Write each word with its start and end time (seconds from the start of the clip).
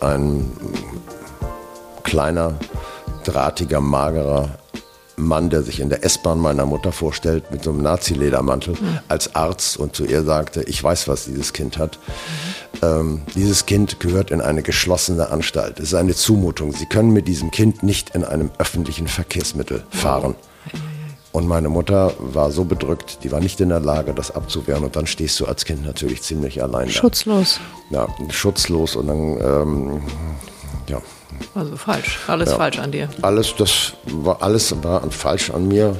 Ein 0.00 0.50
kleiner, 2.02 2.54
drahtiger, 3.24 3.80
magerer 3.80 4.50
Mann, 5.16 5.50
der 5.50 5.62
sich 5.62 5.80
in 5.80 5.90
der 5.90 6.04
S-Bahn 6.04 6.38
meiner 6.38 6.66
Mutter 6.66 6.92
vorstellt 6.92 7.50
mit 7.50 7.62
so 7.62 7.70
einem 7.70 7.82
Nazi-Ledermantel 7.82 8.74
mhm. 8.74 8.98
als 9.08 9.34
Arzt 9.34 9.76
und 9.76 9.94
zu 9.94 10.04
ihr 10.04 10.24
sagte, 10.24 10.62
ich 10.62 10.82
weiß, 10.82 11.08
was 11.08 11.26
dieses 11.26 11.52
Kind 11.52 11.78
hat. 11.78 11.98
Ähm, 12.82 13.22
dieses 13.34 13.66
Kind 13.66 14.00
gehört 14.00 14.30
in 14.30 14.40
eine 14.40 14.62
geschlossene 14.62 15.30
Anstalt. 15.30 15.78
Es 15.78 15.88
ist 15.88 15.94
eine 15.94 16.14
Zumutung. 16.14 16.72
Sie 16.72 16.86
können 16.86 17.12
mit 17.12 17.28
diesem 17.28 17.50
Kind 17.50 17.82
nicht 17.82 18.14
in 18.14 18.24
einem 18.24 18.50
öffentlichen 18.58 19.06
Verkehrsmittel 19.06 19.84
fahren. 19.90 20.34
Und 21.32 21.46
meine 21.46 21.68
Mutter 21.68 22.12
war 22.18 22.50
so 22.50 22.64
bedrückt, 22.64 23.22
die 23.22 23.30
war 23.30 23.40
nicht 23.40 23.60
in 23.60 23.68
der 23.68 23.78
Lage, 23.78 24.14
das 24.14 24.32
abzuwehren. 24.32 24.82
Und 24.82 24.96
dann 24.96 25.06
stehst 25.06 25.38
du 25.38 25.46
als 25.46 25.64
Kind 25.64 25.86
natürlich 25.86 26.22
ziemlich 26.22 26.62
allein 26.62 26.86
da. 26.86 26.92
Schutzlos. 26.92 27.60
Ja, 27.90 28.08
schutzlos. 28.30 28.96
Und 28.96 29.06
dann, 29.06 29.40
ähm, 29.40 30.02
ja. 30.88 31.00
Also 31.54 31.76
falsch, 31.76 32.18
alles 32.26 32.50
ja. 32.50 32.56
falsch 32.56 32.80
an 32.80 32.90
dir. 32.90 33.08
Alles, 33.22 33.54
das 33.56 33.92
war 34.06 34.42
alles 34.42 34.74
war 34.82 35.08
falsch 35.10 35.50
an 35.50 35.68
mir. 35.68 35.96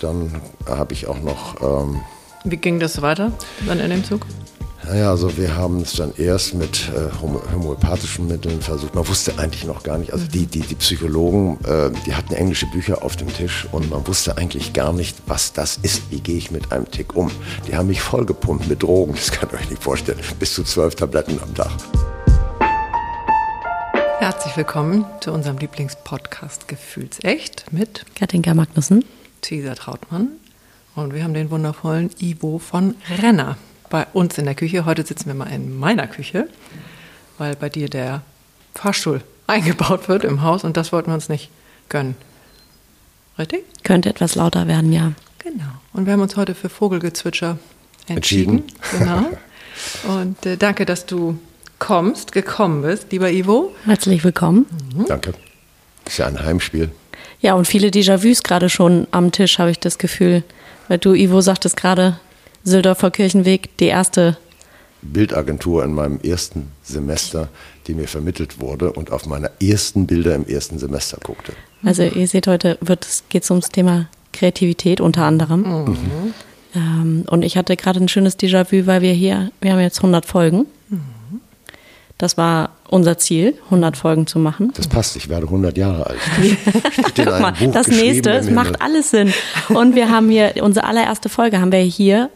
Dann 0.00 0.40
habe 0.66 0.92
ich 0.94 1.06
auch 1.06 1.20
noch. 1.20 1.60
Ähm, 1.62 2.00
Wie 2.44 2.56
ging 2.56 2.80
das 2.80 3.00
weiter 3.02 3.32
dann 3.66 3.78
in 3.78 3.90
dem 3.90 4.04
Zug? 4.04 4.26
Naja, 4.90 5.10
also 5.10 5.36
wir 5.36 5.54
haben 5.54 5.82
es 5.82 5.92
dann 5.92 6.12
erst 6.16 6.54
mit 6.54 6.88
äh, 6.88 7.22
homöopathischen 7.22 8.26
Mitteln 8.26 8.60
versucht. 8.60 8.92
Man 8.92 9.06
wusste 9.06 9.38
eigentlich 9.38 9.64
noch 9.64 9.84
gar 9.84 9.98
nicht, 9.98 10.12
also 10.12 10.26
die, 10.26 10.46
die, 10.46 10.62
die 10.62 10.74
Psychologen, 10.74 11.60
äh, 11.64 11.92
die 12.06 12.12
hatten 12.16 12.34
englische 12.34 12.66
Bücher 12.66 13.04
auf 13.04 13.14
dem 13.14 13.32
Tisch 13.32 13.68
und 13.70 13.88
man 13.88 14.04
wusste 14.08 14.36
eigentlich 14.36 14.72
gar 14.72 14.92
nicht, 14.92 15.16
was 15.28 15.52
das 15.52 15.76
ist. 15.76 16.10
Wie 16.10 16.18
gehe 16.18 16.36
ich 16.36 16.50
mit 16.50 16.72
einem 16.72 16.90
Tick 16.90 17.14
um? 17.14 17.30
Die 17.68 17.76
haben 17.76 17.86
mich 17.86 18.02
vollgepumpt 18.02 18.68
mit 18.68 18.82
Drogen, 18.82 19.14
das 19.14 19.30
kann 19.30 19.48
ihr 19.52 19.60
euch 19.60 19.70
nicht 19.70 19.80
vorstellen. 19.80 20.18
Bis 20.40 20.54
zu 20.54 20.64
zwölf 20.64 20.96
Tabletten 20.96 21.38
am 21.40 21.54
Tag. 21.54 21.70
Herzlich 24.18 24.56
willkommen 24.56 25.04
zu 25.20 25.30
unserem 25.30 25.58
Lieblingspodcast 25.58 26.66
Gefühlsecht 26.66 27.66
mit 27.70 28.06
Katinka 28.16 28.54
Magnussen, 28.54 29.04
Cesar 29.40 29.76
Trautmann 29.76 30.30
und 30.96 31.14
wir 31.14 31.22
haben 31.22 31.34
den 31.34 31.52
wundervollen 31.52 32.10
Ivo 32.18 32.58
von 32.58 32.96
Renner 33.22 33.56
bei 33.90 34.06
uns 34.14 34.38
in 34.38 34.46
der 34.46 34.54
Küche. 34.54 34.86
Heute 34.86 35.04
sitzen 35.04 35.26
wir 35.26 35.34
mal 35.34 35.52
in 35.52 35.78
meiner 35.78 36.06
Küche, 36.06 36.48
weil 37.36 37.56
bei 37.56 37.68
dir 37.68 37.88
der 37.88 38.22
Fahrstuhl 38.74 39.20
eingebaut 39.46 40.08
wird 40.08 40.24
im 40.24 40.42
Haus 40.42 40.64
und 40.64 40.76
das 40.76 40.92
wollten 40.92 41.10
wir 41.10 41.14
uns 41.14 41.28
nicht 41.28 41.50
gönnen. 41.88 42.14
Richtig? 43.38 43.64
Könnte 43.82 44.08
etwas 44.08 44.34
lauter 44.34 44.66
werden, 44.66 44.92
ja. 44.92 45.12
Genau. 45.38 45.64
Und 45.92 46.06
wir 46.06 46.12
haben 46.12 46.20
uns 46.20 46.36
heute 46.36 46.54
für 46.54 46.68
Vogelgezwitscher 46.68 47.58
entschieden. 48.06 48.64
entschieden. 48.90 49.34
Genau. 50.04 50.16
Und 50.16 50.46
äh, 50.46 50.56
danke, 50.56 50.86
dass 50.86 51.06
du 51.06 51.38
kommst, 51.78 52.32
gekommen 52.32 52.82
bist, 52.82 53.10
lieber 53.10 53.30
Ivo. 53.30 53.74
Herzlich 53.84 54.22
willkommen. 54.22 54.66
Mhm. 54.94 55.06
Danke. 55.06 55.32
Ist 56.06 56.18
ja 56.18 56.26
ein 56.26 56.42
Heimspiel. 56.42 56.90
Ja, 57.40 57.54
und 57.54 57.66
viele 57.66 57.88
Déjà-vus 57.88 58.42
gerade 58.42 58.68
schon 58.68 59.06
am 59.10 59.32
Tisch, 59.32 59.58
habe 59.58 59.70
ich 59.70 59.80
das 59.80 59.98
Gefühl. 59.98 60.44
Weil 60.88 60.98
du, 60.98 61.14
Ivo, 61.14 61.40
sagtest 61.40 61.76
gerade, 61.76 62.20
Sildorfer 62.64 63.10
Kirchenweg, 63.10 63.76
die 63.78 63.86
erste 63.86 64.36
Bildagentur 65.02 65.82
in 65.84 65.92
meinem 65.92 66.20
ersten 66.20 66.70
Semester, 66.82 67.48
die 67.86 67.94
mir 67.94 68.06
vermittelt 68.06 68.60
wurde 68.60 68.92
und 68.92 69.12
auf 69.12 69.26
meine 69.26 69.50
ersten 69.60 70.06
Bilder 70.06 70.34
im 70.34 70.46
ersten 70.46 70.78
Semester 70.78 71.18
guckte. 71.22 71.52
Also 71.82 72.02
ihr 72.02 72.28
seht, 72.28 72.46
heute 72.46 72.78
geht 73.28 73.42
es 73.42 73.50
ums 73.50 73.70
Thema 73.70 74.08
Kreativität 74.32 75.00
unter 75.00 75.24
anderem. 75.24 75.86
Mhm. 75.86 76.34
Ähm, 76.74 77.24
und 77.28 77.42
ich 77.42 77.56
hatte 77.56 77.76
gerade 77.76 78.00
ein 78.00 78.08
schönes 78.08 78.38
Déjà-vu, 78.38 78.86
weil 78.86 79.02
wir 79.02 79.12
hier, 79.12 79.50
wir 79.60 79.72
haben 79.72 79.80
jetzt 79.80 79.98
100 79.98 80.26
Folgen. 80.26 80.66
Mhm. 80.88 81.40
Das 82.18 82.36
war 82.36 82.70
unser 82.90 83.18
Ziel, 83.18 83.56
100 83.66 83.96
Folgen 83.96 84.26
zu 84.26 84.38
machen. 84.38 84.72
Das 84.76 84.88
passt, 84.88 85.16
ich 85.16 85.28
werde 85.28 85.46
100 85.46 85.76
Jahre 85.76 86.06
alt. 86.06 86.18
Guck 87.16 87.40
mal, 87.40 87.52
das 87.72 87.88
nächste, 87.88 88.30
es 88.30 88.50
macht 88.50 88.82
alles 88.82 89.10
Sinn. 89.10 89.32
Und 89.68 89.94
wir 89.94 90.10
haben 90.10 90.28
hier, 90.28 90.54
unsere 90.60 90.86
allererste 90.86 91.28
Folge 91.28 91.60
haben 91.60 91.72
wir 91.72 91.78
hier, 91.78 92.30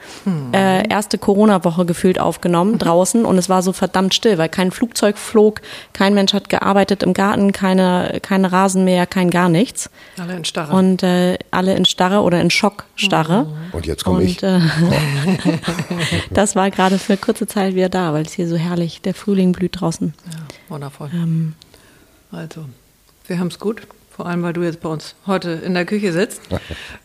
äh, 0.53 0.89
erste 0.89 1.19
Corona-Woche 1.19 1.85
gefühlt 1.85 2.21
aufgenommen, 2.21 2.79
draußen. 2.79 3.25
Und 3.25 3.37
es 3.37 3.49
war 3.49 3.63
so 3.63 3.73
verdammt 3.73 4.15
still, 4.15 4.39
weil 4.39 4.49
kein 4.49 4.71
Flugzeug 4.71 5.19
flog, 5.19 5.61
kein 5.93 6.15
Mensch 6.15 6.33
hat 6.33 6.49
gearbeitet 6.49 7.03
im 7.03 7.15
Garten, 7.15 7.53
keine, 7.53 8.21
keine 8.23 8.53
Rasenmäher, 8.53 9.07
kein 9.07 9.31
gar 9.31 9.49
nichts. 9.49 9.91
Alle 10.19 10.37
in 10.37 10.45
Starre. 10.45 10.75
Und 10.75 11.03
äh, 11.03 11.37
alle 11.51 11.75
in 11.75 11.85
Starre 11.85 12.21
oder 12.21 12.41
in 12.41 12.51
Schockstarre. 12.51 13.47
Und 13.73 13.87
jetzt 13.87 14.05
komme 14.05 14.23
ich. 14.23 14.43
Äh, 14.43 14.61
das 16.31 16.55
war 16.55 16.71
gerade 16.71 16.99
für 16.99 17.17
kurze 17.17 17.47
Zeit 17.47 17.75
wieder 17.75 17.89
da, 17.89 18.13
weil 18.13 18.25
es 18.25 18.33
hier 18.33 18.49
so 18.49 18.57
herrlich, 18.57 19.01
der 19.01 19.15
Frühling 19.15 19.53
blüht 19.53 19.81
draußen. 19.81 20.15
Ja. 20.31 20.44
Wundervoll. 20.69 21.11
Ähm. 21.13 21.55
Also, 22.31 22.65
wir 23.27 23.39
haben 23.39 23.49
es 23.49 23.59
gut, 23.59 23.83
vor 24.11 24.27
allem 24.27 24.43
weil 24.43 24.53
du 24.53 24.63
jetzt 24.63 24.81
bei 24.81 24.89
uns 24.89 25.15
heute 25.27 25.51
in 25.51 25.75
der 25.75 25.85
Küche 25.85 26.13
sitzt. 26.13 26.43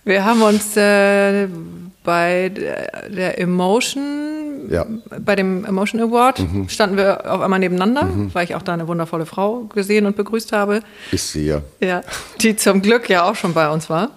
Wir 0.03 0.25
haben 0.25 0.41
uns 0.41 0.75
äh, 0.75 1.47
bei 2.03 2.49
der 2.49 3.39
Emotion, 3.39 4.69
ja. 4.69 4.85
bei 5.19 5.35
dem 5.35 5.65
Emotion 5.65 6.01
Award, 6.01 6.39
mhm. 6.39 6.67
standen 6.69 6.97
wir 6.97 7.31
auf 7.31 7.41
einmal 7.41 7.59
nebeneinander, 7.59 8.03
mhm. 8.03 8.33
weil 8.33 8.43
ich 8.43 8.55
auch 8.55 8.61
da 8.61 8.73
eine 8.73 8.87
wundervolle 8.87 9.25
Frau 9.25 9.61
gesehen 9.65 10.05
und 10.05 10.15
begrüßt 10.15 10.51
habe. 10.51 10.81
Ist 11.11 11.31
sie 11.31 11.47
ja. 11.47 11.61
Ja, 11.79 12.01
die 12.41 12.55
zum 12.55 12.81
Glück 12.81 13.09
ja 13.09 13.23
auch 13.23 13.35
schon 13.35 13.53
bei 13.53 13.69
uns 13.69 13.89
war. 13.89 14.11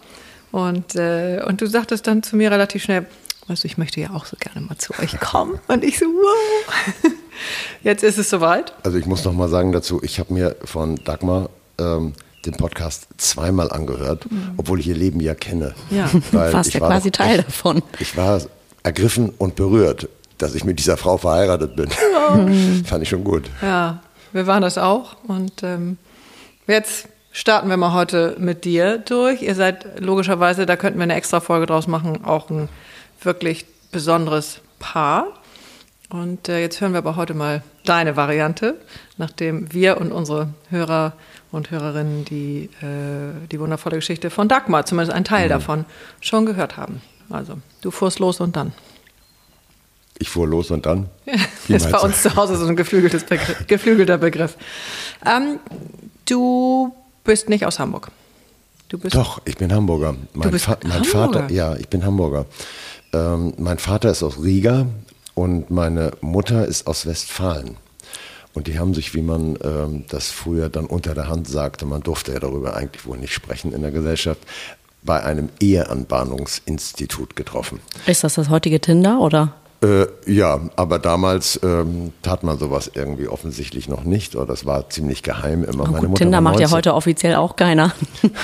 Und, 0.51 0.95
äh, 0.97 1.43
und 1.47 1.61
du 1.61 1.67
sagtest 1.67 2.07
dann 2.07 2.23
zu 2.23 2.37
mir 2.37 2.51
relativ 2.51 2.83
schnell, 2.83 3.07
weißt 3.49 3.65
du, 3.65 3.69
ich 3.69 3.79
möchte 3.79 4.01
ja 4.01 4.11
auch 4.11 4.27
so 4.27 4.37
gerne 4.39 4.61
mal 4.61 4.77
zu 4.77 4.93
euch 4.99 5.19
kommen. 5.19 5.59
Und 5.69 5.85
ich 5.85 5.99
so, 5.99 6.07
wow. 6.07 7.13
Jetzt 7.83 8.05
ist 8.05 8.19
es 8.19 8.31
soweit. 8.31 8.73
Also 8.83 8.99
ich 8.99 9.07
muss 9.07 9.25
noch 9.25 9.33
mal 9.33 9.49
sagen 9.49 9.73
dazu, 9.73 10.01
ich 10.03 10.19
habe 10.19 10.33
mir 10.33 10.57
von 10.65 10.97
Dagmar 10.97 11.51
ähm, 11.79 12.15
den 12.45 12.55
Podcast 12.55 13.07
zweimal 13.19 13.71
angehört, 13.71 14.31
mhm. 14.31 14.55
obwohl 14.57 14.81
ich 14.81 14.89
ihr 14.89 14.97
Leben 14.97 15.21
ja 15.21 15.35
kenne. 15.35 15.75
Ja, 15.91 16.07
fast 16.33 16.75
ja 16.75 16.81
quasi 16.81 17.11
doch, 17.11 17.25
Teil 17.25 17.41
ich, 17.41 17.45
davon. 17.47 17.83
Ich 17.99 18.17
war 18.17 18.41
ergriffen 18.83 19.33
und 19.39 19.55
berührt, 19.57 20.09
dass 20.39 20.55
ich 20.55 20.65
mit 20.65 20.79
dieser 20.79 20.97
Frau 20.97 21.17
verheiratet 21.19 21.77
bin. 21.77 21.89
Ja. 22.13 22.49
Fand 22.85 23.03
ich 23.03 23.09
schon 23.09 23.25
gut. 23.25 23.45
Ja, 23.61 24.03
wir 24.33 24.47
waren 24.47 24.63
das 24.63 24.79
auch. 24.79 25.17
Und 25.27 25.63
ähm, 25.63 25.99
jetzt 26.67 27.09
starten 27.31 27.69
wir 27.69 27.77
mal 27.77 27.93
heute 27.93 28.37
mit 28.39 28.65
dir 28.65 28.99
durch. 28.99 29.43
Ihr 29.43 29.55
seid 29.55 30.01
logischerweise, 30.01 30.67
da 30.67 30.77
könnten 30.77 30.99
wir 30.99 31.05
eine 31.05 31.15
extra 31.15 31.41
Folge 31.41 31.67
draus 31.67 31.87
machen, 31.87 32.25
auch 32.25 32.51
ein 32.51 32.69
wirklich 33.23 33.67
besonderes 33.93 34.61
Paar. 34.79 35.29
Und 36.13 36.51
äh, 36.51 36.61
jetzt 36.61 36.83
hören 36.83 36.93
wir 36.93 36.99
aber 36.99 37.17
heute 37.17 37.33
mal 37.33 37.63
deine 37.87 38.17
Variante, 38.17 38.77
nachdem 39.17 39.73
wir 39.73 39.99
und 39.99 40.13
unsere 40.13 40.49
Hörer 40.69 41.15
und 41.51 41.71
Hörerinnen 41.71 42.27
die, 42.27 42.69
äh, 42.83 43.49
die 43.51 43.59
wundervolle 43.59 43.97
Geschichte 43.97 44.29
von 44.29 44.47
Dagmar, 44.47 44.85
zumindest 44.85 45.17
ein 45.17 45.25
Teil 45.25 45.47
mhm. 45.47 45.51
davon, 45.51 45.85
schon 46.21 46.45
gehört 46.45 46.77
haben. 46.77 47.01
Also, 47.31 47.55
du 47.81 47.91
fuhrst 47.91 48.19
los 48.19 48.41
und 48.41 48.57
dann. 48.57 48.75
Ich 50.19 50.29
fuhr 50.29 50.47
los 50.47 50.71
und 50.71 50.85
dann? 50.85 51.09
Ja, 51.69 51.77
ist 51.77 51.91
bei 51.91 51.99
uns 51.99 52.21
zu 52.21 52.35
Hause 52.35 52.57
so 52.57 52.67
ein 52.67 52.77
geflügeltes 52.77 53.25
Begriff, 53.25 53.65
geflügelter 53.67 54.19
Begriff. 54.19 54.57
Ähm, 55.25 55.61
du 56.27 56.95
bist 57.25 57.49
nicht 57.49 57.65
aus 57.65 57.79
Hamburg. 57.79 58.11
Du 58.89 58.99
bist 58.99 59.15
Doch, 59.15 59.41
ich 59.45 59.57
bin 59.57 59.73
Hamburger. 59.73 60.17
Mein, 60.35 60.43
du 60.43 60.51
bist 60.51 60.67
Fa 60.67 60.77
mein 60.83 60.93
Hamburger? 60.93 61.41
Vater, 61.41 61.53
ja, 61.55 61.77
ich 61.77 61.89
bin 61.89 62.05
Hamburger. 62.05 62.45
Ähm, 63.15 63.55
mein 63.57 63.79
Vater 63.79 64.11
ist 64.11 64.23
aus 64.23 64.43
Riga 64.43 64.87
und 65.35 65.71
meine 65.71 66.13
Mutter 66.21 66.67
ist 66.67 66.87
aus 66.87 67.07
Westfalen. 67.07 67.77
Und 68.55 68.67
die 68.67 68.79
haben 68.79 68.93
sich, 68.93 69.15
wie 69.15 69.23
man 69.23 69.59
ähm, 69.65 70.05
das 70.09 70.31
früher 70.31 70.69
dann 70.69 70.87
unter 70.87 71.15
der 71.15 71.29
Hand 71.29 71.49
sagte, 71.49 71.87
man 71.87 72.03
durfte 72.03 72.33
ja 72.33 72.39
darüber 72.39 72.77
eigentlich 72.77 73.07
wohl 73.07 73.17
nicht 73.19 73.33
sprechen 73.33 73.73
in 73.73 73.81
der 73.81 73.91
Gesellschaft, 73.91 74.41
bei 75.03 75.23
einem 75.23 75.49
Eheanbahnungsinstitut 75.59 77.35
getroffen. 77.35 77.81
Ist 78.07 78.25
das 78.25 78.35
das 78.35 78.51
heutige 78.51 78.81
Tinder 78.81 79.21
oder? 79.21 79.55
Äh, 79.83 80.07
ja, 80.27 80.61
aber 80.77 81.01
damals 81.01 81.59
ähm, 81.65 82.13
tat 82.23 82.45
man 82.45 82.57
sowas 82.57 82.93
irgendwie 82.95 83.27
offensichtlich 83.27 83.89
noch 83.89 84.05
nicht 84.05 84.37
oder 84.37 84.47
das 84.47 84.65
war 84.65 84.89
ziemlich 84.91 85.25
geheim 85.25 85.65
immer. 85.65 85.85
Oh, 85.89 85.93
Meine 85.93 86.07
Mutter 86.07 86.23
Tinder 86.23 86.41
macht 86.41 86.61
ja 86.61 86.71
heute 86.71 86.95
offiziell 86.95 87.35
auch 87.35 87.57
keiner. 87.57 87.93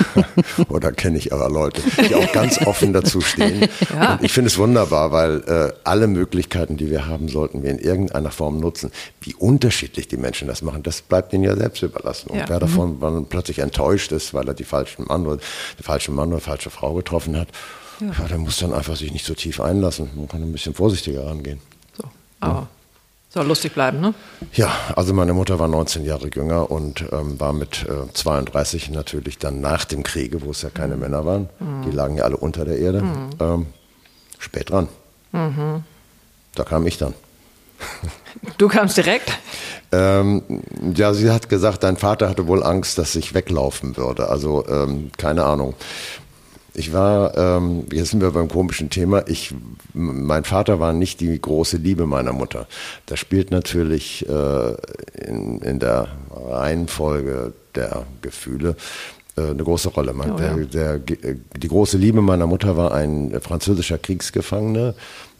oder 0.69 0.91
kenne 0.91 1.17
ich 1.17 1.31
aber 1.31 1.49
Leute, 1.49 1.81
die 2.09 2.13
auch 2.13 2.29
ganz 2.33 2.59
offen 2.67 2.91
dazu 2.91 3.21
stehen. 3.21 3.69
ja. 3.93 4.15
Und 4.15 4.23
ich 4.23 4.33
finde 4.33 4.49
es 4.49 4.57
wunderbar, 4.57 5.13
weil 5.13 5.41
äh, 5.47 5.73
alle 5.85 6.07
Möglichkeiten, 6.07 6.75
die 6.75 6.89
wir 6.89 7.07
haben, 7.07 7.29
sollten 7.29 7.63
wir 7.63 7.71
in 7.71 7.79
irgendeiner 7.79 8.31
Form 8.31 8.59
nutzen. 8.59 8.91
Wie 9.21 9.33
unterschiedlich 9.33 10.09
die 10.09 10.17
Menschen 10.17 10.49
das 10.49 10.61
machen, 10.61 10.83
das 10.83 11.01
bleibt 11.01 11.31
ihnen 11.31 11.45
ja 11.45 11.55
selbst 11.55 11.81
überlassen. 11.81 12.31
Und 12.31 12.39
ja. 12.39 12.49
wer 12.49 12.59
davon 12.59 12.99
mhm. 12.99 13.27
plötzlich 13.29 13.59
enttäuscht 13.59 14.11
ist, 14.11 14.33
weil 14.33 14.45
er 14.45 14.53
die 14.53 14.65
falschen 14.65 15.05
Mann 15.05 15.25
oder 15.25 15.37
die 15.77 15.83
falsche 15.83 16.11
Mann 16.11 16.33
oder 16.33 16.41
falsche 16.41 16.69
Frau 16.69 16.93
getroffen 16.95 17.37
hat, 17.37 17.47
ja. 18.01 18.07
ja, 18.07 18.27
der 18.27 18.37
muss 18.37 18.57
dann 18.57 18.73
einfach 18.73 18.95
sich 18.95 19.11
nicht 19.11 19.25
so 19.25 19.33
tief 19.33 19.59
einlassen. 19.59 20.09
Man 20.15 20.27
kann 20.27 20.41
ein 20.41 20.51
bisschen 20.51 20.73
vorsichtiger 20.73 21.25
rangehen. 21.25 21.61
So, 21.97 22.03
aber 22.39 22.53
ja. 22.53 22.67
soll 23.29 23.47
lustig 23.47 23.73
bleiben, 23.73 23.99
ne? 23.99 24.13
Ja, 24.53 24.71
also 24.95 25.13
meine 25.13 25.33
Mutter 25.33 25.59
war 25.59 25.67
19 25.67 26.05
Jahre 26.05 26.29
jünger 26.33 26.71
und 26.71 27.05
ähm, 27.11 27.39
war 27.39 27.53
mit 27.53 27.85
äh, 27.87 28.11
32 28.13 28.89
natürlich 28.91 29.37
dann 29.37 29.61
nach 29.61 29.85
dem 29.85 30.03
Kriege, 30.03 30.41
wo 30.41 30.51
es 30.51 30.61
ja 30.61 30.69
keine 30.69 30.95
mhm. 30.95 31.01
Männer 31.01 31.25
waren. 31.25 31.49
Mhm. 31.59 31.83
Die 31.85 31.91
lagen 31.91 32.17
ja 32.17 32.23
alle 32.23 32.37
unter 32.37 32.65
der 32.65 32.77
Erde. 32.77 33.01
Mhm. 33.01 33.29
Ähm, 33.39 33.65
spät 34.37 34.69
dran. 34.69 34.87
Mhm. 35.31 35.83
Da 36.55 36.63
kam 36.63 36.87
ich 36.87 36.97
dann. 36.97 37.13
Du 38.57 38.67
kamst 38.67 38.97
direkt? 38.97 39.31
Ähm, 39.91 40.43
ja, 40.95 41.15
sie 41.15 41.31
hat 41.31 41.49
gesagt, 41.49 41.81
dein 41.81 41.97
Vater 41.97 42.29
hatte 42.29 42.45
wohl 42.45 42.61
Angst, 42.61 42.99
dass 42.99 43.15
ich 43.15 43.33
weglaufen 43.33 43.97
würde. 43.97 44.29
Also 44.29 44.63
ähm, 44.67 45.09
keine 45.17 45.45
Ahnung. 45.45 45.73
Ich 46.73 46.93
war, 46.93 47.37
ähm, 47.37 47.85
jetzt 47.91 48.11
sind 48.11 48.21
wir 48.21 48.31
beim 48.31 48.47
komischen 48.47 48.89
Thema. 48.89 49.27
Ich, 49.27 49.53
mein 49.93 50.43
Vater 50.43 50.79
war 50.79 50.93
nicht 50.93 51.19
die 51.19 51.39
große 51.39 51.77
Liebe 51.77 52.05
meiner 52.05 52.33
Mutter. 52.33 52.67
Das 53.05 53.19
spielt 53.19 53.51
natürlich 53.51 54.27
äh, 54.29 54.73
in, 55.25 55.59
in 55.61 55.79
der 55.79 56.09
Reihenfolge 56.31 57.53
der 57.75 58.05
Gefühle 58.21 58.75
äh, 59.35 59.49
eine 59.49 59.63
große 59.63 59.89
Rolle. 59.89 60.13
Man, 60.13 60.31
oh, 60.31 60.39
ja. 60.39 60.55
der, 60.55 60.99
der, 60.99 61.35
die 61.57 61.67
große 61.67 61.97
Liebe 61.97 62.21
meiner 62.21 62.47
Mutter 62.47 62.77
war 62.77 62.93
ein 62.93 63.39
französischer 63.41 63.97
Kriegsgefangener 63.97 64.93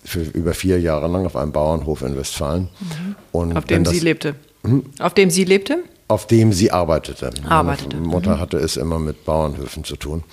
für 0.03 0.21
über 0.21 0.53
vier 0.53 0.79
Jahre 0.79 1.07
lang 1.07 1.25
auf 1.25 1.35
einem 1.35 1.51
Bauernhof 1.51 2.01
in 2.01 2.15
Westfalen. 2.17 2.69
Mhm. 2.79 3.15
Und 3.31 3.57
auf 3.57 3.65
dem 3.65 3.83
das, 3.83 3.93
sie 3.93 3.99
lebte. 3.99 4.35
Hm? 4.63 4.85
Auf 4.99 5.13
dem 5.13 5.29
sie 5.29 5.43
lebte? 5.43 5.83
Auf 6.07 6.25
dem 6.25 6.53
sie 6.53 6.71
arbeitete. 6.71 7.29
Arbeitete. 7.47 7.97
Meine 7.97 8.07
Mutter 8.07 8.35
mhm. 8.35 8.39
hatte 8.39 8.57
es 8.57 8.77
immer 8.77 8.97
mit 8.99 9.25
Bauernhöfen 9.25 9.83
zu 9.83 9.95
tun. 9.95 10.23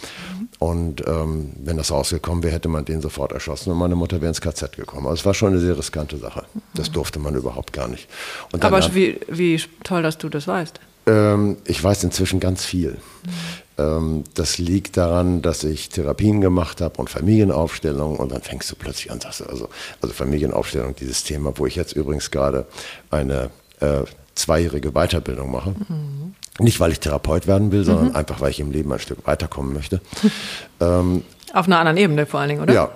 Und 0.59 1.07
ähm, 1.07 1.53
wenn 1.63 1.77
das 1.77 1.91
rausgekommen 1.91 2.43
wäre, 2.43 2.55
hätte 2.55 2.69
man 2.69 2.85
den 2.85 3.03
sofort 3.03 3.33
erschossen 3.33 3.73
und 3.73 3.79
meine 3.79 3.95
Mutter 3.95 4.21
wäre 4.21 4.29
ins 4.29 4.41
KZ 4.41 4.75
gekommen. 4.77 5.07
Also 5.07 5.21
es 5.21 5.27
war 5.27 5.35
schon 5.35 5.53
eine 5.53 5.61
sehr 5.61 5.77
riskante 5.77 6.17
Sache. 6.17 6.45
Das 6.75 6.91
durfte 6.91 7.19
man 7.19 7.35
überhaupt 7.35 7.73
gar 7.73 7.89
nicht. 7.89 8.09
Aber 8.61 8.95
wie, 8.95 9.21
wie 9.29 9.61
toll, 9.85 10.03
dass 10.03 10.17
du 10.17 10.29
das 10.31 10.49
weißt. 10.49 10.81
Ähm, 11.07 11.59
ich 11.65 11.83
weiß 11.83 12.05
inzwischen 12.05 12.41
ganz 12.41 12.65
viel. 12.65 12.93
Mhm. 12.93 13.31
Ähm, 13.79 14.25
das 14.35 14.59
liegt 14.59 14.97
daran, 14.97 15.43
dass 15.43 15.63
ich 15.63 15.91
Therapien 15.91 16.41
gemacht 16.41 16.81
habe 16.81 16.97
und 16.97 17.11
Familienaufstellung 17.11 18.17
und 18.17 18.33
dann 18.33 18.43
fängst 18.43 18.71
du 18.71 18.77
plötzlich 18.77 19.11
an, 19.11 19.21
sagst 19.21 19.41
du, 19.41 19.45
also, 19.45 19.69
also 20.01 20.15
Familienaufstellung, 20.15 20.97
dieses 20.97 21.25
Thema, 21.25 21.53
wo 21.57 21.67
ich 21.67 21.77
jetzt 21.77 21.93
übrigens 21.93 22.31
gerade 22.31 22.67
eine 23.11 23.51
äh, 23.81 24.03
zweijährige 24.35 24.93
Weiterbildung 24.93 25.51
mache. 25.51 25.71
Mhm. 25.71 26.35
Nicht, 26.59 26.81
weil 26.81 26.93
ich 26.93 27.01
Therapeut 27.01 27.47
werden 27.47 27.73
will, 27.73 27.85
sondern 27.85 28.09
mhm. 28.09 28.17
einfach, 28.17 28.41
weil 28.41 28.51
ich 28.51 28.61
im 28.61 28.71
Leben 28.71 28.93
ein 28.93 28.99
Stück 28.99 29.27
weiterkommen 29.27 29.75
möchte. 29.75 30.01
ähm, 30.81 31.23
Auf 31.53 31.67
einer 31.67 31.79
anderen 31.79 31.99
Ebene 31.99 32.27
vor 32.27 32.41
allen 32.41 32.51
Dingen, 32.51 32.63
oder? 32.63 32.75
Ja. 32.75 32.91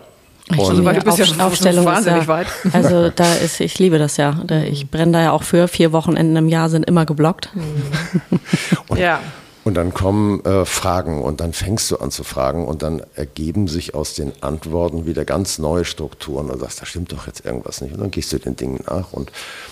Ich 0.52 0.58
also, 0.58 0.84
weil 0.84 0.96
du 0.96 1.02
bist 1.02 1.20
Auf, 1.20 1.28
ja 1.28 1.46
Aufstellung 1.46 1.84
wahnsinnig 1.84 2.22
ja, 2.22 2.28
weit. 2.28 2.46
Also 2.72 3.10
da 3.10 3.34
ist, 3.34 3.60
ich 3.60 3.78
liebe 3.78 3.98
das 3.98 4.16
ja. 4.16 4.34
Ich 4.68 4.90
brenne 4.90 5.12
da 5.12 5.22
ja 5.22 5.30
auch 5.32 5.44
für. 5.44 5.68
Vier 5.68 5.92
Wochenenden 5.92 6.34
im 6.36 6.48
Jahr 6.48 6.68
sind 6.68 6.86
immer 6.86 7.06
geblockt. 7.06 7.50
Mhm. 7.54 8.96
ja. 8.96 9.20
Und 9.70 9.74
dann 9.74 9.94
kommen 9.94 10.44
äh, 10.44 10.64
Fragen 10.64 11.22
und 11.22 11.38
dann 11.38 11.52
fängst 11.52 11.92
du 11.92 11.98
an 11.98 12.10
zu 12.10 12.24
fragen 12.24 12.66
und 12.66 12.82
dann 12.82 13.04
ergeben 13.14 13.68
sich 13.68 13.94
aus 13.94 14.14
den 14.14 14.32
Antworten 14.40 15.06
wieder 15.06 15.24
ganz 15.24 15.60
neue 15.60 15.84
Strukturen 15.84 16.50
und 16.50 16.58
sagst, 16.58 16.82
da 16.82 16.86
stimmt 16.86 17.12
doch 17.12 17.28
jetzt 17.28 17.44
irgendwas 17.44 17.80
nicht. 17.80 17.94
Und 17.94 18.00
dann 18.00 18.10
gehst 18.10 18.32
du 18.32 18.40
den 18.40 18.56
Dingen 18.56 18.82
nach. 18.88 19.12
Und 19.12 19.30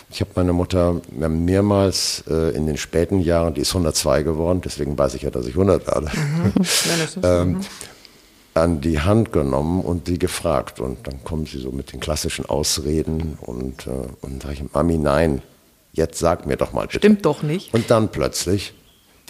ich 0.09 0.21
habe 0.21 0.31
meine 0.37 0.53
Mutter 0.53 1.01
mehrmals 1.11 2.23
äh, 2.31 2.55
in 2.55 2.69
den 2.69 2.77
späten 2.77 3.19
Jahren, 3.19 3.55
die 3.55 3.63
ist 3.63 3.71
102 3.71 4.23
geworden, 4.23 4.61
deswegen 4.65 4.97
weiß 4.97 5.15
ich 5.15 5.23
ja, 5.23 5.31
dass 5.31 5.47
ich 5.47 5.55
100 5.55 5.89
werde, 5.89 6.07
mhm. 6.15 6.53
ähm, 7.25 7.49
mhm. 7.49 7.61
an 8.55 8.81
die 8.81 9.01
Hand 9.01 9.33
genommen 9.33 9.81
und 9.81 10.07
sie 10.07 10.21
gefragt. 10.21 10.79
Und 10.79 11.09
dann 11.09 11.25
kommen 11.25 11.47
sie 11.47 11.59
so 11.59 11.73
mit 11.73 11.93
den 11.93 11.99
klassischen 11.99 12.47
Ausreden 12.47 13.37
und, 13.41 13.89
äh, 13.89 13.91
und 14.21 14.45
sage 14.45 14.55
ich, 14.55 14.73
Mami, 14.73 14.97
nein, 14.97 15.43
jetzt 15.93 16.21
sag 16.21 16.47
mir 16.47 16.57
doch 16.57 16.73
mal 16.73 16.83
bitte. 16.83 16.99
Stimmt 16.99 17.25
doch 17.25 17.43
nicht. 17.43 17.75
Und 17.75 17.91
dann 17.91 18.13
plötzlich 18.13 18.75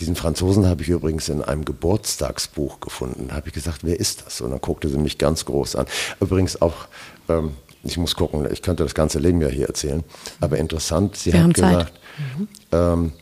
diesen 0.01 0.15
Franzosen 0.15 0.67
habe 0.67 0.83
ich 0.83 0.89
übrigens 0.89 1.29
in 1.29 1.43
einem 1.43 1.65
Geburtstagsbuch 1.65 2.81
gefunden. 2.81 3.29
Da 3.29 3.37
habe 3.37 3.49
ich 3.49 3.55
gesagt, 3.55 3.81
wer 3.83 3.99
ist 3.99 4.25
das? 4.25 4.41
Und 4.41 4.51
dann 4.51 4.61
guckte 4.61 4.89
sie 4.89 4.99
mich 4.99 5.19
ganz 5.19 5.45
groß 5.45 5.77
an. 5.77 5.87
Übrigens 6.21 6.61
auch, 6.63 6.87
ähm, 7.29 7.53
ich 7.83 7.97
muss 7.97 8.15
gucken, 8.15 8.47
ich 8.51 8.63
könnte 8.63 8.85
das 8.85 8.95
ganze 8.95 9.19
Leben 9.19 9.41
ja 9.41 9.49
hier 9.49 9.67
erzählen. 9.67 10.05
Aber 10.41 10.59
interessant, 10.59 11.17
sie 11.17 11.33
Wir 11.33 11.43
hat 11.43 11.55
gesagt, 11.55 11.93
mhm. 12.37 12.49
ähm, 12.73 13.13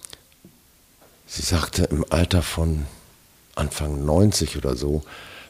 sie 1.27 1.43
sagte 1.43 1.85
im 1.85 2.05
Alter 2.11 2.43
von 2.43 2.85
Anfang 3.55 4.05
90 4.05 4.57
oder 4.59 4.77
so, 4.77 5.03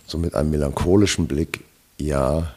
so 0.06 0.18
mit 0.18 0.34
einem 0.34 0.50
melancholischen 0.50 1.26
Blick, 1.26 1.64
ja, 1.98 2.52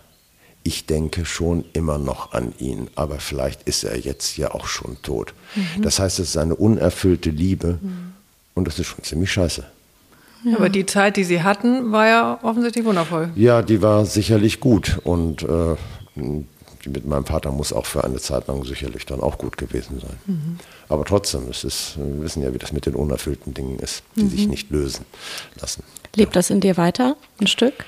ich 0.62 0.86
denke 0.86 1.26
schon 1.26 1.66
immer 1.74 1.98
noch 1.98 2.34
an 2.34 2.54
ihn, 2.60 2.90
aber 2.96 3.20
vielleicht 3.20 3.64
ist 3.64 3.84
er 3.84 3.98
jetzt 3.98 4.38
ja 4.38 4.52
auch 4.52 4.68
schon 4.68 5.02
tot. 5.02 5.34
Mhm. 5.56 5.82
Das 5.82 5.98
heißt, 5.98 6.20
es 6.20 6.30
ist 6.30 6.38
eine 6.38 6.56
unerfüllte 6.56 7.32
Liebe. 7.32 7.80
Mhm 7.82 8.09
und 8.60 8.68
das 8.68 8.78
ist 8.78 8.88
schon 8.88 9.04
ziemlich 9.04 9.32
scheiße. 9.32 9.66
Ja. 10.44 10.56
Aber 10.58 10.70
die 10.70 10.86
Zeit, 10.86 11.18
die 11.18 11.24
Sie 11.24 11.44
hatten, 11.44 11.92
war 11.92 12.08
ja 12.08 12.40
offensichtlich 12.44 12.86
wundervoll. 12.86 13.32
Ja, 13.36 13.62
die 13.62 13.82
war 13.82 14.06
sicherlich 14.06 14.60
gut. 14.60 15.00
Und 15.04 15.44
äh, 15.44 15.76
mit 16.86 17.06
meinem 17.06 17.26
Vater 17.26 17.52
muss 17.52 17.74
auch 17.74 17.86
für 17.86 18.04
eine 18.04 18.18
Zeit 18.18 18.48
lang 18.48 18.64
sicherlich 18.64 19.06
dann 19.06 19.22
auch 19.22 19.38
gut 19.38 19.58
gewesen 19.58 20.00
sein. 20.00 20.18
Mhm. 20.26 20.60
Aber 20.88 21.04
trotzdem, 21.04 21.50
es 21.50 21.64
ist, 21.64 21.98
wir 21.98 22.24
wissen 22.24 22.42
ja, 22.42 22.54
wie 22.54 22.58
das 22.58 22.72
mit 22.72 22.86
den 22.86 22.96
unerfüllten 22.96 23.54
Dingen 23.54 23.80
ist, 23.80 24.04
die 24.16 24.24
mhm. 24.24 24.30
sich 24.30 24.48
nicht 24.48 24.72
lösen 24.72 25.06
lassen. 25.60 25.84
Lebt 26.16 26.36
ja. 26.36 26.40
das 26.40 26.50
in 26.50 26.62
dir 26.62 26.78
weiter, 26.78 27.18
ein 27.40 27.48
Stück? 27.48 27.86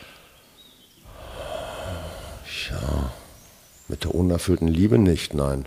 Ja, 2.69 3.12
mit 3.88 4.03
der 4.03 4.15
unerfüllten 4.15 4.68
Liebe 4.68 4.97
nicht, 4.97 5.33
nein. 5.33 5.65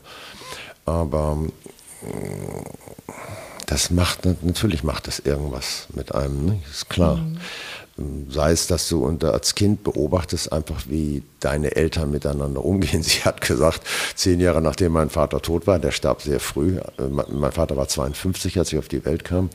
Aber 0.84 1.38
das 3.66 3.90
macht, 3.90 4.24
natürlich 4.42 4.84
macht 4.84 5.06
das 5.06 5.18
irgendwas 5.20 5.86
mit 5.94 6.14
einem, 6.14 6.46
ne? 6.46 6.62
ist 6.70 6.88
klar. 6.88 7.16
Mhm. 7.16 7.38
Sei 8.28 8.50
es, 8.50 8.66
dass 8.66 8.88
du 8.88 9.04
unter, 9.04 9.32
als 9.32 9.54
Kind 9.54 9.84
beobachtest 9.84 10.52
einfach, 10.52 10.82
wie 10.88 11.22
deine 11.38 11.76
Eltern 11.76 12.10
miteinander 12.10 12.64
umgehen. 12.64 13.02
Sie 13.04 13.22
hat 13.24 13.40
gesagt, 13.40 13.82
zehn 14.16 14.40
Jahre 14.40 14.60
nachdem 14.60 14.92
mein 14.92 15.10
Vater 15.10 15.40
tot 15.40 15.66
war, 15.66 15.78
der 15.78 15.92
starb 15.92 16.20
sehr 16.22 16.40
früh. 16.40 16.80
Mein 17.30 17.52
Vater 17.52 17.76
war 17.76 17.86
52, 17.86 18.58
als 18.58 18.72
ich 18.72 18.78
auf 18.78 18.88
die 18.88 19.04
Welt 19.04 19.24
kam. 19.24 19.50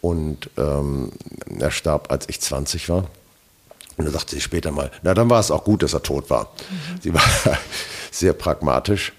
Und 0.00 0.50
ähm, 0.56 1.10
er 1.58 1.70
starb, 1.72 2.10
als 2.12 2.28
ich 2.28 2.40
20 2.40 2.88
war. 2.88 3.08
Und 3.96 4.04
dann 4.04 4.12
sagte 4.12 4.34
sie 4.34 4.40
später 4.40 4.70
mal, 4.70 4.90
na 5.02 5.12
dann 5.12 5.28
war 5.28 5.40
es 5.40 5.50
auch 5.50 5.64
gut, 5.64 5.82
dass 5.82 5.92
er 5.92 6.02
tot 6.02 6.30
war. 6.30 6.44
Mhm. 6.70 7.00
Sie 7.02 7.14
war 7.14 7.22
sehr 8.12 8.32
pragmatisch. 8.32 9.12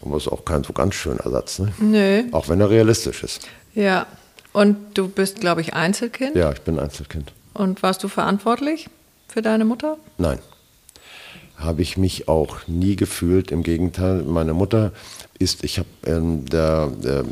Aber 0.00 0.16
ist 0.16 0.28
auch 0.28 0.44
kein 0.44 0.64
so 0.64 0.72
ganz 0.72 0.94
schöner 0.94 1.28
Satz, 1.28 1.58
ne? 1.58 1.72
Nö. 1.78 2.24
Auch 2.32 2.48
wenn 2.48 2.60
er 2.60 2.70
realistisch 2.70 3.22
ist. 3.22 3.42
Ja. 3.74 4.06
Und 4.52 4.98
du 4.98 5.08
bist, 5.08 5.40
glaube 5.40 5.60
ich, 5.62 5.74
Einzelkind? 5.74 6.36
Ja, 6.36 6.52
ich 6.52 6.60
bin 6.60 6.78
Einzelkind. 6.78 7.32
Und 7.54 7.82
warst 7.82 8.02
du 8.04 8.08
verantwortlich 8.08 8.88
für 9.28 9.42
deine 9.42 9.64
Mutter? 9.64 9.96
Nein. 10.18 10.38
Habe 11.56 11.82
ich 11.82 11.96
mich 11.96 12.28
auch 12.28 12.66
nie 12.66 12.96
gefühlt. 12.96 13.50
Im 13.50 13.62
Gegenteil, 13.62 14.22
meine 14.22 14.52
Mutter 14.52 14.92
ist, 15.42 15.64
ich 15.64 15.78
habe 15.78 15.88
in 16.06 16.46
der, 16.46 16.88
der, 17.02 17.24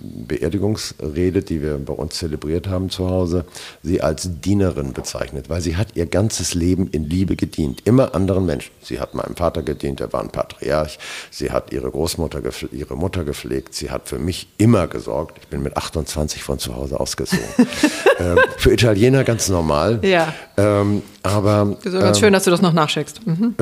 Beerdigungsrede, 0.00 1.42
die 1.42 1.60
wir 1.60 1.76
bei 1.78 1.92
uns 1.92 2.14
zelebriert 2.14 2.68
haben 2.68 2.88
zu 2.88 3.10
Hause, 3.10 3.44
sie 3.82 4.00
als 4.00 4.30
Dienerin 4.40 4.92
bezeichnet, 4.92 5.48
weil 5.48 5.60
sie 5.60 5.76
hat 5.76 5.96
ihr 5.96 6.06
ganzes 6.06 6.54
Leben 6.54 6.88
in 6.92 7.04
Liebe 7.04 7.34
gedient, 7.34 7.82
immer 7.84 8.14
anderen 8.14 8.46
Menschen. 8.46 8.70
Sie 8.80 9.00
hat 9.00 9.14
meinem 9.14 9.34
Vater 9.34 9.62
gedient, 9.62 10.00
er 10.00 10.12
war 10.12 10.22
ein 10.22 10.30
Patriarch, 10.30 11.00
sie 11.32 11.50
hat 11.50 11.72
ihre 11.72 11.90
Großmutter, 11.90 12.42
ihre 12.70 12.96
Mutter 12.96 13.24
gepflegt, 13.24 13.74
sie 13.74 13.90
hat 13.90 14.08
für 14.08 14.20
mich 14.20 14.48
immer 14.56 14.86
gesorgt. 14.86 15.38
Ich 15.40 15.48
bin 15.48 15.62
mit 15.62 15.76
28 15.76 16.44
von 16.44 16.60
zu 16.60 16.76
Hause 16.76 17.00
ausgezogen. 17.00 17.44
äh, 18.18 18.36
für 18.56 18.72
Italiener 18.72 19.24
ganz 19.24 19.48
normal. 19.48 19.98
Ja. 20.02 20.32
Ähm, 20.56 21.02
aber 21.24 21.76
so 21.82 21.98
ganz 21.98 22.18
ähm, 22.18 22.20
schön, 22.20 22.32
dass 22.32 22.44
du 22.44 22.50
das 22.50 22.62
noch 22.62 22.72
nachschickst. 22.72 23.26
Mhm. 23.26 23.56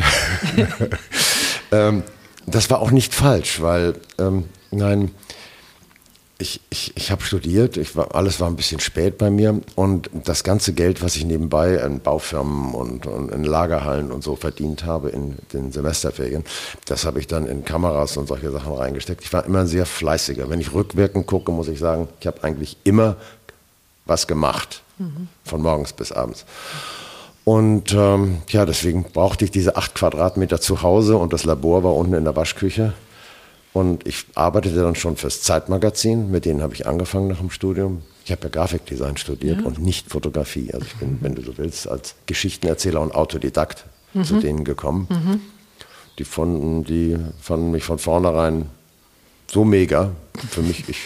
das 2.47 2.71
war 2.71 2.81
auch 2.81 2.91
nicht 2.91 3.15
falsch, 3.15 3.61
weil, 3.61 3.95
ähm, 4.19 4.45
nein, 4.71 5.11
ich, 6.38 6.61
ich, 6.69 6.93
ich 6.97 7.11
habe 7.11 7.23
studiert, 7.23 7.79
ich 7.79 7.97
war, 7.97 8.15
alles 8.15 8.41
war 8.41 8.49
ein 8.49 8.57
bisschen 8.57 8.79
spät 8.81 9.17
bei 9.17 9.31
mir 9.31 9.61
und 9.75 10.11
das 10.12 10.45
ganze 10.45 10.75
Geld, 10.75 11.03
was 11.03 11.17
ich 11.17 11.25
nebenbei 11.25 11.76
in 11.76 12.00
Baufirmen 12.00 12.75
und, 12.75 13.07
und 13.07 13.33
in 13.33 13.43
Lagerhallen 13.43 14.12
und 14.12 14.23
so 14.23 14.37
verdient 14.37 14.85
habe 14.85 15.09
in 15.09 15.37
den 15.55 15.73
Semesterferien, 15.73 16.45
das 16.85 17.07
habe 17.07 17.21
ich 17.21 17.26
dann 17.26 17.47
in 17.47 17.65
Kameras 17.65 18.19
und 18.19 18.29
solche 18.29 18.50
Sachen 18.50 18.75
reingesteckt. 18.75 19.25
Ich 19.25 19.33
war 19.33 19.47
immer 19.47 19.61
ein 19.61 19.67
sehr 19.67 19.87
fleißiger. 19.87 20.50
Wenn 20.50 20.61
ich 20.61 20.75
rückwirkend 20.75 21.26
gucke, 21.26 21.53
muss 21.53 21.69
ich 21.69 21.79
sagen, 21.79 22.09
ich 22.21 22.26
habe 22.26 22.45
eigentlich 22.45 22.76
immer 22.85 23.17
was 24.05 24.26
gemacht, 24.26 24.83
mhm. 24.99 25.29
von 25.43 25.62
morgens 25.62 25.95
bis 25.95 26.12
abends. 26.12 26.45
Und 27.49 27.95
ähm, 27.95 28.38
ja, 28.49 28.67
deswegen 28.67 29.05
brauchte 29.05 29.45
ich 29.45 29.53
diese 29.53 29.76
acht 29.76 29.95
Quadratmeter 29.95 30.61
zu 30.61 30.83
Hause 30.83 31.17
und 31.17 31.33
das 31.33 31.45
Labor 31.45 31.85
war 31.85 31.95
unten 31.95 32.15
in 32.15 32.25
der 32.25 32.35
Waschküche. 32.35 32.93
Und 33.73 34.05
ich 34.05 34.26
arbeitete 34.35 34.83
dann 34.83 34.97
schon 34.97 35.17
fürs 35.17 35.43
Zeitmagazin, 35.43 36.33
mit 36.33 36.45
denen 36.45 36.61
habe 36.61 36.75
ich 36.75 36.88
angefangen 36.88 37.29
nach 37.29 37.38
dem 37.38 37.50
Studium. 37.50 38.03
Ich 38.25 38.33
habe 38.33 38.43
ja 38.43 38.49
Grafikdesign 38.49 39.17
studiert 39.17 39.61
ja. 39.61 39.65
und 39.65 39.79
nicht 39.79 40.11
Fotografie. 40.11 40.75
Also 40.75 40.87
ich 40.87 40.97
bin, 40.97 41.19
wenn 41.21 41.37
du 41.37 41.43
so 41.43 41.57
willst, 41.57 41.87
als 41.88 42.17
Geschichtenerzähler 42.26 43.00
und 43.00 43.15
Autodidakt 43.15 43.85
mhm. 44.12 44.25
zu 44.25 44.41
denen 44.41 44.65
gekommen. 44.65 45.07
Mhm. 45.09 45.41
Die, 46.19 46.25
fanden, 46.25 46.83
die 46.83 47.17
fanden 47.41 47.71
mich 47.71 47.85
von 47.85 48.00
vornherein 48.00 48.67
so 49.47 49.65
mega. 49.65 50.11
Für 50.50 50.62
mich, 50.62 50.88
ich, 50.88 50.99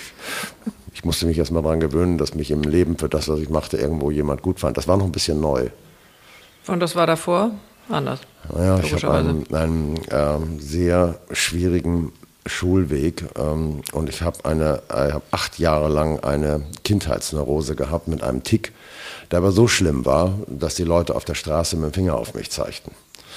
ich 0.94 1.04
musste 1.04 1.26
mich 1.26 1.36
erstmal 1.36 1.62
daran 1.62 1.80
gewöhnen, 1.80 2.16
dass 2.16 2.34
mich 2.34 2.50
im 2.50 2.62
Leben 2.62 2.96
für 2.96 3.10
das, 3.10 3.28
was 3.28 3.40
ich 3.40 3.50
machte, 3.50 3.76
irgendwo 3.76 4.10
jemand 4.10 4.40
gut 4.40 4.58
fand. 4.58 4.78
Das 4.78 4.88
war 4.88 4.96
noch 4.96 5.04
ein 5.04 5.12
bisschen 5.12 5.38
neu. 5.38 5.68
Und 6.66 6.80
das 6.80 6.94
war 6.94 7.06
davor 7.06 7.52
anders? 7.88 8.20
Ja, 8.56 8.78
ich 8.78 8.92
habe 8.92 9.12
einen, 9.12 9.54
einen 9.54 9.96
äh, 10.08 10.60
sehr 10.60 11.18
schwierigen 11.32 12.12
Schulweg 12.46 13.24
ähm, 13.38 13.82
und 13.92 14.08
ich 14.08 14.22
habe 14.22 14.44
eine, 14.44 14.82
ich 14.88 15.12
hab 15.12 15.22
acht 15.30 15.58
Jahre 15.58 15.88
lang 15.88 16.20
eine 16.20 16.62
Kindheitsneurose 16.84 17.76
gehabt 17.76 18.08
mit 18.08 18.22
einem 18.22 18.42
Tick, 18.42 18.72
der 19.30 19.38
aber 19.38 19.52
so 19.52 19.68
schlimm 19.68 20.04
war, 20.04 20.38
dass 20.46 20.74
die 20.74 20.84
Leute 20.84 21.14
auf 21.14 21.24
der 21.24 21.34
Straße 21.34 21.76
mit 21.76 21.92
dem 21.92 21.92
Finger 21.92 22.16
auf 22.16 22.34
mich 22.34 22.50
zeigten. 22.50 22.92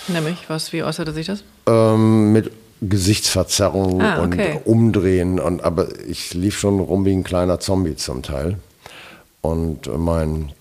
Nämlich, 0.07 0.49
was, 0.49 0.73
wie 0.73 0.83
äußerte 0.83 1.13
sich 1.13 1.27
das? 1.27 1.43
Ähm, 1.67 2.33
mit 2.33 2.51
Gesichtsverzerrung 2.81 4.01
ah, 4.01 4.23
okay. 4.23 4.59
und 4.65 4.65
Umdrehen. 4.65 5.39
Und, 5.39 5.63
aber 5.63 5.87
ich 6.07 6.33
lief 6.33 6.57
schon 6.57 6.79
rum 6.79 7.05
wie 7.05 7.13
ein 7.13 7.23
kleiner 7.23 7.59
Zombie 7.59 7.95
zum 7.95 8.21
Teil. 8.23 8.57
Und 9.41 9.89
mein, 9.97 10.51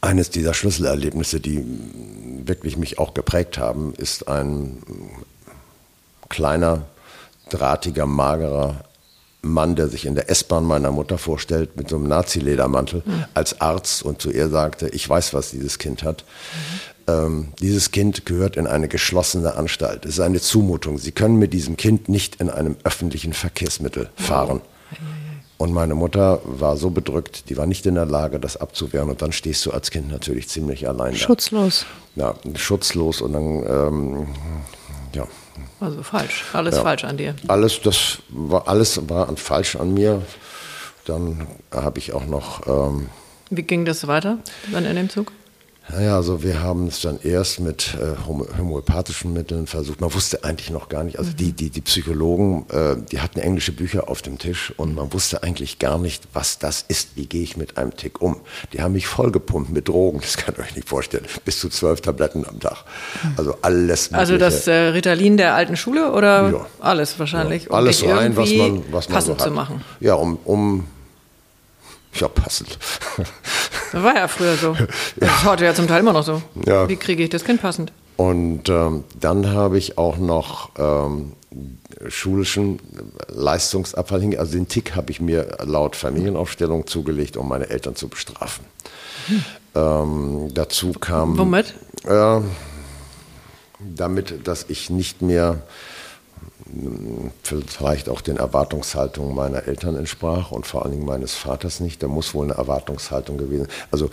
eines 0.00 0.30
dieser 0.30 0.54
Schlüsselerlebnisse, 0.54 1.40
die 1.40 1.64
wirklich 2.44 2.76
mich 2.76 2.98
auch 2.98 3.14
geprägt 3.14 3.58
haben, 3.58 3.94
ist 3.96 4.28
ein 4.28 4.82
kleiner, 6.28 6.86
drahtiger, 7.50 8.06
magerer 8.06 8.84
Mann, 9.42 9.74
der 9.74 9.88
sich 9.88 10.04
in 10.04 10.14
der 10.14 10.30
S-Bahn 10.30 10.64
meiner 10.64 10.92
Mutter 10.92 11.18
vorstellt 11.18 11.76
mit 11.76 11.88
so 11.88 11.96
einem 11.96 12.08
Nazi-Ledermantel 12.08 13.02
mhm. 13.04 13.24
als 13.34 13.60
Arzt 13.60 14.02
und 14.02 14.20
zu 14.20 14.30
ihr 14.30 14.48
sagte, 14.48 14.88
ich 14.88 15.08
weiß, 15.08 15.32
was 15.34 15.50
dieses 15.50 15.78
Kind 15.78 16.02
hat. 16.02 16.24
Mhm. 16.24 16.90
Ähm, 17.10 17.48
dieses 17.58 17.90
Kind 17.90 18.26
gehört 18.26 18.56
in 18.56 18.66
eine 18.66 18.88
geschlossene 18.88 19.54
Anstalt. 19.54 20.04
Es 20.04 20.14
ist 20.14 20.20
eine 20.20 20.40
Zumutung. 20.40 20.98
Sie 20.98 21.12
können 21.12 21.36
mit 21.36 21.52
diesem 21.52 21.76
Kind 21.76 22.08
nicht 22.08 22.40
in 22.40 22.50
einem 22.50 22.76
öffentlichen 22.84 23.32
Verkehrsmittel 23.32 24.10
fahren. 24.14 24.60
Oh. 24.62 24.68
Und 25.60 25.74
meine 25.74 25.94
Mutter 25.94 26.40
war 26.44 26.78
so 26.78 26.88
bedrückt, 26.88 27.50
die 27.50 27.58
war 27.58 27.66
nicht 27.66 27.84
in 27.84 27.94
der 27.94 28.06
Lage, 28.06 28.40
das 28.40 28.56
abzuwehren. 28.56 29.10
Und 29.10 29.20
dann 29.20 29.30
stehst 29.30 29.66
du 29.66 29.72
als 29.72 29.90
Kind 29.90 30.10
natürlich 30.10 30.48
ziemlich 30.48 30.88
allein 30.88 31.14
Schutzlos. 31.14 31.84
Da. 32.16 32.34
Ja, 32.48 32.56
schutzlos. 32.56 33.20
Und 33.20 33.34
dann, 33.34 33.66
ähm, 33.68 34.26
ja, 35.14 35.26
also 35.78 36.02
falsch, 36.02 36.46
alles 36.54 36.76
ja. 36.76 36.82
falsch 36.82 37.04
an 37.04 37.18
dir. 37.18 37.34
Alles, 37.48 37.78
das 37.82 38.20
war 38.30 38.68
alles 38.68 39.06
war 39.10 39.36
falsch 39.36 39.76
an 39.76 39.92
mir. 39.92 40.22
Dann 41.04 41.46
habe 41.70 41.98
ich 41.98 42.14
auch 42.14 42.24
noch. 42.24 42.66
Ähm, 42.66 43.10
Wie 43.50 43.62
ging 43.62 43.84
das 43.84 44.06
weiter 44.06 44.38
dann 44.72 44.86
in 44.86 44.96
dem 44.96 45.10
Zug? 45.10 45.30
Naja, 45.92 46.16
also 46.16 46.42
wir 46.42 46.62
haben 46.62 46.86
es 46.86 47.00
dann 47.00 47.18
erst 47.22 47.60
mit 47.60 47.94
äh, 47.94 48.16
homöopathischen 48.26 49.32
Mitteln 49.32 49.66
versucht. 49.66 50.00
Man 50.00 50.12
wusste 50.12 50.44
eigentlich 50.44 50.70
noch 50.70 50.88
gar 50.88 51.04
nicht, 51.04 51.18
also 51.18 51.30
mhm. 51.30 51.36
die, 51.36 51.52
die, 51.52 51.70
die 51.70 51.80
Psychologen, 51.80 52.66
äh, 52.70 52.96
die 53.10 53.20
hatten 53.20 53.40
englische 53.40 53.72
Bücher 53.72 54.08
auf 54.08 54.22
dem 54.22 54.38
Tisch 54.38 54.72
und 54.76 54.94
man 54.94 55.12
wusste 55.12 55.42
eigentlich 55.42 55.78
gar 55.78 55.98
nicht, 55.98 56.24
was 56.32 56.58
das 56.58 56.84
ist. 56.86 57.16
Wie 57.16 57.26
gehe 57.26 57.42
ich 57.42 57.56
mit 57.56 57.76
einem 57.76 57.96
Tick 57.96 58.20
um? 58.20 58.40
Die 58.72 58.82
haben 58.82 58.92
mich 58.92 59.06
vollgepumpt 59.06 59.70
mit 59.70 59.88
Drogen, 59.88 60.20
das 60.20 60.36
kann 60.36 60.54
ich 60.56 60.60
euch 60.60 60.76
nicht 60.76 60.88
vorstellen. 60.88 61.24
Bis 61.44 61.58
zu 61.58 61.68
zwölf 61.68 62.00
Tabletten 62.00 62.46
am 62.46 62.60
Tag. 62.60 62.84
Also 63.36 63.56
alles 63.62 64.12
also 64.12 64.34
Mögliche. 64.34 64.44
Also 64.44 64.56
das 64.56 64.66
äh, 64.66 64.72
Ritalin 64.72 65.36
der 65.36 65.54
alten 65.54 65.76
Schule 65.76 66.12
oder 66.12 66.50
ja. 66.50 66.66
alles 66.78 67.18
wahrscheinlich? 67.18 67.64
Ja. 67.64 67.70
Alles 67.72 68.02
um 68.02 68.10
rein, 68.10 68.36
was 68.36 68.52
man, 68.52 68.82
was 68.90 69.08
man 69.08 69.14
passend 69.14 69.38
so 69.38 69.44
hat. 69.44 69.48
zu 69.48 69.54
machen. 69.54 69.84
Ja, 70.00 70.14
um, 70.14 70.38
um 70.44 70.86
ja, 72.14 72.28
passend. 72.28 72.78
Das 73.92 74.02
war 74.02 74.14
ja 74.14 74.28
früher 74.28 74.56
so. 74.56 74.76
Das 75.16 75.30
ist 75.30 75.44
heute 75.44 75.64
ja 75.64 75.74
zum 75.74 75.88
Teil 75.88 76.00
immer 76.00 76.12
noch 76.12 76.24
so. 76.24 76.42
Ja. 76.66 76.88
Wie 76.88 76.96
kriege 76.96 77.22
ich 77.22 77.30
das 77.30 77.44
Kind 77.44 77.60
passend? 77.60 77.92
Und 78.16 78.68
ähm, 78.68 79.04
dann 79.18 79.52
habe 79.52 79.78
ich 79.78 79.98
auch 79.98 80.18
noch 80.18 80.70
ähm, 80.78 81.32
schulischen 82.08 82.78
Leistungsabfall 83.28 84.20
hingelegt. 84.20 84.40
Also 84.40 84.52
den 84.52 84.68
Tick 84.68 84.94
habe 84.94 85.10
ich 85.10 85.20
mir 85.20 85.58
laut 85.64 85.96
Familienaufstellung 85.96 86.86
zugelegt, 86.86 87.36
um 87.36 87.48
meine 87.48 87.70
Eltern 87.70 87.96
zu 87.96 88.08
bestrafen. 88.08 88.64
Hm. 89.26 89.44
Ähm, 89.74 90.48
dazu 90.54 90.92
kam. 90.92 91.38
Womit? 91.38 91.74
Äh, 92.04 92.40
damit, 93.78 94.46
dass 94.46 94.66
ich 94.68 94.90
nicht 94.90 95.22
mehr 95.22 95.62
vielleicht 97.42 98.08
auch 98.08 98.20
den 98.20 98.36
Erwartungshaltungen 98.36 99.34
meiner 99.34 99.66
Eltern 99.66 99.96
entsprach 99.96 100.50
und 100.50 100.66
vor 100.66 100.82
allen 100.84 100.92
Dingen 100.92 101.06
meines 101.06 101.34
Vaters 101.34 101.80
nicht. 101.80 102.02
Da 102.02 102.08
muss 102.08 102.34
wohl 102.34 102.44
eine 102.44 102.54
Erwartungshaltung 102.54 103.38
gewesen. 103.38 103.66
Also 103.90 104.10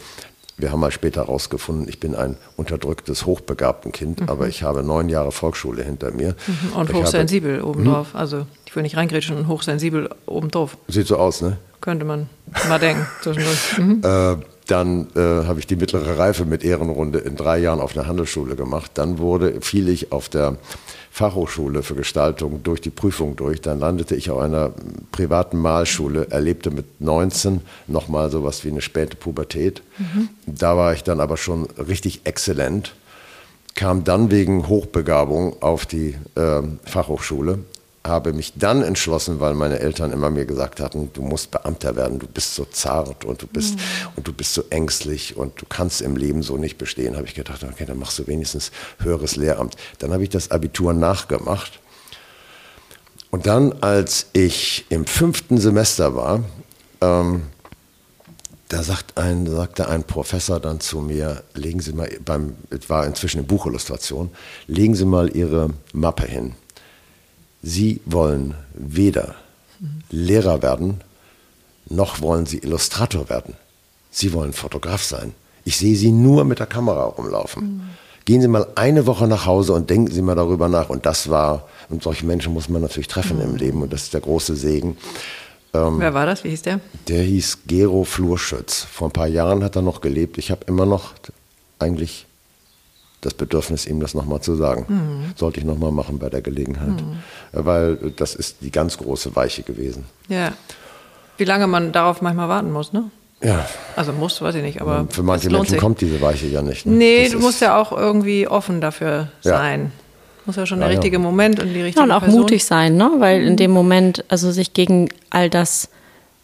wir 0.58 0.72
haben 0.72 0.80
mal 0.80 0.92
später 0.92 1.22
herausgefunden, 1.22 1.88
ich 1.88 2.00
bin 2.00 2.16
ein 2.16 2.36
unterdrücktes, 2.56 3.26
hochbegabten 3.26 3.92
Kind, 3.92 4.22
mhm. 4.22 4.30
aber 4.30 4.48
ich 4.48 4.64
habe 4.64 4.82
neun 4.82 5.08
Jahre 5.08 5.32
Volksschule 5.32 5.84
hinter 5.84 6.12
mir. 6.12 6.36
Mhm. 6.48 6.74
Und 6.74 6.94
hochsensibel 6.94 7.58
habe, 7.58 7.68
obendrauf. 7.68 8.14
Hm? 8.14 8.20
Also 8.20 8.48
ich 8.66 8.76
will 8.76 8.84
nicht 8.84 8.98
reingrätschen 8.98 9.38
und 9.38 9.48
hochsensibel 9.48 10.10
obendrauf. 10.26 10.78
Sieht 10.88 11.08
so 11.08 11.18
aus, 11.18 11.42
ne? 11.42 11.58
Könnte 11.80 12.06
man 12.06 12.28
mal 12.68 12.80
denken. 12.80 13.06
Mhm. 13.78 14.02
Äh, 14.04 14.38
dann 14.68 15.08
äh, 15.16 15.46
habe 15.46 15.60
ich 15.60 15.68
die 15.68 15.76
mittlere 15.76 16.18
Reife 16.18 16.46
mit 16.46 16.64
Ehrenrunde 16.64 17.20
in 17.20 17.36
drei 17.36 17.58
Jahren 17.60 17.80
auf 17.80 17.96
einer 17.96 18.08
Handelsschule 18.08 18.56
gemacht. 18.56 18.92
Dann 18.96 19.20
wurde, 19.20 19.62
fiel 19.62 19.88
ich 19.88 20.12
auf 20.12 20.30
der 20.30 20.58
Fachhochschule 21.18 21.82
für 21.82 21.96
Gestaltung 21.96 22.62
durch 22.62 22.80
die 22.80 22.92
Prüfung 22.92 23.36
durch. 23.36 23.60
Dann 23.60 23.80
landete 23.80 24.16
ich 24.16 24.30
auf 24.30 24.40
einer 24.40 24.72
privaten 25.12 25.58
Malschule, 25.58 26.28
erlebte 26.30 26.70
mit 26.70 27.02
19 27.02 27.62
nochmal 27.88 28.30
sowas 28.30 28.64
wie 28.64 28.70
eine 28.70 28.82
späte 28.82 29.18
Pubertät. 29.18 29.82
Mhm. 29.98 30.30
Da 30.46 30.78
war 30.78 30.94
ich 30.94 31.04
dann 31.04 31.20
aber 31.20 31.36
schon 31.38 31.66
richtig 31.88 32.22
exzellent, 32.26 32.94
kam 33.74 34.04
dann 34.04 34.30
wegen 34.30 34.68
Hochbegabung 34.68 35.60
auf 35.60 35.88
die 35.88 36.16
äh, 36.36 36.62
Fachhochschule 36.86 37.60
habe 38.08 38.34
mich 38.34 38.54
dann 38.56 38.84
entschlossen, 38.84 39.40
weil 39.40 39.54
meine 39.54 39.80
Eltern 39.80 40.12
immer 40.12 40.30
mir 40.30 40.46
gesagt 40.46 40.80
hatten, 40.80 41.12
du 41.14 41.22
musst 41.22 41.52
Beamter 41.52 41.96
werden, 41.96 42.20
du 42.20 42.28
bist 42.28 42.56
so 42.56 42.66
zart 42.66 43.26
und 43.26 43.42
du 43.42 43.48
bist 43.48 43.76
mhm. 43.76 43.82
und 44.16 44.28
du 44.28 44.34
bist 44.34 44.54
so 44.54 44.64
ängstlich 44.70 45.38
und 45.38 45.62
du 45.62 45.66
kannst 45.68 46.02
im 46.02 46.16
Leben 46.16 46.44
so 46.44 46.58
nicht 46.58 46.78
bestehen, 46.78 47.16
habe 47.16 47.28
ich 47.28 47.36
gedacht, 47.36 47.64
okay, 47.64 47.86
dann 47.86 48.00
machst 48.00 48.20
du 48.20 48.28
wenigstens 48.28 48.72
höheres 49.00 49.36
Lehramt. 49.36 49.76
Dann 50.00 50.14
habe 50.14 50.24
ich 50.24 50.30
das 50.30 50.52
Abitur 50.52 50.94
nachgemacht. 50.94 51.80
Und 53.30 53.46
dann, 53.46 53.74
als 53.82 54.28
ich 54.34 54.86
im 54.90 55.06
fünften 55.06 55.58
Semester 55.58 56.16
war, 56.16 56.44
ähm, 57.02 57.44
da 58.70 58.84
sagt 58.84 59.18
ein, 59.18 59.48
sagte 59.48 59.88
ein 59.88 60.04
Professor 60.04 60.60
dann 60.60 60.80
zu 60.80 61.00
mir, 61.00 61.44
legen 61.54 61.80
Sie 61.80 61.94
mal 61.94 62.10
beim, 62.24 62.56
es 62.70 62.90
war 62.90 63.06
inzwischen 63.06 63.40
eine 63.40 63.48
Buchillustration, 63.48 64.30
legen 64.68 64.96
Sie 64.96 65.06
mal 65.06 65.36
Ihre 65.36 65.70
Mappe 65.94 66.26
hin. 66.26 66.56
Sie 67.62 68.02
wollen 68.06 68.54
weder 68.74 69.36
Lehrer 70.10 70.62
werden, 70.62 71.02
noch 71.90 72.22
wollen 72.22 72.46
Sie 72.46 72.60
Illustrator 72.60 73.30
werden. 73.30 73.56
Sie 74.12 74.34
wollen 74.34 74.54
Fotograf 74.54 75.04
sein. 75.04 75.34
Ich 75.66 75.78
sehe 75.78 75.96
Sie 75.96 76.12
nur 76.12 76.46
mit 76.46 76.60
der 76.60 76.66
Kamera 76.66 77.04
rumlaufen. 77.04 77.64
Mhm. 77.64 77.82
Gehen 78.26 78.42
Sie 78.42 78.48
mal 78.48 78.68
eine 78.76 79.06
Woche 79.06 79.28
nach 79.28 79.46
Hause 79.46 79.74
und 79.74 79.90
denken 79.90 80.12
Sie 80.12 80.22
mal 80.22 80.36
darüber 80.36 80.70
nach. 80.70 80.90
Und 80.90 81.06
das 81.06 81.30
war, 81.30 81.68
und 81.90 82.04
solche 82.04 82.26
Menschen 82.26 82.54
muss 82.54 82.70
man 82.70 82.82
natürlich 82.82 83.08
treffen 83.08 83.38
mhm. 83.38 83.44
im 83.44 83.56
Leben. 83.56 83.82
Und 83.82 83.94
das 83.94 84.04
ist 84.04 84.14
der 84.14 84.22
große 84.22 84.56
Segen. 84.56 84.98
Ähm, 85.74 86.00
Wer 86.00 86.14
war 86.14 86.26
das? 86.26 86.44
Wie 86.44 86.50
hieß 86.50 86.62
der? 86.64 86.80
Der 87.08 87.24
hieß 87.24 87.60
Gero 87.68 88.04
Flurschütz. 88.04 88.84
Vor 88.84 89.10
ein 89.10 89.14
paar 89.14 89.28
Jahren 89.28 89.64
hat 89.64 89.76
er 89.76 89.82
noch 89.82 90.02
gelebt. 90.02 90.38
Ich 90.38 90.52
habe 90.52 90.66
immer 90.68 90.86
noch 90.86 91.14
eigentlich 91.80 92.27
das 93.22 93.34
Bedürfnis, 93.34 93.86
ihm 93.86 94.00
das 94.00 94.14
nochmal 94.14 94.42
zu 94.42 94.56
sagen. 94.56 94.86
Mhm. 94.88 95.34
Sollte 95.36 95.60
ich 95.60 95.66
nochmal 95.66 95.92
machen 95.92 96.20
bei 96.20 96.30
der 96.30 96.42
Gelegenheit. 96.42 96.90
Mhm. 96.90 97.18
Weil 97.52 97.96
das 98.16 98.36
ist 98.36 98.58
die 98.62 98.72
ganz 98.72 98.98
große 98.98 99.36
Weiche 99.36 99.64
gewesen. 99.64 100.06
Ja. 100.28 100.54
Wie 101.38 101.46
lange 101.46 101.68
man 101.68 101.92
darauf 101.92 102.22
manchmal 102.22 102.50
warten 102.50 102.72
muss, 102.72 102.94
ne? 102.94 103.10
Ja. 103.44 103.68
Also 103.96 104.14
muss, 104.14 104.42
weiß 104.42 104.56
ich 104.56 104.64
nicht, 104.64 104.82
aber. 104.82 105.06
Für 105.10 105.24
manche 105.24 105.50
Menschen 105.50 105.72
sich. 105.72 105.80
kommt 105.80 106.02
diese 106.02 106.20
Weiche 106.22 106.48
ja 106.48 106.62
nicht. 106.62 106.86
Ne? 106.86 106.94
Nee, 106.94 107.24
das 107.24 107.34
du 107.34 107.40
musst 107.40 107.62
ja 107.62 107.80
auch 107.80 107.92
irgendwie 107.92 108.48
offen 108.48 108.82
dafür 108.82 109.30
sein. 109.42 109.82
Ja. 109.82 109.92
Muss 110.46 110.56
ja 110.56 110.66
schon 110.66 110.80
der 110.80 110.88
ja, 110.88 110.96
richtige 110.96 111.18
ja. 111.18 111.22
Moment 111.22 111.60
und 111.60 111.74
die 111.74 111.82
richtige 111.82 112.00
ja, 112.00 112.04
und 112.04 112.12
auch 112.12 112.24
Person. 112.24 112.42
mutig 112.42 112.66
sein, 112.66 112.96
ne? 112.96 113.12
Weil 113.20 113.44
in 113.44 113.54
mhm. 113.54 113.58
dem 113.58 113.72
Moment, 113.72 114.24
also 114.30 114.52
sich 114.52 114.74
gegen 114.74 115.10
all 115.30 115.50
das, 115.50 115.90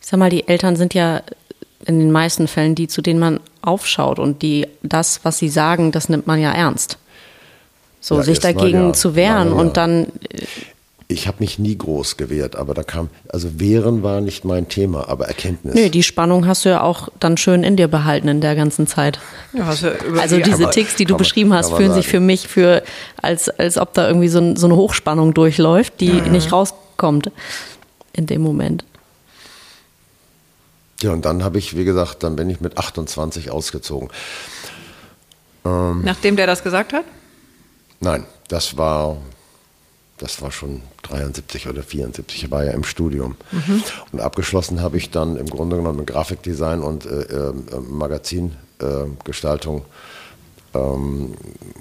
ich 0.02 0.08
sag 0.08 0.20
mal, 0.20 0.30
die 0.30 0.48
Eltern 0.48 0.76
sind 0.76 0.94
ja 0.94 1.22
in 1.86 2.00
den 2.00 2.12
meisten 2.12 2.48
Fällen 2.48 2.76
die, 2.76 2.88
zu 2.88 3.02
denen 3.02 3.20
man 3.20 3.40
aufschaut 3.62 4.20
und 4.20 4.42
die 4.42 4.68
das, 4.82 5.22
was 5.24 5.38
sie 5.38 5.50
sagen, 5.50 5.92
das 5.92 6.10
nimmt 6.10 6.28
man 6.28 6.40
ja 6.40 6.52
ernst. 6.52 6.98
So, 8.00 8.18
ja, 8.18 8.24
sich 8.24 8.40
dagegen 8.40 8.88
ja, 8.88 8.94
zu 8.94 9.16
wehren 9.16 9.50
ja, 9.50 9.54
und 9.54 9.78
dann. 9.78 10.08
Äh, 10.30 10.46
ich 11.10 11.28
habe 11.28 11.38
mich 11.40 11.60
nie 11.60 11.78
groß 11.78 12.18
gewehrt, 12.18 12.56
aber 12.56 12.74
da 12.74 12.84
kam, 12.84 13.10
also 13.30 13.60
wehren 13.60 14.04
war 14.04 14.20
nicht 14.20 14.46
mein 14.46 14.68
Thema, 14.68 15.10
aber 15.10 15.28
Erkenntnis. 15.28 15.76
Nö, 15.76 15.90
die 15.90 16.02
Spannung 16.02 16.48
hast 16.48 16.66
du 16.66 16.70
ja 16.70 16.82
auch 16.82 17.10
dann 17.20 17.38
schön 17.38 17.64
in 17.64 17.76
dir 17.76 17.88
behalten 17.88 18.28
in 18.30 18.42
der 18.42 18.56
ganzen 18.56 18.88
Zeit. 18.88 19.20
also 19.56 20.40
diese 20.40 20.70
Ticks, 20.72 20.96
die 20.96 21.06
du 21.06 21.16
beschrieben 21.16 21.54
hast, 21.54 21.70
fühlen 21.70 21.90
sagen. 21.90 22.02
sich 22.02 22.08
für 22.08 22.20
mich 22.20 22.48
für, 22.48 22.84
als, 23.22 23.50
als 23.50 23.78
ob 23.78 23.94
da 23.94 24.08
irgendwie 24.08 24.30
so, 24.30 24.56
so 24.56 24.66
eine 24.66 24.76
Hochspannung 24.76 25.34
durchläuft, 25.34 26.00
die 26.00 26.12
nicht 26.14 26.52
rauskommt 26.52 27.32
in 28.14 28.26
dem 28.26 28.42
Moment. 28.42 28.84
Ja, 31.04 31.12
und 31.12 31.26
dann 31.26 31.44
habe 31.44 31.58
ich, 31.58 31.76
wie 31.78 31.84
gesagt, 31.84 32.24
dann 32.24 32.38
bin 32.38 32.50
ich 32.50 32.62
mit 32.62 32.78
28 32.78 33.52
ausgezogen. 33.52 34.08
Ähm, 35.66 36.02
Nachdem 36.04 36.38
der 36.38 36.48
das 36.48 36.64
gesagt 36.64 36.94
hat? 36.94 37.04
Nein, 38.00 38.24
das 38.48 38.78
war, 38.78 39.18
das 40.18 40.42
war 40.42 40.52
schon 40.52 40.82
73 41.04 41.68
oder 41.68 41.84
74. 41.84 42.46
Ich 42.46 42.52
war 42.52 42.64
ja 42.64 42.72
im 42.72 42.86
Studium. 42.86 43.36
Mhm. 43.52 43.84
Und 44.14 44.22
abgeschlossen 44.22 44.82
habe 44.82 44.98
ich 44.98 45.12
dann 45.12 45.36
im 45.36 45.48
Grunde 45.48 45.76
genommen 45.76 45.98
mit 45.98 46.08
Grafikdesign 46.08 46.82
und 46.82 47.06
äh, 47.06 47.24
äh, 47.24 47.54
Magazingestaltung 47.80 49.84
ähm, 50.74 51.34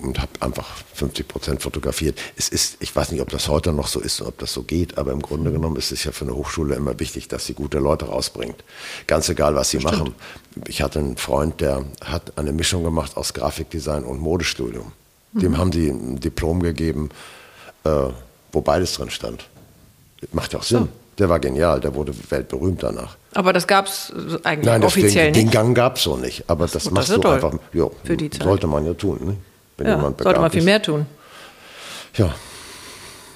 und 0.03 0.21
habe 0.21 0.33
einfach 0.41 0.69
50 0.95 1.29
Prozent 1.29 1.63
fotografiert. 1.63 2.19
Es 2.37 2.49
ist, 2.49 2.77
ich 2.81 2.95
weiß 2.95 3.13
nicht, 3.13 3.21
ob 3.21 3.31
das 3.31 3.49
heute 3.49 3.73
noch 3.73 3.87
so 3.87 4.01
ist, 4.01 4.21
ob 4.23 4.39
das 4.39 4.53
so 4.53 4.63
geht, 4.63 4.99
aber 4.99 5.13
im 5.13 5.23
Grunde 5.23 5.53
genommen 5.53 5.77
ist 5.77 5.93
es 5.93 6.05
ja 6.05 6.13
für 6.13 6.25
eine 6.25 6.35
Hochschule 6.35 6.75
immer 6.75 6.99
wichtig, 6.99 7.29
dass 7.29 7.47
sie 7.47 7.55
gute 7.55 7.79
Leute 7.79 8.07
rausbringt. 8.07 8.65
Ganz 9.07 9.29
egal, 9.29 9.55
was 9.55 9.71
sie 9.71 9.79
Bestimmt. 9.79 9.99
machen. 9.99 10.15
Ich 10.67 10.83
hatte 10.83 10.99
einen 10.99 11.17
Freund, 11.17 11.61
der 11.61 11.85
hat 12.05 12.37
eine 12.37 12.53
Mischung 12.53 12.85
gemacht 12.85 13.17
aus 13.17 13.33
Grafikdesign 13.35 14.05
und 14.05 14.21
Modestudium. 14.21 14.93
Mhm. 15.33 15.41
Dem 15.41 15.59
haben 15.59 15.73
sie 15.73 15.89
ein 15.89 16.21
Diplom 16.21 16.63
gegeben, 16.63 17.11
äh, 17.85 18.09
wo 18.53 18.61
beides 18.61 18.95
drin 18.95 19.11
stand. 19.11 19.49
Macht 20.33 20.53
ja 20.53 20.59
auch 20.59 20.65
Sinn. 20.65 20.81
So. 20.81 20.89
Der 21.19 21.29
war 21.29 21.41
genial, 21.41 21.81
der 21.81 21.95
wurde 21.95 22.15
weltberühmt 22.31 22.83
danach. 22.83 23.17
Aber 23.35 23.53
das 23.53 23.67
gab 23.67 23.87
es 23.87 24.13
eigentlich 24.45 24.67
Nein, 24.67 24.85
offiziell 24.85 25.33
den, 25.33 25.45
nicht? 25.45 25.47
den 25.47 25.51
Gang 25.51 25.75
gab 25.77 25.97
es 25.97 26.03
so 26.03 26.17
nicht. 26.17 26.45
Aber 26.49 26.65
das, 26.65 26.73
das 26.73 26.91
machst 26.91 27.09
das 27.09 27.17
du 27.17 27.23
toll. 27.23 27.35
einfach. 27.35 27.53
Jo, 27.73 27.93
Für 28.05 28.17
die 28.17 28.29
Zeit. 28.31 28.43
Sollte 28.43 28.67
man 28.67 28.85
ja 28.85 28.95
tun. 28.95 29.19
Ne? 29.23 29.37
Wenn 29.79 29.87
ja, 29.87 29.97
jemand 29.97 30.23
sollte 30.23 30.41
man 30.41 30.51
viel 30.51 30.63
mehr 30.63 30.83
tun. 30.83 31.07
Ja. 32.15 32.35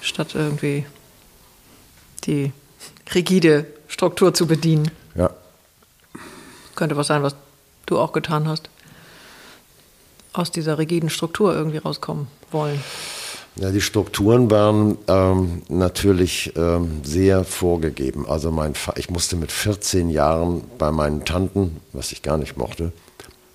Statt 0.00 0.34
irgendwie 0.34 0.86
die 2.24 2.52
rigide 3.14 3.66
Struktur 3.88 4.34
zu 4.34 4.46
bedienen. 4.46 4.90
Ja. 5.14 5.30
Könnte 6.74 6.96
was 6.96 7.06
sein, 7.06 7.22
was 7.22 7.34
du 7.86 7.98
auch 7.98 8.12
getan 8.12 8.46
hast. 8.48 8.68
Aus 10.34 10.50
dieser 10.50 10.76
rigiden 10.76 11.08
Struktur 11.08 11.54
irgendwie 11.54 11.78
rauskommen 11.78 12.26
wollen. 12.52 12.82
Ja, 13.58 13.70
die 13.70 13.80
Strukturen 13.80 14.50
waren 14.50 14.98
ähm, 15.08 15.62
natürlich 15.68 16.52
ähm, 16.56 17.00
sehr 17.02 17.42
vorgegeben. 17.44 18.26
Also 18.28 18.50
mein 18.50 18.74
ich 18.96 19.08
musste 19.08 19.36
mit 19.36 19.50
14 19.50 20.10
Jahren 20.10 20.62
bei 20.76 20.92
meinen 20.92 21.24
Tanten, 21.24 21.80
was 21.94 22.12
ich 22.12 22.20
gar 22.20 22.36
nicht 22.36 22.58
mochte, 22.58 22.92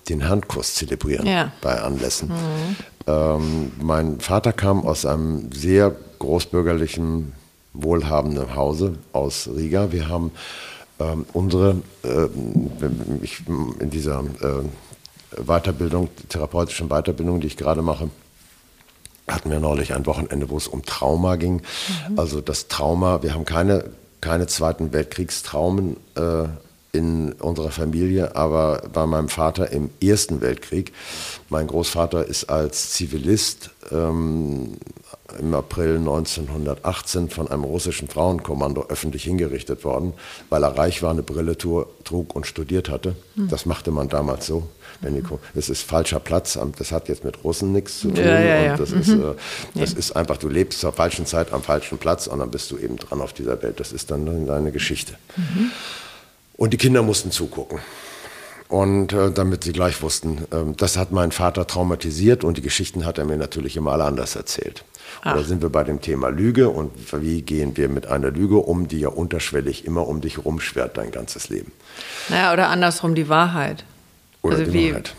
den 0.08 0.28
Handkurs 0.28 0.74
zelebrieren 0.74 1.26
ja. 1.26 1.52
bei 1.60 1.80
Anlässen. 1.80 2.30
Mhm. 2.30 2.76
Ähm, 3.06 3.72
mein 3.80 4.20
Vater 4.20 4.52
kam 4.52 4.84
aus 4.84 5.06
einem 5.06 5.52
sehr 5.52 5.94
großbürgerlichen, 6.18 7.32
wohlhabenden 7.72 8.56
Hause 8.56 8.98
aus 9.12 9.48
Riga. 9.54 9.92
Wir 9.92 10.08
haben 10.08 10.32
ähm, 10.98 11.26
unsere, 11.32 11.76
äh, 12.02 12.26
ich, 13.22 13.42
in 13.78 13.90
dieser 13.90 14.20
äh, 14.20 15.40
Weiterbildung, 15.40 16.08
therapeutischen 16.28 16.88
Weiterbildung, 16.88 17.40
die 17.40 17.46
ich 17.46 17.56
gerade 17.56 17.82
mache, 17.82 18.10
hatten 19.42 19.50
wir 19.50 19.58
neulich 19.58 19.92
ein 19.92 20.06
Wochenende, 20.06 20.50
wo 20.50 20.56
es 20.56 20.68
um 20.68 20.84
Trauma 20.84 21.34
ging. 21.34 21.62
Mhm. 22.08 22.18
Also 22.18 22.40
das 22.40 22.68
Trauma, 22.68 23.24
wir 23.24 23.34
haben 23.34 23.44
keine, 23.44 23.86
keine 24.20 24.46
Zweiten 24.46 24.92
Weltkriegstraumen 24.92 25.96
äh, 26.14 26.44
in 26.92 27.32
unserer 27.32 27.72
Familie, 27.72 28.36
aber 28.36 28.82
bei 28.92 29.04
meinem 29.04 29.28
Vater 29.28 29.72
im 29.72 29.90
Ersten 30.00 30.40
Weltkrieg. 30.42 30.92
Mein 31.48 31.66
Großvater 31.66 32.24
ist 32.24 32.50
als 32.50 32.92
Zivilist 32.92 33.70
ähm, 33.90 34.76
im 35.40 35.54
April 35.54 35.96
1918 35.96 37.28
von 37.28 37.48
einem 37.48 37.64
russischen 37.64 38.06
Frauenkommando 38.06 38.86
öffentlich 38.90 39.24
hingerichtet 39.24 39.82
worden, 39.82 40.12
weil 40.50 40.62
er 40.62 40.78
reich 40.78 41.02
war, 41.02 41.10
eine 41.10 41.24
Brille 41.24 41.58
trug 41.58 42.36
und 42.36 42.46
studiert 42.46 42.90
hatte. 42.90 43.16
Mhm. 43.34 43.48
Das 43.48 43.66
machte 43.66 43.90
man 43.90 44.08
damals 44.08 44.46
so. 44.46 44.68
Nico, 45.10 45.40
das 45.54 45.68
ist 45.68 45.82
falscher 45.82 46.20
Platz, 46.20 46.58
das 46.78 46.92
hat 46.92 47.08
jetzt 47.08 47.24
mit 47.24 47.42
Russen 47.44 47.72
nichts 47.72 48.00
zu 48.00 48.08
tun. 48.08 48.24
Ja, 48.24 48.40
ja, 48.40 48.62
ja. 48.62 48.76
das, 48.76 48.90
mhm. 48.90 49.00
ist, 49.00 49.08
äh, 49.10 49.34
das 49.74 49.92
ist 49.92 50.16
einfach, 50.16 50.36
du 50.36 50.48
lebst 50.48 50.80
zur 50.80 50.92
falschen 50.92 51.26
Zeit 51.26 51.52
am 51.52 51.62
falschen 51.62 51.98
Platz 51.98 52.26
und 52.26 52.38
dann 52.38 52.50
bist 52.50 52.70
du 52.70 52.78
eben 52.78 52.96
dran 52.96 53.20
auf 53.20 53.32
dieser 53.32 53.62
Welt. 53.62 53.80
Das 53.80 53.92
ist 53.92 54.10
dann 54.10 54.46
deine 54.46 54.72
Geschichte. 54.72 55.14
Mhm. 55.36 55.70
Und 56.56 56.72
die 56.72 56.76
Kinder 56.76 57.02
mussten 57.02 57.30
zugucken. 57.30 57.80
Und 58.68 59.12
äh, 59.12 59.30
damit 59.30 59.64
sie 59.64 59.72
gleich 59.72 60.00
wussten, 60.00 60.38
äh, 60.50 60.72
das 60.76 60.96
hat 60.96 61.12
meinen 61.12 61.32
Vater 61.32 61.66
traumatisiert 61.66 62.42
und 62.42 62.56
die 62.56 62.62
Geschichten 62.62 63.04
hat 63.04 63.18
er 63.18 63.26
mir 63.26 63.36
natürlich 63.36 63.76
immer 63.76 63.92
alle 63.92 64.04
anders 64.04 64.34
erzählt. 64.34 64.84
Und 65.24 65.36
da 65.36 65.42
sind 65.42 65.60
wir 65.60 65.68
bei 65.68 65.84
dem 65.84 66.00
Thema 66.00 66.30
Lüge 66.30 66.70
und 66.70 66.90
wie 67.20 67.42
gehen 67.42 67.76
wir 67.76 67.88
mit 67.88 68.06
einer 68.06 68.30
Lüge 68.30 68.56
um, 68.56 68.88
die 68.88 69.00
ja 69.00 69.08
unterschwellig 69.08 69.84
immer 69.84 70.08
um 70.08 70.20
dich 70.20 70.44
rumschwert 70.44 70.96
dein 70.96 71.10
ganzes 71.10 71.48
Leben. 71.48 71.70
Naja, 72.28 72.52
oder 72.52 72.68
andersrum 72.68 73.14
die 73.14 73.28
Wahrheit. 73.28 73.84
Oder 74.42 74.56
also 74.56 74.70
die 74.70 74.78
wie, 74.78 74.90
Wahrheit. 74.90 75.14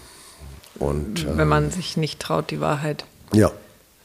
Und, 0.80 1.38
wenn 1.38 1.48
man 1.48 1.66
ähm, 1.66 1.72
sich 1.72 1.98
nicht 1.98 2.20
traut, 2.20 2.52
die 2.52 2.60
Wahrheit. 2.60 3.06
Ja. 3.34 3.52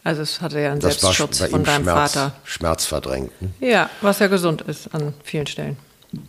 Also 0.04 0.22
es 0.22 0.40
hatte 0.40 0.60
ja 0.60 0.72
einen 0.72 0.80
das 0.80 1.00
Selbstschutz 1.00 1.40
von 1.40 1.64
deinem 1.64 1.82
Schmerz, 1.82 2.12
Vater. 2.12 2.34
Schmerz 2.44 2.84
verdrängt. 2.86 3.42
Ne? 3.42 3.50
Ja, 3.60 3.90
was 4.00 4.20
ja 4.20 4.28
gesund 4.28 4.62
ist 4.62 4.94
an 4.94 5.12
vielen 5.22 5.46
Stellen. 5.46 5.76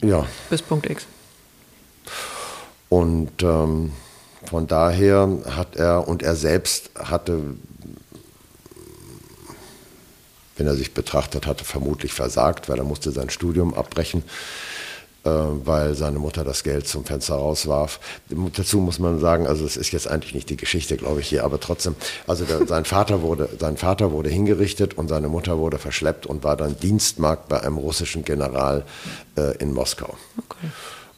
Ja. 0.02 0.26
Bis 0.50 0.62
Punkt 0.62 0.90
X. 0.90 1.06
Und 2.90 3.44
ähm, 3.44 3.94
von 4.46 4.68
daher 4.68 5.30
hat 5.56 5.76
er, 5.76 6.08
und 6.08 6.24
er 6.24 6.36
selbst 6.36 6.90
hatte, 6.98 7.40
wenn 10.58 10.68
er 10.68 10.76
sich 10.76 10.94
betrachtet 10.94 11.46
hatte, 11.46 11.64
vermutlich 11.64 12.14
versagt, 12.14 12.68
weil 12.68 12.80
er 12.80 12.84
musste 12.84 13.12
sein 13.12 13.30
Studium 13.30 13.74
abbrechen 13.74 14.24
weil 15.24 15.96
seine 15.96 16.20
Mutter 16.20 16.44
das 16.44 16.64
Geld 16.64 16.88
zum 16.88 17.06
Fenster 17.06 17.36
rauswarf. 17.36 18.00
Dazu 18.56 18.80
muss 18.80 19.00
man 19.00 19.20
sagen, 19.20 19.48
also 19.48 19.66
es 19.66 19.78
ist 19.78 19.92
jetzt 19.92 20.08
eigentlich 20.08 20.34
nicht 20.34 20.50
die 20.50 20.58
Geschichte, 20.58 20.98
glaube 20.98 21.20
ich, 21.20 21.28
hier, 21.28 21.44
aber 21.44 21.60
trotzdem, 21.60 21.96
also 22.28 22.46
der, 22.46 22.66
sein, 22.68 22.86
Vater 22.86 23.22
wurde, 23.22 23.50
sein 23.60 23.78
Vater 23.78 24.12
wurde 24.12 24.30
hingerichtet 24.30 24.98
und 24.98 25.08
seine 25.10 25.28
Mutter 25.28 25.58
wurde 25.58 25.78
verschleppt 25.78 26.26
und 26.26 26.44
war 26.44 26.56
dann 26.56 26.78
Dienstmarkt 26.80 27.50
bei 27.50 27.62
einem 27.62 27.78
russischen 27.78 28.24
General 28.24 28.86
äh, 29.36 29.58
in 29.58 29.74
Moskau. 29.74 30.16
Okay. 30.38 30.68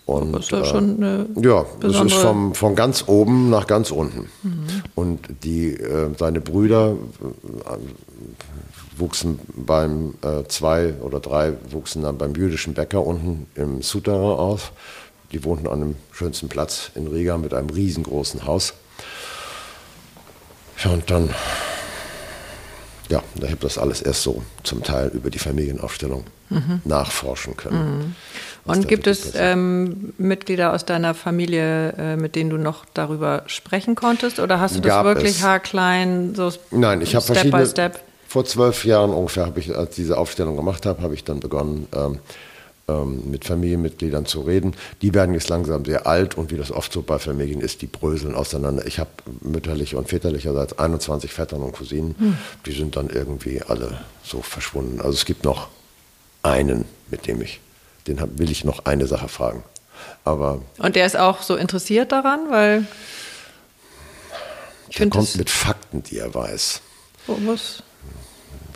Und, 0.06 0.34
das 0.34 0.46
ist 0.46 0.52
ja 0.52 0.66
schon 0.66 0.98
eine 0.98 1.28
Ja, 1.42 1.66
es 1.82 2.02
ist 2.02 2.14
vom, 2.14 2.54
von 2.54 2.76
ganz 2.76 3.06
oben 3.08 3.50
nach 3.50 3.68
ganz 3.68 3.92
unten. 3.92 4.30
Mhm. 4.44 4.66
Und 4.96 5.20
die, 5.44 5.74
äh, 5.74 6.10
seine 6.18 6.42
Brüder 6.42 6.96
äh, 7.22 7.78
wuchsen 9.02 9.40
beim 9.54 10.14
äh, 10.22 10.48
zwei 10.48 10.94
oder 11.02 11.20
drei 11.20 11.54
wuchsen 11.70 12.04
dann 12.04 12.18
beim 12.18 12.34
jüdischen 12.36 12.74
Bäcker 12.74 13.06
unten 13.06 13.48
im 13.56 13.82
Souterrain 13.82 14.40
auf. 14.40 14.72
Die 15.34 15.44
wohnten 15.44 15.68
an 15.68 15.80
dem 15.80 15.96
schönsten 16.12 16.48
Platz 16.48 16.92
in 16.96 17.08
Riga 17.08 17.38
mit 17.38 17.54
einem 17.54 17.70
riesengroßen 17.70 18.46
Haus. 18.46 18.74
Ja, 20.84 20.92
und 20.92 21.10
dann, 21.12 21.30
ja, 23.10 23.22
da 23.36 23.44
habe 23.44 23.54
ich 23.54 23.60
das 23.60 23.78
alles 23.78 24.02
erst 24.02 24.24
so 24.24 24.42
zum 24.64 24.84
Teil 24.84 25.10
über 25.10 25.30
die 25.30 25.40
Familienaufstellung 25.40 26.26
mhm. 26.50 26.82
nachforschen 26.86 27.56
können. 27.56 27.98
Mhm. 27.98 28.16
Und 28.64 28.88
gibt 28.88 29.08
es 29.08 29.34
ähm, 29.36 30.14
Mitglieder 30.18 30.74
aus 30.74 30.86
deiner 30.86 31.14
Familie, 31.14 31.94
äh, 31.98 32.16
mit 32.16 32.36
denen 32.36 32.50
du 32.50 32.58
noch 32.58 32.86
darüber 32.94 33.44
sprechen 33.48 33.96
konntest? 33.96 34.40
Oder 34.40 34.60
hast 34.60 34.76
du 34.76 34.82
das 34.82 34.90
Gab 34.90 35.06
wirklich 35.06 35.38
es. 35.38 35.44
haarklein, 35.44 36.36
so 36.36 36.52
Nein, 36.70 37.02
ich 37.02 37.10
Step 37.12 37.52
by 37.52 37.66
Step? 37.66 38.00
Vor 38.32 38.46
zwölf 38.46 38.86
Jahren 38.86 39.10
ungefähr, 39.12 39.46
habe 39.46 39.60
ich, 39.60 39.76
als 39.76 39.96
diese 39.96 40.18
Aufstellung 40.18 40.56
gemacht 40.56 40.86
habe, 40.86 41.02
habe 41.02 41.14
ich 41.14 41.26
dann 41.26 41.42
begonnen, 41.42 41.86
ähm, 41.94 42.20
ähm, 42.88 43.30
mit 43.30 43.44
Familienmitgliedern 43.44 44.26
zu 44.26 44.40
reden. 44.40 44.74
Die 45.02 45.14
werden 45.14 45.34
jetzt 45.34 45.50
langsam 45.50 45.84
sehr 45.84 46.08
alt 46.08 46.38
und 46.38 46.50
wie 46.50 46.56
das 46.56 46.72
oft 46.72 46.94
so 46.94 47.02
bei 47.02 47.20
Familien 47.20 47.60
ist, 47.60 47.82
die 47.82 47.88
bröseln 47.88 48.34
auseinander. 48.34 48.88
Ich 48.88 49.00
habe 49.00 49.10
mütterliche 49.42 49.98
und 49.98 50.08
väterlicherseits 50.08 50.80
21 50.80 51.34
Vettern 51.34 51.62
und 51.62 51.74
Cousinen. 51.74 52.16
Hm. 52.18 52.38
Die 52.66 52.72
sind 52.72 52.96
dann 52.96 53.10
irgendwie 53.10 53.62
alle 53.64 54.00
so 54.24 54.42
verschwunden. 54.42 55.02
Also 55.02 55.12
es 55.12 55.26
gibt 55.26 55.44
noch 55.44 55.68
einen, 56.42 56.86
mit 57.10 57.28
dem 57.28 57.42
ich, 57.42 57.60
den 58.08 58.18
will 58.40 58.50
ich 58.50 58.64
noch 58.64 58.86
eine 58.86 59.08
Sache 59.08 59.28
fragen. 59.28 59.62
Aber 60.24 60.62
und 60.78 60.96
der 60.96 61.06
ist 61.06 61.18
auch 61.18 61.42
so 61.42 61.58
interessiert 61.58 62.14
daran, 62.14 62.50
weil 62.50 62.88
ich 64.88 64.96
der 64.96 65.10
kommt 65.10 65.36
mit 65.36 65.50
Fakten, 65.50 66.02
die 66.04 66.20
er 66.20 66.34
weiß. 66.34 66.80
Was? 67.28 67.84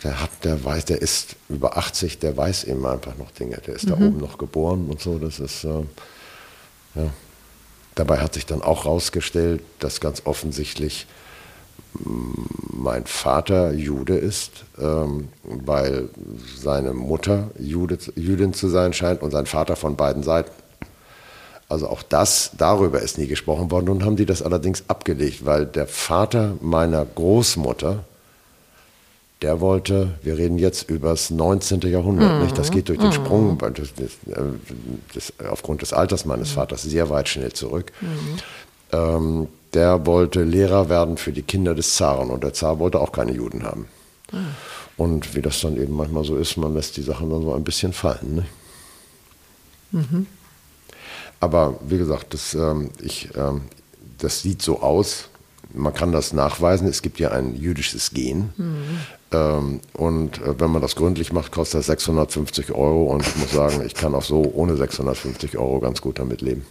Der 0.02 0.20
hat, 0.20 0.30
der 0.44 0.64
weiß, 0.64 0.86
der 0.86 1.00
ist 1.02 1.36
über 1.48 1.76
80, 1.76 2.18
der 2.18 2.36
weiß 2.36 2.64
eben 2.64 2.84
einfach 2.86 3.16
noch 3.16 3.30
Dinge. 3.30 3.58
Der 3.66 3.74
ist 3.74 3.86
mhm. 3.86 3.90
da 3.90 3.94
oben 3.96 4.18
noch 4.18 4.38
geboren 4.38 4.86
und 4.88 5.00
so. 5.00 5.18
Das 5.18 5.40
ist, 5.40 5.64
äh, 5.64 5.84
ja. 6.94 7.10
Dabei 7.94 8.18
hat 8.18 8.34
sich 8.34 8.44
dann 8.44 8.60
auch 8.62 8.84
herausgestellt, 8.84 9.62
dass 9.78 10.00
ganz 10.00 10.22
offensichtlich 10.26 11.06
mein 11.98 13.06
Vater 13.06 13.72
Jude 13.72 14.16
ist, 14.16 14.64
ähm, 14.78 15.28
weil 15.44 16.10
seine 16.56 16.92
Mutter 16.92 17.50
Jude, 17.58 17.98
Jüdin 18.14 18.52
zu 18.52 18.68
sein 18.68 18.92
scheint 18.92 19.22
und 19.22 19.30
sein 19.30 19.46
Vater 19.46 19.76
von 19.76 19.96
beiden 19.96 20.22
Seiten. 20.22 20.50
Also 21.68 21.88
auch 21.88 22.02
das, 22.02 22.52
darüber 22.56 23.00
ist 23.00 23.18
nie 23.18 23.26
gesprochen 23.26 23.70
worden. 23.70 23.86
Nun 23.86 24.04
haben 24.04 24.16
die 24.16 24.26
das 24.26 24.42
allerdings 24.42 24.84
abgelegt, 24.88 25.44
weil 25.44 25.66
der 25.66 25.86
Vater 25.86 26.54
meiner 26.60 27.04
Großmutter 27.04 28.04
der 29.42 29.60
wollte, 29.60 30.14
wir 30.22 30.38
reden 30.38 30.58
jetzt 30.58 30.88
über 30.88 31.10
das 31.10 31.30
19. 31.30 31.80
Jahrhundert, 31.82 32.36
mhm. 32.36 32.42
nicht? 32.42 32.56
das 32.56 32.70
geht 32.70 32.88
durch 32.88 32.98
den 32.98 33.08
mhm. 33.08 33.12
Sprung, 33.12 33.58
das, 33.58 33.92
das, 33.94 34.16
das, 35.14 35.32
aufgrund 35.50 35.82
des 35.82 35.92
Alters 35.92 36.24
meines 36.24 36.50
mhm. 36.50 36.54
Vaters 36.54 36.82
sehr 36.82 37.10
weit 37.10 37.28
schnell 37.28 37.52
zurück. 37.52 37.92
Mhm. 38.00 38.36
Ähm, 38.92 39.48
der 39.74 40.06
wollte 40.06 40.42
Lehrer 40.42 40.88
werden 40.88 41.18
für 41.18 41.32
die 41.32 41.42
Kinder 41.42 41.74
des 41.74 41.96
Zaren 41.96 42.30
und 42.30 42.42
der 42.44 42.54
Zar 42.54 42.78
wollte 42.78 42.98
auch 42.98 43.12
keine 43.12 43.32
Juden 43.32 43.64
haben. 43.64 43.86
Ah. 44.32 44.38
Und 44.96 45.34
wie 45.34 45.42
das 45.42 45.60
dann 45.60 45.76
eben 45.76 45.94
manchmal 45.94 46.24
so 46.24 46.36
ist, 46.36 46.56
man 46.56 46.72
lässt 46.72 46.96
die 46.96 47.02
Sachen 47.02 47.28
dann 47.28 47.42
so 47.42 47.52
ein 47.52 47.64
bisschen 47.64 47.92
fallen. 47.92 48.36
Ne? 48.36 48.46
Mhm. 49.92 50.26
Aber 51.40 51.78
wie 51.86 51.98
gesagt, 51.98 52.32
das, 52.32 52.54
ähm, 52.54 52.90
ich, 53.02 53.28
ähm, 53.36 53.62
das 54.16 54.40
sieht 54.40 54.62
so 54.62 54.80
aus, 54.80 55.28
man 55.74 55.92
kann 55.92 56.12
das 56.12 56.32
nachweisen. 56.32 56.88
Es 56.88 57.02
gibt 57.02 57.18
ja 57.18 57.30
ein 57.30 57.54
jüdisches 57.54 58.12
Gen. 58.12 58.50
Mhm. 58.56 59.00
Ähm, 59.32 59.80
und 59.94 60.40
äh, 60.40 60.58
wenn 60.60 60.70
man 60.70 60.82
das 60.82 60.96
gründlich 60.96 61.32
macht, 61.32 61.52
kostet 61.52 61.80
das 61.80 61.86
650 61.86 62.72
Euro. 62.72 63.04
Und 63.06 63.26
ich 63.26 63.36
muss 63.36 63.52
sagen, 63.52 63.82
ich 63.84 63.94
kann 63.94 64.14
auch 64.14 64.22
so 64.22 64.50
ohne 64.54 64.76
650 64.76 65.58
Euro 65.58 65.80
ganz 65.80 66.00
gut 66.00 66.18
damit 66.18 66.42
leben. 66.42 66.64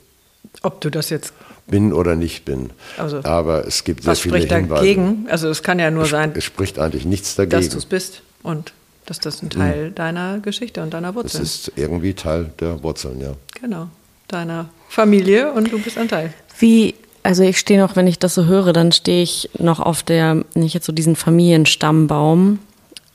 Ob 0.61 0.79
du 0.81 0.89
das 0.89 1.09
jetzt 1.09 1.33
bin 1.67 1.93
oder 1.93 2.15
nicht 2.15 2.45
bin. 2.45 2.69
Also, 2.97 3.23
Aber 3.23 3.67
es 3.67 3.83
gibt 3.83 4.03
sehr 4.03 4.15
viele 4.15 4.37
Hinweise. 4.37 4.67
dagegen? 4.67 5.27
Also 5.29 5.49
es 5.49 5.63
kann 5.63 5.79
ja 5.79 5.91
nur 5.91 6.03
es, 6.03 6.09
sein. 6.09 6.33
Es 6.35 6.43
spricht 6.43 6.79
eigentlich 6.79 7.05
nichts 7.05 7.35
dagegen. 7.35 7.61
Dass 7.61 7.69
du 7.69 7.77
es 7.77 7.85
bist 7.85 8.21
und 8.43 8.73
dass 9.05 9.19
das 9.19 9.41
ein 9.41 9.49
Teil 9.49 9.87
hm. 9.87 9.95
deiner 9.95 10.39
Geschichte 10.39 10.81
und 10.81 10.93
deiner 10.93 11.13
Wurzeln 11.15 11.43
ist. 11.43 11.49
Es 11.49 11.67
ist 11.67 11.77
irgendwie 11.77 12.13
Teil 12.13 12.51
der 12.59 12.81
Wurzeln, 12.83 13.19
ja. 13.19 13.33
Genau. 13.59 13.87
Deiner 14.27 14.69
Familie 14.89 15.51
und 15.51 15.71
du 15.71 15.79
bist 15.79 15.97
ein 15.97 16.07
Teil. 16.07 16.33
Wie, 16.57 16.95
also 17.25 17.41
ich 17.41 17.57
stehe 17.57 17.79
noch, 17.79 17.95
wenn 17.95 18.05
ich 18.05 18.19
das 18.19 18.35
so 18.35 18.45
höre, 18.45 18.71
dann 18.71 18.91
stehe 18.91 19.23
ich 19.23 19.49
noch 19.57 19.79
auf 19.79 20.03
der, 20.03 20.45
wenn 20.53 20.63
ich 20.63 20.75
jetzt 20.75 20.85
so 20.85 20.93
diesen 20.93 21.15
Familienstammbaum 21.15 22.59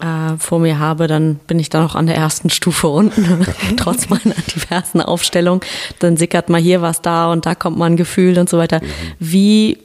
äh, 0.01 0.37
vor 0.37 0.59
mir 0.59 0.81
habe, 0.81 1.07
dann 1.07 1.37
bin 1.47 1.61
ich 1.61 1.71
da 1.71 1.81
noch 1.81 1.95
an 1.95 2.07
der 2.07 2.17
ersten 2.17 2.51
Stufe 2.51 2.89
unten, 2.89 3.47
trotz 3.77 4.09
meiner 4.09 4.35
diversen 4.53 5.01
Aufstellung. 5.01 5.63
Dann 6.01 6.17
sickert 6.17 6.49
mal 6.49 6.61
hier 6.61 6.83
was 6.83 7.03
da 7.03 7.31
und 7.31 7.47
da 7.47 7.55
kommt 7.55 7.79
mal 7.79 7.87
ein 7.87 7.97
Gefühl 7.97 8.37
und 8.39 8.49
so 8.49 8.59
weiter. 8.59 8.81
Wie 9.21 9.79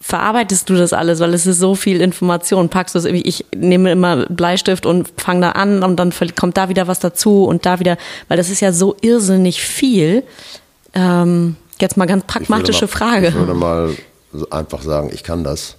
verarbeitest 0.00 0.68
du 0.68 0.74
das 0.74 0.92
alles, 0.92 1.20
weil 1.20 1.34
es 1.34 1.46
ist 1.46 1.60
so 1.60 1.76
viel 1.76 2.00
Information. 2.00 2.68
Packst 2.68 2.96
du 2.96 2.98
es 2.98 3.04
irgendwie, 3.04 3.28
ich 3.28 3.46
nehme 3.54 3.92
immer 3.92 4.26
Bleistift 4.26 4.86
und 4.86 5.08
fange 5.18 5.42
da 5.42 5.50
an 5.52 5.84
und 5.84 5.96
dann 5.96 6.12
kommt 6.34 6.56
da 6.56 6.68
wieder 6.68 6.88
was 6.88 6.98
dazu 6.98 7.44
und 7.44 7.64
da 7.64 7.78
wieder, 7.78 7.96
weil 8.26 8.36
das 8.36 8.50
ist 8.50 8.60
ja 8.60 8.72
so 8.72 8.96
irrsinnig 9.00 9.62
viel. 9.62 10.24
Ähm, 10.94 11.56
jetzt 11.84 11.96
mal 11.96 12.06
ganz 12.06 12.24
pragmatische 12.24 12.86
ich 12.86 12.92
mal, 12.92 12.98
Frage. 12.98 13.28
Ich 13.28 13.34
würde 13.34 13.54
mal 13.54 13.94
einfach 14.50 14.82
sagen, 14.82 15.10
ich 15.12 15.22
kann 15.22 15.44
das. 15.44 15.76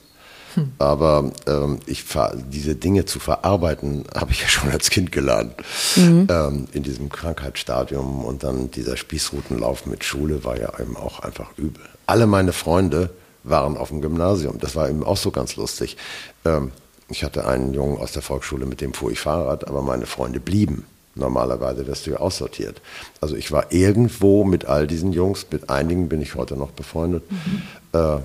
Hm. 0.54 0.72
Aber 0.80 1.32
ähm, 1.48 1.80
ich, 1.86 2.06
diese 2.50 2.76
Dinge 2.76 3.06
zu 3.06 3.20
verarbeiten, 3.20 4.06
habe 4.16 4.32
ich 4.32 4.42
ja 4.42 4.48
schon 4.48 4.72
als 4.72 4.90
Kind 4.90 5.12
gelernt. 5.12 5.54
Mhm. 5.96 6.28
Ähm, 6.30 6.68
in 6.72 6.84
diesem 6.84 7.10
Krankheitsstadium 7.10 8.24
und 8.24 8.44
dann 8.44 8.72
dieser 8.72 8.96
Spießrutenlauf 8.96 9.86
mit 9.86 10.04
Schule 10.04 10.44
war 10.46 10.58
ja 10.58 10.72
eben 10.80 10.96
auch 10.96 11.20
einfach 11.20 11.50
übel. 11.58 11.84
Alle 12.08 12.26
meine 12.26 12.54
Freunde 12.54 13.10
waren 13.44 13.78
auf 13.78 13.90
dem 13.90 14.02
Gymnasium. 14.02 14.58
Das 14.60 14.76
war 14.76 14.90
eben 14.90 15.04
auch 15.04 15.18
so 15.18 15.32
ganz 15.32 15.56
lustig. 15.58 15.98
Ähm, 16.46 16.72
ich 17.10 17.24
hatte 17.24 17.46
einen 17.46 17.74
Jungen 17.74 17.98
aus 17.98 18.14
der 18.14 18.22
Volksschule, 18.22 18.66
mit 18.66 18.82
dem 18.82 18.94
fuhr 18.94 19.12
ich 19.12 19.20
Fahrrad, 19.20 19.68
aber 19.68 19.82
meine 19.82 20.06
Freunde 20.06 20.40
blieben. 20.40 20.86
Normalerweise 21.16 21.88
wirst 21.88 22.06
du 22.06 22.12
ja 22.12 22.18
aussortiert. 22.18 22.82
Also 23.22 23.36
ich 23.36 23.52
war 23.52 23.72
irgendwo 23.72 24.44
mit 24.44 24.66
all 24.66 24.86
diesen 24.86 25.14
Jungs, 25.14 25.46
mit 25.50 25.70
einigen 25.70 26.10
bin 26.10 26.22
ich 26.22 26.36
heute 26.36 26.58
noch 26.58 26.72
befreundet, 26.72 27.24
mhm. 27.32 27.62
äh, 27.94 28.18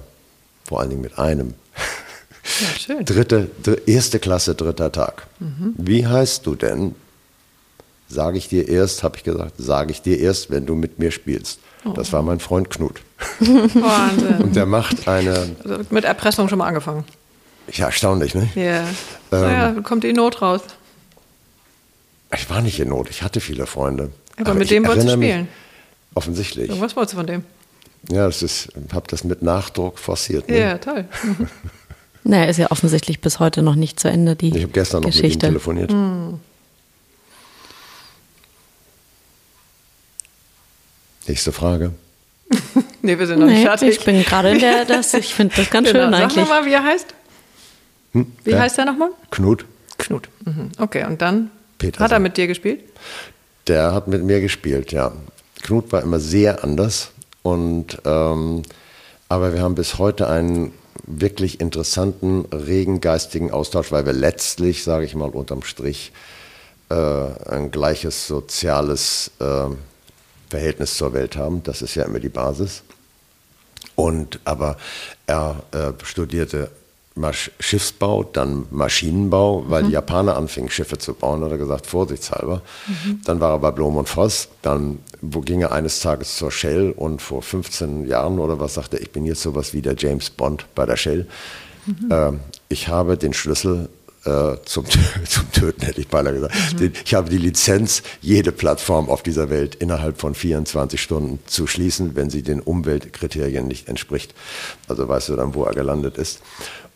vor 0.64 0.80
allen 0.80 0.90
Dingen 0.90 1.02
mit 1.02 1.18
einem. 1.18 1.54
Ja, 2.60 2.78
schön. 2.78 3.04
Dritte, 3.04 3.48
dr 3.62 3.86
erste 3.86 4.18
Klasse, 4.18 4.56
dritter 4.56 4.90
Tag. 4.90 5.26
Mhm. 5.38 5.74
Wie 5.76 6.06
heißt 6.06 6.44
du 6.46 6.56
denn? 6.56 6.96
Sage 8.08 8.38
ich 8.38 8.48
dir 8.48 8.68
erst, 8.68 9.04
habe 9.04 9.16
ich 9.16 9.22
gesagt, 9.22 9.52
sage 9.56 9.92
ich 9.92 10.02
dir 10.02 10.18
erst, 10.18 10.50
wenn 10.50 10.66
du 10.66 10.74
mit 10.74 10.98
mir 10.98 11.12
spielst. 11.12 11.60
Oh. 11.84 11.90
Das 11.90 12.12
war 12.12 12.22
mein 12.22 12.40
Freund 12.40 12.70
Knut. 12.70 13.00
Wahnsinn. 13.38 14.38
Und 14.38 14.56
der 14.56 14.66
macht 14.66 15.06
eine. 15.06 15.54
Also 15.62 15.78
mit 15.90 16.04
Erpressung 16.04 16.48
schon 16.48 16.58
mal 16.58 16.66
angefangen. 16.66 17.04
Ja, 17.72 17.86
erstaunlich, 17.86 18.34
ne? 18.34 18.48
Yeah. 18.56 18.80
Ähm, 19.30 19.40
naja, 19.40 19.74
kommt 19.82 20.02
die 20.02 20.12
Not 20.12 20.42
raus. 20.42 20.62
Ich 22.34 22.48
war 22.48 22.62
nicht 22.62 22.78
in 22.78 22.88
Not, 22.88 23.10
ich 23.10 23.22
hatte 23.22 23.40
viele 23.40 23.66
Freunde. 23.66 24.12
Aber, 24.36 24.50
Aber 24.50 24.58
mit 24.58 24.70
dem 24.70 24.86
wolltest 24.86 25.08
du 25.08 25.12
spielen? 25.12 25.48
offensichtlich. 26.14 26.68
Irgendwas 26.68 26.96
wolltest 26.96 27.14
du 27.14 27.18
von 27.18 27.26
dem? 27.26 27.44
Ja, 28.08 28.26
das 28.26 28.42
ist, 28.42 28.68
ich 28.86 28.94
habe 28.94 29.06
das 29.08 29.24
mit 29.24 29.42
Nachdruck 29.42 29.98
forciert. 29.98 30.48
Ne? 30.48 30.58
Ja, 30.58 30.78
toll. 30.78 31.04
naja, 32.24 32.44
ist 32.44 32.56
ja 32.56 32.70
offensichtlich 32.70 33.20
bis 33.20 33.40
heute 33.40 33.62
noch 33.62 33.74
nicht 33.74 34.00
zu 34.00 34.08
Ende, 34.08 34.36
die 34.36 34.48
Ich 34.56 34.62
habe 34.62 34.72
gestern 34.72 35.02
noch 35.02 35.08
Geschichte. 35.10 35.28
mit 35.28 35.34
ihm 35.34 35.40
telefoniert. 35.40 35.92
Hm. 35.92 36.40
Nächste 41.26 41.52
Frage. 41.52 41.92
nee, 43.02 43.18
wir 43.18 43.26
sind 43.26 43.38
noch 43.38 43.46
nee, 43.46 43.54
nicht 43.54 43.64
fertig. 43.64 43.90
Ich 43.90 44.04
bin 44.04 44.22
gerade 44.24 44.50
in 44.50 44.58
der, 44.58 44.84
das, 44.84 45.14
ich 45.14 45.34
finde 45.34 45.54
das 45.56 45.70
ganz 45.70 45.88
genau. 45.88 46.04
schön 46.04 46.14
eigentlich. 46.14 46.34
Sag 46.34 46.48
mal, 46.48 46.66
wie 46.66 46.72
er 46.72 46.84
heißt. 46.84 47.06
Hm? 48.12 48.32
Wie 48.44 48.50
ja. 48.52 48.58
heißt 48.60 48.78
er 48.78 48.86
nochmal? 48.86 49.10
Knut. 49.30 49.66
Knut. 49.98 50.28
Mhm. 50.44 50.70
Okay, 50.78 51.04
und 51.04 51.20
dann 51.22 51.50
Petersen. 51.80 52.04
hat 52.04 52.12
er 52.12 52.20
mit 52.20 52.36
dir 52.36 52.46
gespielt? 52.46 52.84
Der 53.66 53.92
hat 53.92 54.06
mit 54.06 54.22
mir 54.22 54.40
gespielt, 54.40 54.92
ja. 54.92 55.12
Knut 55.62 55.90
war 55.92 56.02
immer 56.02 56.20
sehr 56.20 56.62
anders 56.62 57.10
und 57.42 57.98
ähm, 58.04 58.62
aber 59.28 59.52
wir 59.52 59.62
haben 59.62 59.74
bis 59.74 59.98
heute 59.98 60.28
einen 60.28 60.72
wirklich 61.06 61.60
interessanten, 61.60 62.46
regen 62.52 63.00
geistigen 63.00 63.50
Austausch, 63.50 63.92
weil 63.92 64.06
wir 64.06 64.12
letztlich, 64.12 64.82
sage 64.82 65.04
ich 65.04 65.14
mal 65.14 65.30
unterm 65.30 65.62
Strich, 65.62 66.12
äh, 66.90 66.94
ein 66.94 67.70
gleiches 67.70 68.26
soziales 68.26 69.30
äh, 69.40 69.66
Verhältnis 70.48 70.96
zur 70.96 71.12
Welt 71.12 71.36
haben. 71.36 71.62
Das 71.62 71.82
ist 71.82 71.94
ja 71.94 72.04
immer 72.04 72.20
die 72.20 72.28
Basis. 72.28 72.82
Und 73.94 74.40
aber 74.44 74.76
er 75.26 75.62
äh, 75.72 75.92
studierte 76.04 76.70
Masch 77.20 77.50
Schiffsbau, 77.60 78.24
dann 78.24 78.66
Maschinenbau, 78.70 79.64
weil 79.68 79.82
mhm. 79.82 79.86
die 79.88 79.92
Japaner 79.92 80.36
anfingen, 80.36 80.70
Schiffe 80.70 80.98
zu 80.98 81.14
bauen, 81.14 81.44
hat 81.44 81.52
er 81.52 81.58
gesagt, 81.58 81.86
vorsichtshalber. 81.86 82.62
Mhm. 82.86 83.20
Dann 83.24 83.40
war 83.40 83.52
er 83.52 83.58
bei 83.58 83.70
Blom 83.70 83.96
und 83.96 84.08
Voss, 84.08 84.48
dann 84.62 84.98
wo 85.20 85.40
ging 85.40 85.60
er 85.60 85.72
eines 85.72 86.00
Tages 86.00 86.36
zur 86.36 86.50
Shell 86.50 86.92
und 86.96 87.20
vor 87.20 87.42
15 87.42 88.06
Jahren 88.06 88.38
oder 88.38 88.58
was 88.58 88.74
sagte 88.74 88.96
er, 88.96 89.02
ich 89.02 89.10
bin 89.10 89.26
jetzt 89.26 89.42
sowas 89.42 89.74
wie 89.74 89.82
der 89.82 89.94
James 89.96 90.30
Bond 90.30 90.66
bei 90.74 90.86
der 90.86 90.96
Shell. 90.96 91.26
Mhm. 91.86 92.10
Äh, 92.10 92.32
ich 92.68 92.88
habe 92.88 93.16
den 93.16 93.32
Schlüssel 93.32 93.88
äh, 94.24 94.56
zum, 94.64 94.84
zum 95.26 95.52
Töten, 95.52 95.82
hätte 95.82 96.00
ich 96.00 96.08
beinahe 96.08 96.34
gesagt. 96.34 96.54
Mhm. 96.78 96.92
Ich 97.04 97.14
habe 97.14 97.30
die 97.30 97.38
Lizenz, 97.38 98.02
jede 98.20 98.52
Plattform 98.52 99.08
auf 99.08 99.22
dieser 99.22 99.50
Welt 99.50 99.76
innerhalb 99.76 100.20
von 100.20 100.34
24 100.34 101.00
Stunden 101.00 101.38
zu 101.46 101.66
schließen, 101.66 102.16
wenn 102.16 102.30
sie 102.30 102.42
den 102.42 102.60
Umweltkriterien 102.60 103.66
nicht 103.66 103.88
entspricht. 103.88 104.34
Also 104.88 105.08
weißt 105.08 105.30
du 105.30 105.36
dann, 105.36 105.54
wo 105.54 105.64
er 105.64 105.74
gelandet 105.74 106.18
ist. 106.18 106.40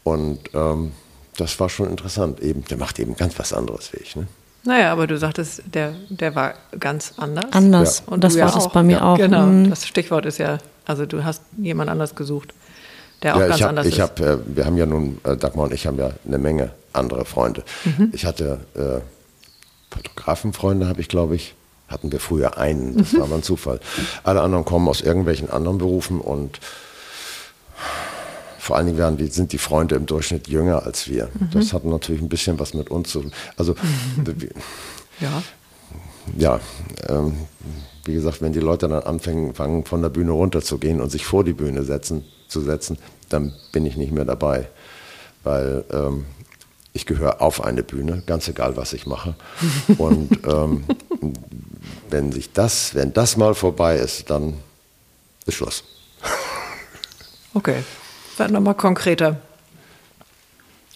Und 0.04 0.38
ähm, 0.54 0.92
das 1.36 1.58
war 1.58 1.68
schon 1.68 1.90
interessant. 1.90 2.40
Eben, 2.40 2.64
der 2.66 2.76
macht 2.76 2.98
eben 2.98 3.16
ganz 3.16 3.38
was 3.38 3.52
anderes 3.52 3.92
wie 3.92 3.98
ich. 3.98 4.14
Ne? 4.14 4.28
Naja, 4.62 4.92
aber 4.92 5.06
du 5.06 5.18
sagtest, 5.18 5.62
der, 5.66 5.94
der 6.08 6.34
war 6.34 6.54
ganz 6.78 7.14
anders. 7.16 7.46
Anders. 7.50 8.02
Ja. 8.06 8.12
Und 8.12 8.22
das 8.22 8.38
war 8.38 8.52
das 8.52 8.70
bei 8.70 8.82
mir 8.82 8.98
ja. 8.98 9.02
auch. 9.02 9.16
Genau, 9.16 9.46
mhm. 9.46 9.70
das 9.70 9.86
Stichwort 9.86 10.26
ist 10.26 10.38
ja, 10.38 10.58
also 10.86 11.04
du 11.06 11.24
hast 11.24 11.42
jemand 11.56 11.90
anders 11.90 12.14
gesucht 12.14 12.54
der 13.24 13.36
auch 13.36 13.40
ja, 13.40 13.48
ganz 13.48 13.62
hab, 13.62 13.68
anders 13.70 13.86
ich 13.86 13.94
ist. 13.94 14.00
Hab, 14.00 14.20
äh, 14.20 14.38
wir 14.46 14.66
haben 14.66 14.76
ja 14.76 14.86
nun, 14.86 15.18
äh, 15.24 15.36
Dagmar 15.36 15.66
und 15.66 15.72
ich 15.72 15.86
haben 15.86 15.98
ja 15.98 16.10
eine 16.26 16.38
Menge 16.38 16.70
andere 16.92 17.24
Freunde. 17.24 17.64
Mhm. 17.84 18.10
Ich 18.12 18.26
hatte 18.26 18.60
äh, 18.74 19.00
Fotografenfreunde, 19.94 20.86
habe 20.86 21.00
ich 21.00 21.08
glaube 21.08 21.34
ich, 21.34 21.54
hatten 21.88 22.12
wir 22.12 22.20
früher 22.20 22.58
einen, 22.58 22.98
das 22.98 23.12
mhm. 23.12 23.18
war 23.18 23.24
aber 23.26 23.36
ein 23.36 23.42
Zufall. 23.42 23.80
Alle 24.22 24.42
anderen 24.42 24.64
kommen 24.64 24.88
aus 24.88 25.00
irgendwelchen 25.00 25.50
anderen 25.50 25.78
Berufen 25.78 26.20
und 26.20 26.60
vor 28.64 28.76
allen 28.76 28.86
Dingen 28.86 28.98
werden 28.98 29.18
die, 29.18 29.26
sind 29.26 29.52
die 29.52 29.58
Freunde 29.58 29.94
im 29.94 30.06
Durchschnitt 30.06 30.48
jünger 30.48 30.84
als 30.84 31.06
wir. 31.06 31.28
Mhm. 31.34 31.50
Das 31.52 31.74
hat 31.74 31.84
natürlich 31.84 32.22
ein 32.22 32.30
bisschen 32.30 32.58
was 32.58 32.72
mit 32.72 32.90
uns 32.90 33.10
zu 33.10 33.20
tun. 33.20 33.32
Also, 33.58 33.74
ja. 35.20 35.42
Ja, 36.38 36.60
ähm, 37.10 37.36
wie 38.06 38.14
gesagt, 38.14 38.40
wenn 38.40 38.54
die 38.54 38.60
Leute 38.60 38.88
dann 38.88 39.02
anfangen, 39.02 39.54
fangen, 39.54 39.84
von 39.84 40.00
der 40.00 40.08
Bühne 40.08 40.30
runterzugehen 40.30 41.02
und 41.02 41.10
sich 41.10 41.26
vor 41.26 41.44
die 41.44 41.52
Bühne 41.52 41.82
setzen, 41.82 42.24
zu 42.48 42.62
setzen, 42.62 42.96
dann 43.28 43.52
bin 43.72 43.84
ich 43.84 43.98
nicht 43.98 44.12
mehr 44.12 44.24
dabei. 44.24 44.66
Weil 45.42 45.84
ähm, 45.92 46.24
ich 46.94 47.04
gehöre 47.04 47.42
auf 47.42 47.62
eine 47.62 47.82
Bühne, 47.82 48.22
ganz 48.24 48.48
egal, 48.48 48.78
was 48.78 48.94
ich 48.94 49.06
mache. 49.06 49.34
Und 49.98 50.38
ähm, 50.46 50.84
wenn 52.08 52.32
sich 52.32 52.54
das, 52.54 52.94
wenn 52.94 53.12
das 53.12 53.36
mal 53.36 53.54
vorbei 53.54 53.96
ist, 53.96 54.30
dann 54.30 54.54
ist 55.44 55.56
Schluss. 55.56 55.84
Okay, 57.52 57.84
dann 58.36 58.52
nochmal 58.52 58.74
konkreter. 58.74 59.40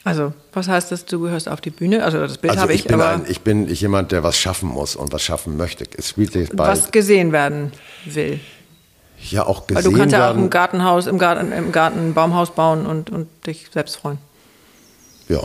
Also, 0.05 0.33
was 0.53 0.69
heißt 0.69 0.91
das, 0.93 1.05
du 1.05 1.21
gehörst 1.21 1.49
auf 1.49 1.61
die 1.61 1.71
Bühne? 1.71 2.03
Also, 2.05 2.19
das 2.19 2.39
Bild 2.39 2.53
also 2.53 2.63
habe 2.63 2.73
ich, 2.73 2.85
bin 2.85 2.95
aber. 2.95 3.09
Ein, 3.09 3.27
ich 3.29 3.43
bin 3.43 3.69
jemand, 3.69 4.13
der 4.13 4.23
was 4.23 4.39
schaffen 4.39 4.69
muss 4.69 4.97
und 4.97 5.13
was 5.13 5.23
schaffen 5.23 5.57
möchte. 5.57 5.85
Es 5.97 6.11
spielt 6.11 6.33
sich 6.33 6.51
bei, 6.51 6.69
was 6.69 6.91
gesehen 6.91 7.33
werden 7.33 7.73
will. 8.05 8.41
Ja, 9.31 9.45
auch 9.45 9.67
gesehen 9.67 9.85
Weil 9.85 9.93
du 9.93 9.99
kannst 9.99 10.13
ja 10.15 10.31
auch 10.31 10.35
im 10.35 10.49
Gartenhaus, 10.49 11.07
im 11.07 11.19
Garten, 11.19 11.53
im 11.53 11.73
Garten 11.73 11.99
ein 11.99 12.15
Baumhaus 12.15 12.53
bauen 12.53 12.87
und, 12.87 13.11
und 13.11 13.29
dich 13.47 13.69
selbst 13.73 13.97
freuen. 13.97 14.19
Ja. 15.29 15.41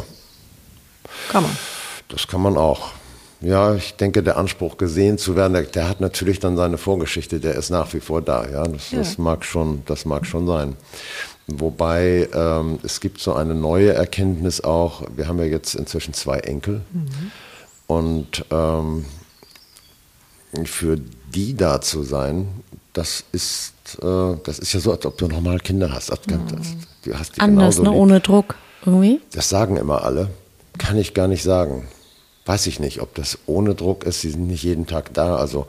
Kann 1.29 1.43
man. 1.43 1.57
Das 2.09 2.27
kann 2.27 2.41
man 2.41 2.55
auch. 2.57 2.91
Ja, 3.41 3.75
ich 3.75 3.95
denke, 3.95 4.23
der 4.23 4.37
Anspruch 4.37 4.77
gesehen 4.77 5.17
zu 5.17 5.35
werden, 5.35 5.53
der, 5.53 5.63
der 5.63 5.89
hat 5.89 5.99
natürlich 5.99 6.39
dann 6.39 6.55
seine 6.55 6.77
Vorgeschichte, 6.77 7.41
der 7.41 7.55
ist 7.55 7.71
nach 7.71 7.93
wie 7.93 7.99
vor 7.99 8.21
da. 8.21 8.47
Ja, 8.47 8.63
das, 8.65 8.91
ja. 8.91 8.99
das 8.99 9.17
mag 9.17 9.43
schon, 9.43 9.83
das 9.85 10.05
mag 10.05 10.25
schon 10.25 10.47
sein. 10.47 10.77
Wobei 11.47 12.29
ähm, 12.33 12.79
es 12.83 13.01
gibt 13.01 13.19
so 13.19 13.33
eine 13.33 13.53
neue 13.53 13.93
Erkenntnis 13.93 14.61
auch. 14.61 15.03
Wir 15.15 15.27
haben 15.27 15.39
ja 15.39 15.45
jetzt 15.45 15.75
inzwischen 15.75 16.13
zwei 16.13 16.39
Enkel 16.39 16.81
mhm. 16.91 17.31
und 17.87 18.45
ähm, 18.49 19.05
für 20.63 20.97
die 21.33 21.55
da 21.57 21.81
zu 21.81 22.03
sein, 22.03 22.47
das 22.93 23.25
ist, 23.31 23.73
äh, 24.01 24.37
das 24.43 24.59
ist 24.59 24.73
ja 24.73 24.79
so, 24.79 24.91
als 24.91 25.05
ob 25.05 25.17
du 25.17 25.27
nochmal 25.27 25.59
Kinder 25.59 25.91
hast. 25.91 26.11
Das, 26.11 26.19
mhm. 26.27 26.45
du 27.03 27.13
hast 27.17 27.35
die 27.35 27.41
Anders, 27.41 27.79
ne? 27.79 27.91
ohne 27.91 28.19
Druck 28.19 28.55
irgendwie. 28.85 29.19
Das 29.33 29.49
sagen 29.49 29.77
immer 29.77 30.03
alle. 30.03 30.29
Kann 30.77 30.97
ich 30.97 31.13
gar 31.13 31.27
nicht 31.27 31.43
sagen. 31.43 31.87
Weiß 32.45 32.67
ich 32.67 32.79
nicht, 32.79 33.01
ob 33.01 33.15
das 33.15 33.39
ohne 33.45 33.73
Druck 33.73 34.03
ist. 34.03 34.21
Sie 34.21 34.29
sind 34.29 34.47
nicht 34.47 34.63
jeden 34.63 34.85
Tag 34.85 35.13
da. 35.13 35.35
Also 35.37 35.65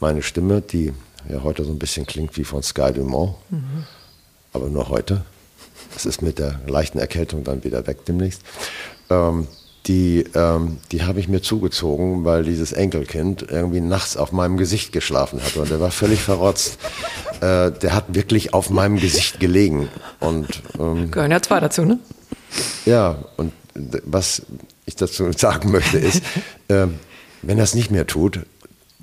meine 0.00 0.22
Stimme, 0.22 0.60
die 0.60 0.92
ja 1.28 1.42
heute 1.42 1.64
so 1.64 1.70
ein 1.70 1.78
bisschen 1.78 2.06
klingt 2.06 2.36
wie 2.36 2.44
von 2.44 2.62
Sky 2.62 2.92
Dumont, 2.92 3.34
mhm. 3.50 3.84
Aber 4.52 4.68
nur 4.68 4.88
heute. 4.88 5.24
Das 5.94 6.06
ist 6.06 6.22
mit 6.22 6.38
der 6.38 6.60
leichten 6.66 6.98
Erkältung 6.98 7.44
dann 7.44 7.64
wieder 7.64 7.86
weg 7.86 8.04
demnächst. 8.06 8.42
Ähm, 9.10 9.46
die, 9.86 10.24
ähm, 10.34 10.78
die 10.92 11.02
habe 11.02 11.18
ich 11.18 11.28
mir 11.28 11.42
zugezogen, 11.42 12.24
weil 12.24 12.44
dieses 12.44 12.72
Enkelkind 12.72 13.46
irgendwie 13.48 13.80
nachts 13.80 14.16
auf 14.16 14.30
meinem 14.30 14.56
Gesicht 14.56 14.92
geschlafen 14.92 15.42
hat 15.42 15.56
und 15.56 15.70
der 15.70 15.80
war 15.80 15.90
völlig 15.90 16.20
verrotzt. 16.20 16.78
Äh, 17.40 17.72
der 17.72 17.92
hat 17.94 18.14
wirklich 18.14 18.54
auf 18.54 18.70
meinem 18.70 18.98
Gesicht 18.98 19.40
gelegen. 19.40 19.88
Und, 20.20 20.62
ähm, 20.78 21.10
Gehören 21.10 21.32
ja 21.32 21.42
zwei 21.42 21.58
dazu, 21.58 21.84
ne? 21.84 21.98
Ja, 22.86 23.24
und 23.36 23.52
was 24.04 24.42
ich 24.86 24.94
dazu 24.94 25.32
sagen 25.32 25.72
möchte 25.72 25.98
ist, 25.98 26.22
äh, 26.68 26.86
wenn 27.42 27.58
er 27.58 27.64
es 27.64 27.74
nicht 27.74 27.90
mehr 27.90 28.06
tut, 28.06 28.40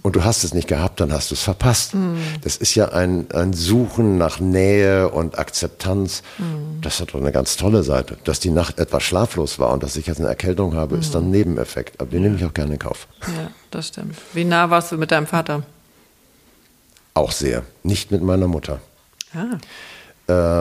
und 0.01 0.15
du 0.15 0.23
hast 0.23 0.43
es 0.43 0.53
nicht 0.53 0.67
gehabt, 0.67 0.99
dann 0.99 1.11
hast 1.11 1.31
du 1.31 1.35
es 1.35 1.41
verpasst. 1.41 1.93
Mm. 1.93 2.15
Das 2.41 2.55
ist 2.55 2.75
ja 2.75 2.89
ein, 2.89 3.29
ein 3.31 3.53
Suchen 3.53 4.17
nach 4.17 4.39
Nähe 4.39 5.09
und 5.09 5.37
Akzeptanz. 5.37 6.23
Mm. 6.37 6.81
Das 6.81 6.99
hat 6.99 7.13
doch 7.13 7.19
eine 7.19 7.31
ganz 7.31 7.57
tolle 7.57 7.83
Seite. 7.83 8.17
Dass 8.23 8.39
die 8.39 8.49
Nacht 8.49 8.79
etwas 8.79 9.03
schlaflos 9.03 9.59
war 9.59 9.71
und 9.73 9.83
dass 9.83 9.97
ich 9.97 10.07
jetzt 10.07 10.19
eine 10.19 10.29
Erkältung 10.29 10.73
habe, 10.75 10.95
mm. 10.95 10.99
ist 10.99 11.15
dann 11.15 11.25
ein 11.25 11.31
Nebeneffekt. 11.31 11.99
Aber 11.99 12.09
den 12.11 12.21
nehme 12.23 12.37
ich 12.37 12.45
auch 12.45 12.53
gerne 12.53 12.73
in 12.73 12.79
Kauf. 12.79 13.07
Ja, 13.27 13.51
das 13.71 13.89
stimmt. 13.89 14.15
Wie 14.33 14.45
nah 14.45 14.69
warst 14.69 14.91
du 14.91 14.97
mit 14.97 15.11
deinem 15.11 15.27
Vater? 15.27 15.63
Auch 17.13 17.31
sehr. 17.31 17.63
Nicht 17.83 18.11
mit 18.11 18.21
meiner 18.21 18.47
Mutter. 18.47 18.79
Ah. 19.33 19.57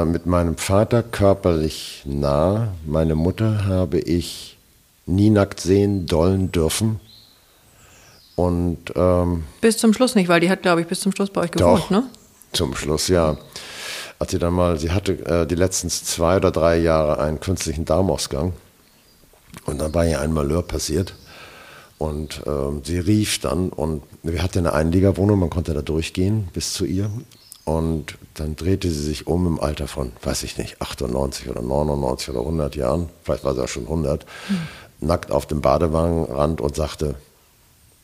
Äh, 0.02 0.04
mit 0.04 0.26
meinem 0.26 0.56
Vater 0.56 1.04
körperlich 1.04 2.02
nah. 2.06 2.72
Meine 2.84 3.14
Mutter 3.14 3.66
habe 3.66 4.00
ich 4.00 4.58
nie 5.06 5.30
nackt 5.30 5.60
sehen 5.60 6.06
dollen 6.06 6.50
dürfen 6.50 7.00
und, 8.38 8.92
ähm, 8.94 9.42
bis 9.60 9.78
zum 9.78 9.92
Schluss 9.92 10.14
nicht, 10.14 10.28
weil 10.28 10.38
die 10.38 10.48
hat, 10.48 10.62
glaube 10.62 10.80
ich, 10.80 10.86
bis 10.86 11.00
zum 11.00 11.10
Schluss 11.10 11.28
bei 11.28 11.40
euch 11.40 11.50
gewohnt, 11.50 11.80
doch, 11.80 11.90
ne? 11.90 12.04
Zum 12.52 12.72
Schluss, 12.76 13.08
ja. 13.08 13.36
Als 14.20 14.30
sie 14.30 14.38
dann 14.38 14.54
mal, 14.54 14.78
sie 14.78 14.92
hatte 14.92 15.14
äh, 15.26 15.44
die 15.44 15.56
letzten 15.56 15.90
zwei 15.90 16.36
oder 16.36 16.52
drei 16.52 16.78
Jahre 16.78 17.18
einen 17.18 17.40
künstlichen 17.40 17.84
Darmausgang. 17.84 18.52
Und 19.66 19.80
dann 19.80 19.92
war 19.92 20.06
ihr 20.06 20.20
ein 20.20 20.32
Malheur 20.32 20.62
passiert. 20.62 21.14
Und 21.98 22.42
ähm, 22.46 22.82
sie 22.84 23.00
rief 23.00 23.40
dann 23.40 23.70
und 23.70 24.04
wir 24.22 24.40
hatten 24.40 24.58
eine 24.58 24.72
Einliegerwohnung, 24.72 25.40
man 25.40 25.50
konnte 25.50 25.74
da 25.74 25.82
durchgehen 25.82 26.48
bis 26.52 26.74
zu 26.74 26.84
ihr. 26.84 27.10
Und 27.64 28.18
dann 28.34 28.54
drehte 28.54 28.88
sie 28.88 29.02
sich 29.02 29.26
um 29.26 29.48
im 29.48 29.58
Alter 29.58 29.88
von, 29.88 30.12
weiß 30.22 30.44
ich 30.44 30.58
nicht, 30.58 30.80
98 30.80 31.50
oder 31.50 31.60
99 31.60 32.28
oder 32.28 32.40
100 32.42 32.76
Jahren, 32.76 33.08
vielleicht 33.24 33.42
war 33.42 33.56
sie 33.56 33.64
auch 33.64 33.68
schon 33.68 33.82
100, 33.82 34.24
hm. 34.46 34.60
nackt 35.00 35.32
auf 35.32 35.46
dem 35.46 35.60
Badewannenrand 35.60 36.60
und 36.60 36.76
sagte, 36.76 37.16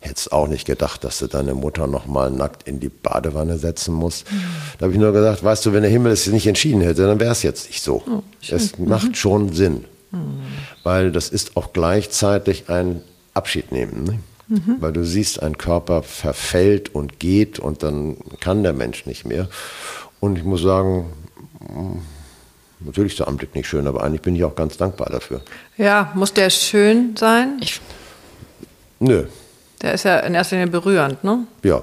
hättest 0.05 0.33
auch 0.33 0.49
nicht 0.49 0.67
gedacht, 0.67 1.05
dass 1.05 1.19
du 1.19 1.27
deine 1.27 1.55
Mutter 1.55 1.87
noch 1.87 2.07
mal 2.07 2.31
nackt 2.31 2.69
in 2.69 2.81
die 2.81 2.89
Badewanne 2.89 3.59
setzen 3.59 3.95
musst. 3.95 4.31
Mhm. 4.31 4.43
Da 4.79 4.85
habe 4.85 4.93
ich 4.93 4.99
nur 4.99 5.13
gesagt, 5.13 5.43
weißt 5.43 5.67
du, 5.67 5.73
wenn 5.73 5.83
der 5.83 5.91
Himmel 5.91 6.13
es 6.13 6.27
nicht 6.27 6.47
entschieden 6.47 6.81
hätte, 6.81 7.07
dann 7.07 7.21
wäre 7.21 7.33
es 7.33 7.43
jetzt 7.43 7.69
nicht 7.69 7.83
so. 7.83 8.03
Oh, 8.07 8.23
es 8.49 8.79
mhm. 8.79 8.89
macht 8.89 9.17
schon 9.17 9.53
Sinn, 9.53 9.85
mhm. 10.11 10.43
weil 10.83 11.13
das 11.13 11.29
ist 11.29 11.57
auch 11.57 11.73
gleichzeitig 11.73 12.69
ein 12.69 13.03
Abschied 13.33 13.73
nehmen. 13.73 14.05
Ne? 14.05 14.19
Mhm. 14.49 14.77
Weil 14.81 14.93
du 14.93 15.05
siehst, 15.05 15.43
ein 15.43 15.59
Körper 15.59 16.03
verfällt 16.03 16.95
und 16.95 17.19
geht 17.19 17.59
und 17.59 17.83
dann 17.83 18.17
kann 18.41 18.63
der 18.63 18.73
Mensch 18.73 19.07
nicht 19.07 19.25
mehr. 19.25 19.49
Und 20.21 20.39
ich 20.39 20.45
muss 20.45 20.63
sagen, 20.63 21.13
natürlich 22.81 23.13
ist 23.13 23.21
der 23.21 23.29
Anblick 23.29 23.55
nicht 23.55 23.67
schön, 23.67 23.87
aber 23.87 24.05
eigentlich 24.05 24.23
bin 24.23 24.37
ich 24.37 24.45
auch 24.45 24.55
ganz 24.55 24.77
dankbar 24.77 25.09
dafür. 25.11 25.41
Ja, 25.77 26.13
muss 26.15 26.33
der 26.35 26.51
schön 26.51 27.17
sein? 27.17 27.59
Ich 27.61 27.81
Nö. 29.01 29.25
Der 29.85 29.93
ist 29.93 30.05
ja 30.05 30.21
in 30.21 30.33
erster 30.35 30.57
Linie 30.57 30.71
berührend, 30.71 31.23
ne? 31.25 31.47
Ja. 31.63 31.83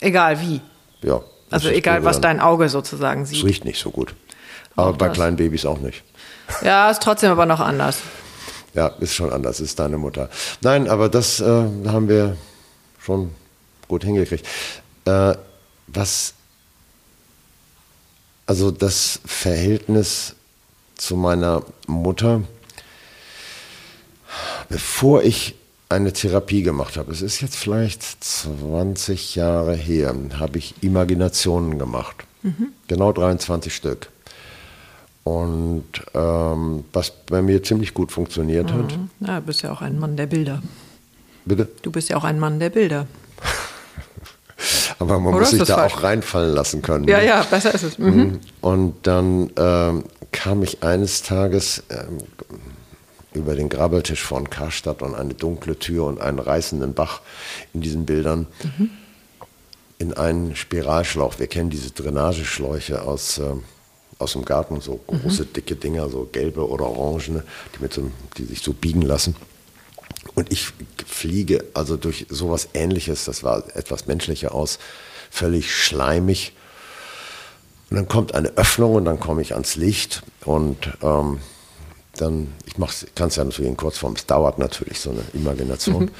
Egal 0.00 0.40
wie. 0.40 0.62
Ja. 1.02 1.20
Also 1.50 1.68
egal, 1.68 1.96
berührend. 1.96 2.04
was 2.06 2.20
dein 2.22 2.40
Auge 2.40 2.70
sozusagen 2.70 3.26
sieht. 3.26 3.40
Es 3.40 3.44
riecht 3.44 3.66
nicht 3.66 3.78
so 3.78 3.90
gut. 3.90 4.14
Aber 4.76 4.94
bei 4.94 5.10
kleinen 5.10 5.36
Babys 5.36 5.66
auch 5.66 5.78
nicht. 5.78 6.04
Ja, 6.62 6.90
ist 6.90 7.02
trotzdem 7.02 7.30
aber 7.30 7.44
noch 7.44 7.60
anders. 7.60 7.98
Ja, 8.72 8.86
ist 9.00 9.12
schon 9.12 9.30
anders, 9.30 9.60
ist 9.60 9.78
deine 9.78 9.98
Mutter. 9.98 10.30
Nein, 10.62 10.88
aber 10.88 11.10
das 11.10 11.38
äh, 11.40 11.44
haben 11.44 12.08
wir 12.08 12.38
schon 12.98 13.30
gut 13.88 14.04
hingekriegt. 14.04 14.46
Äh, 15.04 15.34
was, 15.88 16.32
also 18.46 18.70
das 18.70 19.20
Verhältnis 19.26 20.34
zu 20.96 21.14
meiner 21.14 21.62
Mutter, 21.86 22.40
bevor 24.70 25.22
ich 25.24 25.57
eine 25.88 26.12
Therapie 26.12 26.62
gemacht 26.62 26.96
habe, 26.96 27.12
es 27.12 27.22
ist 27.22 27.40
jetzt 27.40 27.56
vielleicht 27.56 28.02
20 28.02 29.34
Jahre 29.36 29.74
her, 29.74 30.14
habe 30.38 30.58
ich 30.58 30.74
Imaginationen 30.82 31.78
gemacht. 31.78 32.16
Mhm. 32.42 32.68
Genau 32.88 33.12
23 33.12 33.74
Stück. 33.74 34.08
Und 35.24 35.84
ähm, 36.14 36.84
was 36.92 37.12
bei 37.26 37.42
mir 37.42 37.62
ziemlich 37.62 37.94
gut 37.94 38.12
funktioniert 38.12 38.72
mhm. 38.72 38.78
hat. 38.78 38.98
Ja, 39.20 39.40
du 39.40 39.46
bist 39.46 39.62
ja 39.62 39.72
auch 39.72 39.82
ein 39.82 39.98
Mann 39.98 40.16
der 40.16 40.26
Bilder. 40.26 40.62
Bitte? 41.44 41.68
Du 41.82 41.90
bist 41.90 42.08
ja 42.08 42.16
auch 42.16 42.24
ein 42.24 42.38
Mann 42.38 42.60
der 42.60 42.70
Bilder. 42.70 43.06
Aber 44.98 45.18
man 45.18 45.34
Oder 45.34 45.40
muss 45.40 45.50
sich 45.50 45.62
da 45.62 45.76
falsch? 45.76 45.94
auch 45.94 46.02
reinfallen 46.02 46.54
lassen 46.54 46.82
können. 46.82 47.06
Ja, 47.08 47.18
ne? 47.18 47.26
ja, 47.26 47.42
besser 47.42 47.74
ist 47.74 47.82
es. 47.82 47.98
Mhm. 47.98 48.40
Und 48.60 49.06
dann 49.06 49.50
ähm, 49.56 50.04
kam 50.32 50.62
ich 50.62 50.82
eines 50.82 51.22
Tages, 51.22 51.82
ähm, 51.90 52.18
über 53.38 53.54
den 53.54 53.68
Grabbeltisch 53.68 54.22
von 54.22 54.50
Karstadt 54.50 55.02
und 55.02 55.14
eine 55.14 55.34
dunkle 55.34 55.78
Tür 55.78 56.04
und 56.04 56.20
einen 56.20 56.38
reißenden 56.38 56.94
Bach 56.94 57.20
in 57.72 57.80
diesen 57.80 58.04
Bildern 58.04 58.46
mhm. 58.62 58.90
in 59.98 60.12
einen 60.14 60.56
Spiralschlauch. 60.56 61.38
Wir 61.38 61.46
kennen 61.46 61.70
diese 61.70 61.92
Drainageschläuche 61.92 63.02
aus, 63.02 63.38
äh, 63.38 63.54
aus 64.18 64.32
dem 64.32 64.44
Garten, 64.44 64.80
so 64.80 65.00
große, 65.06 65.44
mhm. 65.44 65.52
dicke 65.54 65.76
Dinger, 65.76 66.08
so 66.10 66.28
gelbe 66.30 66.68
oder 66.68 66.86
orangene, 66.86 67.44
die, 67.74 67.82
mit 67.82 67.94
so, 67.94 68.10
die 68.36 68.44
sich 68.44 68.60
so 68.60 68.72
biegen 68.72 69.02
lassen. 69.02 69.36
Und 70.34 70.52
ich 70.52 70.72
fliege 71.06 71.64
also 71.74 71.96
durch 71.96 72.26
sowas 72.28 72.68
ähnliches, 72.74 73.24
das 73.24 73.42
war 73.42 73.64
etwas 73.76 74.06
menschlicher 74.06 74.54
aus, 74.54 74.78
völlig 75.30 75.74
schleimig. 75.74 76.52
Und 77.90 77.96
dann 77.96 78.08
kommt 78.08 78.34
eine 78.34 78.48
Öffnung 78.56 78.96
und 78.96 79.04
dann 79.04 79.18
komme 79.18 79.42
ich 79.42 79.54
ans 79.54 79.76
Licht 79.76 80.22
und 80.44 80.90
ähm, 81.02 81.40
dann, 82.20 82.52
ich 82.66 82.74
kann 83.14 83.28
es 83.28 83.36
ja 83.36 83.44
natürlich 83.44 83.70
in 83.70 83.76
Kurzform, 83.76 84.14
es 84.14 84.26
dauert 84.26 84.58
natürlich 84.58 85.00
so 85.00 85.10
eine 85.10 85.22
Imagination. 85.32 86.04
Mhm. 86.04 86.10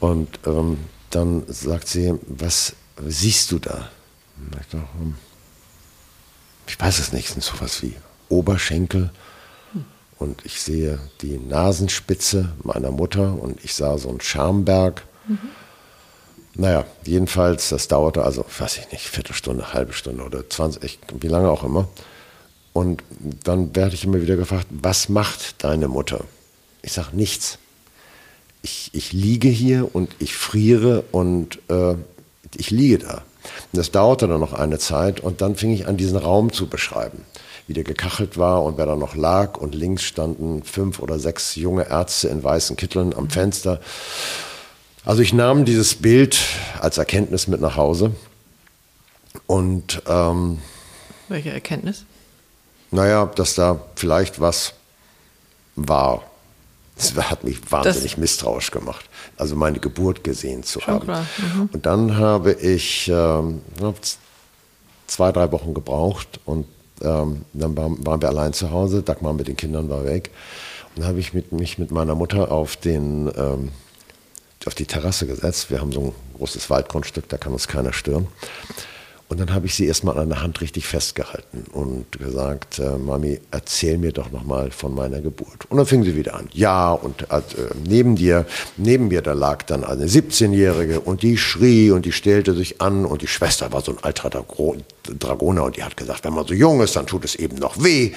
Und 0.00 0.38
ähm, 0.46 0.78
dann 1.10 1.44
sagt 1.48 1.88
sie, 1.88 2.14
was 2.26 2.74
siehst 3.06 3.50
du 3.52 3.58
da? 3.58 3.90
Ich, 4.50 4.56
dachte, 4.56 4.78
hm, 4.98 5.14
ich 6.66 6.80
weiß 6.80 6.98
es 6.98 7.12
nicht, 7.12 7.28
sind 7.28 7.42
sowas 7.42 7.82
wie 7.82 7.94
Oberschenkel. 8.28 9.10
Und 10.18 10.44
ich 10.44 10.60
sehe 10.60 10.98
die 11.22 11.38
Nasenspitze 11.38 12.52
meiner 12.62 12.90
Mutter 12.90 13.40
und 13.40 13.64
ich 13.64 13.74
sah 13.74 13.96
so 13.96 14.10
einen 14.10 14.20
Schamberg. 14.20 15.02
Mhm. 15.26 15.38
Naja, 16.56 16.84
jedenfalls, 17.04 17.70
das 17.70 17.88
dauerte 17.88 18.22
also, 18.22 18.44
weiß 18.58 18.78
ich 18.78 18.92
nicht, 18.92 19.08
Viertelstunde, 19.08 19.72
halbe 19.72 19.94
Stunde 19.94 20.22
oder 20.22 20.48
20, 20.48 20.98
wie 21.20 21.28
lange 21.28 21.48
auch 21.48 21.64
immer. 21.64 21.88
Und 22.80 23.02
dann 23.44 23.76
werde 23.76 23.94
ich 23.94 24.04
immer 24.04 24.22
wieder 24.22 24.36
gefragt, 24.36 24.66
was 24.70 25.10
macht 25.10 25.62
deine 25.62 25.86
Mutter? 25.86 26.24
Ich 26.80 26.92
sage 26.92 27.14
nichts. 27.14 27.58
Ich, 28.62 28.88
ich 28.94 29.12
liege 29.12 29.50
hier 29.50 29.94
und 29.94 30.16
ich 30.18 30.34
friere 30.34 31.04
und 31.12 31.58
äh, 31.68 31.96
ich 32.56 32.70
liege 32.70 33.00
da. 33.00 33.16
Und 33.16 33.76
das 33.76 33.90
dauerte 33.90 34.28
dann 34.28 34.40
noch 34.40 34.54
eine 34.54 34.78
Zeit 34.78 35.20
und 35.20 35.42
dann 35.42 35.56
fing 35.56 35.72
ich 35.72 35.88
an, 35.88 35.98
diesen 35.98 36.16
Raum 36.16 36.54
zu 36.54 36.68
beschreiben, 36.68 37.26
wie 37.66 37.74
der 37.74 37.84
gekachelt 37.84 38.38
war 38.38 38.64
und 38.64 38.78
wer 38.78 38.86
da 38.86 38.96
noch 38.96 39.14
lag 39.14 39.58
und 39.58 39.74
links 39.74 40.04
standen 40.04 40.62
fünf 40.62 41.00
oder 41.00 41.18
sechs 41.18 41.56
junge 41.56 41.86
Ärzte 41.86 42.28
in 42.28 42.42
weißen 42.42 42.78
Kitteln 42.78 43.12
am 43.12 43.28
Fenster. 43.28 43.82
Also 45.04 45.20
ich 45.20 45.34
nahm 45.34 45.66
dieses 45.66 45.96
Bild 45.96 46.38
als 46.80 46.96
Erkenntnis 46.96 47.46
mit 47.46 47.60
nach 47.60 47.76
Hause 47.76 48.12
und 49.46 50.00
ähm, 50.06 50.60
welche 51.28 51.50
Erkenntnis? 51.50 52.06
Naja, 52.90 53.26
dass 53.26 53.54
da 53.54 53.80
vielleicht 53.96 54.40
was 54.40 54.74
war. 55.76 56.22
Das 56.96 57.14
hat 57.30 57.44
mich 57.44 57.58
wahnsinnig 57.72 58.12
das 58.12 58.18
misstrauisch 58.18 58.70
gemacht, 58.70 59.06
also 59.38 59.56
meine 59.56 59.78
Geburt 59.78 60.22
gesehen 60.22 60.62
zu 60.64 60.80
haben. 60.82 61.06
Mhm. 61.06 61.70
Und 61.72 61.86
dann 61.86 62.18
habe 62.18 62.52
ich 62.52 63.08
ähm, 63.08 63.62
zwei, 65.06 65.32
drei 65.32 65.50
Wochen 65.50 65.72
gebraucht 65.72 66.40
und 66.44 66.66
ähm, 67.00 67.46
dann 67.54 67.76
waren 67.76 68.20
wir 68.20 68.28
allein 68.28 68.52
zu 68.52 68.70
Hause. 68.70 69.02
Dagmar 69.02 69.32
mit 69.32 69.48
den 69.48 69.56
Kindern 69.56 69.88
war 69.88 70.04
weg. 70.04 70.30
Und 70.90 71.02
dann 71.02 71.08
habe 71.08 71.20
ich 71.20 71.32
mit, 71.32 71.52
mich 71.52 71.78
mit 71.78 71.90
meiner 71.90 72.14
Mutter 72.14 72.52
auf, 72.52 72.76
den, 72.76 73.30
ähm, 73.34 73.70
auf 74.66 74.74
die 74.74 74.84
Terrasse 74.84 75.26
gesetzt. 75.26 75.70
Wir 75.70 75.80
haben 75.80 75.92
so 75.92 76.00
ein 76.00 76.12
großes 76.36 76.68
Waldgrundstück, 76.68 77.28
da 77.28 77.38
kann 77.38 77.52
uns 77.52 77.66
keiner 77.66 77.94
stören. 77.94 78.28
Und 79.30 79.38
dann 79.38 79.54
habe 79.54 79.66
ich 79.66 79.76
sie 79.76 79.86
erstmal 79.86 80.18
an 80.18 80.28
der 80.28 80.42
Hand 80.42 80.60
richtig 80.60 80.88
festgehalten 80.88 81.64
und 81.72 82.10
gesagt, 82.18 82.80
äh, 82.80 82.98
Mami, 82.98 83.40
erzähl 83.52 83.96
mir 83.96 84.10
doch 84.10 84.32
nochmal 84.32 84.72
von 84.72 84.92
meiner 84.92 85.20
Geburt. 85.20 85.66
Und 85.68 85.76
dann 85.76 85.86
fing 85.86 86.02
sie 86.02 86.16
wieder 86.16 86.34
an. 86.34 86.48
Ja, 86.52 86.90
und 86.90 87.30
äh, 87.30 87.40
neben 87.86 88.16
dir, 88.16 88.44
neben 88.76 89.06
mir, 89.06 89.22
da 89.22 89.32
lag 89.32 89.62
dann 89.62 89.84
eine 89.84 90.06
17-Jährige 90.06 90.98
und 90.98 91.22
die 91.22 91.38
schrie 91.38 91.92
und 91.92 92.06
die 92.06 92.12
stellte 92.12 92.54
sich 92.54 92.80
an 92.80 93.04
und 93.04 93.22
die 93.22 93.28
Schwester 93.28 93.72
war 93.72 93.82
so 93.82 93.92
ein 93.92 94.02
alter 94.02 94.30
Dragoner 94.30 95.62
und 95.62 95.76
die 95.76 95.84
hat 95.84 95.96
gesagt, 95.96 96.24
wenn 96.24 96.34
man 96.34 96.48
so 96.48 96.54
jung 96.54 96.80
ist, 96.80 96.96
dann 96.96 97.06
tut 97.06 97.24
es 97.24 97.36
eben 97.36 97.56
noch 97.56 97.80
weh. 97.84 98.10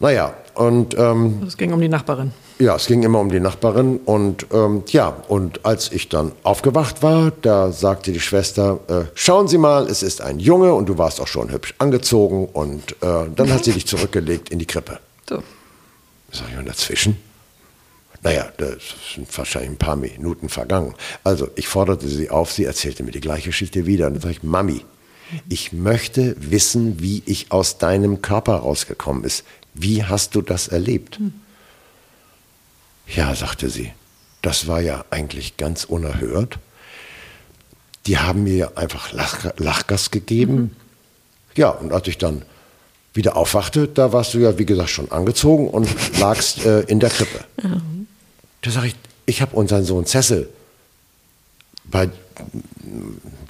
Naja, 0.00 0.34
und. 0.54 0.96
Ähm, 0.98 1.42
es 1.46 1.56
ging 1.56 1.72
um 1.72 1.80
die 1.80 1.88
Nachbarin. 1.88 2.32
Ja, 2.58 2.76
es 2.76 2.86
ging 2.86 3.02
immer 3.02 3.20
um 3.20 3.30
die 3.30 3.38
Nachbarin. 3.38 3.98
Und 3.98 4.46
ähm, 4.50 4.82
ja, 4.88 5.08
und 5.28 5.64
als 5.64 5.92
ich 5.92 6.08
dann 6.08 6.32
aufgewacht 6.42 7.02
war, 7.02 7.32
da 7.42 7.70
sagte 7.70 8.10
die 8.10 8.20
Schwester: 8.20 8.80
äh, 8.88 9.04
Schauen 9.14 9.46
Sie 9.46 9.58
mal, 9.58 9.86
es 9.86 10.02
ist 10.02 10.22
ein 10.22 10.38
Junge 10.38 10.72
und 10.72 10.88
du 10.88 10.96
warst 10.96 11.20
auch 11.20 11.26
schon 11.26 11.52
hübsch 11.52 11.74
angezogen. 11.78 12.46
Und 12.46 12.92
äh, 13.02 13.26
dann 13.36 13.52
hat 13.52 13.64
sie 13.64 13.72
dich 13.72 13.86
zurückgelegt 13.86 14.48
in 14.48 14.58
die 14.58 14.66
Krippe. 14.66 14.98
So. 15.28 15.42
Sag 16.32 16.46
ich, 16.50 16.58
und 16.58 16.66
dazwischen? 16.66 17.16
Naja, 18.22 18.46
das 18.56 18.82
sind 19.14 19.36
wahrscheinlich 19.36 19.72
ein 19.72 19.78
paar 19.78 19.96
Minuten 19.96 20.48
vergangen. 20.48 20.94
Also, 21.24 21.48
ich 21.56 21.68
forderte 21.68 22.08
sie 22.08 22.30
auf, 22.30 22.52
sie 22.52 22.64
erzählte 22.64 23.02
mir 23.02 23.12
die 23.12 23.20
gleiche 23.20 23.48
Geschichte 23.48 23.84
wieder. 23.84 24.06
Und 24.06 24.14
dann 24.14 24.22
sage 24.22 24.32
ich: 24.32 24.42
Mami, 24.42 24.84
ich 25.48 25.72
möchte 25.72 26.36
wissen, 26.38 27.00
wie 27.00 27.22
ich 27.26 27.52
aus 27.52 27.78
deinem 27.78 28.22
Körper 28.22 28.56
rausgekommen 28.56 29.24
ist. 29.24 29.44
Wie 29.74 30.04
hast 30.04 30.34
du 30.34 30.42
das 30.42 30.68
erlebt? 30.68 31.18
Hm. 31.18 31.32
Ja, 33.06 33.34
sagte 33.34 33.70
sie, 33.70 33.92
das 34.42 34.66
war 34.66 34.80
ja 34.80 35.04
eigentlich 35.10 35.56
ganz 35.56 35.84
unerhört. 35.84 36.58
Die 38.06 38.18
haben 38.18 38.44
mir 38.44 38.78
einfach 38.78 39.12
Lach, 39.12 39.52
Lachgas 39.58 40.10
gegeben. 40.10 40.54
Mhm. 40.54 40.70
Ja, 41.56 41.70
und 41.70 41.92
als 41.92 42.08
ich 42.08 42.18
dann 42.18 42.42
wieder 43.12 43.36
aufwachte, 43.36 43.88
da 43.88 44.12
warst 44.12 44.34
du 44.34 44.38
ja, 44.38 44.58
wie 44.58 44.66
gesagt, 44.66 44.90
schon 44.90 45.10
angezogen 45.10 45.68
und 45.68 45.88
lagst 46.18 46.64
äh, 46.64 46.80
in 46.82 47.00
der 47.00 47.10
Krippe. 47.10 47.44
Mhm. 47.62 48.06
Da 48.62 48.70
sage 48.70 48.88
ich, 48.88 48.96
ich 49.26 49.42
habe 49.42 49.56
unseren 49.56 49.84
Sohn 49.84 50.06
Cecil 50.06 50.48
bei, 51.84 52.08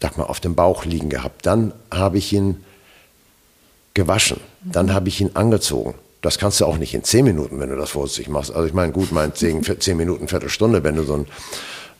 sag 0.01 0.17
mal, 0.17 0.25
auf 0.25 0.41
dem 0.41 0.55
Bauch 0.55 0.85
liegen 0.85 1.11
gehabt. 1.11 1.47
Dann 1.47 1.73
habe 1.91 2.19
ich 2.19 2.33
ihn 2.33 2.65
gewaschen. 3.95 4.41
Dann 4.65 4.87
mhm. 4.87 4.95
habe 4.95 5.09
ich 5.09 5.21
ihn 5.21 5.31
angezogen. 5.35 5.95
Das 6.21 6.39
kannst 6.39 6.61
du 6.61 6.67
auch 6.67 6.77
nicht 6.77 6.95
in 6.95 7.05
zehn 7.05 7.25
Minuten, 7.25 7.59
wenn 7.61 7.71
du 7.71 7.77
das 7.77 7.91
vorsichtig 7.91 8.29
machst. 8.29 8.53
Also 8.53 8.67
ich 8.67 8.75
meine, 8.75 8.93
gut, 8.93 9.13
mein 9.13 9.35
zehn, 9.35 9.63
zehn 9.81 9.97
Minuten, 9.97 10.29
Viertelstunde, 10.29 10.85
wenn 10.85 10.97
du 10.97 11.03
so 11.05 11.15
ein, 11.15 11.27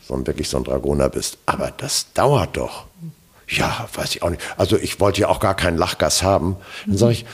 so 0.07 0.15
ein 0.15 0.27
wirklich 0.27 0.49
so 0.49 0.59
ein 0.59 0.65
Dragoner 0.65 1.09
bist. 1.09 1.39
Aber 1.47 1.73
das 1.77 2.13
dauert 2.13 2.57
doch. 2.57 2.85
Ja, 3.49 3.89
weiß 3.95 4.15
ich 4.15 4.23
auch 4.23 4.31
nicht. 4.31 4.43
Also 4.57 4.77
ich 4.77 5.01
wollte 5.01 5.23
ja 5.23 5.29
auch 5.29 5.41
gar 5.41 5.55
keinen 5.55 5.77
Lachgas 5.77 6.23
haben. 6.23 6.57
Dann 6.87 6.97
sage 6.97 7.13
ich, 7.13 7.27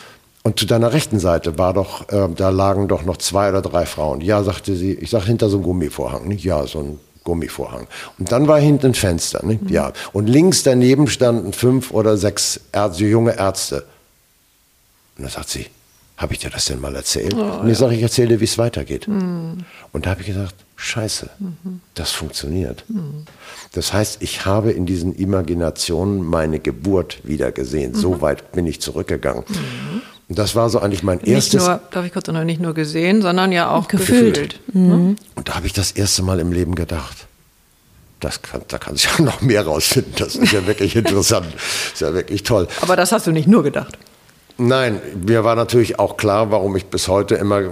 und 0.47 0.61
zu 0.61 0.67
deiner 0.67 0.93
rechten 0.93 1.19
Seite 1.19 1.59
war 1.59 1.75
doch, 1.75 2.09
äh, 2.09 2.29
da 2.35 2.51
lagen 2.51 2.87
doch 2.87 3.05
noch 3.05 3.17
zwei 3.17 3.49
oder 3.49 3.63
drei 3.63 3.85
Frauen. 3.85 4.21
Ja, 4.21 4.45
sagte 4.45 4.77
sie, 4.77 4.95
ich 4.95 5.11
sag 5.11 5.25
hinter 5.25 5.49
so 5.49 5.57
einem 5.57 5.65
Gummivorhang, 5.65 6.29
nicht? 6.29 6.45
Ja, 6.45 6.65
so 6.69 6.79
ein 6.79 7.01
Gummivorhang. 7.25 7.89
Und 8.19 8.31
dann 8.31 8.47
war 8.47 8.61
hinten 8.61 8.87
ein 8.87 8.95
Fenster, 8.95 9.45
nicht? 9.45 9.63
Mhm. 9.63 9.69
Ja. 9.71 9.93
Und 10.13 10.29
links 10.29 10.63
daneben 10.63 11.09
standen 11.09 11.53
fünf 11.53 11.91
oder 11.91 12.17
sechs 12.17 12.61
Ärzte, 12.73 13.07
junge 13.07 13.37
Ärzte. 13.37 13.85
Und 15.19 15.25
da 15.25 15.31
sagt 15.31 15.49
sie, 15.49 15.67
habe 16.17 16.33
ich 16.33 16.39
dir 16.39 16.51
das 16.51 16.65
denn 16.65 16.81
mal 16.81 16.95
erzählt? 16.95 17.35
Oh, 17.35 17.61
und 17.61 17.67
ich 17.69 17.75
ja. 17.75 17.75
sage, 17.75 17.95
ich 17.95 18.03
erzähle 18.03 18.29
dir, 18.29 18.41
wie 18.41 18.45
es 18.45 18.57
weitergeht. 18.57 19.07
Mhm. 19.07 19.65
Und 19.93 20.07
da 20.07 20.11
habe 20.11 20.23
ich 20.23 20.27
gesagt, 20.29 20.55
scheiße, 20.77 21.29
mhm. 21.39 21.81
das 21.95 22.13
funktioniert. 22.13 22.85
Mhm. 22.89 23.25
Das 23.73 23.93
heißt, 23.93 24.23
ich 24.23 24.47
habe 24.47 24.73
in 24.73 24.87
diesen 24.87 25.15
Imaginationen 25.15 26.25
meine 26.25 26.59
Geburt 26.59 27.19
wieder 27.25 27.53
gesehen. 27.53 27.95
So 27.95 28.15
mhm. 28.15 28.21
weit 28.23 28.53
bin 28.53 28.67
ich 28.67 28.81
zurückgegangen. 28.81 29.45
Mhm. 29.49 30.03
Und 30.29 30.39
das 30.39 30.57
war 30.57 30.71
so 30.71 30.81
eigentlich 30.81 31.03
mein 31.03 31.19
nicht 31.19 31.29
erstes. 31.29 31.67
Nur, 31.67 31.81
darf 31.91 32.05
ich 32.05 32.13
kurz 32.13 32.27
noch 32.29 32.45
nicht 32.45 32.61
nur 32.61 32.75
gesehen, 32.75 33.23
sondern 33.23 33.53
ja 33.53 33.71
auch 33.71 33.87
gefühlt. 33.87 34.35
gefühlt. 34.35 34.61
Ne? 34.75 35.17
Und 35.35 35.49
da 35.49 35.55
habe 35.55 35.67
ich 35.67 35.73
das 35.73 35.93
erste 35.93 36.23
Mal 36.23 36.41
im 36.41 36.51
Leben 36.51 36.75
gedacht. 36.75 37.27
Das 38.21 38.41
kann, 38.41 38.63
da 38.69 38.79
kann 38.79 38.97
sich 38.97 39.09
ja 39.19 39.25
noch 39.25 39.43
mehr 39.43 39.65
rausfinden. 39.67 40.15
Das 40.19 40.35
ist 40.35 40.53
ja 40.53 40.67
wirklich 40.67 40.97
interessant. 40.97 41.47
Das 41.55 41.93
ist 41.93 42.01
ja 42.01 42.15
wirklich 42.15 42.43
toll. 42.43 42.67
Aber 42.81 42.97
das 42.97 43.13
hast 43.13 43.27
du 43.27 43.33
nicht 43.33 43.47
nur 43.47 43.63
gedacht. 43.63 43.99
Nein, 44.59 45.01
mir 45.27 45.45
war 45.45 45.55
natürlich 45.55 45.99
auch 45.99 46.17
klar, 46.17 46.51
warum 46.51 46.77
ich 46.77 46.87
bis 46.87 47.09
heute 47.09 47.35
immer, 47.35 47.63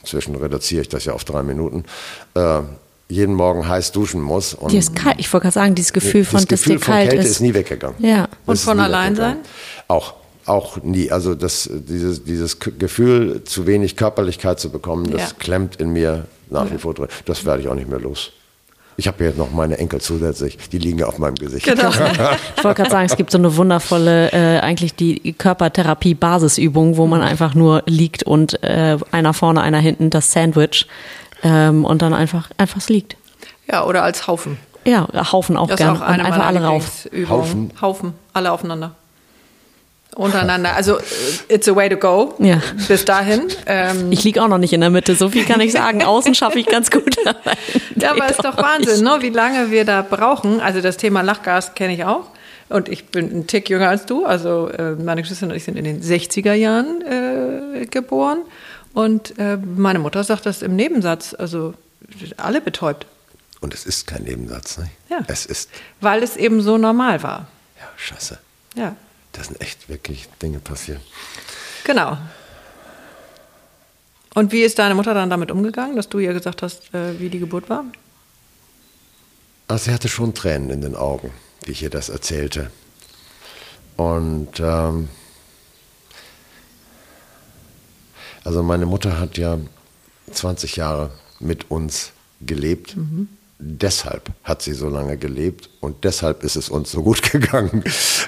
inzwischen 0.00 0.34
reduziere 0.36 0.82
ich 0.82 0.88
das 0.88 1.04
ja 1.04 1.12
auf 1.12 1.24
drei 1.24 1.42
Minuten, 1.42 1.84
äh, 2.34 2.60
jeden 3.08 3.34
Morgen 3.34 3.68
heiß 3.68 3.92
duschen 3.92 4.20
muss. 4.20 4.54
Und 4.54 4.72
die 4.72 4.78
ist 4.78 4.96
kalt. 4.96 5.16
Ich 5.18 5.32
wollte 5.32 5.44
gerade 5.44 5.54
sagen, 5.54 5.74
dieses 5.74 5.92
Gefühl 5.92 6.24
von, 6.24 6.40
das 6.40 6.48
Gefühl 6.48 6.76
dass 6.76 6.86
dir 6.86 6.92
kalt 6.92 7.10
Kälte 7.10 7.24
ist. 7.24 7.30
ist 7.30 7.40
nie 7.40 7.54
weggegangen. 7.54 7.96
Ja. 8.04 8.28
Und 8.46 8.58
von 8.58 8.80
allein 8.80 9.14
sein? 9.14 9.36
Auch. 9.88 10.14
Auch 10.46 10.76
nie. 10.82 11.10
Also 11.10 11.34
das, 11.34 11.68
dieses, 11.72 12.22
dieses 12.22 12.58
Gefühl, 12.60 13.42
zu 13.44 13.66
wenig 13.66 13.96
Körperlichkeit 13.96 14.60
zu 14.60 14.70
bekommen, 14.70 15.10
das 15.10 15.30
ja. 15.30 15.36
klemmt 15.38 15.76
in 15.76 15.90
mir 15.90 16.26
nach 16.50 16.70
wie 16.70 16.78
vor 16.78 16.94
drin. 16.94 17.08
Das 17.24 17.44
werde 17.44 17.62
ich 17.62 17.68
auch 17.68 17.74
nicht 17.74 17.88
mehr 17.88 17.98
los. 17.98 18.32
Ich 18.98 19.06
habe 19.08 19.24
jetzt 19.24 19.36
noch 19.36 19.50
meine 19.52 19.78
Enkel 19.78 20.00
zusätzlich, 20.00 20.56
die 20.70 20.78
liegen 20.78 20.98
ja 20.98 21.06
auf 21.06 21.18
meinem 21.18 21.34
Gesicht. 21.34 21.66
Genau. 21.66 21.90
ich 22.56 22.64
wollte 22.64 22.82
gerade 22.82 22.90
sagen, 22.90 23.06
es 23.06 23.16
gibt 23.16 23.30
so 23.30 23.38
eine 23.38 23.56
wundervolle, 23.56 24.32
äh, 24.32 24.60
eigentlich 24.60 24.94
die 24.94 25.34
Körpertherapie-Basisübung, 25.34 26.96
wo 26.96 27.06
man 27.06 27.22
einfach 27.22 27.54
nur 27.54 27.82
liegt 27.86 28.22
und 28.22 28.62
äh, 28.62 28.96
einer 29.12 29.34
vorne, 29.34 29.60
einer 29.60 29.78
hinten, 29.78 30.10
das 30.10 30.32
Sandwich 30.32 30.86
ähm, 31.42 31.84
und 31.84 32.02
dann 32.02 32.14
einfach, 32.14 32.50
einfach 32.56 32.78
es 32.78 32.88
liegt. 32.88 33.16
Ja, 33.70 33.84
oder 33.84 34.02
als 34.02 34.26
Haufen. 34.26 34.58
Ja, 34.84 35.06
Haufen 35.32 35.56
auch 35.56 35.74
gerne. 35.74 35.98
Und 35.98 36.02
einfach 36.02 36.46
alle 36.46 36.62
rauf. 36.62 37.08
Haufen. 37.28 37.72
Haufen, 37.80 38.14
alle 38.32 38.52
aufeinander 38.52 38.94
untereinander. 40.16 40.74
Also 40.74 40.98
it's 41.48 41.68
a 41.68 41.76
way 41.76 41.88
to 41.88 41.96
go. 41.96 42.34
Ja. 42.38 42.60
Bis 42.88 43.04
dahin. 43.04 43.48
Ähm, 43.66 44.10
ich 44.10 44.24
liege 44.24 44.42
auch 44.42 44.48
noch 44.48 44.58
nicht 44.58 44.72
in 44.72 44.80
der 44.80 44.90
Mitte, 44.90 45.14
so 45.14 45.28
viel 45.28 45.44
kann 45.44 45.60
ich 45.60 45.72
sagen. 45.72 46.02
Außen 46.04 46.34
schaffe 46.34 46.58
ich 46.58 46.66
ganz 46.66 46.90
gut. 46.90 47.16
ja, 47.96 48.10
aber 48.10 48.28
ist 48.28 48.44
doch 48.44 48.56
Wahnsinn, 48.56 49.04
ne? 49.04 49.18
wie 49.20 49.30
lange 49.30 49.70
wir 49.70 49.84
da 49.84 50.02
brauchen. 50.02 50.60
Also 50.60 50.80
das 50.80 50.96
Thema 50.96 51.20
Lachgas 51.20 51.74
kenne 51.74 51.94
ich 51.94 52.04
auch. 52.04 52.26
Und 52.68 52.88
ich 52.88 53.06
bin 53.06 53.26
ein 53.26 53.46
Tick 53.46 53.70
jünger 53.70 53.88
als 53.88 54.06
du. 54.06 54.24
Also 54.24 54.68
äh, 54.68 54.92
meine 54.92 55.22
Geschwister 55.22 55.46
und 55.46 55.54
ich 55.54 55.64
sind 55.64 55.76
in 55.76 55.84
den 55.84 56.02
60er 56.02 56.54
Jahren 56.54 57.02
äh, 57.02 57.86
geboren. 57.86 58.38
Und 58.92 59.38
äh, 59.38 59.56
meine 59.56 59.98
Mutter 59.98 60.24
sagt 60.24 60.46
das 60.46 60.62
im 60.62 60.74
Nebensatz. 60.74 61.34
Also 61.34 61.74
alle 62.38 62.60
betäubt. 62.60 63.06
Und 63.60 63.74
es 63.74 63.84
ist 63.84 64.06
kein 64.06 64.22
Nebensatz, 64.22 64.78
ne? 64.78 64.90
Ja. 65.08 65.18
Es 65.28 65.46
ist. 65.46 65.70
Weil 66.00 66.22
es 66.22 66.36
eben 66.36 66.60
so 66.60 66.76
normal 66.78 67.22
war. 67.22 67.46
Ja, 67.78 67.88
scheiße. 67.96 68.38
Ja 68.74 68.96
da 69.36 69.44
sind 69.44 69.60
echt 69.60 69.88
wirklich 69.88 70.28
Dinge 70.42 70.58
passiert. 70.58 71.00
Genau. 71.84 72.16
Und 74.34 74.52
wie 74.52 74.62
ist 74.62 74.78
deine 74.78 74.94
Mutter 74.94 75.14
dann 75.14 75.30
damit 75.30 75.50
umgegangen, 75.50 75.96
dass 75.96 76.08
du 76.08 76.18
ihr 76.18 76.32
gesagt 76.32 76.62
hast, 76.62 76.92
äh, 76.94 77.18
wie 77.18 77.28
die 77.28 77.38
Geburt 77.38 77.70
war? 77.70 77.84
Also 79.68 79.86
sie 79.86 79.94
hatte 79.94 80.08
schon 80.08 80.34
Tränen 80.34 80.70
in 80.70 80.80
den 80.80 80.94
Augen, 80.94 81.32
wie 81.64 81.72
ich 81.72 81.82
ihr 81.82 81.90
das 81.90 82.08
erzählte. 82.08 82.70
Und 83.96 84.60
ähm, 84.60 85.08
also 88.44 88.62
meine 88.62 88.86
Mutter 88.86 89.18
hat 89.18 89.38
ja 89.38 89.58
20 90.30 90.76
Jahre 90.76 91.10
mit 91.40 91.70
uns 91.70 92.12
gelebt. 92.40 92.96
Mhm 92.96 93.28
deshalb 93.58 94.30
hat 94.44 94.62
sie 94.62 94.74
so 94.74 94.88
lange 94.88 95.16
gelebt 95.16 95.70
und 95.80 96.04
deshalb 96.04 96.42
ist 96.42 96.56
es 96.56 96.68
uns 96.68 96.90
so 96.90 97.02
gut 97.02 97.22
gegangen, 97.32 97.84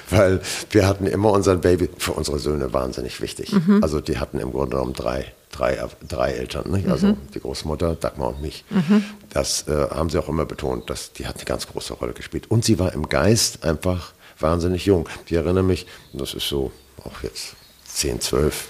weil 0.09 0.41
wir 0.71 0.87
hatten 0.87 1.05
immer 1.05 1.31
unseren 1.31 1.61
Baby, 1.61 1.89
für 1.97 2.13
unsere 2.13 2.39
Söhne 2.39 2.73
wahnsinnig 2.73 3.21
wichtig. 3.21 3.51
Mhm. 3.51 3.83
Also 3.83 4.01
die 4.01 4.17
hatten 4.17 4.39
im 4.39 4.51
Grunde 4.51 4.77
genommen 4.77 4.93
drei, 4.93 5.33
drei, 5.51 5.79
drei 6.07 6.31
Eltern, 6.31 6.71
nicht? 6.71 6.87
also 6.87 7.07
mhm. 7.07 7.17
die 7.33 7.39
Großmutter, 7.39 7.95
Dagmar 7.95 8.29
und 8.29 8.41
mich. 8.41 8.63
Mhm. 8.69 9.03
Das 9.29 9.67
äh, 9.67 9.89
haben 9.89 10.09
sie 10.09 10.17
auch 10.17 10.29
immer 10.29 10.45
betont, 10.45 10.89
dass 10.89 11.13
die 11.13 11.27
hat 11.27 11.35
eine 11.35 11.45
ganz 11.45 11.67
große 11.67 11.93
Rolle 11.93 12.13
gespielt. 12.13 12.49
Und 12.49 12.65
sie 12.65 12.79
war 12.79 12.93
im 12.93 13.07
Geist 13.09 13.63
einfach 13.63 14.13
wahnsinnig 14.39 14.85
jung. 14.85 15.07
Ich 15.25 15.33
erinnere 15.33 15.63
mich, 15.63 15.85
das 16.13 16.33
ist 16.33 16.47
so 16.47 16.71
auch 17.03 17.23
jetzt 17.23 17.55
10, 17.85 18.21
12, 18.21 18.69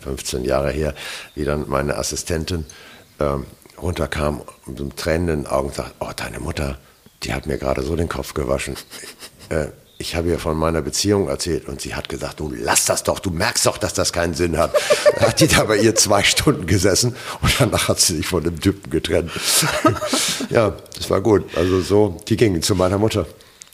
15 0.00 0.44
Jahre 0.44 0.70
her, 0.70 0.94
wie 1.34 1.44
dann 1.44 1.68
meine 1.68 1.96
Assistentin 1.96 2.64
ähm, 3.20 3.44
runterkam 3.80 4.42
und 4.66 4.80
mit 4.80 4.96
Tränen 4.96 5.28
in 5.28 5.42
den 5.42 5.46
Augen 5.46 5.72
sagt, 5.72 5.94
oh, 6.00 6.10
deine 6.14 6.40
Mutter, 6.40 6.78
die 7.22 7.32
hat 7.32 7.46
mir 7.46 7.58
gerade 7.58 7.82
so 7.82 7.96
den 7.96 8.08
Kopf 8.08 8.34
gewaschen. 8.34 8.76
Äh, 9.48 9.68
ich 9.98 10.14
habe 10.14 10.28
ihr 10.28 10.38
von 10.38 10.56
meiner 10.56 10.82
Beziehung 10.82 11.28
erzählt 11.28 11.68
und 11.68 11.80
sie 11.80 11.94
hat 11.94 12.08
gesagt, 12.08 12.40
du 12.40 12.52
lass 12.52 12.84
das 12.84 13.02
doch, 13.02 13.18
du 13.18 13.30
merkst 13.30 13.64
doch, 13.64 13.78
dass 13.78 13.94
das 13.94 14.12
keinen 14.12 14.34
Sinn 14.34 14.58
hat. 14.58 14.74
Da 15.18 15.20
hat 15.28 15.40
die 15.40 15.46
da 15.46 15.64
bei 15.64 15.78
ihr 15.78 15.94
zwei 15.94 16.22
Stunden 16.22 16.66
gesessen 16.66 17.14
und 17.40 17.54
danach 17.58 17.88
hat 17.88 18.00
sie 18.00 18.16
sich 18.16 18.26
von 18.26 18.44
dem 18.44 18.60
Typen 18.60 18.90
getrennt. 18.90 19.30
ja, 20.50 20.74
das 20.96 21.08
war 21.08 21.20
gut. 21.20 21.44
Also 21.56 21.80
so, 21.80 22.20
die 22.28 22.36
ging 22.36 22.60
zu 22.60 22.74
meiner 22.74 22.98
Mutter. 22.98 23.26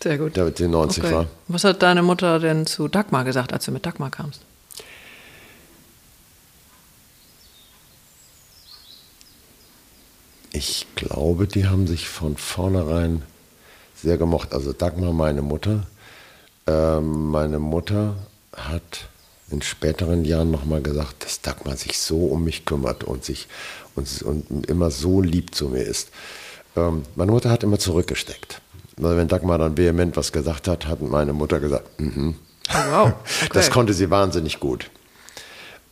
Sehr 0.03 0.19
gut. 0.19 0.37
Der 0.37 0.45
mit 0.45 0.59
den 0.59 0.71
90 0.71 1.05
okay. 1.05 1.13
war. 1.15 1.27
Was 1.49 1.65
hat 1.65 1.83
deine 1.83 2.03
Mutter 2.03 2.39
denn 2.39 2.67
zu 2.67 2.87
Dagmar 2.87 3.25
gesagt, 3.25 3.53
als 3.53 3.65
du 3.65 3.73
mit 3.73 3.87
Dagmar 3.87 4.11
kamst? 4.11 4.43
Ich 10.53 10.87
glaube, 10.97 11.47
die 11.47 11.67
haben 11.67 11.87
sich 11.87 12.09
von 12.09 12.37
vornherein 12.37 13.23
sehr 13.95 14.19
gemocht. 14.19 14.53
Also 14.53 14.73
Dagmar, 14.73 15.13
meine 15.13 15.43
Mutter, 15.43 15.87
Ähm, 16.67 17.31
meine 17.31 17.59
Mutter 17.59 18.15
hat 18.57 19.09
in 19.51 19.63
späteren 19.63 20.25
Jahren 20.25 20.53
nochmal 20.53 20.81
gesagt, 20.81 21.25
dass 21.25 21.41
Dagmar 21.41 21.77
sich 21.77 21.99
so 21.99 22.27
um 22.27 22.45
mich 22.45 22.65
kümmert 22.65 23.03
und 23.03 23.25
sich 23.25 23.49
und, 23.97 24.23
und 24.23 24.67
immer 24.67 24.91
so 24.93 25.21
lieb 25.21 25.55
zu 25.57 25.69
mir 25.71 25.83
ist. 25.83 26.11
Ähm, 26.77 27.03
meine 27.17 27.33
Mutter 27.33 27.51
hat 27.51 27.65
immer 27.65 27.81
zurückgesteckt. 27.81 28.61
Also 28.97 29.17
wenn 29.17 29.27
Dagmar 29.29 29.59
dann 29.59 29.77
vehement 29.77 30.17
was 30.17 30.31
gesagt 30.31 30.69
hat, 30.69 30.87
hat 30.87 31.03
meine 31.03 31.33
Mutter 31.33 31.59
gesagt, 31.59 32.01
mhm. 32.01 32.37
Oh, 32.71 32.91
wow. 32.91 33.13
Okay. 33.43 33.51
Das 33.55 33.71
konnte 33.71 33.93
sie 33.93 34.09
wahnsinnig 34.11 34.61
gut. 34.61 34.89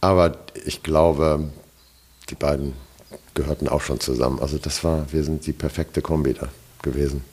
Aber 0.01 0.37
ich 0.65 0.83
glaube, 0.85 1.51
die 2.31 2.37
beiden 2.37 2.75
gehörten 3.35 3.69
auch 3.69 3.81
schon 3.81 4.01
zusammen. 4.01 4.41
Also 4.41 4.59
das 4.59 4.85
war, 4.85 5.13
wir 5.13 5.25
sind 5.25 5.47
die 5.47 5.53
perfekte 5.53 6.03
Kombi 6.03 6.35
da 6.35 6.49
gewesen. 6.83 7.25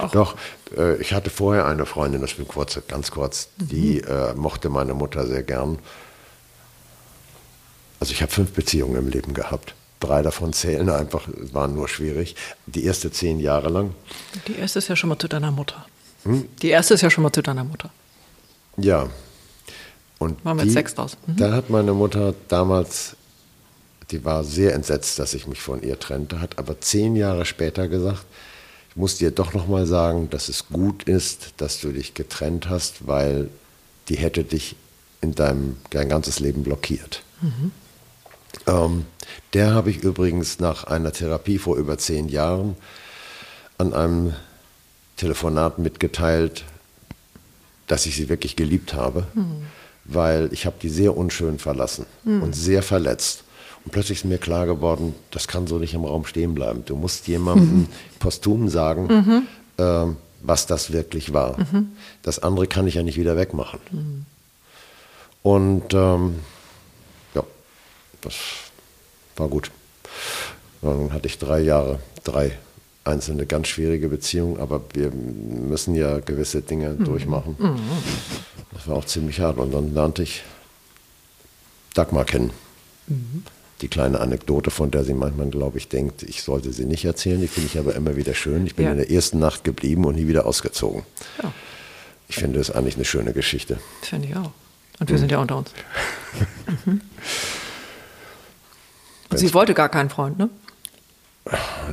Auch. 0.00 0.10
Doch, 0.12 0.36
äh, 0.76 0.96
ich 0.96 1.12
hatte 1.12 1.30
vorher 1.30 1.66
eine 1.66 1.86
Freundin, 1.86 2.20
das 2.20 2.34
bin 2.34 2.46
kurz, 2.46 2.78
ganz 2.88 3.10
kurz, 3.10 3.48
mhm. 3.58 3.68
die 3.68 4.00
äh, 4.00 4.34
mochte 4.34 4.68
meine 4.68 4.94
Mutter 4.94 5.26
sehr 5.26 5.42
gern. 5.42 5.78
Also 8.00 8.12
ich 8.12 8.22
habe 8.22 8.32
fünf 8.32 8.52
Beziehungen 8.52 8.96
im 8.96 9.08
Leben 9.08 9.34
gehabt. 9.34 9.74
Drei 10.00 10.22
davon 10.22 10.52
zählen 10.52 10.90
einfach, 10.90 11.28
waren 11.52 11.74
nur 11.74 11.88
schwierig. 11.88 12.36
Die 12.66 12.84
erste 12.84 13.10
zehn 13.10 13.40
Jahre 13.40 13.70
lang. 13.70 13.94
Die 14.46 14.56
erste 14.56 14.78
ist 14.78 14.88
ja 14.88 14.96
schon 14.96 15.08
mal 15.08 15.18
zu 15.18 15.28
deiner 15.28 15.50
Mutter. 15.50 15.86
Hm? 16.24 16.46
Die 16.60 16.68
erste 16.68 16.94
ist 16.94 17.00
ja 17.00 17.10
schon 17.10 17.22
mal 17.22 17.32
zu 17.32 17.42
deiner 17.42 17.64
Mutter. 17.64 17.90
Ja. 18.76 19.08
Und 20.18 20.44
Machen 20.44 20.58
wir 20.58 20.64
die, 20.64 20.70
sechs 20.70 20.94
draus. 20.94 21.16
Mhm. 21.26 21.36
Da 21.36 21.52
hat 21.52 21.70
meine 21.70 21.92
Mutter 21.92 22.34
damals, 22.48 23.16
die 24.10 24.24
war 24.24 24.44
sehr 24.44 24.74
entsetzt, 24.74 25.18
dass 25.18 25.34
ich 25.34 25.46
mich 25.46 25.60
von 25.60 25.82
ihr 25.82 25.98
trennte, 25.98 26.40
hat 26.40 26.58
aber 26.58 26.80
zehn 26.80 27.16
Jahre 27.16 27.44
später 27.44 27.88
gesagt, 27.88 28.24
ich 28.90 28.96
muss 28.96 29.18
dir 29.18 29.30
doch 29.30 29.54
noch 29.54 29.66
mal 29.66 29.86
sagen, 29.86 30.30
dass 30.30 30.48
es 30.48 30.68
gut 30.68 31.04
ist, 31.04 31.54
dass 31.56 31.80
du 31.80 31.92
dich 31.92 32.14
getrennt 32.14 32.68
hast, 32.68 33.06
weil 33.06 33.50
die 34.08 34.16
hätte 34.16 34.44
dich 34.44 34.76
in 35.20 35.34
deinem 35.34 35.76
dein 35.90 36.08
ganzes 36.08 36.38
Leben 36.38 36.62
blockiert. 36.62 37.22
Mhm. 37.40 37.72
Ähm, 38.66 39.06
der 39.52 39.72
habe 39.72 39.90
ich 39.90 40.02
übrigens 40.02 40.60
nach 40.60 40.84
einer 40.84 41.12
Therapie 41.12 41.58
vor 41.58 41.76
über 41.76 41.98
zehn 41.98 42.28
Jahren 42.28 42.76
an 43.78 43.92
einem 43.94 44.34
Telefonat 45.16 45.78
mitgeteilt, 45.78 46.64
dass 47.86 48.06
ich 48.06 48.16
sie 48.16 48.28
wirklich 48.28 48.56
geliebt 48.56 48.94
habe, 48.94 49.26
mhm. 49.34 49.62
weil 50.04 50.52
ich 50.52 50.66
habe 50.66 50.76
die 50.80 50.88
sehr 50.88 51.16
unschön 51.16 51.58
verlassen 51.58 52.06
mhm. 52.24 52.42
und 52.42 52.54
sehr 52.54 52.82
verletzt. 52.82 53.43
Und 53.84 53.92
plötzlich 53.92 54.18
ist 54.18 54.24
mir 54.24 54.38
klar 54.38 54.66
geworden, 54.66 55.14
das 55.30 55.46
kann 55.46 55.66
so 55.66 55.78
nicht 55.78 55.94
im 55.94 56.04
Raum 56.04 56.24
stehen 56.24 56.54
bleiben. 56.54 56.84
Du 56.86 56.96
musst 56.96 57.28
jemandem 57.28 57.80
mhm. 57.80 57.88
posthum 58.18 58.68
sagen, 58.68 59.06
mhm. 59.06 59.46
äh, 59.84 60.14
was 60.42 60.66
das 60.66 60.92
wirklich 60.92 61.32
war. 61.32 61.58
Mhm. 61.58 61.92
Das 62.22 62.38
andere 62.38 62.66
kann 62.66 62.86
ich 62.86 62.94
ja 62.94 63.02
nicht 63.02 63.18
wieder 63.18 63.36
wegmachen. 63.36 63.80
Mhm. 63.90 64.26
Und 65.42 65.92
ähm, 65.92 66.36
ja, 67.34 67.44
das 68.22 68.34
war 69.36 69.48
gut. 69.48 69.70
Dann 70.80 71.12
hatte 71.12 71.26
ich 71.26 71.38
drei 71.38 71.60
Jahre, 71.60 71.98
drei 72.24 72.52
einzelne 73.04 73.44
ganz 73.44 73.68
schwierige 73.68 74.08
Beziehungen, 74.08 74.58
aber 74.58 74.80
wir 74.94 75.10
müssen 75.10 75.94
ja 75.94 76.20
gewisse 76.20 76.62
Dinge 76.62 76.90
mhm. 76.90 77.04
durchmachen. 77.04 77.56
Mhm. 77.58 77.78
Das 78.72 78.88
war 78.88 78.96
auch 78.96 79.04
ziemlich 79.04 79.40
hart. 79.40 79.58
Und 79.58 79.72
dann 79.72 79.92
lernte 79.92 80.22
ich 80.22 80.42
Dagmar 81.92 82.24
kennen. 82.24 82.50
Die 83.80 83.88
kleine 83.88 84.20
Anekdote, 84.20 84.70
von 84.70 84.90
der 84.90 85.04
sie 85.04 85.14
manchmal, 85.14 85.48
glaube 85.48 85.78
ich, 85.78 85.88
denkt, 85.88 86.22
ich 86.22 86.42
sollte 86.42 86.72
sie 86.72 86.84
nicht 86.84 87.04
erzählen, 87.04 87.40
die 87.40 87.48
finde 87.48 87.68
ich 87.72 87.78
aber 87.78 87.94
immer 87.94 88.16
wieder 88.16 88.34
schön. 88.34 88.66
Ich 88.66 88.76
bin 88.76 88.86
ja. 88.86 88.92
in 88.92 88.98
der 88.98 89.10
ersten 89.10 89.38
Nacht 89.38 89.64
geblieben 89.64 90.04
und 90.04 90.14
nie 90.14 90.28
wieder 90.28 90.46
ausgezogen. 90.46 91.02
Ja. 91.42 91.52
Ich 92.28 92.36
finde 92.36 92.60
es 92.60 92.70
eigentlich 92.70 92.94
eine 92.94 93.04
schöne 93.04 93.32
Geschichte. 93.32 93.78
Finde 94.02 94.28
ich 94.28 94.36
auch. 94.36 94.52
Und 95.00 95.08
wir 95.08 95.16
mhm. 95.16 95.20
sind 95.20 95.32
ja 95.32 95.38
unter 95.38 95.58
uns. 95.58 95.70
mhm. 96.84 97.00
Und 99.30 99.38
sie 99.38 99.52
wollte 99.52 99.74
gar 99.74 99.88
keinen 99.88 100.10
Freund, 100.10 100.38
ne? 100.38 100.48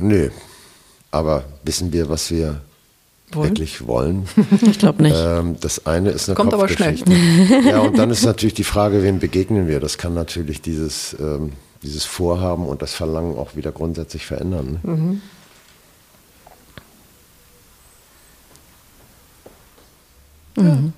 Nee, 0.00 0.30
aber 1.10 1.44
wissen 1.64 1.92
wir, 1.92 2.08
was 2.08 2.30
wir 2.30 2.60
wollen? 3.32 3.50
wirklich 3.50 3.86
wollen? 3.86 4.28
Ich 4.62 4.78
glaube 4.78 5.02
nicht. 5.02 5.16
Ähm, 5.16 5.56
das 5.60 5.86
eine 5.86 6.10
ist 6.10 6.28
eine 6.28 6.36
Kommt 6.36 6.54
aber 6.54 6.68
schnell. 6.68 6.96
ja, 7.66 7.80
und 7.80 7.98
dann 7.98 8.10
ist 8.10 8.24
natürlich 8.24 8.54
die 8.54 8.64
Frage, 8.64 9.02
wem 9.02 9.18
begegnen 9.18 9.66
wir? 9.68 9.80
Das 9.80 9.98
kann 9.98 10.14
natürlich 10.14 10.62
dieses, 10.62 11.16
ähm, 11.18 11.52
dieses 11.82 12.04
Vorhaben 12.04 12.66
und 12.66 12.82
das 12.82 12.94
Verlangen 12.94 13.36
auch 13.36 13.56
wieder 13.56 13.72
grundsätzlich 13.72 14.26
verändern. 14.26 14.80
Ne? 14.82 14.92
Mhm. 14.92 15.22
Mhm. 20.56 20.92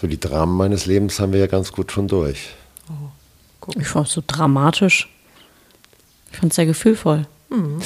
So 0.00 0.06
die 0.06 0.18
Dramen 0.18 0.56
meines 0.56 0.86
Lebens 0.86 1.20
haben 1.20 1.32
wir 1.32 1.40
ja 1.40 1.46
ganz 1.46 1.72
gut 1.72 1.92
schon 1.92 2.08
durch. 2.08 2.50
Oh, 2.88 3.70
ich 3.78 3.86
fand 3.86 4.08
es 4.08 4.14
so 4.14 4.22
dramatisch. 4.26 5.08
Ich 6.32 6.38
fand 6.38 6.52
es 6.52 6.56
sehr 6.56 6.66
gefühlvoll. 6.66 7.26
Mhm. 7.50 7.80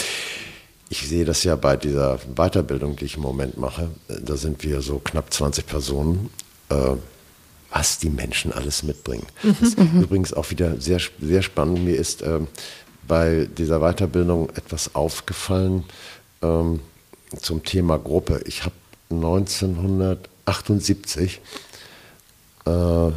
Ich 0.89 1.09
sehe 1.09 1.25
das 1.25 1.43
ja 1.43 1.57
bei 1.57 1.77
dieser 1.77 2.19
Weiterbildung, 2.37 2.95
die 2.97 3.07
ich 3.07 3.17
im 3.17 3.23
Moment 3.23 3.59
mache. 3.59 3.91
Da 4.07 4.37
sind 4.37 4.63
wir 4.63 4.81
so 4.81 4.99
knapp 4.99 5.33
20 5.33 5.67
Personen. 5.67 6.31
Äh, 6.69 6.97
was 7.75 7.99
die 7.99 8.09
Menschen 8.09 8.53
alles 8.53 8.83
mitbringen. 8.83 9.27
Mhm. 9.43 9.57
Das 9.61 9.69
ist 9.69 9.79
mhm. 9.79 10.01
übrigens 10.03 10.33
auch 10.33 10.51
wieder 10.51 10.81
sehr, 10.81 11.01
sehr 11.21 11.43
spannend. 11.43 11.85
Mir 11.85 11.97
ist 11.97 12.23
äh, 12.23 12.41
bei 13.07 13.47
dieser 13.59 13.81
Weiterbildung 13.81 14.49
etwas 14.51 14.95
aufgefallen 14.95 15.85
ähm, 16.41 16.81
zum 17.39 17.63
Thema 17.65 17.99
Gruppe. 17.99 18.41
Ich 18.47 18.65
habe 18.65 18.75
1978 19.11 21.43
äh, 22.65 23.11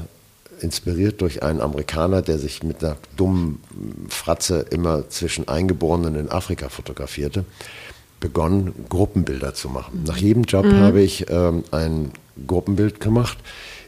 inspiriert 0.59 1.21
durch 1.21 1.43
einen 1.43 1.61
Amerikaner, 1.61 2.23
der 2.23 2.39
sich 2.39 2.63
mit 2.63 2.83
einer 2.83 2.97
dummen 3.15 3.61
Fratze 4.09 4.65
immer 4.71 5.07
zwischen 5.09 5.47
Eingeborenen 5.47 6.15
in 6.15 6.29
Afrika 6.29 6.67
fotografierte, 6.69 7.45
begonnen, 8.19 8.73
Gruppenbilder 8.89 9.53
zu 9.53 9.69
machen. 9.69 10.03
Nach 10.05 10.17
jedem 10.17 10.41
Job 10.43 10.65
mhm. 10.65 10.79
habe 10.79 11.01
ich 11.01 11.29
ähm, 11.29 11.63
ein 11.71 12.11
Gruppenbild 12.47 12.99
gemacht, 12.99 13.37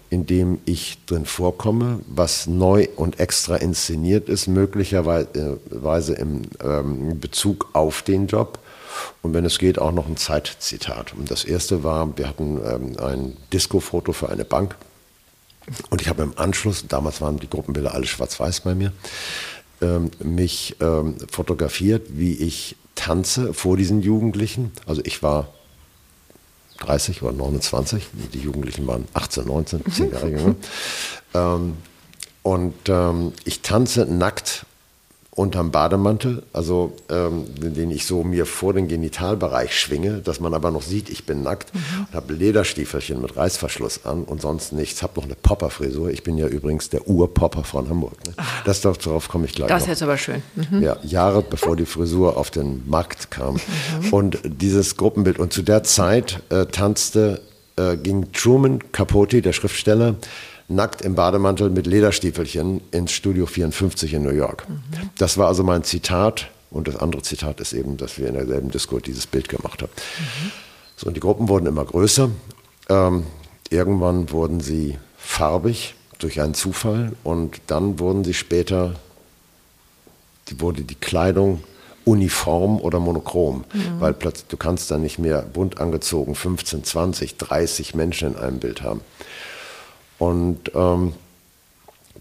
in 0.09 0.25
dem 0.25 0.59
ich 0.65 0.97
drin 1.05 1.25
vorkomme, 1.25 1.99
was 2.07 2.47
neu 2.47 2.87
und 2.95 3.19
extra 3.19 3.57
inszeniert 3.57 4.27
ist, 4.27 4.47
möglicherweise 4.47 6.13
im 6.13 6.41
ähm, 6.63 7.19
Bezug 7.19 7.69
auf 7.73 8.01
den 8.01 8.27
Job. 8.27 8.59
Und 9.21 9.33
wenn 9.33 9.45
es 9.45 9.59
geht, 9.59 9.79
auch 9.79 9.91
noch 9.91 10.07
ein 10.07 10.17
Zeitzitat. 10.17 11.13
Und 11.13 11.29
das 11.29 11.43
erste 11.43 11.83
war, 11.83 12.17
wir 12.17 12.27
hatten 12.27 12.59
ähm, 12.65 12.97
ein 12.99 13.37
Disco-Foto 13.53 14.13
für 14.13 14.29
eine 14.29 14.45
Bank 14.45 14.75
und 15.89 16.01
ich 16.01 16.07
habe 16.07 16.23
im 16.23 16.33
Anschluss, 16.35 16.85
damals 16.87 17.21
waren 17.21 17.37
die 17.37 17.49
Gruppenbilder 17.49 17.93
alle 17.93 18.07
schwarz-weiß 18.07 18.61
bei 18.61 18.73
mir, 18.73 18.91
ähm, 19.81 20.09
mich 20.23 20.75
fotografiert, 21.31 22.07
wie 22.09 22.33
ich 22.33 22.75
tanze 22.95 23.53
vor 23.53 23.77
diesen 23.77 24.01
Jugendlichen. 24.01 24.71
Also 24.87 25.01
ich 25.05 25.21
war 25.21 25.53
30 26.79 27.21
oder 27.21 27.33
29, 27.33 28.07
die 28.33 28.39
Jugendlichen 28.39 28.87
waren 28.87 29.07
18, 29.13 29.45
19, 29.45 29.91
10 29.91 30.11
Jahre 30.11 30.29
jünger. 30.29 30.55
Ähm, 31.31 31.77
und 32.41 32.73
ähm, 32.87 33.33
ich 33.45 33.61
tanze 33.61 34.07
nackt 34.07 34.65
unterm 35.31 35.71
Bademantel, 35.71 36.43
also 36.53 36.93
ähm, 37.09 37.45
den 37.59 37.91
ich 37.91 38.05
so 38.05 38.23
mir 38.23 38.45
vor 38.45 38.73
den 38.73 38.87
Genitalbereich 38.87 39.77
schwinge, 39.77 40.19
dass 40.19 40.39
man 40.39 40.53
aber 40.53 40.71
noch 40.71 40.81
sieht, 40.81 41.09
ich 41.09 41.25
bin 41.25 41.43
nackt 41.43 41.73
mhm. 41.73 42.07
und 42.07 42.13
habe 42.13 42.33
Lederstiefelchen 42.33 43.21
mit 43.21 43.37
Reißverschluss 43.37 44.05
an 44.05 44.23
und 44.23 44.41
sonst 44.41 44.73
nichts. 44.73 45.01
Habe 45.01 45.13
noch 45.15 45.25
eine 45.25 45.35
Popperfrisur. 45.35 46.09
Ich 46.09 46.23
bin 46.23 46.37
ja 46.37 46.47
übrigens 46.47 46.89
der 46.89 47.07
Urpopper 47.07 47.63
von 47.63 47.87
Hamburg. 47.89 48.13
Ne? 48.25 48.33
Das 48.65 48.81
darauf 48.81 49.29
komme 49.29 49.45
ich 49.45 49.53
gleich. 49.53 49.69
Das 49.69 49.83
ist 49.83 49.89
jetzt 49.89 50.03
aber 50.03 50.17
schön. 50.17 50.41
Mhm. 50.55 50.81
Ja, 50.81 50.97
Jahre 51.03 51.41
bevor 51.41 51.75
die 51.75 51.85
Frisur 51.85 52.35
auf 52.35 52.49
den 52.51 52.87
Markt 52.89 53.31
kam. 53.31 53.55
Mhm. 54.01 54.09
Und 54.11 54.39
dieses 54.43 54.97
Gruppenbild. 54.97 55.39
Und 55.39 55.53
zu 55.53 55.61
der 55.61 55.83
Zeit 55.83 56.41
äh, 56.49 56.65
tanzte, 56.65 57.41
äh, 57.77 57.95
ging 57.95 58.31
Truman 58.33 58.91
Capote, 58.91 59.41
der 59.41 59.53
Schriftsteller, 59.53 60.15
nackt 60.69 61.01
im 61.01 61.15
Bademantel 61.15 61.69
mit 61.69 61.87
Lederstiefelchen 61.87 62.81
ins 62.91 63.11
Studio 63.11 63.45
54 63.45 64.13
in 64.13 64.23
New 64.23 64.29
York. 64.29 64.69
Mhm. 64.69 65.09
Das 65.17 65.37
war 65.37 65.47
also 65.47 65.63
mein 65.63 65.83
Zitat. 65.83 66.49
Und 66.71 66.87
das 66.87 66.97
andere 66.97 67.23
Zitat 67.23 67.59
ist 67.59 67.73
eben, 67.73 67.97
dass 67.97 68.19
wir 68.19 68.27
in 68.27 68.35
derselben 68.35 68.69
Disco 68.69 68.99
dieses 68.99 69.25
Bild 69.25 69.49
gemacht 69.49 69.81
haben. 69.81 69.91
Mhm. 69.91 70.51
So, 70.95 71.07
und 71.07 71.15
die 71.15 71.19
Gruppen 71.19 71.49
wurden 71.49 71.65
immer 71.65 71.83
größer. 71.83 72.29
Ähm, 72.89 73.23
irgendwann 73.69 74.31
wurden 74.31 74.59
sie 74.59 74.97
farbig 75.17 75.95
durch 76.19 76.41
einen 76.41 76.53
Zufall 76.53 77.13
und 77.23 77.59
dann 77.67 77.97
wurden 77.97 78.23
sie 78.23 78.35
später, 78.35 78.95
die 80.49 80.61
wurde 80.61 80.83
die 80.83 80.95
Kleidung 80.95 81.63
uniform 82.05 82.79
oder 82.79 82.99
monochrom, 82.99 83.63
mhm. 83.73 83.99
weil 83.99 84.13
plötzlich 84.13 84.47
du 84.47 84.57
kannst 84.57 84.91
dann 84.91 85.01
nicht 85.01 85.19
mehr 85.19 85.41
bunt 85.41 85.79
angezogen 85.79 86.35
15, 86.35 86.83
20, 86.83 87.37
30 87.37 87.95
Menschen 87.95 88.33
in 88.33 88.39
einem 88.39 88.59
Bild 88.59 88.81
haben. 88.81 89.01
Und 90.19 90.71
ähm, 90.75 91.13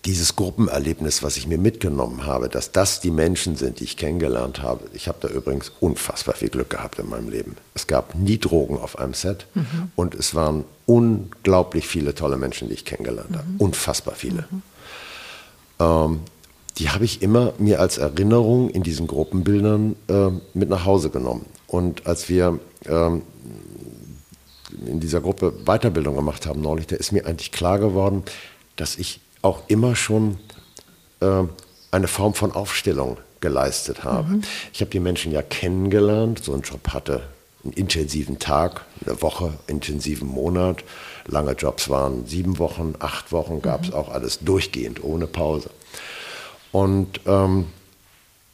dieses 0.05 0.37
Gruppenerlebnis, 0.37 1.23
was 1.23 1.37
ich 1.37 1.47
mir 1.47 1.59
mitgenommen 1.59 2.25
habe, 2.25 2.49
dass 2.49 2.73
das 2.73 3.01
die 3.01 3.11
Menschen 3.11 3.57
sind, 3.57 3.81
die 3.81 3.85
ich 3.85 3.97
kennengelernt 3.97 4.63
habe. 4.63 4.85
Ich 4.95 5.09
habe 5.09 5.19
da 5.21 5.29
übrigens 5.29 5.73
unfassbar 5.81 6.35
viel 6.35 6.49
Glück 6.49 6.71
gehabt 6.71 6.99
in 6.99 7.09
meinem 7.09 7.29
Leben. 7.29 7.57
Es 7.75 7.87
gab 7.87 8.15
nie 8.15 8.39
Drogen 8.39 8.79
auf 8.79 8.99
einem 8.99 9.15
Set 9.15 9.47
mhm. 9.55 9.91
und 9.97 10.15
es 10.15 10.35
waren 10.35 10.65
unglaublich 10.87 11.87
viele 11.87 12.15
tolle 12.15 12.37
Menschen, 12.37 12.69
die 12.69 12.75
ich 12.75 12.85
kennengelernt 12.85 13.37
habe. 13.37 13.49
Mhm. 13.49 13.57
Unfassbar 13.59 14.15
viele. 14.15 14.45
Mhm. 14.51 14.63
Ähm, 15.81 16.21
die 16.79 16.91
habe 16.91 17.05
ich 17.05 17.23
immer 17.23 17.53
mir 17.59 17.81
als 17.81 17.99
Erinnerung 17.99 18.71
in 18.71 18.85
diesen 18.85 19.09
Gruppenbildern 19.09 19.97
äh, 20.09 20.31
mit 20.55 20.69
nach 20.69 20.85
Hause 20.85 21.11
genommen. 21.11 21.45
Und 21.67 22.07
als 22.07 22.29
wir 22.29 22.61
ähm, 22.87 23.23
in 24.87 25.01
dieser 25.01 25.21
Gruppe 25.21 25.53
Weiterbildung 25.65 26.17
gemacht 26.17 26.47
haben 26.47 26.61
neulich, 26.61 26.87
da 26.87 26.97
ist 26.97 27.13
mir 27.13 27.27
eigentlich 27.27 27.53
klar 27.53 27.79
geworden, 27.79 28.23
dass 28.77 28.97
ich 28.97 29.21
auch 29.43 29.63
immer 29.69 29.97
schon 29.97 30.39
äh, 31.21 31.43
eine 31.91 32.09
Form 32.09 32.35
von 32.35 32.53
Aufstellung 32.53 33.19
geleistet 33.41 34.05
habe. 34.05 34.29
Mhm. 34.29 34.43
Ich 34.73 34.81
habe 34.81 34.91
die 34.91 35.01
Menschen 35.01 35.33
ja 35.33 35.43
kennengelernt, 35.43 36.45
so 36.45 36.55
ein 36.55 36.63
Job 36.63 36.89
hatte 36.89 37.23
einen 37.65 37.73
intensiven 37.73 38.39
Tag, 38.39 38.85
eine 39.05 39.21
Woche, 39.21 39.53
intensiven 39.67 40.29
Monat. 40.29 40.85
Lange 41.27 41.53
Jobs 41.53 41.89
waren 41.89 42.27
sieben 42.27 42.59
Wochen, 42.59 42.95
acht 43.01 43.33
Wochen, 43.33 43.61
gab 43.63 43.83
es 43.85 43.89
mhm. 43.89 43.95
auch 43.95 44.09
alles 44.11 44.41
durchgehend, 44.41 45.03
ohne 45.03 45.27
Pause. 45.27 45.71
Und 46.73 47.21
ähm, 47.27 47.67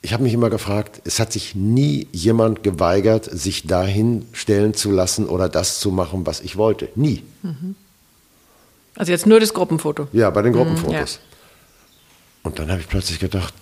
ich 0.05 0.13
habe 0.13 0.23
mich 0.23 0.35
immer 0.35 0.51
gefragt, 0.51 1.01
es 1.05 1.19
hat 1.19 1.33
sich 1.33 1.55
nie 1.55 2.09
jemand 2.13 2.63
geweigert, 2.63 3.25
sich 3.25 3.67
dahin 3.67 4.27
stellen 4.33 4.75
zu 4.75 4.91
lassen 4.91 5.27
oder 5.27 5.49
das 5.49 5.81
zu 5.81 5.91
machen, 5.91 6.27
was 6.27 6.43
ich 6.43 6.57
wollte. 6.59 6.91
Nie. 6.95 7.23
Mhm. 7.43 7.75
Also 8.97 9.13
jetzt 9.13 9.27
nur 9.27 9.41
das 9.41 9.55
Gruppenfoto? 9.55 10.09
Ja, 10.13 10.29
bei 10.29 10.43
den 10.43 10.53
mhm, 10.53 10.57
Gruppenfotos. 10.57 10.93
Mhm, 10.93 10.95
ja. 10.95 11.07
Und 12.43 12.59
dann 12.59 12.71
habe 12.71 12.83
ich 12.83 12.89
plötzlich 12.89 13.19
gedacht, 13.19 13.55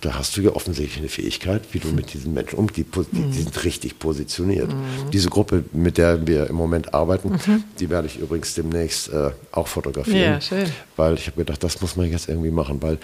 da 0.00 0.14
hast 0.14 0.36
du 0.36 0.42
ja 0.42 0.52
offensichtlich 0.52 0.98
eine 0.98 1.08
Fähigkeit, 1.08 1.62
wie 1.72 1.80
du 1.80 1.88
mit 1.88 2.14
diesen 2.14 2.34
Menschen 2.34 2.56
umgehst. 2.56 2.94
Die, 2.94 3.04
die, 3.12 3.22
die, 3.22 3.42
sind 3.42 3.64
richtig 3.64 3.98
positioniert. 3.98 4.72
Mhm. 4.72 5.10
Diese 5.12 5.28
Gruppe, 5.28 5.64
mit 5.72 5.98
der 5.98 6.24
wir 6.24 6.46
im 6.46 6.54
Moment 6.54 6.94
arbeiten, 6.94 7.30
mhm. 7.30 7.64
die 7.80 7.90
werde 7.90 8.06
ich 8.06 8.20
übrigens 8.20 8.54
demnächst 8.54 9.08
äh, 9.08 9.32
auch 9.50 9.66
fotografieren. 9.66 10.34
Ja, 10.34 10.40
schön. 10.40 10.70
Weil 10.94 11.14
ich 11.14 11.26
habe 11.26 11.38
gedacht, 11.38 11.64
das 11.64 11.80
muss 11.80 11.96
man 11.96 12.08
jetzt 12.08 12.28
irgendwie 12.28 12.52
machen, 12.52 12.80
weil 12.80 12.98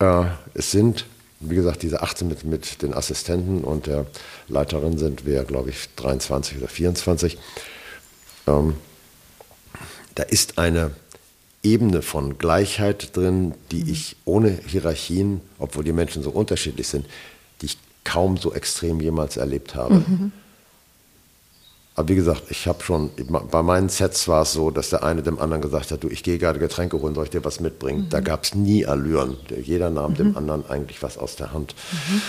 äh, 0.00 0.26
es 0.52 0.72
sind, 0.72 1.06
wie 1.40 1.54
gesagt, 1.54 1.82
diese 1.82 2.02
18 2.02 2.28
mit, 2.28 2.44
mit 2.44 2.82
den 2.82 2.92
Assistenten 2.92 3.64
und 3.64 3.86
der 3.86 4.06
Leiterin 4.48 4.98
sind 4.98 5.24
wir, 5.24 5.44
glaube 5.44 5.70
ich, 5.70 5.88
23 5.96 6.58
oder 6.58 6.68
24. 6.68 7.38
Ähm, 8.46 8.74
da 10.14 10.22
ist 10.22 10.58
eine 10.58 10.92
Ebene 11.62 12.02
von 12.02 12.38
Gleichheit 12.38 13.16
drin, 13.16 13.54
die 13.70 13.84
mhm. 13.84 13.92
ich 13.92 14.16
ohne 14.24 14.50
Hierarchien, 14.66 15.40
obwohl 15.58 15.84
die 15.84 15.92
Menschen 15.92 16.22
so 16.22 16.30
unterschiedlich 16.30 16.88
sind, 16.88 17.06
die 17.60 17.66
ich 17.66 17.78
kaum 18.04 18.36
so 18.36 18.52
extrem 18.52 19.00
jemals 19.00 19.36
erlebt 19.36 19.74
habe. 19.74 19.94
Mhm. 19.94 20.32
Aber 22.00 22.08
wie 22.08 22.14
gesagt, 22.14 22.44
ich 22.48 22.66
habe 22.66 22.82
schon, 22.82 23.10
bei 23.28 23.62
meinen 23.62 23.90
Sets 23.90 24.26
war 24.26 24.40
es 24.40 24.54
so, 24.54 24.70
dass 24.70 24.88
der 24.88 25.02
eine 25.02 25.22
dem 25.22 25.38
anderen 25.38 25.60
gesagt 25.60 25.90
hat, 25.90 26.02
du, 26.02 26.08
ich 26.08 26.22
gehe 26.22 26.38
gerade 26.38 26.58
Getränke 26.58 26.98
holen, 26.98 27.14
soll 27.14 27.24
ich 27.24 27.30
dir 27.30 27.44
was 27.44 27.60
mitbringen? 27.60 28.04
Mhm. 28.04 28.08
Da 28.08 28.20
gab 28.20 28.44
es 28.44 28.54
nie 28.54 28.86
Allüren. 28.86 29.36
Jeder 29.62 29.90
nahm 29.90 30.12
mhm. 30.12 30.16
dem 30.16 30.36
anderen 30.38 30.64
eigentlich 30.70 31.02
was 31.02 31.18
aus 31.18 31.36
der 31.36 31.52
Hand. 31.52 31.74
Mhm. 31.92 32.22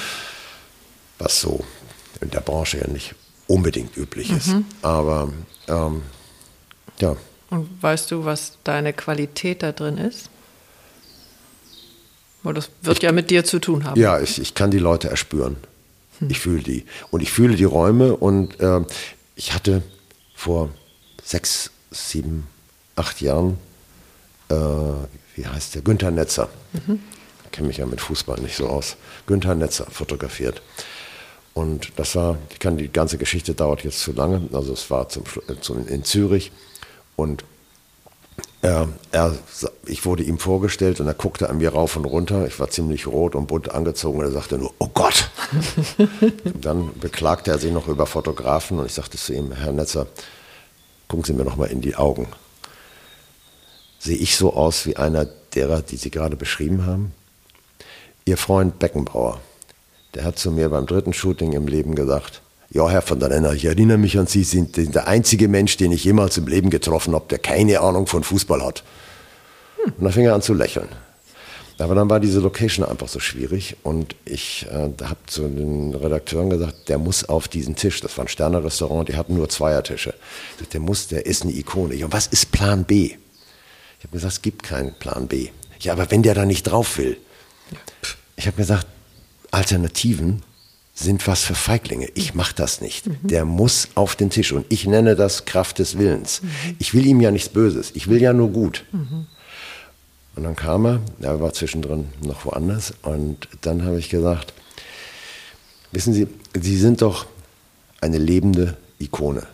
Was 1.19 1.39
so 1.39 1.63
in 2.19 2.31
der 2.31 2.41
Branche 2.41 2.79
ja 2.79 2.87
nicht 2.87 3.15
unbedingt 3.47 3.95
üblich 3.95 4.31
ist. 4.31 4.47
Mhm. 4.47 4.65
Aber 4.81 5.31
ähm, 5.69 6.01
ja. 6.99 7.15
Und 7.49 7.69
weißt 7.81 8.11
du, 8.11 8.25
was 8.25 8.57
deine 8.65 8.91
Qualität 8.91 9.63
da 9.63 9.71
drin 9.71 9.97
ist? 9.97 10.29
Weil 12.43 12.55
das 12.55 12.69
wird 12.81 12.97
ich, 12.97 13.03
ja 13.03 13.13
mit 13.13 13.29
dir 13.29 13.45
zu 13.45 13.59
tun 13.59 13.85
haben. 13.85 13.97
Ja, 13.97 14.19
ich, 14.19 14.37
ich 14.37 14.53
kann 14.53 14.69
die 14.69 14.79
Leute 14.79 15.09
erspüren. 15.09 15.55
Hm. 16.19 16.29
Ich 16.29 16.41
fühle 16.41 16.61
die. 16.61 16.83
Und 17.09 17.21
ich 17.21 17.31
fühle 17.31 17.55
die 17.55 17.63
Räume 17.63 18.17
und 18.17 18.59
äh, 18.59 18.81
ich 19.41 19.53
hatte 19.53 19.81
vor 20.35 20.69
sechs, 21.23 21.71
sieben, 21.89 22.47
acht 22.95 23.21
Jahren, 23.21 23.57
äh, 24.49 24.55
wie 25.35 25.47
heißt 25.47 25.73
der, 25.73 25.81
Günther 25.81 26.11
Netzer. 26.11 26.47
Mhm. 26.73 26.99
Ich 27.45 27.51
kenne 27.51 27.67
mich 27.67 27.77
ja 27.77 27.87
mit 27.87 28.01
Fußball 28.01 28.39
nicht 28.39 28.55
so 28.55 28.67
aus. 28.69 28.97
Günther 29.25 29.55
Netzer 29.55 29.87
fotografiert. 29.89 30.61
Und 31.55 31.91
das 31.95 32.15
war, 32.15 32.37
ich 32.51 32.59
kann 32.59 32.77
die 32.77 32.91
ganze 32.91 33.17
Geschichte 33.17 33.55
dauert 33.55 33.83
jetzt 33.83 34.01
zu 34.01 34.11
lange. 34.11 34.47
Also 34.53 34.73
es 34.73 34.91
war 34.91 35.09
zum, 35.09 35.23
äh, 35.47 35.59
zum, 35.59 35.87
in 35.87 36.03
Zürich 36.03 36.51
und 37.15 37.43
er, 38.61 38.89
er, 39.11 39.35
ich 39.85 40.05
wurde 40.05 40.23
ihm 40.23 40.37
vorgestellt 40.37 40.99
und 40.99 41.07
er 41.07 41.15
guckte 41.15 41.49
an 41.49 41.57
mir 41.57 41.73
rauf 41.73 41.95
und 41.95 42.05
runter. 42.05 42.45
Ich 42.45 42.59
war 42.59 42.69
ziemlich 42.69 43.07
rot 43.07 43.35
und 43.35 43.47
bunt 43.47 43.71
angezogen 43.71 44.19
und 44.19 44.25
er 44.25 44.31
sagte 44.31 44.57
nur, 44.57 44.73
oh 44.77 44.89
Gott. 44.93 45.31
dann 46.61 46.91
beklagte 46.99 47.51
er 47.51 47.57
sich 47.57 47.71
noch 47.71 47.87
über 47.87 48.05
Fotografen 48.05 48.79
und 48.79 48.85
ich 48.85 48.93
sagte 48.93 49.17
zu 49.17 49.33
ihm, 49.33 49.51
Herr 49.51 49.71
Netzer, 49.71 50.05
gucken 51.07 51.25
Sie 51.25 51.33
mir 51.33 51.43
noch 51.43 51.55
mal 51.55 51.65
in 51.65 51.81
die 51.81 51.95
Augen. 51.95 52.27
Sehe 53.99 54.17
ich 54.17 54.35
so 54.35 54.53
aus 54.53 54.85
wie 54.85 54.95
einer 54.95 55.25
derer, 55.25 55.81
die 55.81 55.97
Sie 55.97 56.11
gerade 56.11 56.35
beschrieben 56.35 56.85
haben? 56.85 57.13
Ihr 58.25 58.37
Freund 58.37 58.77
Beckenbauer, 58.77 59.41
der 60.13 60.23
hat 60.23 60.37
zu 60.37 60.51
mir 60.51 60.69
beim 60.69 60.85
dritten 60.85 61.13
Shooting 61.13 61.53
im 61.53 61.67
Leben 61.67 61.95
gesagt, 61.95 62.41
ja, 62.71 62.89
Herr 62.89 63.01
von 63.01 63.19
der 63.19 63.29
Renner, 63.29 63.53
ich 63.53 63.65
erinnere 63.65 63.97
mich 63.97 64.17
an 64.17 64.27
Sie, 64.27 64.43
sind 64.43 64.77
der 64.77 65.07
einzige 65.07 65.47
Mensch, 65.49 65.75
den 65.77 65.91
ich 65.91 66.05
jemals 66.05 66.37
im 66.37 66.47
Leben 66.47 66.69
getroffen 66.69 67.13
habe, 67.13 67.25
der 67.29 67.39
keine 67.39 67.81
Ahnung 67.81 68.07
von 68.07 68.23
Fußball 68.23 68.63
hat. 68.63 68.83
Hm. 69.83 69.93
Und 69.97 70.03
dann 70.03 70.13
fing 70.13 70.25
er 70.25 70.35
an 70.35 70.41
zu 70.41 70.53
lächeln. 70.53 70.87
Aber 71.77 71.95
dann 71.95 72.09
war 72.09 72.19
diese 72.19 72.39
Location 72.39 72.85
einfach 72.85 73.07
so 73.07 73.19
schwierig 73.19 73.75
und 73.81 74.15
ich 74.23 74.67
äh, 74.69 74.89
habe 75.03 75.17
zu 75.25 75.47
den 75.47 75.95
Redakteuren 75.95 76.51
gesagt, 76.51 76.89
der 76.89 76.99
muss 76.99 77.27
auf 77.27 77.47
diesen 77.47 77.75
Tisch. 77.75 78.01
Das 78.01 78.15
war 78.17 78.25
ein 78.25 78.27
Sterne-Restaurant, 78.27 79.09
die 79.09 79.15
hatten 79.15 79.35
nur 79.35 79.49
Zweiertische. 79.49 80.13
Der 80.73 80.79
muss, 80.79 81.07
der 81.07 81.25
ist 81.25 81.41
eine 81.41 81.53
Ikone. 81.53 82.05
Und 82.05 82.13
was 82.13 82.27
ist 82.27 82.51
Plan 82.51 82.83
B? 82.83 83.15
Ich 83.97 84.05
habe 84.05 84.13
gesagt, 84.13 84.33
es 84.33 84.41
gibt 84.43 84.63
keinen 84.63 84.93
Plan 84.93 85.27
B. 85.27 85.49
Ja, 85.79 85.93
aber 85.93 86.11
wenn 86.11 86.21
der 86.21 86.35
da 86.35 86.45
nicht 86.45 86.63
drauf 86.63 86.99
will. 86.99 87.17
Ich 88.35 88.45
habe 88.45 88.57
gesagt, 88.57 88.85
Alternativen 89.49 90.43
sind 90.93 91.25
was 91.27 91.43
für 91.43 91.55
Feiglinge. 91.55 92.09
Ich 92.15 92.33
mache 92.33 92.53
das 92.55 92.81
nicht. 92.81 93.07
Mhm. 93.07 93.17
Der 93.23 93.45
muss 93.45 93.89
auf 93.95 94.15
den 94.15 94.29
Tisch 94.29 94.51
und 94.51 94.65
ich 94.69 94.85
nenne 94.85 95.15
das 95.15 95.45
Kraft 95.45 95.79
des 95.79 95.97
Willens. 95.97 96.41
Mhm. 96.41 96.75
Ich 96.79 96.93
will 96.93 97.05
ihm 97.05 97.21
ja 97.21 97.31
nichts 97.31 97.49
Böses. 97.49 97.91
Ich 97.93 98.09
will 98.09 98.21
ja 98.21 98.33
nur 98.33 98.49
gut. 98.49 98.85
Mhm. 98.91 99.27
Und 100.35 100.43
dann 100.43 100.55
kam 100.55 100.85
er, 100.85 101.01
er 101.21 101.41
war 101.41 101.53
zwischendrin 101.53 102.07
noch 102.25 102.45
woanders 102.45 102.93
und 103.01 103.49
dann 103.61 103.83
habe 103.83 103.99
ich 103.99 104.09
gesagt, 104.09 104.53
wissen 105.91 106.13
Sie, 106.13 106.27
Sie 106.59 106.77
sind 106.77 107.01
doch 107.01 107.25
eine 107.99 108.17
lebende 108.17 108.77
Ikone. 108.99 109.45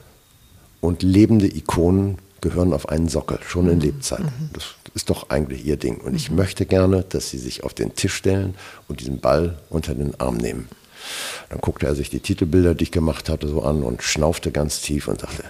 Und 0.80 1.02
lebende 1.02 1.48
Ikonen 1.48 2.20
gehören 2.42 2.74
auf 2.74 2.90
einen 2.90 3.10
Sockel, 3.10 3.40
schon 3.48 3.68
in 3.68 3.76
mhm. 3.76 3.82
Lebzeiten. 3.82 4.26
Mhm. 4.26 4.50
Das 4.54 4.76
ist 4.94 5.10
doch 5.10 5.30
eigentlich 5.30 5.66
Ihr 5.66 5.78
Ding. 5.78 5.98
Und 5.98 6.16
ich 6.16 6.30
mhm. 6.30 6.38
möchte 6.38 6.66
gerne, 6.66 7.04
dass 7.04 7.30
Sie 7.30 7.40
sich 7.40 7.64
auf 7.64 7.74
den 7.74 7.96
Tisch 7.96 8.14
stellen 8.14 8.56
und 8.88 9.00
diesen 9.00 9.20
Ball 9.20 9.58
unter 9.70 9.96
den 9.96 10.20
Arm 10.20 10.38
nehmen. 10.38 10.70
Dann 11.50 11.60
guckte 11.60 11.86
er 11.86 11.96
sich 11.96 12.10
die 12.10 12.20
Titelbilder, 12.20 12.76
die 12.76 12.84
ich 12.84 12.92
gemacht 12.92 13.30
hatte, 13.30 13.48
so 13.48 13.62
an 13.64 13.84
und 13.84 14.04
schnaufte 14.04 14.52
ganz 14.52 14.82
tief 14.82 15.08
und 15.08 15.22
sagte, 15.22 15.44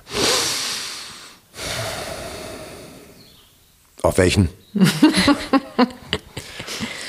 auf 4.03 4.17
welchen? 4.17 4.49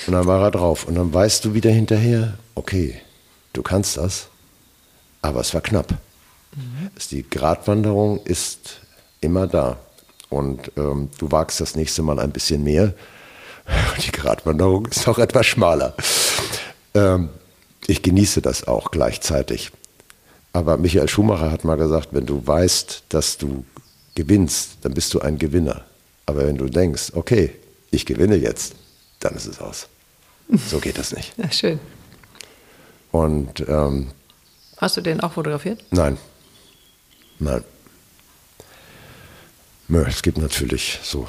und 0.07 0.13
dann 0.13 0.27
war 0.27 0.43
er 0.43 0.51
drauf. 0.51 0.87
Und 0.87 0.95
dann 0.95 1.13
weißt 1.13 1.45
du 1.45 1.55
wieder 1.55 1.71
hinterher, 1.71 2.39
okay, 2.55 3.01
du 3.53 3.63
kannst 3.63 3.97
das, 3.97 4.29
aber 5.23 5.41
es 5.41 5.55
war 5.55 5.61
knapp. 5.61 5.91
Mhm. 6.57 6.91
Die 7.11 7.29
Gratwanderung 7.29 8.21
ist 8.25 8.81
immer 9.21 9.47
da. 9.47 9.79
Und 10.31 10.73
ähm, 10.77 11.11
du 11.19 11.31
wagst 11.31 11.61
das 11.61 11.75
nächste 11.75 12.03
Mal 12.03 12.19
ein 12.19 12.33
bisschen 12.33 12.63
mehr. 12.63 12.95
Die 14.05 14.13
Gratwanderung 14.13 14.87
ist 14.87 15.09
auch 15.09 15.19
etwas 15.19 15.47
schmaler. 15.47 15.95
Ähm, 16.95 17.31
ich 17.89 18.03
genieße 18.03 18.43
das 18.43 18.69
auch 18.69 18.91
gleichzeitig. 18.93 19.73
Aber 20.53 20.77
Michael 20.77 21.09
Schumacher 21.09 21.51
hat 21.51 21.65
mal 21.65 21.77
gesagt, 21.77 22.11
wenn 22.13 22.27
du 22.27 22.47
weißt, 22.47 23.05
dass 23.09 23.39
du 23.39 23.65
gewinnst, 24.15 24.79
dann 24.83 24.93
bist 24.93 25.13
du 25.15 25.21
ein 25.21 25.39
Gewinner. 25.39 25.85
Aber 26.27 26.47
wenn 26.47 26.59
du 26.59 26.69
denkst, 26.69 27.13
okay, 27.15 27.55
ich 27.91 28.05
gewinne 28.05 28.37
jetzt, 28.37 28.75
dann 29.21 29.35
ist 29.35 29.47
es 29.47 29.61
aus. 29.61 29.89
So 30.69 30.79
geht 30.79 30.99
das 30.99 31.15
nicht. 31.15 31.33
Ja, 31.39 31.51
schön. 31.51 31.81
Und 33.11 33.67
ähm, 33.67 34.09
hast 34.77 34.99
du 34.99 35.01
den 35.01 35.21
auch 35.21 35.33
fotografiert? 35.33 35.83
Nein, 35.91 36.19
nein. 37.39 37.65
Es 40.07 40.21
gibt 40.21 40.37
natürlich 40.37 41.01
so 41.03 41.27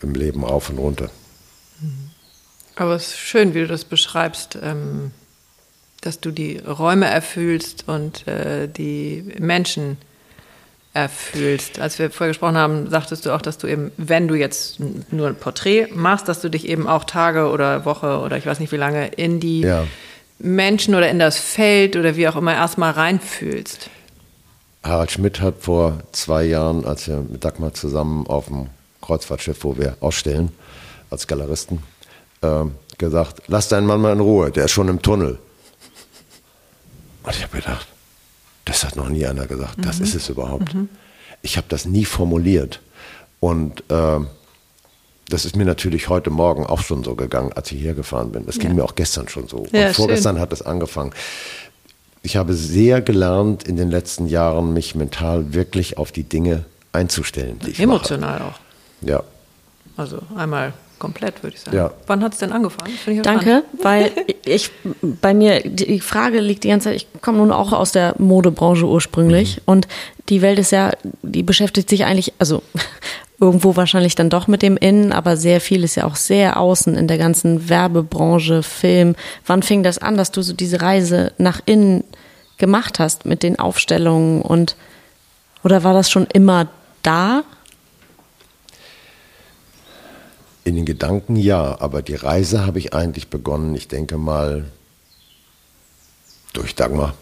im 0.00 0.14
Leben 0.14 0.44
auf 0.44 0.70
und 0.70 0.78
runter. 0.78 1.10
Aber 2.76 2.94
es 2.94 3.08
ist 3.08 3.18
schön, 3.18 3.54
wie 3.54 3.60
du 3.60 3.66
das 3.66 3.84
beschreibst. 3.84 4.56
Ähm 4.62 5.10
dass 6.06 6.20
du 6.20 6.30
die 6.30 6.58
Räume 6.58 7.06
erfüllst 7.06 7.88
und 7.88 8.26
äh, 8.26 8.68
die 8.68 9.24
Menschen 9.38 9.98
erfüllst. 10.96 11.78
Als 11.78 11.98
wir 11.98 12.10
vorher 12.10 12.30
gesprochen 12.30 12.56
haben, 12.56 12.88
sagtest 12.88 13.26
du 13.26 13.34
auch, 13.34 13.42
dass 13.42 13.58
du 13.58 13.66
eben, 13.66 13.92
wenn 13.98 14.28
du 14.28 14.34
jetzt 14.34 14.78
nur 15.10 15.26
ein 15.26 15.36
Porträt 15.36 15.88
machst, 15.94 16.28
dass 16.28 16.40
du 16.40 16.48
dich 16.48 16.66
eben 16.68 16.88
auch 16.88 17.04
Tage 17.04 17.50
oder 17.50 17.84
Woche 17.84 18.20
oder 18.20 18.38
ich 18.38 18.46
weiß 18.46 18.60
nicht 18.60 18.72
wie 18.72 18.76
lange 18.76 19.08
in 19.08 19.38
die 19.38 19.60
ja. 19.60 19.84
Menschen 20.38 20.94
oder 20.94 21.10
in 21.10 21.18
das 21.18 21.38
Feld 21.38 21.96
oder 21.96 22.16
wie 22.16 22.26
auch 22.28 22.36
immer 22.36 22.54
erstmal 22.54 22.92
reinfühlst. 22.92 23.90
Harald 24.82 25.10
Schmidt 25.10 25.40
hat 25.40 25.56
vor 25.60 25.98
zwei 26.12 26.44
Jahren, 26.44 26.84
als 26.86 27.08
wir 27.08 27.16
mit 27.16 27.44
Dagmar 27.44 27.74
zusammen 27.74 28.26
auf 28.26 28.46
dem 28.46 28.68
Kreuzfahrtschiff, 29.02 29.64
wo 29.64 29.76
wir 29.76 29.96
ausstellen, 30.00 30.50
als 31.10 31.26
Galeristen, 31.26 31.82
äh, 32.40 32.64
gesagt, 32.96 33.42
lass 33.48 33.68
deinen 33.68 33.86
Mann 33.86 34.00
mal 34.00 34.12
in 34.12 34.20
Ruhe, 34.20 34.50
der 34.50 34.64
ist 34.64 34.70
schon 34.70 34.88
im 34.88 35.02
Tunnel. 35.02 35.38
Und 37.26 37.36
ich 37.36 37.42
habe 37.42 37.58
gedacht, 37.58 37.86
das 38.64 38.84
hat 38.84 38.96
noch 38.96 39.08
nie 39.08 39.26
einer 39.26 39.46
gesagt. 39.46 39.76
Das 39.84 39.98
mhm. 39.98 40.04
ist 40.04 40.14
es 40.14 40.28
überhaupt. 40.28 40.74
Mhm. 40.74 40.88
Ich 41.42 41.56
habe 41.56 41.66
das 41.68 41.84
nie 41.84 42.04
formuliert. 42.04 42.80
Und 43.40 43.82
äh, 43.90 44.20
das 45.28 45.44
ist 45.44 45.56
mir 45.56 45.64
natürlich 45.64 46.08
heute 46.08 46.30
Morgen 46.30 46.64
auch 46.64 46.80
schon 46.80 47.02
so 47.02 47.14
gegangen, 47.14 47.52
als 47.52 47.70
ich 47.72 47.80
hier 47.80 47.94
gefahren 47.94 48.32
bin. 48.32 48.46
Das 48.46 48.58
ging 48.58 48.70
ja. 48.70 48.74
mir 48.76 48.84
auch 48.84 48.94
gestern 48.94 49.28
schon 49.28 49.48
so. 49.48 49.66
Ja, 49.72 49.88
Und 49.88 49.96
vorgestern 49.96 50.36
schön. 50.36 50.42
hat 50.42 50.52
es 50.52 50.62
angefangen. 50.62 51.12
Ich 52.22 52.36
habe 52.36 52.54
sehr 52.54 53.02
gelernt 53.02 53.64
in 53.64 53.76
den 53.76 53.90
letzten 53.90 54.26
Jahren, 54.26 54.72
mich 54.72 54.94
mental 54.94 55.52
wirklich 55.52 55.98
auf 55.98 56.12
die 56.12 56.24
Dinge 56.24 56.64
einzustellen, 56.92 57.58
die 57.64 57.70
ich 57.72 57.80
Emotional 57.80 58.38
mache. 58.38 58.48
auch. 58.48 58.60
Ja. 59.02 59.22
Also 59.96 60.20
einmal 60.36 60.72
komplett, 60.98 61.42
würde 61.42 61.56
ich 61.56 61.62
sagen. 61.62 61.76
Ja. 61.76 61.90
Wann 62.06 62.22
hat 62.22 62.32
es 62.32 62.38
denn 62.38 62.52
angefangen? 62.52 62.92
Danke, 63.22 63.64
weil 63.82 64.12
ich 64.44 64.70
bei 65.02 65.34
mir, 65.34 65.60
die 65.64 66.00
Frage 66.00 66.40
liegt 66.40 66.64
die 66.64 66.68
ganze 66.68 66.88
Zeit, 66.88 66.96
ich 66.96 67.08
komme 67.22 67.38
nun 67.38 67.52
auch 67.52 67.72
aus 67.72 67.92
der 67.92 68.14
Modebranche 68.18 68.86
ursprünglich 68.86 69.56
mhm. 69.56 69.62
und 69.66 69.88
die 70.28 70.42
Welt 70.42 70.58
ist 70.58 70.72
ja, 70.72 70.92
die 71.22 71.42
beschäftigt 71.42 71.88
sich 71.88 72.04
eigentlich, 72.04 72.32
also 72.38 72.62
irgendwo 73.40 73.76
wahrscheinlich 73.76 74.14
dann 74.14 74.30
doch 74.30 74.46
mit 74.46 74.62
dem 74.62 74.76
Innen, 74.76 75.12
aber 75.12 75.36
sehr 75.36 75.60
viel 75.60 75.84
ist 75.84 75.94
ja 75.94 76.04
auch 76.04 76.16
sehr 76.16 76.58
außen 76.58 76.96
in 76.96 77.06
der 77.06 77.18
ganzen 77.18 77.68
Werbebranche, 77.68 78.62
Film. 78.62 79.14
Wann 79.46 79.62
fing 79.62 79.82
das 79.82 79.98
an, 79.98 80.16
dass 80.16 80.32
du 80.32 80.40
so 80.42 80.54
diese 80.54 80.80
Reise 80.80 81.32
nach 81.36 81.60
innen 81.66 82.04
gemacht 82.56 82.98
hast 82.98 83.26
mit 83.26 83.42
den 83.42 83.58
Aufstellungen 83.58 84.40
und 84.40 84.76
oder 85.62 85.82
war 85.82 85.92
das 85.92 86.10
schon 86.10 86.26
immer 86.32 86.68
da? 87.02 87.42
In 90.66 90.74
den 90.74 90.84
Gedanken 90.84 91.36
ja, 91.36 91.80
aber 91.80 92.02
die 92.02 92.16
Reise 92.16 92.66
habe 92.66 92.80
ich 92.80 92.92
eigentlich 92.92 93.28
begonnen, 93.28 93.76
ich 93.76 93.86
denke 93.86 94.18
mal, 94.18 94.64
durch 96.54 96.74
Dagmar, 96.74 97.14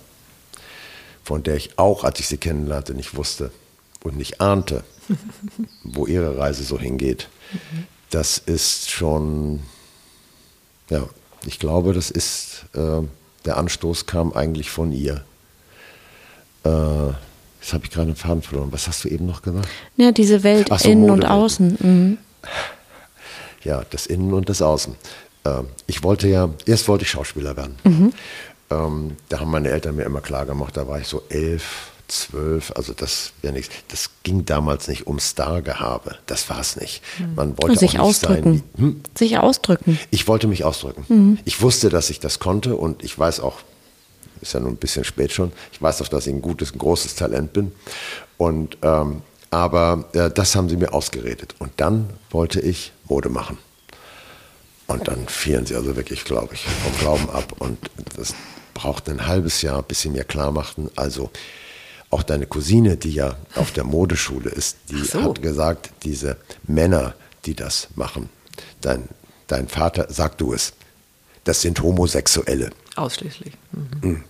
von 1.22 1.42
der 1.42 1.56
ich 1.56 1.78
auch, 1.78 2.04
als 2.04 2.20
ich 2.20 2.28
sie 2.28 2.38
kennenlernte, 2.38 2.94
nicht 2.94 3.16
wusste 3.16 3.50
und 4.02 4.16
nicht 4.16 4.40
ahnte, 4.40 4.82
wo 5.84 6.06
ihre 6.06 6.38
Reise 6.38 6.64
so 6.64 6.80
hingeht. 6.80 7.28
Das 8.08 8.38
ist 8.38 8.90
schon, 8.90 9.60
ja, 10.88 11.06
ich 11.44 11.58
glaube, 11.58 11.92
das 11.92 12.10
ist, 12.10 12.64
äh, 12.72 13.02
der 13.44 13.58
Anstoß 13.58 14.06
kam 14.06 14.32
eigentlich 14.32 14.70
von 14.70 14.90
ihr. 14.90 15.22
Äh, 16.64 17.08
jetzt 17.60 17.74
habe 17.74 17.84
ich 17.84 17.90
gerade 17.90 18.06
einen 18.06 18.16
Faden 18.16 18.40
verloren. 18.40 18.72
Was 18.72 18.88
hast 18.88 19.04
du 19.04 19.08
eben 19.10 19.26
noch 19.26 19.42
gesagt? 19.42 19.68
Ja, 19.98 20.12
diese 20.12 20.42
Welt 20.44 20.70
so, 20.74 20.88
innen 20.88 21.10
und 21.10 21.26
außen. 21.26 21.76
Mhm 21.78 22.18
ja, 23.64 23.82
das 23.90 24.06
Innen 24.06 24.32
und 24.32 24.48
das 24.48 24.62
Außen. 24.62 24.94
Ähm, 25.44 25.66
ich 25.86 26.02
wollte 26.02 26.28
ja, 26.28 26.50
erst 26.66 26.88
wollte 26.88 27.04
ich 27.04 27.10
Schauspieler 27.10 27.56
werden. 27.56 27.76
Mhm. 27.84 28.12
Ähm, 28.70 29.16
da 29.28 29.40
haben 29.40 29.50
meine 29.50 29.70
Eltern 29.70 29.96
mir 29.96 30.04
immer 30.04 30.20
klar 30.20 30.46
gemacht, 30.46 30.76
da 30.76 30.88
war 30.88 31.00
ich 31.00 31.06
so 31.06 31.22
elf, 31.28 31.92
zwölf, 32.08 32.72
also 32.76 32.92
das 32.92 33.32
wäre 33.42 33.52
nichts. 33.52 33.74
Das 33.88 34.10
ging 34.22 34.44
damals 34.44 34.88
nicht 34.88 35.06
um 35.06 35.18
Stargehabe, 35.18 36.16
das 36.26 36.48
war 36.50 36.60
es 36.60 36.76
nicht. 36.76 37.02
Mhm. 37.18 37.34
Man 37.34 37.58
wollte 37.58 37.78
sich 37.78 37.98
auch 37.98 38.08
nicht 38.08 38.24
ausdrücken. 38.24 38.62
Sein, 38.76 38.84
hm? 38.84 39.00
Sich 39.14 39.38
ausdrücken. 39.38 39.98
Ich 40.10 40.28
wollte 40.28 40.46
mich 40.46 40.64
ausdrücken. 40.64 41.04
Mhm. 41.08 41.38
Ich 41.44 41.60
wusste, 41.62 41.88
dass 41.88 42.10
ich 42.10 42.20
das 42.20 42.38
konnte 42.38 42.76
und 42.76 43.02
ich 43.02 43.18
weiß 43.18 43.40
auch, 43.40 43.60
ist 44.40 44.52
ja 44.52 44.60
nun 44.60 44.72
ein 44.72 44.76
bisschen 44.76 45.04
spät 45.04 45.32
schon, 45.32 45.52
ich 45.72 45.80
weiß 45.80 46.02
auch, 46.02 46.08
dass 46.08 46.26
ich 46.26 46.34
ein 46.34 46.42
gutes, 46.42 46.74
ein 46.74 46.78
großes 46.78 47.14
Talent 47.14 47.52
bin. 47.52 47.72
Und 48.36 48.76
ähm, 48.82 49.22
aber 49.54 50.04
äh, 50.14 50.30
das 50.30 50.56
haben 50.56 50.68
sie 50.68 50.76
mir 50.76 50.92
ausgeredet. 50.92 51.54
Und 51.60 51.70
dann 51.76 52.10
wollte 52.30 52.60
ich 52.60 52.92
Mode 53.08 53.28
machen. 53.28 53.58
Und 54.88 55.06
dann 55.08 55.28
fielen 55.28 55.64
sie 55.64 55.76
also 55.76 55.96
wirklich, 55.96 56.24
glaube 56.24 56.54
ich, 56.54 56.64
vom 56.64 56.98
Glauben 56.98 57.30
ab. 57.30 57.54
Und 57.60 57.78
das 58.16 58.34
brauchte 58.74 59.12
ein 59.12 59.26
halbes 59.26 59.62
Jahr, 59.62 59.82
bis 59.82 60.00
sie 60.00 60.10
mir 60.10 60.24
klar 60.24 60.50
machten, 60.50 60.90
also 60.96 61.30
auch 62.10 62.24
deine 62.24 62.46
Cousine, 62.46 62.96
die 62.96 63.12
ja 63.12 63.36
auf 63.54 63.72
der 63.72 63.84
Modeschule 63.84 64.50
ist, 64.50 64.76
die 64.90 65.04
so. 65.04 65.22
hat 65.22 65.40
gesagt, 65.40 65.90
diese 66.02 66.36
Männer, 66.64 67.14
die 67.46 67.54
das 67.54 67.88
machen, 67.94 68.28
dein, 68.80 69.08
dein 69.46 69.68
Vater, 69.68 70.06
sag 70.10 70.36
du 70.38 70.52
es, 70.52 70.74
das 71.44 71.60
sind 71.60 71.80
Homosexuelle. 71.80 72.70
Ausschließlich. 72.96 73.54
Mhm. 73.72 74.08
mhm. 74.10 74.24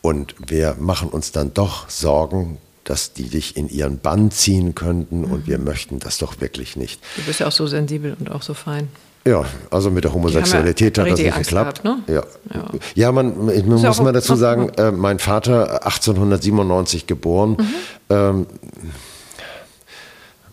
Und 0.00 0.34
wir 0.38 0.74
machen 0.80 1.08
uns 1.10 1.30
dann 1.30 1.54
doch 1.54 1.88
Sorgen, 1.88 2.58
dass 2.84 3.12
die 3.12 3.28
dich 3.28 3.56
in 3.56 3.68
ihren 3.68 3.98
Bann 3.98 4.30
ziehen 4.30 4.74
könnten 4.74 5.20
mhm. 5.22 5.32
und 5.32 5.46
wir 5.46 5.58
möchten 5.58 5.98
das 5.98 6.18
doch 6.18 6.40
wirklich 6.40 6.76
nicht. 6.76 7.00
Du 7.16 7.22
bist 7.22 7.40
ja 7.40 7.46
auch 7.46 7.52
so 7.52 7.66
sensibel 7.66 8.16
und 8.18 8.30
auch 8.30 8.42
so 8.42 8.54
fein. 8.54 8.88
Ja, 9.24 9.44
also 9.70 9.90
mit 9.90 10.02
der 10.02 10.12
Homosexualität 10.12 10.98
hat 10.98 11.06
das 11.08 11.18
nicht 11.18 11.32
Angst 11.32 11.50
geklappt. 11.50 11.82
Gehabt, 11.82 12.08
ne? 12.08 12.14
ja. 12.14 12.22
ja. 12.52 12.70
ja, 12.94 13.12
man, 13.12 13.46
man 13.46 13.64
muss 13.66 13.82
ja 13.82 14.02
mal 14.02 14.12
dazu 14.12 14.34
sagen, 14.34 14.70
äh, 14.70 14.90
mein 14.90 15.20
Vater 15.20 15.84
1897 15.86 17.06
geboren. 17.06 17.50
Mhm. 17.50 17.66
Ähm, 18.10 18.46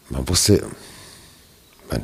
man 0.09 0.29
wusste, 0.29 0.63
man, 1.89 2.03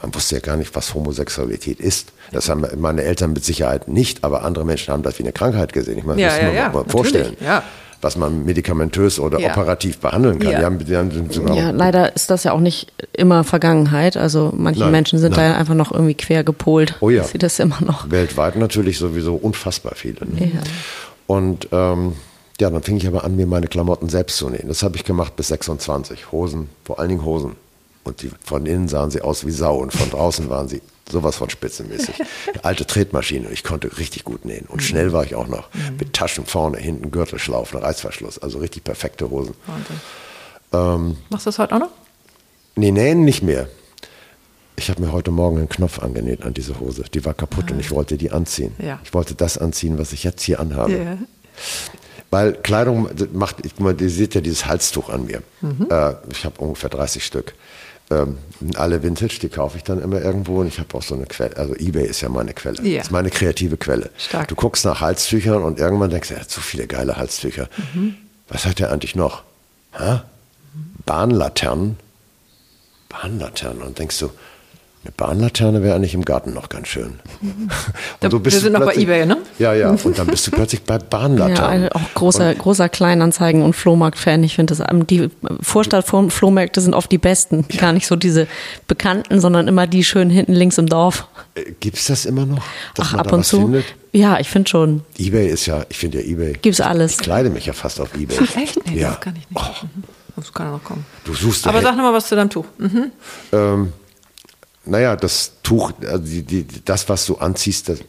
man, 0.00 0.14
wusste 0.14 0.36
ja 0.36 0.40
gar 0.40 0.56
nicht, 0.56 0.74
was 0.74 0.94
Homosexualität 0.94 1.78
ist. 1.78 2.12
Das 2.32 2.48
haben 2.48 2.64
meine 2.78 3.02
Eltern 3.02 3.34
mit 3.34 3.44
Sicherheit 3.44 3.88
nicht, 3.88 4.24
aber 4.24 4.44
andere 4.44 4.64
Menschen 4.64 4.94
haben 4.94 5.02
das 5.02 5.18
wie 5.18 5.24
eine 5.24 5.32
Krankheit 5.32 5.74
gesehen. 5.74 5.98
Ich 5.98 6.04
meine, 6.04 6.22
ja, 6.22 6.28
das 6.28 6.42
muss 6.42 6.54
man 6.54 6.72
mal 6.72 6.84
vorstellen. 6.90 7.36
Ja 7.38 7.62
was 8.02 8.16
man 8.16 8.44
medikamentös 8.44 9.20
oder 9.20 9.38
ja. 9.38 9.52
operativ 9.52 9.98
behandeln 9.98 10.40
kann. 10.40 10.52
Ja. 10.52 10.58
Die 10.58 10.64
haben, 10.64 10.78
die 10.84 10.96
haben 10.96 11.54
ja, 11.54 11.70
leider 11.70 12.14
ist 12.14 12.30
das 12.30 12.42
ja 12.44 12.52
auch 12.52 12.60
nicht 12.60 12.92
immer 13.12 13.44
Vergangenheit. 13.44 14.16
Also 14.16 14.52
manche 14.54 14.80
nein, 14.80 14.90
Menschen 14.90 15.20
sind 15.20 15.36
nein. 15.36 15.52
da 15.52 15.56
einfach 15.56 15.74
noch 15.74 15.92
irgendwie 15.92 16.14
quer 16.14 16.42
gepolt. 16.42 16.96
Oh 17.00 17.10
ja. 17.10 17.22
Sieht 17.22 17.44
das 17.44 17.58
immer 17.60 17.80
noch. 17.80 18.10
Weltweit 18.10 18.56
natürlich 18.56 18.98
sowieso 18.98 19.36
unfassbar 19.36 19.94
viele. 19.94 20.26
Ne? 20.26 20.50
Ja. 20.52 20.60
Und 21.28 21.68
ähm, 21.70 22.14
ja, 22.60 22.70
dann 22.70 22.82
fing 22.82 22.96
ich 22.96 23.06
aber 23.06 23.24
an, 23.24 23.36
mir 23.36 23.46
meine 23.46 23.68
Klamotten 23.68 24.08
selbst 24.08 24.36
zu 24.36 24.50
nähen. 24.50 24.68
Das 24.68 24.82
habe 24.82 24.96
ich 24.96 25.04
gemacht 25.04 25.36
bis 25.36 25.48
26. 25.48 26.32
Hosen, 26.32 26.68
vor 26.84 26.98
allen 26.98 27.08
Dingen 27.08 27.24
Hosen. 27.24 27.52
Und 28.04 28.22
die, 28.22 28.30
von 28.44 28.66
innen 28.66 28.88
sahen 28.88 29.12
sie 29.12 29.22
aus 29.22 29.46
wie 29.46 29.52
Sau 29.52 29.76
und 29.76 29.92
von 29.92 30.10
draußen 30.10 30.50
waren 30.50 30.66
sie 30.66 30.82
sowas 31.10 31.36
von 31.36 31.50
spitzenmäßig. 31.50 32.14
Alte 32.62 32.86
Tretmaschine, 32.86 33.50
ich 33.50 33.64
konnte 33.64 33.96
richtig 33.98 34.24
gut 34.24 34.44
nähen. 34.44 34.66
Und 34.66 34.82
schnell 34.82 35.12
war 35.12 35.24
ich 35.24 35.34
auch 35.34 35.48
noch. 35.48 35.72
Mhm. 35.74 35.96
Mit 35.98 36.12
Taschen 36.12 36.46
vorne, 36.46 36.78
hinten 36.78 37.10
Gürtelschlaufen, 37.10 37.78
Reißverschluss. 37.78 38.38
Also 38.38 38.58
richtig 38.58 38.84
perfekte 38.84 39.30
Hosen. 39.30 39.54
Ähm, 40.72 41.16
Machst 41.30 41.46
du 41.46 41.48
das 41.48 41.58
heute 41.58 41.74
auch 41.74 41.80
noch? 41.80 41.90
Nee, 42.76 42.90
nähen 42.90 43.24
nicht 43.24 43.42
mehr. 43.42 43.68
Ich 44.76 44.88
habe 44.88 45.02
mir 45.02 45.12
heute 45.12 45.30
Morgen 45.30 45.58
einen 45.58 45.68
Knopf 45.68 45.98
angenäht 45.98 46.42
an 46.42 46.54
diese 46.54 46.80
Hose. 46.80 47.04
Die 47.12 47.24
war 47.24 47.34
kaputt 47.34 47.66
ah. 47.68 47.72
und 47.72 47.80
ich 47.80 47.90
wollte 47.90 48.16
die 48.16 48.30
anziehen. 48.30 48.74
Ja. 48.78 48.98
Ich 49.04 49.12
wollte 49.12 49.34
das 49.34 49.58
anziehen, 49.58 49.98
was 49.98 50.12
ich 50.12 50.24
jetzt 50.24 50.42
hier 50.42 50.60
anhabe. 50.60 50.92
Yeah. 50.92 51.18
Weil 52.30 52.54
Kleidung 52.54 53.10
macht, 53.34 53.64
ich, 53.64 53.74
ihr 53.78 54.10
seht 54.10 54.34
ja 54.34 54.40
dieses 54.40 54.64
Halstuch 54.64 55.10
an 55.10 55.26
mir. 55.26 55.42
Mhm. 55.60 55.86
Äh, 55.90 56.14
ich 56.32 56.46
habe 56.46 56.58
ungefähr 56.58 56.88
30 56.88 57.24
Stück 57.24 57.54
ähm, 58.12 58.38
alle 58.76 59.02
Vintage, 59.02 59.38
die 59.40 59.48
kaufe 59.48 59.76
ich 59.76 59.84
dann 59.84 60.00
immer 60.00 60.20
irgendwo 60.20 60.60
und 60.60 60.68
ich 60.68 60.78
habe 60.78 60.94
auch 60.94 61.02
so 61.02 61.14
eine 61.14 61.26
Quelle, 61.26 61.56
also 61.56 61.74
Ebay 61.74 62.06
ist 62.06 62.20
ja 62.20 62.28
meine 62.28 62.52
Quelle, 62.52 62.82
ja. 62.82 63.00
ist 63.00 63.10
meine 63.10 63.30
kreative 63.30 63.76
Quelle. 63.76 64.10
Stark. 64.16 64.48
Du 64.48 64.54
guckst 64.54 64.84
nach 64.84 65.00
Halstüchern 65.00 65.62
und 65.62 65.78
irgendwann 65.78 66.10
denkst 66.10 66.28
du, 66.28 66.34
er 66.34 66.40
hat 66.40 66.50
so 66.50 66.60
viele 66.60 66.86
geile 66.86 67.16
Halstücher. 67.16 67.68
Mhm. 67.94 68.14
Was 68.48 68.66
hat 68.66 68.80
er 68.80 68.92
eigentlich 68.92 69.16
noch? 69.16 69.42
Hä? 69.92 70.20
Bahnlaternen? 71.06 71.96
Bahnlaternen 73.08 73.82
und 73.82 73.98
denkst 73.98 74.18
du, 74.18 74.30
eine 75.04 75.12
Bahnlaterne 75.16 75.82
wäre 75.82 75.96
eigentlich 75.96 76.14
im 76.14 76.24
Garten 76.24 76.54
noch 76.54 76.68
ganz 76.68 76.86
schön. 76.86 77.18
und 78.20 78.30
so 78.30 78.38
bist 78.38 78.56
Wir 78.56 78.60
sind 78.60 78.72
noch 78.74 78.84
bei 78.84 78.94
Ebay, 78.94 79.26
ne? 79.26 79.38
Ja, 79.58 79.74
ja. 79.74 79.90
Und 80.04 80.16
dann 80.16 80.28
bist 80.28 80.46
du 80.46 80.52
plötzlich 80.52 80.82
bei 80.82 80.98
Bahnlaternen. 80.98 81.84
Ja, 81.84 81.92
auch 81.92 82.14
großer, 82.14 82.50
und, 82.50 82.58
großer 82.58 82.86
Kleinanzeigen- 82.86 83.62
und 83.64 83.74
Flohmarkt-Fan. 83.74 84.44
Ich 84.44 84.54
finde 84.54 84.76
das, 84.76 84.86
die 85.08 85.28
Vorstadt-Flohmärkte 85.60 86.80
sind 86.80 86.94
oft 86.94 87.10
die 87.10 87.18
besten. 87.18 87.64
Ja. 87.72 87.80
Gar 87.80 87.92
nicht 87.94 88.06
so 88.06 88.14
diese 88.14 88.46
bekannten, 88.86 89.40
sondern 89.40 89.66
immer 89.66 89.88
die 89.88 90.04
schön 90.04 90.30
hinten 90.30 90.52
links 90.52 90.78
im 90.78 90.86
Dorf. 90.86 91.26
Äh, 91.54 91.72
Gibt 91.80 91.98
es 91.98 92.06
das 92.06 92.24
immer 92.24 92.46
noch? 92.46 92.62
Ach, 92.98 93.14
ab 93.14 93.32
und 93.32 93.44
zu. 93.44 93.62
Findet? 93.62 93.84
Ja, 94.12 94.38
ich 94.38 94.48
finde 94.48 94.70
schon. 94.70 95.02
Ebay 95.18 95.48
ist 95.48 95.66
ja, 95.66 95.84
ich 95.88 95.98
finde 95.98 96.20
ja 96.20 96.28
Ebay. 96.28 96.52
Gibt's 96.62 96.80
alles. 96.80 97.12
Ich 97.12 97.18
kleide 97.18 97.50
mich 97.50 97.66
ja 97.66 97.72
fast 97.72 98.00
auf 98.00 98.14
Ebay. 98.14 98.36
Echt? 98.56 98.86
Nee, 98.86 99.00
ja. 99.00 99.10
das 99.10 99.20
kann 99.20 99.34
ich 99.34 99.50
nicht. 99.50 99.60
Oh. 99.60 99.84
Mhm. 99.84 100.04
Das 100.36 100.52
kann 100.52 100.70
noch 100.70 100.82
kommen. 100.82 101.04
Du 101.24 101.34
suchst 101.34 101.66
Aber 101.66 101.82
sag 101.82 101.96
noch 101.96 102.04
mal 102.04 102.12
was 102.12 102.26
zu 102.26 102.36
deinem 102.36 102.50
Tuch. 102.50 102.64
Mhm. 102.78 103.12
Ähm, 103.52 103.92
naja, 104.84 105.16
das 105.16 105.52
Tuch, 105.62 105.92
also 106.06 106.24
die, 106.24 106.42
die, 106.42 106.66
das, 106.84 107.08
was 107.08 107.26
du 107.26 107.36
anziehst, 107.36 107.88
das, 107.88 108.00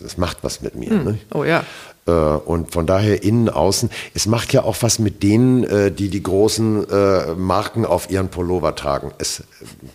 das 0.00 0.18
macht 0.18 0.38
was 0.42 0.60
mit 0.60 0.74
mir. 0.74 0.90
Hm. 0.90 1.04
Ne? 1.04 1.18
Oh 1.32 1.44
ja. 1.44 1.64
Äh, 2.08 2.10
und 2.10 2.72
von 2.72 2.86
daher 2.86 3.22
innen, 3.22 3.48
außen. 3.48 3.90
Es 4.14 4.26
macht 4.26 4.52
ja 4.52 4.62
auch 4.64 4.76
was 4.80 4.98
mit 4.98 5.22
denen, 5.22 5.64
äh, 5.64 5.90
die 5.90 6.08
die 6.08 6.22
großen 6.22 6.88
äh, 6.90 7.34
Marken 7.34 7.84
auf 7.84 8.10
ihren 8.10 8.28
Pullover 8.28 8.74
tragen. 8.74 9.12
Es, 9.18 9.42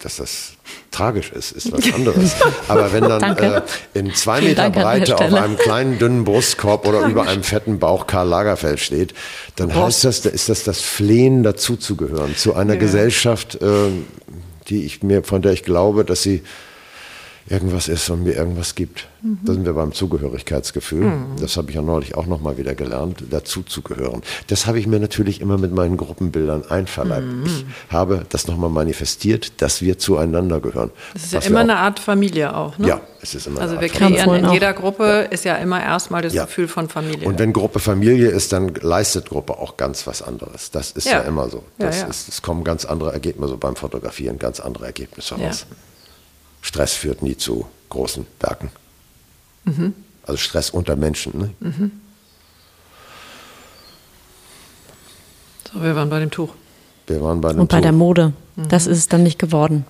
dass 0.02 0.18
das 0.18 0.54
tragisch 0.92 1.32
ist, 1.32 1.52
ist 1.52 1.72
was 1.72 1.94
anderes. 1.94 2.36
Aber 2.68 2.94
wenn 2.94 3.04
dann 3.04 3.38
äh, 3.38 3.62
in 3.94 4.14
zwei 4.14 4.40
Vielen 4.40 4.52
Meter 4.52 4.70
Dank 4.70 4.76
Breite 4.76 5.16
auf 5.18 5.34
einem 5.34 5.58
kleinen, 5.58 5.98
dünnen 5.98 6.24
Brustkorb 6.24 6.88
oder 6.88 7.08
über 7.08 7.28
einem 7.28 7.44
fetten 7.44 7.80
Bauch 7.80 8.06
Karl 8.06 8.28
Lagerfeld 8.28 8.80
steht, 8.80 9.14
dann 9.56 9.70
Brust. 9.70 9.82
heißt 9.82 10.06
das, 10.06 10.22
da 10.22 10.30
ist 10.30 10.50
das 10.50 10.64
das 10.64 10.82
Flehen 10.82 11.44
dazuzugehören 11.44 12.36
zu 12.36 12.54
einer 12.54 12.74
ja. 12.74 12.80
Gesellschaft, 12.80 13.56
äh, 13.62 13.68
die 14.64 14.86
ich 14.86 15.04
mir, 15.04 15.24
von 15.24 15.42
der 15.42 15.54
ich 15.54 15.64
glaube, 15.64 16.06
dass 16.06 16.24
sie 16.24 16.44
irgendwas 17.48 17.88
ist 17.88 18.10
und 18.10 18.24
mir 18.24 18.34
irgendwas 18.34 18.76
gibt. 18.76 19.08
Mhm. 19.22 19.40
Da 19.44 19.54
sind 19.54 19.66
wir 19.66 19.74
beim 19.74 19.92
Zugehörigkeitsgefühl. 19.92 21.04
Mhm. 21.04 21.26
Das 21.40 21.58
habe 21.58 21.70
ich 21.70 21.76
ja 21.76 21.82
neulich 21.82 22.16
auch 22.16 22.26
nochmal 22.26 22.58
wieder 22.58 22.76
gelernt, 22.76 23.24
dazu 23.30 23.64
zu 23.64 23.82
gehören. 23.82 24.22
Das 24.48 24.66
habe 24.66 24.80
ich 24.80 24.88
mir 24.88 25.00
natürlich 25.00 25.42
immer 25.42 25.58
mit 25.58 25.74
meinen 25.74 25.98
Gruppenbildern 25.98 26.66
einverleibt. 26.70 27.28
Mhm. 27.28 27.46
Ich 27.46 27.66
habe 27.90 28.26
das 28.30 28.48
nochmal 28.48 28.70
manifestiert, 28.70 29.62
dass 29.62 29.82
wir 29.82 29.98
zueinander 29.98 30.62
gehören. 30.62 30.92
Das 31.14 31.26
ist 31.26 31.34
ja 31.34 31.40
immer 31.42 31.60
eine 31.60 31.78
Art 31.78 32.00
Familie 32.00 32.56
auch, 32.56 32.78
ne? 32.78 32.88
Ja, 32.88 33.02
es 33.22 33.36
ist 33.36 33.48
immer 33.48 33.62
Also 33.62 33.80
wir 33.80 33.90
kreieren 33.90 34.36
in 34.36 34.52
jeder 34.52 34.74
Gruppe 34.74 35.04
ja. 35.04 35.22
ist 35.22 35.46
ja 35.46 35.56
immer 35.56 35.82
erstmal 35.82 36.22
das 36.22 36.34
ja. 36.34 36.46
Gefühl 36.46 36.68
von 36.68 36.90
Familie. 36.90 37.28
Und 37.28 37.40
wenn 37.40 37.54
Gruppe 37.54 37.80
Familie 37.80 38.30
ist, 38.30 38.54
dann 38.54 38.74
leistet 38.76 39.30
Gruppe 39.30 39.58
auch 39.58 39.78
ganz 39.78 40.08
was 40.08 40.22
anderes. 40.22 40.72
Das 40.72 40.92
ist 40.92 41.06
ja, 41.06 41.14
ja 41.14 41.20
immer 41.22 41.50
so. 41.50 41.64
Das 41.78 42.04
ist, 42.04 42.30
es 42.30 42.42
kommen 42.42 42.64
ganz 42.64 42.86
andere 42.86 43.12
Ergebnisse 43.12 43.58
beim 43.58 43.76
Fotografieren, 43.76 44.40
ganz 44.40 44.60
andere 44.60 44.86
Ergebnisse 44.86 45.36
raus. 45.36 45.66
Stress 46.64 46.94
führt 46.94 47.22
nie 47.22 47.38
zu 47.38 47.68
großen 47.90 48.26
Werken. 48.40 48.72
Mhm. 49.66 49.94
Also 50.26 50.38
Stress 50.38 50.70
unter 50.72 50.96
Menschen. 50.96 51.38
Ne? 51.38 51.50
Mhm. 51.60 51.92
So, 55.72 55.84
wir 55.84 55.96
waren 55.96 56.10
bei 56.10 56.20
dem 56.20 56.32
Tuch. 56.32 56.50
Wir 57.06 57.22
waren 57.22 57.42
bei 57.42 57.52
dem 57.52 57.60
Und 57.60 57.70
bei 57.70 57.78
Tuch. 57.78 57.84
der 57.84 57.92
Mode. 57.92 58.34
Mhm. 58.56 58.70
Das 58.70 58.88
ist 58.88 58.98
es 58.98 59.08
dann 59.10 59.24
nicht 59.24 59.38
geworden. 59.38 59.86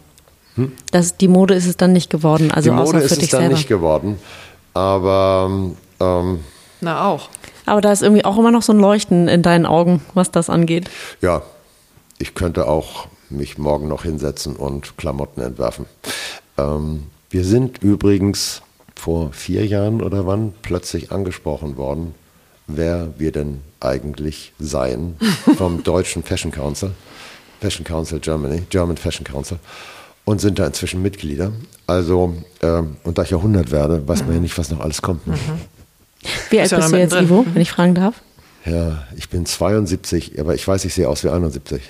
Hm? 0.56 0.72
Das, 0.92 1.16
die 1.18 1.28
Mode 1.28 1.54
ist 1.54 1.68
es 1.68 1.78
dann 1.78 1.94
nicht 1.94 2.10
geworden. 2.10 2.52
Also 2.52 2.72
die 2.72 2.76
Mode 2.76 3.00
ist 3.00 3.12
es 3.12 3.30
dann 3.30 3.42
selber. 3.42 3.56
nicht 3.56 3.68
geworden. 3.68 4.20
Aber 4.74 5.50
ähm, 6.00 6.40
na 6.82 7.06
auch. 7.08 7.30
Aber 7.66 7.82
da 7.82 7.92
ist 7.92 8.02
irgendwie 8.02 8.26
auch 8.26 8.38
immer 8.38 8.52
noch 8.52 8.62
so 8.64 8.74
ein 8.74 8.80
Leuchten 8.80 9.28
in 9.28 9.42
deinen 9.42 9.66
Augen, 9.66 10.02
was 10.14 10.32
das 10.32 10.50
angeht. 10.50 10.90
Ja, 11.22 11.44
ich 12.18 12.36
könnte 12.36 12.68
auch 12.68 13.08
mich 13.30 13.58
morgen 13.58 13.88
noch 13.88 14.04
hinsetzen 14.04 14.56
und 14.56 14.98
Klamotten 14.98 15.42
entwerfen. 15.42 15.86
Ähm, 16.58 17.04
wir 17.30 17.46
sind 17.46 17.82
übrigens 17.82 18.62
vor 18.96 19.32
vier 19.34 19.66
Jahren 19.66 20.02
oder 20.02 20.26
wann 20.28 20.54
plötzlich 20.62 21.12
angesprochen 21.12 21.78
worden, 21.78 22.14
wer 22.68 23.14
wir 23.18 23.32
denn 23.32 23.62
eigentlich 23.80 24.54
seien 24.60 25.16
vom 25.58 25.84
deutschen 25.84 26.24
Fashion 26.24 26.52
Council, 26.52 26.92
Fashion 27.60 27.86
Council 27.86 28.20
Germany, 28.20 28.64
German 28.70 28.98
Fashion 28.98 29.26
Council 29.26 29.60
und 30.26 30.42
sind 30.42 30.60
da 30.60 30.68
inzwischen 30.68 31.02
Mitglieder. 31.02 31.52
Also, 31.88 32.36
ähm, 32.62 32.98
und 33.04 33.18
da 33.18 33.24
ich 33.24 33.32
ja 33.32 33.38
100 33.38 33.72
werde, 33.72 34.08
weiß 34.08 34.24
man 34.26 34.36
ja 34.36 34.40
nicht, 34.40 34.58
was 34.58 34.70
noch 34.70 34.80
alles 34.80 35.02
kommt. 35.02 35.26
Mhm. 35.28 35.38
Wie 36.50 36.60
alt 36.60 36.70
bist 36.70 36.92
du 36.92 36.98
jetzt, 36.98 37.16
Ivo, 37.16 37.46
wenn 37.54 37.62
ich 37.62 37.72
fragen 37.72 37.96
darf? 37.96 38.22
Ja, 38.66 39.04
ich 39.18 39.30
bin 39.30 39.46
72, 39.46 40.40
aber 40.40 40.56
ich 40.56 40.66
weiß, 40.66 40.86
ich 40.86 40.94
sehe 40.94 41.10
aus 41.10 41.24
wie 41.24 41.30
71. 41.30 41.82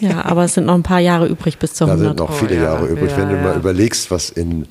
Ja, 0.00 0.24
aber 0.24 0.44
es 0.44 0.54
sind 0.54 0.66
noch 0.66 0.74
ein 0.74 0.82
paar 0.82 1.00
Jahre 1.00 1.26
übrig 1.26 1.58
bis 1.58 1.74
zur 1.74 1.88
100. 1.88 2.04
Da 2.04 2.08
sind 2.08 2.18
noch 2.18 2.34
viele 2.34 2.54
oh, 2.54 2.56
ja, 2.56 2.62
Jahre 2.62 2.86
übrig. 2.86 3.10
Ja, 3.10 3.18
Wenn 3.18 3.28
du 3.28 3.36
ja. 3.36 3.42
mal 3.42 3.56
überlegst, 3.56 4.10
was 4.10 4.30
in, 4.30 4.66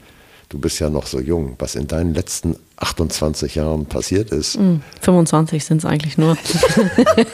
du 0.49 0.57
bist 0.57 0.79
ja 0.79 0.89
noch 0.89 1.05
so 1.05 1.19
jung, 1.19 1.55
was 1.59 1.75
in 1.75 1.87
deinen 1.87 2.15
letzten 2.15 2.55
28 2.77 3.53
Jahren 3.53 3.85
passiert 3.85 4.31
ist. 4.31 4.57
25 5.01 5.63
sind 5.63 5.77
es 5.77 5.85
eigentlich 5.85 6.17
nur. 6.17 6.35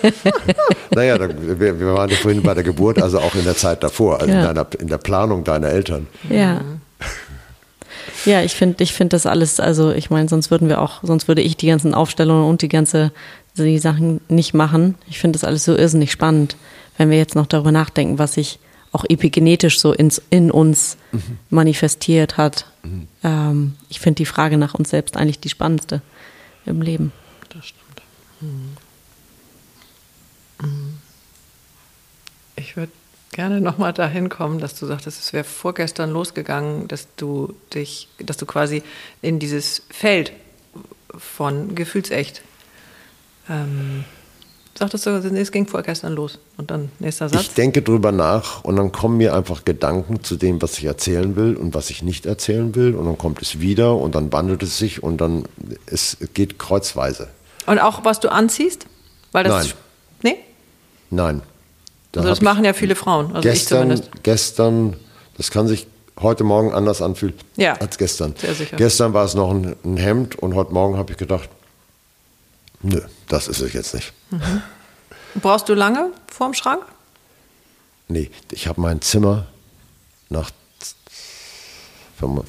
naja, 0.91 1.17
da, 1.17 1.29
wir, 1.29 1.79
wir, 1.79 1.93
waren 1.93 2.09
ja 2.09 2.17
vorhin 2.17 2.43
bei 2.43 2.53
der 2.53 2.63
Geburt, 2.63 3.01
also 3.01 3.19
auch 3.19 3.35
in 3.35 3.45
der 3.45 3.55
Zeit 3.55 3.83
davor, 3.83 4.19
also 4.19 4.33
in, 4.33 4.41
deiner, 4.41 4.67
in 4.79 4.87
der 4.87 4.97
Planung 4.97 5.45
deiner 5.45 5.69
Eltern. 5.69 6.07
Ja. 6.29 6.61
Ja, 8.25 8.41
ich 8.41 8.55
finde 8.55 8.83
ich 8.83 8.93
finde 8.93 9.15
das 9.15 9.25
alles, 9.25 9.59
also 9.59 9.91
ich 9.91 10.09
meine, 10.09 10.27
sonst 10.27 10.51
würden 10.51 10.67
wir 10.67 10.81
auch, 10.81 10.99
sonst 11.03 11.29
würde 11.29 11.41
ich 11.41 11.55
die 11.55 11.67
ganzen 11.67 11.93
Aufstellungen 11.93 12.49
und 12.49 12.61
die 12.61 12.67
ganze 12.67 13.11
die 13.63 13.79
Sachen 13.79 14.21
nicht 14.29 14.53
machen. 14.53 14.95
Ich 15.07 15.19
finde 15.19 15.37
das 15.37 15.43
alles 15.43 15.65
so 15.65 15.75
irrsinnig 15.75 16.11
spannend, 16.11 16.55
wenn 16.97 17.09
wir 17.09 17.17
jetzt 17.17 17.35
noch 17.35 17.47
darüber 17.47 17.71
nachdenken, 17.71 18.19
was 18.19 18.33
sich 18.33 18.59
auch 18.91 19.05
epigenetisch 19.07 19.79
so 19.79 19.93
ins, 19.93 20.21
in 20.29 20.49
uns 20.49 20.97
mhm. 21.11 21.37
manifestiert 21.49 22.37
hat. 22.37 22.65
Mhm. 22.83 23.07
Ähm, 23.23 23.75
ich 23.89 23.99
finde 23.99 24.17
die 24.17 24.25
Frage 24.25 24.57
nach 24.57 24.73
uns 24.73 24.89
selbst 24.89 25.17
eigentlich 25.17 25.39
die 25.39 25.49
spannendste 25.49 26.01
im 26.65 26.81
Leben. 26.81 27.11
Das 27.49 27.67
stimmt. 27.67 28.01
Mhm. 28.41 28.77
mhm. 30.61 30.97
Ich 32.55 32.75
würde 32.75 32.91
gerne 33.31 33.61
nochmal 33.61 33.93
dahin 33.93 34.29
kommen, 34.29 34.59
dass 34.59 34.73
du 34.73 34.87
sagtest, 34.87 35.19
es 35.19 35.31
wäre 35.31 35.43
vorgestern 35.43 36.09
losgegangen, 36.09 36.87
dass 36.87 37.07
du 37.17 37.53
dich, 37.73 38.09
dass 38.17 38.37
du 38.37 38.47
quasi 38.47 38.81
in 39.21 39.37
dieses 39.37 39.83
Feld 39.91 40.31
von 41.15 41.75
gefühlsecht 41.75 42.41
ähm, 43.49 44.03
sagtest 44.77 45.05
du, 45.05 45.09
es 45.09 45.51
ging 45.51 45.67
vorgestern 45.67 46.13
los 46.13 46.39
und 46.57 46.69
dann 46.71 46.89
nächster 46.99 47.29
Satz. 47.29 47.41
Ich 47.41 47.53
denke 47.53 47.81
drüber 47.81 48.11
nach 48.11 48.63
und 48.63 48.75
dann 48.75 48.91
kommen 48.91 49.17
mir 49.17 49.33
einfach 49.33 49.65
Gedanken 49.65 50.23
zu 50.23 50.35
dem, 50.35 50.61
was 50.61 50.77
ich 50.77 50.85
erzählen 50.85 51.35
will 51.35 51.55
und 51.55 51.73
was 51.73 51.89
ich 51.89 52.03
nicht 52.03 52.25
erzählen 52.25 52.75
will 52.75 52.95
und 52.95 53.05
dann 53.05 53.17
kommt 53.17 53.41
es 53.41 53.59
wieder 53.59 53.95
und 53.95 54.15
dann 54.15 54.31
wandelt 54.31 54.63
es 54.63 54.77
sich 54.77 55.01
und 55.01 55.17
dann 55.19 55.45
es 55.87 56.17
geht 56.33 56.59
kreuzweise. 56.59 57.27
Und 57.65 57.79
auch 57.79 58.05
was 58.05 58.19
du 58.19 58.31
anziehst? 58.31 58.85
Weil 59.31 59.43
das 59.43 59.65
Nein. 59.65 59.73
Nee? 60.23 60.35
Nein. 61.09 61.41
Da 62.11 62.21
also 62.21 62.29
das 62.29 62.41
machen 62.41 62.63
ja 62.63 62.73
viele 62.73 62.95
Frauen. 62.95 63.35
Also 63.35 63.47
gestern, 63.47 64.01
gestern, 64.23 64.95
das 65.35 65.51
kann 65.51 65.67
sich 65.67 65.87
heute 66.19 66.43
Morgen 66.43 66.73
anders 66.73 67.01
anfühlen 67.01 67.35
ja, 67.57 67.73
als 67.73 67.97
gestern. 67.97 68.33
Sehr 68.37 68.53
sicher. 68.53 68.77
Gestern 68.77 69.13
war 69.13 69.25
es 69.25 69.35
noch 69.35 69.51
ein, 69.51 69.75
ein 69.83 69.97
Hemd 69.97 70.37
und 70.39 70.55
heute 70.55 70.73
Morgen 70.73 70.97
habe 70.97 71.11
ich 71.11 71.17
gedacht, 71.17 71.49
Nö, 72.81 73.01
das 73.27 73.47
ist 73.47 73.61
es 73.61 73.73
jetzt 73.73 73.93
nicht. 73.93 74.13
Mhm. 74.29 74.61
Brauchst 75.41 75.69
du 75.69 75.73
lange 75.73 76.11
vorm 76.31 76.53
Schrank? 76.53 76.83
Nee, 78.07 78.31
ich 78.51 78.67
habe 78.67 78.79
mein 78.79 79.01
Zimmer 79.01 79.47
nach 80.29 80.51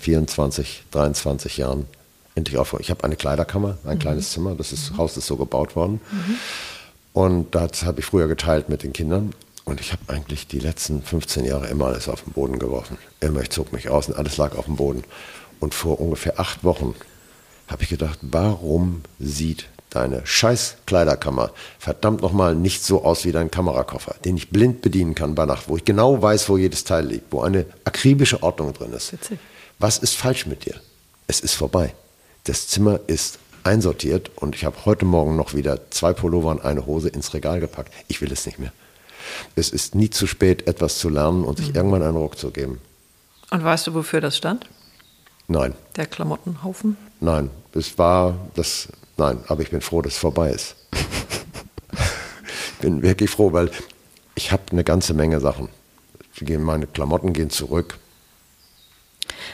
24, 0.00 0.84
23 0.90 1.56
Jahren 1.58 1.86
endlich 2.34 2.56
aufgeräumt. 2.56 2.84
Ich 2.84 2.90
habe 2.90 3.04
eine 3.04 3.16
Kleiderkammer, 3.16 3.78
ein 3.84 3.96
mhm. 3.96 4.00
kleines 4.00 4.32
Zimmer, 4.32 4.54
das 4.54 4.72
ist, 4.72 4.92
mhm. 4.92 4.98
Haus 4.98 5.16
ist 5.16 5.26
so 5.26 5.36
gebaut 5.36 5.76
worden. 5.76 6.00
Mhm. 6.10 6.36
Und 7.12 7.54
das 7.54 7.82
habe 7.82 8.00
ich 8.00 8.06
früher 8.06 8.28
geteilt 8.28 8.68
mit 8.68 8.82
den 8.82 8.92
Kindern. 8.92 9.34
Und 9.64 9.80
ich 9.80 9.92
habe 9.92 10.02
eigentlich 10.08 10.46
die 10.46 10.60
letzten 10.60 11.02
15 11.02 11.44
Jahre 11.44 11.66
immer 11.66 11.86
alles 11.86 12.08
auf 12.08 12.22
den 12.22 12.32
Boden 12.32 12.58
geworfen. 12.58 12.96
Immer, 13.20 13.42
ich 13.42 13.50
zog 13.50 13.72
mich 13.72 13.90
aus 13.90 14.08
und 14.08 14.16
alles 14.16 14.36
lag 14.36 14.56
auf 14.56 14.64
dem 14.64 14.76
Boden. 14.76 15.04
Und 15.60 15.74
vor 15.74 16.00
ungefähr 16.00 16.40
acht 16.40 16.64
Wochen 16.64 16.94
habe 17.66 17.82
ich 17.82 17.90
gedacht, 17.90 18.18
warum 18.22 19.02
sieht 19.18 19.66
deine 19.90 20.26
scheiß 20.26 20.76
Kleiderkammer 20.86 21.50
verdammt 21.78 22.22
nochmal 22.22 22.54
nicht 22.54 22.84
so 22.84 23.04
aus 23.04 23.24
wie 23.24 23.32
dein 23.32 23.50
Kamerakoffer, 23.50 24.14
den 24.24 24.36
ich 24.36 24.50
blind 24.50 24.82
bedienen 24.82 25.14
kann 25.14 25.34
bei 25.34 25.46
Nacht, 25.46 25.68
wo 25.68 25.76
ich 25.76 25.84
genau 25.84 26.20
weiß, 26.20 26.48
wo 26.48 26.58
jedes 26.58 26.84
Teil 26.84 27.06
liegt, 27.06 27.32
wo 27.32 27.40
eine 27.40 27.66
akribische 27.84 28.42
Ordnung 28.42 28.72
drin 28.72 28.92
ist. 28.92 29.12
Witzig. 29.12 29.38
Was 29.78 29.98
ist 29.98 30.14
falsch 30.14 30.46
mit 30.46 30.64
dir? 30.64 30.74
Es 31.26 31.40
ist 31.40 31.54
vorbei. 31.54 31.94
Das 32.44 32.68
Zimmer 32.68 33.00
ist 33.06 33.38
einsortiert 33.64 34.30
und 34.36 34.54
ich 34.54 34.64
habe 34.64 34.76
heute 34.84 35.04
Morgen 35.04 35.36
noch 35.36 35.54
wieder 35.54 35.90
zwei 35.90 36.12
Pullover 36.12 36.50
und 36.50 36.64
eine 36.64 36.86
Hose 36.86 37.08
ins 37.08 37.34
Regal 37.34 37.60
gepackt. 37.60 37.92
Ich 38.08 38.20
will 38.20 38.32
es 38.32 38.46
nicht 38.46 38.58
mehr. 38.58 38.72
Es 39.56 39.68
ist 39.70 39.94
nie 39.94 40.10
zu 40.10 40.26
spät, 40.26 40.66
etwas 40.66 40.98
zu 40.98 41.08
lernen 41.08 41.44
und 41.44 41.58
sich 41.58 41.70
mhm. 41.70 41.76
irgendwann 41.76 42.02
einen 42.02 42.16
Ruck 42.16 42.38
zu 42.38 42.50
geben. 42.50 42.80
Und 43.50 43.64
weißt 43.64 43.86
du, 43.86 43.94
wofür 43.94 44.20
das 44.20 44.36
stand? 44.36 44.68
Nein. 45.48 45.74
Der 45.96 46.06
Klamottenhaufen? 46.06 46.96
Nein, 47.20 47.50
es 47.78 47.96
war 47.98 48.34
das 48.54 48.88
Nein, 49.18 49.40
aber 49.48 49.62
ich 49.62 49.70
bin 49.70 49.80
froh, 49.80 50.00
dass 50.00 50.14
es 50.14 50.18
vorbei 50.18 50.50
ist. 50.50 50.76
ich 51.92 52.78
bin 52.80 53.02
wirklich 53.02 53.28
froh, 53.28 53.52
weil 53.52 53.70
ich 54.36 54.52
habe 54.52 54.62
eine 54.70 54.84
ganze 54.84 55.12
Menge 55.12 55.40
Sachen. 55.40 55.68
Meine 56.40 56.86
Klamotten 56.86 57.32
gehen 57.32 57.50
zurück. 57.50 57.98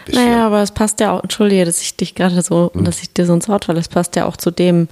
Bisschen. 0.05 0.23
Naja, 0.23 0.47
aber 0.47 0.61
es 0.61 0.71
passt 0.71 1.01
ja 1.01 1.13
auch, 1.13 1.23
entschuldige, 1.23 1.65
dass 1.65 1.81
ich 1.81 1.97
dich 1.97 2.15
gerade 2.15 2.43
so, 2.43 2.71
hm. 2.75 2.85
dass 2.85 3.01
ich 3.01 3.15
dir 3.15 3.25
so 3.25 3.33
ins 3.33 3.49
Wort 3.49 3.65
falle, 3.65 3.81
es 3.81 3.89
passt 3.89 4.17
ja 4.17 4.27
auch 4.27 4.37
zu 4.37 4.51
dem, 4.51 4.89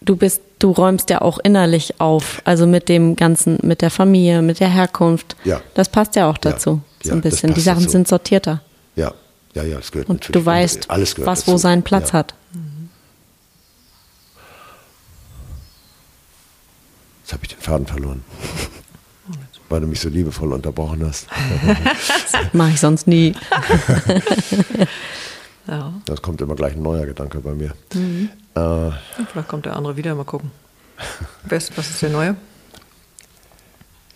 du 0.00 0.14
bist, 0.14 0.42
du 0.60 0.70
räumst 0.70 1.10
ja 1.10 1.20
auch 1.20 1.40
innerlich 1.40 2.00
auf, 2.00 2.40
also 2.44 2.68
mit 2.68 2.88
dem 2.88 3.16
Ganzen, 3.16 3.58
mit 3.62 3.82
der 3.82 3.90
Familie, 3.90 4.42
mit 4.42 4.60
der 4.60 4.68
Herkunft. 4.68 5.34
Ja. 5.42 5.60
Das 5.74 5.88
passt 5.88 6.14
ja 6.14 6.30
auch 6.30 6.38
dazu, 6.38 6.80
ja. 7.02 7.08
so 7.08 7.10
ein 7.10 7.16
ja, 7.16 7.22
bisschen. 7.22 7.52
Die 7.52 7.60
Sachen 7.60 7.80
dazu. 7.80 7.90
sind 7.90 8.06
sortierter. 8.06 8.62
Ja, 8.94 9.12
ja, 9.54 9.62
ja, 9.64 9.78
es 9.78 9.92
gehört 9.92 10.08
Und 10.08 10.20
natürlich. 10.20 10.42
du 10.42 10.46
weißt, 10.46 10.90
alles 10.90 11.18
was 11.18 11.40
dazu. 11.40 11.52
wo 11.52 11.56
seinen 11.58 11.82
Platz 11.82 12.08
ja. 12.08 12.20
hat. 12.20 12.34
Jetzt 17.22 17.32
habe 17.32 17.44
ich 17.44 17.50
den 17.50 17.60
Faden 17.60 17.86
verloren. 17.86 18.24
weil 19.72 19.80
du 19.80 19.86
mich 19.86 20.00
so 20.00 20.08
liebevoll 20.10 20.52
unterbrochen 20.52 21.04
hast. 21.06 21.26
das 22.32 22.52
mache 22.52 22.70
ich 22.70 22.80
sonst 22.80 23.06
nie. 23.06 23.34
ja. 25.66 25.94
Das 26.04 26.20
kommt 26.20 26.42
immer 26.42 26.54
gleich 26.54 26.74
ein 26.74 26.82
neuer 26.82 27.06
Gedanke 27.06 27.40
bei 27.40 27.54
mir. 27.54 27.72
Mhm. 27.94 28.28
Äh, 28.54 28.90
vielleicht 29.32 29.48
kommt 29.48 29.64
der 29.64 29.74
andere 29.74 29.96
wieder, 29.96 30.14
mal 30.14 30.24
gucken. 30.24 30.50
was 31.48 31.70
ist 31.70 32.02
der 32.02 32.10
neue? 32.10 32.36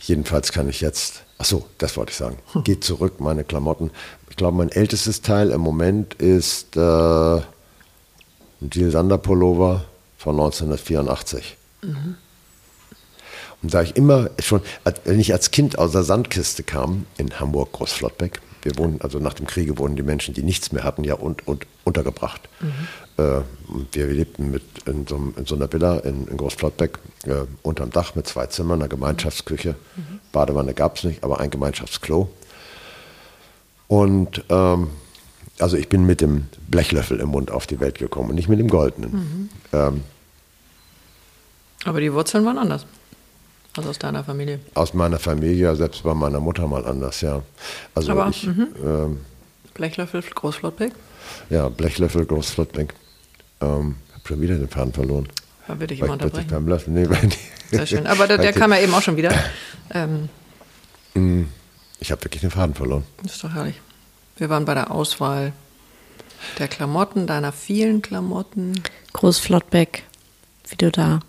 Jedenfalls 0.06 0.52
kann 0.52 0.68
ich 0.68 0.80
jetzt, 0.80 1.22
ach 1.38 1.44
so, 1.44 1.66
das 1.78 1.96
wollte 1.96 2.10
ich 2.10 2.16
sagen. 2.16 2.38
Hm. 2.52 2.62
Geht 2.62 2.84
zurück, 2.84 3.20
meine 3.20 3.42
Klamotten. 3.42 3.90
Ich 4.30 4.36
glaube, 4.36 4.56
mein 4.56 4.70
ältestes 4.70 5.20
Teil 5.20 5.50
im 5.50 5.60
Moment 5.60 6.14
ist 6.14 6.76
äh, 6.76 6.80
ein 6.80 7.42
Jill 8.70 8.92
Sander 8.92 9.18
Pullover 9.18 9.84
von 10.16 10.36
1984. 10.36 11.56
Mhm. 11.82 12.16
Und 13.62 13.74
da 13.74 13.82
ich 13.82 13.96
immer 13.96 14.30
schon, 14.38 14.60
wenn 15.04 15.18
ich 15.18 15.32
als 15.32 15.50
Kind 15.50 15.76
aus 15.76 15.90
der 15.90 16.04
Sandkiste 16.04 16.62
kam, 16.62 17.06
in 17.18 17.40
Hamburg, 17.40 17.72
Großflottbeck, 17.72 18.40
wir 18.62 18.76
wurden, 18.76 19.00
also 19.00 19.18
nach 19.18 19.34
dem 19.34 19.46
Kriege 19.46 19.78
wurden 19.78 19.96
die 19.96 20.02
Menschen, 20.02 20.34
die 20.34 20.42
nichts 20.42 20.70
mehr 20.70 20.84
hatten, 20.84 21.02
ja 21.02 21.14
und, 21.14 21.48
und 21.48 21.66
untergebracht. 21.84 22.48
Mhm. 22.60 22.88
Äh, 23.18 23.40
wir 23.92 24.06
lebten 24.06 24.50
mit 24.50 24.62
in 24.86 25.06
so, 25.06 25.16
in 25.36 25.46
so 25.46 25.54
einer 25.54 25.72
Villa 25.72 25.98
in, 25.98 26.28
in 26.28 26.36
Großflottbeck 26.36 26.98
äh, 27.24 27.46
unterm 27.62 27.90
Dach 27.90 28.14
mit 28.14 28.26
zwei 28.26 28.46
Zimmern, 28.46 28.80
einer 28.80 28.88
Gemeinschaftsküche. 28.88 29.74
Mhm. 29.96 30.20
Badewanne 30.32 30.74
gab 30.74 30.96
es 30.96 31.04
nicht, 31.04 31.24
aber 31.24 31.40
ein 31.40 31.50
Gemeinschaftsklo. 31.50 32.28
Und 33.88 34.44
ähm, 34.50 34.88
also 35.58 35.76
ich 35.76 35.88
bin 35.88 36.04
mit 36.04 36.20
dem 36.20 36.46
Blechlöffel 36.68 37.20
im 37.20 37.30
Mund 37.30 37.50
auf 37.50 37.66
die 37.66 37.80
Welt 37.80 37.98
gekommen 37.98 38.30
und 38.30 38.36
nicht 38.36 38.48
mit 38.48 38.58
dem 38.58 38.68
goldenen. 38.68 39.12
Mhm. 39.12 39.48
Ähm, 39.72 40.02
aber 41.84 42.00
die 42.00 42.12
Wurzeln 42.12 42.44
waren 42.44 42.58
anders. 42.58 42.84
Also 43.76 43.90
aus 43.90 43.98
deiner 43.98 44.24
Familie? 44.24 44.60
Aus 44.74 44.94
meiner 44.94 45.18
Familie, 45.18 45.76
selbst 45.76 46.02
bei 46.02 46.14
meiner 46.14 46.40
Mutter 46.40 46.66
mal 46.66 46.84
anders, 46.86 47.20
ja. 47.20 47.42
Also 47.94 48.12
Aber, 48.12 48.28
ich, 48.28 48.46
mhm. 48.46 48.68
ähm, 48.84 49.20
Blechlöffel 49.74 50.22
Großflottbeck? 50.22 50.92
Ja, 51.50 51.68
Blechlöffel 51.68 52.24
Großflottbeck. 52.24 52.94
Ähm, 53.60 53.96
hab 54.14 54.26
schon 54.26 54.40
wieder 54.40 54.56
den 54.56 54.68
Faden 54.68 54.92
verloren. 54.92 55.28
Da 55.66 55.80
würde 55.80 55.94
ich 55.94 56.00
immer 56.00 56.12
unterbrechen. 56.12 56.48
Beim 56.48 56.68
Löffel, 56.68 56.92
nee, 56.92 57.06
Sehr 57.70 57.86
schön. 57.86 58.06
Aber 58.06 58.26
der, 58.26 58.38
der 58.46 58.52
kam 58.52 58.72
ja 58.72 58.78
eben 58.78 58.94
auch 58.94 59.02
schon 59.02 59.16
wieder. 59.16 59.32
Ähm, 59.90 60.28
mm, 61.14 61.44
ich 62.00 62.12
habe 62.12 62.22
wirklich 62.24 62.42
den 62.42 62.50
Faden 62.50 62.74
verloren. 62.74 63.04
Das 63.22 63.32
ist 63.34 63.44
doch 63.44 63.54
herrlich. 63.54 63.80
Wir 64.36 64.50
waren 64.50 64.64
bei 64.64 64.74
der 64.74 64.90
Auswahl 64.90 65.52
der 66.58 66.68
Klamotten, 66.68 67.26
deiner 67.26 67.52
vielen 67.52 68.02
Klamotten. 68.02 68.80
Großflottbeck, 69.12 70.02
wie 70.68 70.76
du 70.76 70.90
da 70.90 71.20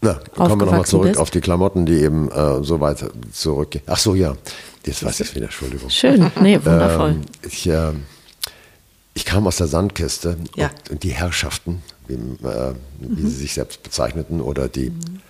Na, 0.00 0.14
kommen 0.34 0.60
wir 0.60 0.66
nochmal 0.66 0.84
zurück 0.84 1.08
bist. 1.08 1.20
auf 1.20 1.30
die 1.30 1.40
Klamotten, 1.40 1.86
die 1.86 1.94
eben 1.94 2.30
äh, 2.30 2.62
so 2.62 2.80
weit 2.80 3.04
zurückgehen. 3.32 3.84
Ach 3.86 3.98
so, 3.98 4.14
ja. 4.14 4.34
Jetzt 4.84 5.04
weiß 5.04 5.20
ich 5.20 5.28
es 5.28 5.34
wieder, 5.34 5.46
Entschuldigung. 5.46 5.88
Schön, 5.88 6.30
nee, 6.40 6.56
wundervoll. 6.56 7.10
Ähm, 7.10 7.22
ich, 7.42 7.66
äh, 7.68 7.92
ich, 9.14 9.24
kam 9.24 9.46
aus 9.46 9.56
der 9.56 9.66
Sandkiste 9.66 10.36
ja. 10.56 10.70
und, 10.90 11.02
die 11.02 11.12
Herrschaften, 11.12 11.82
wie, 12.08 12.14
äh, 12.14 12.74
wie 13.00 13.22
mhm. 13.22 13.28
sie 13.28 13.36
sich 13.36 13.54
selbst 13.54 13.82
bezeichneten, 13.82 14.40
oder 14.40 14.68
die 14.68 14.90
mhm. 14.90 15.20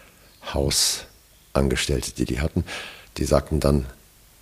Hausangestellte, 0.52 2.12
die 2.12 2.24
die 2.24 2.40
hatten, 2.40 2.64
die 3.16 3.24
sagten 3.24 3.60
dann, 3.60 3.86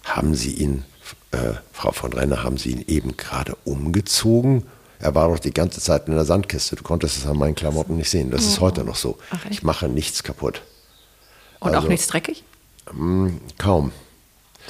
haben 0.05 0.35
Sie 0.35 0.53
ihn, 0.55 0.85
äh, 1.31 1.55
Frau 1.73 1.93
von 1.93 2.13
Renner, 2.13 2.43
haben 2.43 2.57
Sie 2.57 2.71
ihn 2.71 2.85
eben 2.87 3.17
gerade 3.17 3.57
umgezogen? 3.65 4.65
Er 4.99 5.15
war 5.15 5.29
doch 5.29 5.39
die 5.39 5.53
ganze 5.53 5.81
Zeit 5.81 6.07
in 6.07 6.15
der 6.15 6.25
Sandkiste. 6.25 6.77
Du 6.77 6.85
konntest 6.85 7.19
es 7.19 7.27
an 7.27 7.37
meinen 7.37 7.55
Klamotten 7.55 7.97
nicht 7.97 8.11
sehen. 8.11 8.31
Das 8.31 8.45
ist 8.45 8.59
oh. 8.59 8.63
heute 8.63 8.85
noch 8.85 8.97
so. 8.97 9.19
Ach, 9.31 9.45
ich 9.51 9.63
mache 9.63 9.89
nichts 9.89 10.23
kaputt. 10.23 10.63
Und 11.59 11.75
also, 11.75 11.87
auch 11.87 11.89
nichts 11.89 12.07
dreckig? 12.07 12.45
Mh, 12.93 13.29
mm, 13.29 13.41
kaum. 13.59 13.93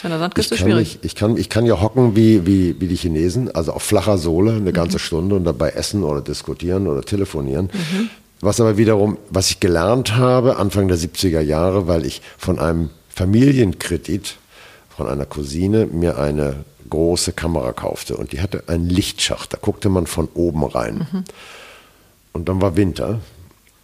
In 0.02 0.10
der 0.10 0.18
Sandkiste 0.18 0.54
ich 0.54 0.60
schwierig. 0.60 0.98
Mich, 1.02 1.04
ich, 1.04 1.14
kann, 1.14 1.36
ich 1.36 1.48
kann 1.48 1.66
ja 1.66 1.80
hocken 1.80 2.16
wie, 2.16 2.46
wie, 2.46 2.80
wie 2.80 2.88
die 2.88 2.96
Chinesen, 2.96 3.54
also 3.54 3.72
auf 3.72 3.82
flacher 3.82 4.18
Sohle 4.18 4.54
eine 4.54 4.72
ganze 4.72 4.96
mhm. 4.96 5.00
Stunde 5.00 5.34
und 5.36 5.44
dabei 5.44 5.70
essen 5.70 6.02
oder 6.02 6.20
diskutieren 6.20 6.88
oder 6.88 7.02
telefonieren. 7.02 7.70
Mhm. 7.72 8.10
Was 8.40 8.60
aber 8.60 8.76
wiederum, 8.76 9.18
was 9.30 9.50
ich 9.50 9.60
gelernt 9.60 10.16
habe, 10.16 10.56
Anfang 10.56 10.88
der 10.88 10.96
70er 10.96 11.40
Jahre, 11.40 11.86
weil 11.86 12.04
ich 12.04 12.22
von 12.36 12.58
einem 12.58 12.90
Familienkredit 13.08 14.36
von 14.96 15.06
einer 15.06 15.26
Cousine 15.26 15.86
mir 15.86 16.18
eine 16.18 16.64
große 16.90 17.32
Kamera 17.32 17.72
kaufte 17.72 18.16
und 18.16 18.32
die 18.32 18.40
hatte 18.40 18.64
einen 18.66 18.88
Lichtschacht, 18.88 19.54
da 19.54 19.58
guckte 19.60 19.88
man 19.88 20.06
von 20.06 20.28
oben 20.34 20.64
rein. 20.64 21.06
Mhm. 21.10 21.24
Und 22.32 22.48
dann 22.48 22.60
war 22.60 22.76
Winter 22.76 23.20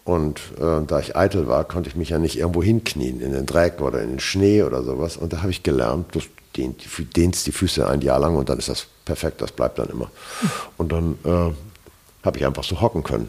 und 0.09 0.41
äh, 0.59 0.87
da 0.87 1.01
ich 1.01 1.17
eitel 1.17 1.49
war, 1.49 1.65
konnte 1.65 1.91
ich 1.91 1.95
mich 1.95 2.09
ja 2.09 2.19
nicht 2.19 2.39
irgendwo 2.39 2.63
hinknien, 2.63 3.21
in 3.21 3.35
den 3.35 3.45
Dreck 3.45 3.83
oder 3.83 4.01
in 4.01 4.09
den 4.09 4.21
Schnee 4.21 4.63
oder 4.63 4.83
sowas. 4.83 5.19
Und 5.19 5.35
da 5.35 5.43
habe 5.43 5.51
ich 5.51 5.63
gelernt, 5.63 6.15
du 6.15 6.23
dehnst 6.57 7.47
die 7.47 7.53
Füße 7.53 7.87
ein 7.87 8.01
Jahr 8.01 8.19
lang 8.19 8.35
und 8.35 8.49
dann 8.49 8.59
ist 8.59 8.71
das 8.71 8.87
perfekt, 9.05 9.43
das 9.43 9.53
bleibt 9.53 9.79
dann 9.79 9.91
immer. 9.91 10.11
Und 10.79 10.93
dann 10.93 11.19
äh, 11.27 11.53
habe 12.25 12.39
ich 12.39 12.47
einfach 12.47 12.65
so 12.65 12.81
hocken 12.81 13.03
können. 13.03 13.29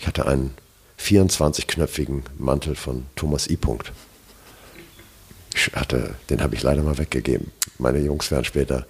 Ich 0.00 0.08
hatte 0.08 0.26
einen 0.26 0.54
24-knöpfigen 1.00 2.24
Mantel 2.36 2.74
von 2.74 3.06
Thomas 3.14 3.48
I. 3.48 3.56
Punkt 3.56 3.92
hatte, 5.74 6.16
den 6.30 6.42
habe 6.42 6.56
ich 6.56 6.64
leider 6.64 6.82
mal 6.82 6.98
weggegeben. 6.98 7.52
Meine 7.78 8.00
Jungs 8.00 8.32
wären 8.32 8.44
später, 8.44 8.86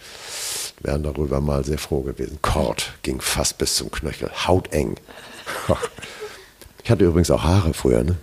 wären 0.81 1.03
darüber 1.03 1.43
mal 1.43 1.63
sehr 1.63 1.79
froh 1.79 2.01
gewesen. 2.01 2.39
Kord 2.41 2.95
ging 3.03 3.21
fast 3.21 3.59
bis 3.59 3.75
zum 3.75 3.91
Knöchel, 3.91 4.31
hauteng. 4.47 4.97
Ich 6.89 6.91
hatte 6.91 7.05
übrigens 7.05 7.31
auch 7.31 7.43
Haare 7.43 7.75
früher, 7.75 8.03
ne? 8.03 8.17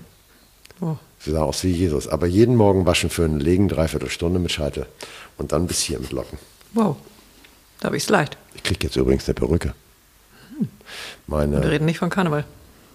Oh. 0.82 0.96
Sie 1.20 1.30
sah 1.30 1.44
aus 1.44 1.64
wie 1.64 1.70
Jesus. 1.70 2.08
Aber 2.08 2.26
jeden 2.26 2.56
Morgen 2.56 2.88
waschen 2.88 3.12
für 3.12 3.24
einen 3.24 3.40
Legen, 3.40 3.68
dreiviertel 3.68 4.10
Stunde 4.10 4.40
mit 4.40 4.52
Scheite. 4.52 4.88
Und 5.38 5.52
dann 5.52 5.68
bis 5.68 5.82
hier 5.82 6.00
mit 6.00 6.12
Locken. 6.12 6.40
Wow. 6.74 6.96
Da 7.80 7.86
habe 7.86 7.98
ich 7.98 8.02
es 8.02 8.10
leicht. 8.10 8.40
Ich 8.56 8.64
kriege 8.64 8.88
jetzt 8.88 8.96
übrigens 8.96 9.28
eine 9.28 9.36
Perücke. 9.36 9.76
Hm. 10.58 10.68
Meine, 11.28 11.62
Wir 11.62 11.70
reden 11.70 11.86
nicht 11.86 12.00
von 12.00 12.10
Karneval. 12.10 12.44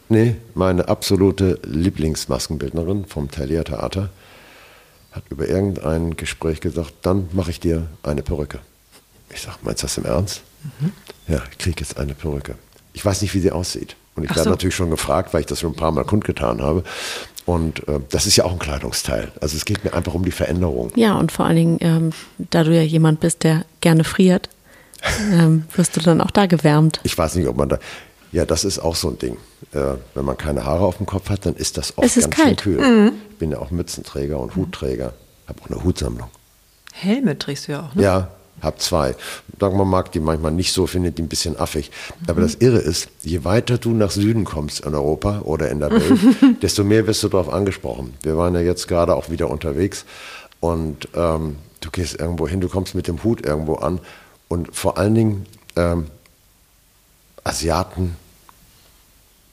Nee, 0.09 0.35
meine 0.55 0.89
absolute 0.89 1.61
Lieblingsmaskenbildnerin 1.63 3.05
vom 3.05 3.31
Thalia 3.31 3.63
Theater 3.63 4.11
hat 5.13 5.23
über 5.31 5.49
irgendein 5.49 6.17
Gespräch 6.17 6.61
gesagt, 6.61 6.95
dann 7.03 7.29
mache 7.31 7.53
ich 7.53 7.61
dir 7.61 7.87
eine 8.03 8.23
Perücke. 8.23 8.59
Ich 9.33 9.43
sage, 9.43 9.59
meinst 9.63 9.85
du 9.85 9.87
das 9.87 9.99
im 9.99 10.05
Ernst? 10.05 10.43
Mhm. 10.81 10.93
Ja, 11.29 11.45
ich 11.49 11.59
kriege 11.59 11.79
jetzt 11.79 11.97
eine 11.97 12.15
Perücke. 12.15 12.57
Ich 12.93 13.05
weiß 13.05 13.23
nicht, 13.23 13.35
wie 13.35 13.41
sie 13.41 13.53
aussieht. 13.53 13.95
Und 14.21 14.25
ich 14.25 14.31
werde 14.31 14.45
so. 14.45 14.51
natürlich 14.51 14.75
schon 14.75 14.91
gefragt, 14.91 15.33
weil 15.33 15.41
ich 15.41 15.47
das 15.47 15.61
schon 15.61 15.73
ein 15.73 15.77
paar 15.77 15.93
Mal 15.93 16.05
kundgetan 16.05 16.61
habe. 16.61 16.85
Und 17.47 17.89
äh, 17.89 18.01
das 18.11 18.27
ist 18.27 18.37
ja 18.37 18.45
auch 18.45 18.53
ein 18.53 18.59
Kleidungsteil. 18.59 19.33
Also 19.41 19.57
es 19.57 19.65
geht 19.65 19.83
mir 19.85 19.95
einfach 19.95 20.15
um 20.15 20.25
die 20.25 20.31
Veränderung. 20.31 20.93
Ja, 20.95 21.17
und 21.17 21.33
vor 21.33 21.47
allen 21.47 21.57
Dingen, 21.57 21.79
ähm, 21.81 22.11
da 22.39 22.65
du 22.65 22.75
ja 22.75 22.83
jemand 22.83 23.21
bist, 23.21 23.45
der 23.45 23.65
gerne 23.81 24.05
friert, 24.05 24.49
ähm, 25.33 25.65
wirst 25.75 25.97
du 25.97 26.01
dann 26.01 26.21
auch 26.21 26.31
da 26.31 26.47
gewärmt. 26.47 27.01
Ich 27.03 27.17
weiß 27.17 27.37
nicht, 27.37 27.49
ob 27.49 27.57
man 27.57 27.69
da. 27.71 27.79
Ja, 28.33 28.45
das 28.45 28.65
ist 28.65 28.79
auch 28.79 28.95
so 28.95 29.09
ein 29.09 29.19
Ding. 29.19 29.37
Äh, 29.73 29.95
wenn 30.15 30.25
man 30.25 30.37
keine 30.37 30.65
Haare 30.65 30.85
auf 30.85 30.99
dem 30.99 31.07
Kopf 31.07 31.31
hat, 31.31 31.47
dann 31.47 31.57
ist 31.57 31.79
das 31.79 31.99
oft 31.99 32.07
ist 32.07 32.31
ganz 32.31 32.37
kalt. 32.37 32.61
schön 32.61 32.77
kühl. 32.77 32.87
Mhm. 32.87 33.13
Ich 33.31 33.39
bin 33.39 33.51
ja 33.51 33.59
auch 33.59 33.71
Mützenträger 33.71 34.39
und 34.39 34.55
Hutträger. 34.55 35.15
Habe 35.49 35.63
auch 35.63 35.71
eine 35.71 35.83
Hutsammlung. 35.83 36.29
Helme 36.93 37.39
trägst 37.39 37.67
du 37.67 37.73
ja 37.73 37.89
auch, 37.89 37.95
ne? 37.95 38.03
Ja, 38.03 38.29
habe 38.63 38.79
zwei. 38.79 39.15
Sagen 39.59 39.77
wir 39.77 39.85
mag 39.85 40.13
die 40.13 40.21
manchmal 40.21 40.53
nicht 40.53 40.73
so, 40.73 40.87
findet 40.87 41.19
die 41.19 41.23
ein 41.23 41.29
bisschen 41.29 41.59
affig. 41.59 41.91
Mhm. 41.91 42.31
Aber 42.31 42.41
das 42.41 42.55
Irre 42.57 42.79
ist, 42.79 43.09
je 43.23 43.45
weiter 43.45 43.79
du 43.79 43.91
nach 43.91 44.11
Süden 44.11 44.45
kommst 44.45 44.81
in 44.81 44.95
Europa 44.95 45.41
oder 45.41 45.71
in 45.71 45.81
der 45.81 45.91
Welt, 45.91 46.21
desto 46.63 46.85
mehr 46.85 47.07
wirst 47.07 47.23
du 47.23 47.29
darauf 47.29 47.53
angesprochen. 47.53 48.15
Wir 48.23 48.37
waren 48.37 48.55
ja 48.55 48.61
jetzt 48.61 48.89
gerade 48.89 49.15
auch 49.15 49.31
wieder 49.31 49.51
unterwegs 49.51 50.05
und 50.61 51.09
ähm, 51.15 51.57
du 51.81 51.91
gehst 51.91 52.19
irgendwo 52.19 52.49
hin, 52.49 52.61
du 52.61 52.69
kommst 52.69 52.95
mit 52.95 53.09
dem 53.09 53.23
Hut 53.23 53.45
irgendwo 53.45 53.75
an 53.75 54.01
und 54.49 54.75
vor 54.75 54.99
allen 54.99 55.15
Dingen 55.15 55.47
ähm, 55.77 56.07
Asiaten, 57.45 58.17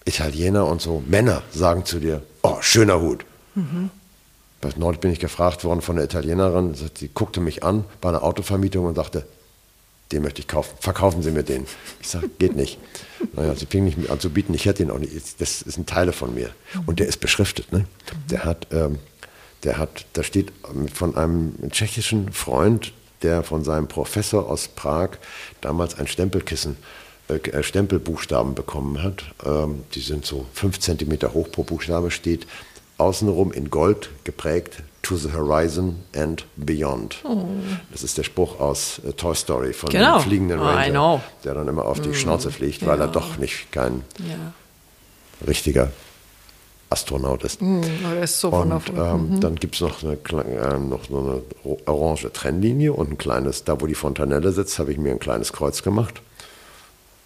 Italiener 0.06 0.66
und 0.68 0.82
so, 0.82 1.04
Männer 1.06 1.42
sagen 1.52 1.86
zu 1.86 2.00
dir, 2.00 2.24
oh, 2.44 2.58
schöner 2.62 3.02
Hut. 3.02 3.26
Mhm. 3.56 3.90
Neulich 4.76 5.00
bin 5.00 5.12
ich 5.12 5.20
gefragt 5.20 5.64
worden 5.64 5.82
von 5.82 5.96
der 5.96 6.06
Italienerin, 6.06 6.74
sie 6.74 7.10
guckte 7.14 7.40
mich 7.40 7.64
an 7.64 7.86
bei 8.02 8.10
einer 8.10 8.24
Autovermietung 8.24 8.86
und 8.86 8.96
sagte, 8.96 9.26
den 10.12 10.24
möchte 10.24 10.40
ich 10.40 10.48
kaufen, 10.48 10.76
verkaufen 10.80 11.22
Sie 11.22 11.32
mir 11.32 11.44
den. 11.44 11.66
Ich 12.02 12.08
sage, 12.08 12.30
geht 12.40 12.56
nicht. 12.56 12.80
Naja, 13.34 13.56
sie 13.56 13.66
fing 13.66 13.84
nicht 13.84 14.10
an 14.10 14.20
zu 14.20 14.30
bieten, 14.30 14.54
ich 14.54 14.66
hätte 14.66 14.84
ihn 14.84 14.92
auch 14.92 15.00
nicht. 15.00 15.42
Das 15.42 15.60
sind 15.60 15.90
Teile 15.90 16.14
von 16.14 16.34
mir. 16.34 16.52
Und 16.86 17.00
der 17.00 17.08
ist 17.08 17.20
beschriftet. 17.20 17.72
Ne? 17.72 17.86
Der 18.30 18.46
hat, 18.46 18.68
ähm, 18.72 19.00
der 19.64 19.78
hat, 19.78 20.06
da 20.14 20.24
steht 20.24 20.54
von 20.94 21.18
einem 21.18 21.56
tschechischen 21.72 22.32
Freund, 22.32 22.94
der 23.22 23.44
von 23.44 23.64
seinem 23.64 23.88
Professor 23.88 24.50
aus 24.50 24.70
Prag 24.70 25.10
damals 25.60 26.00
ein 26.00 26.08
Stempelkissen 26.08 26.78
äh, 27.28 27.64
Stempelbuchstaben 27.64 28.56
bekommen 28.56 29.04
hat. 29.04 29.26
Ähm, 29.46 29.84
die 29.94 30.02
sind 30.02 30.26
so 30.26 30.46
fünf 30.54 30.80
Zentimeter 30.80 31.34
hoch 31.34 31.52
pro 31.52 31.64
Buchstabe, 31.64 32.12
steht 32.12 32.48
außenrum 32.98 33.52
in 33.52 33.70
Gold 33.70 34.10
geprägt 34.24 34.84
To 35.04 35.16
the 35.16 35.32
Horizon 35.32 36.04
and 36.16 36.46
Beyond. 36.58 37.24
Oh. 37.24 37.46
Das 37.92 38.04
ist 38.04 38.18
der 38.18 38.24
Spruch 38.24 38.60
aus 38.60 39.00
äh, 39.08 39.14
Toy 39.14 39.36
Story 39.36 39.72
von 39.72 39.90
genau. 39.90 40.18
dem 40.18 40.24
fliegenden 40.24 40.60
Ranger, 40.60 41.16
oh, 41.16 41.22
der 41.46 41.54
dann 41.54 41.68
immer 41.68 41.86
auf 41.86 42.02
die 42.02 42.10
mm. 42.10 42.14
Schnauze 42.14 42.52
fliegt, 42.52 42.86
weil 42.86 43.00
ja. 43.00 43.06
er 43.06 43.12
doch 43.12 43.38
nicht 43.38 43.72
kein 43.72 44.04
ja. 44.20 44.54
richtiger 45.48 45.92
Astronaut 46.90 47.44
ist. 47.44 47.62
Mm, 47.62 47.82
ist 48.22 48.40
so 48.40 48.50
und 48.50 48.90
ähm, 48.90 49.30
mhm. 49.30 49.40
dann 49.40 49.56
gibt 49.56 49.76
es 49.76 49.82
noch, 49.82 50.04
eine, 50.04 50.14
äh, 50.14 50.80
noch 50.80 51.10
eine 51.10 51.42
orange 51.86 52.32
Trennlinie 52.32 52.94
und 52.94 53.12
ein 53.12 53.18
kleines, 53.18 53.64
da 53.64 53.80
wo 53.80 53.88
die 53.88 53.96
Fontanelle 53.96 54.52
sitzt, 54.52 54.80
habe 54.80 54.92
ich 54.92 54.98
mir 54.98 55.12
ein 55.12 55.20
kleines 55.20 55.54
Kreuz 55.54 55.84
gemacht, 55.84 56.22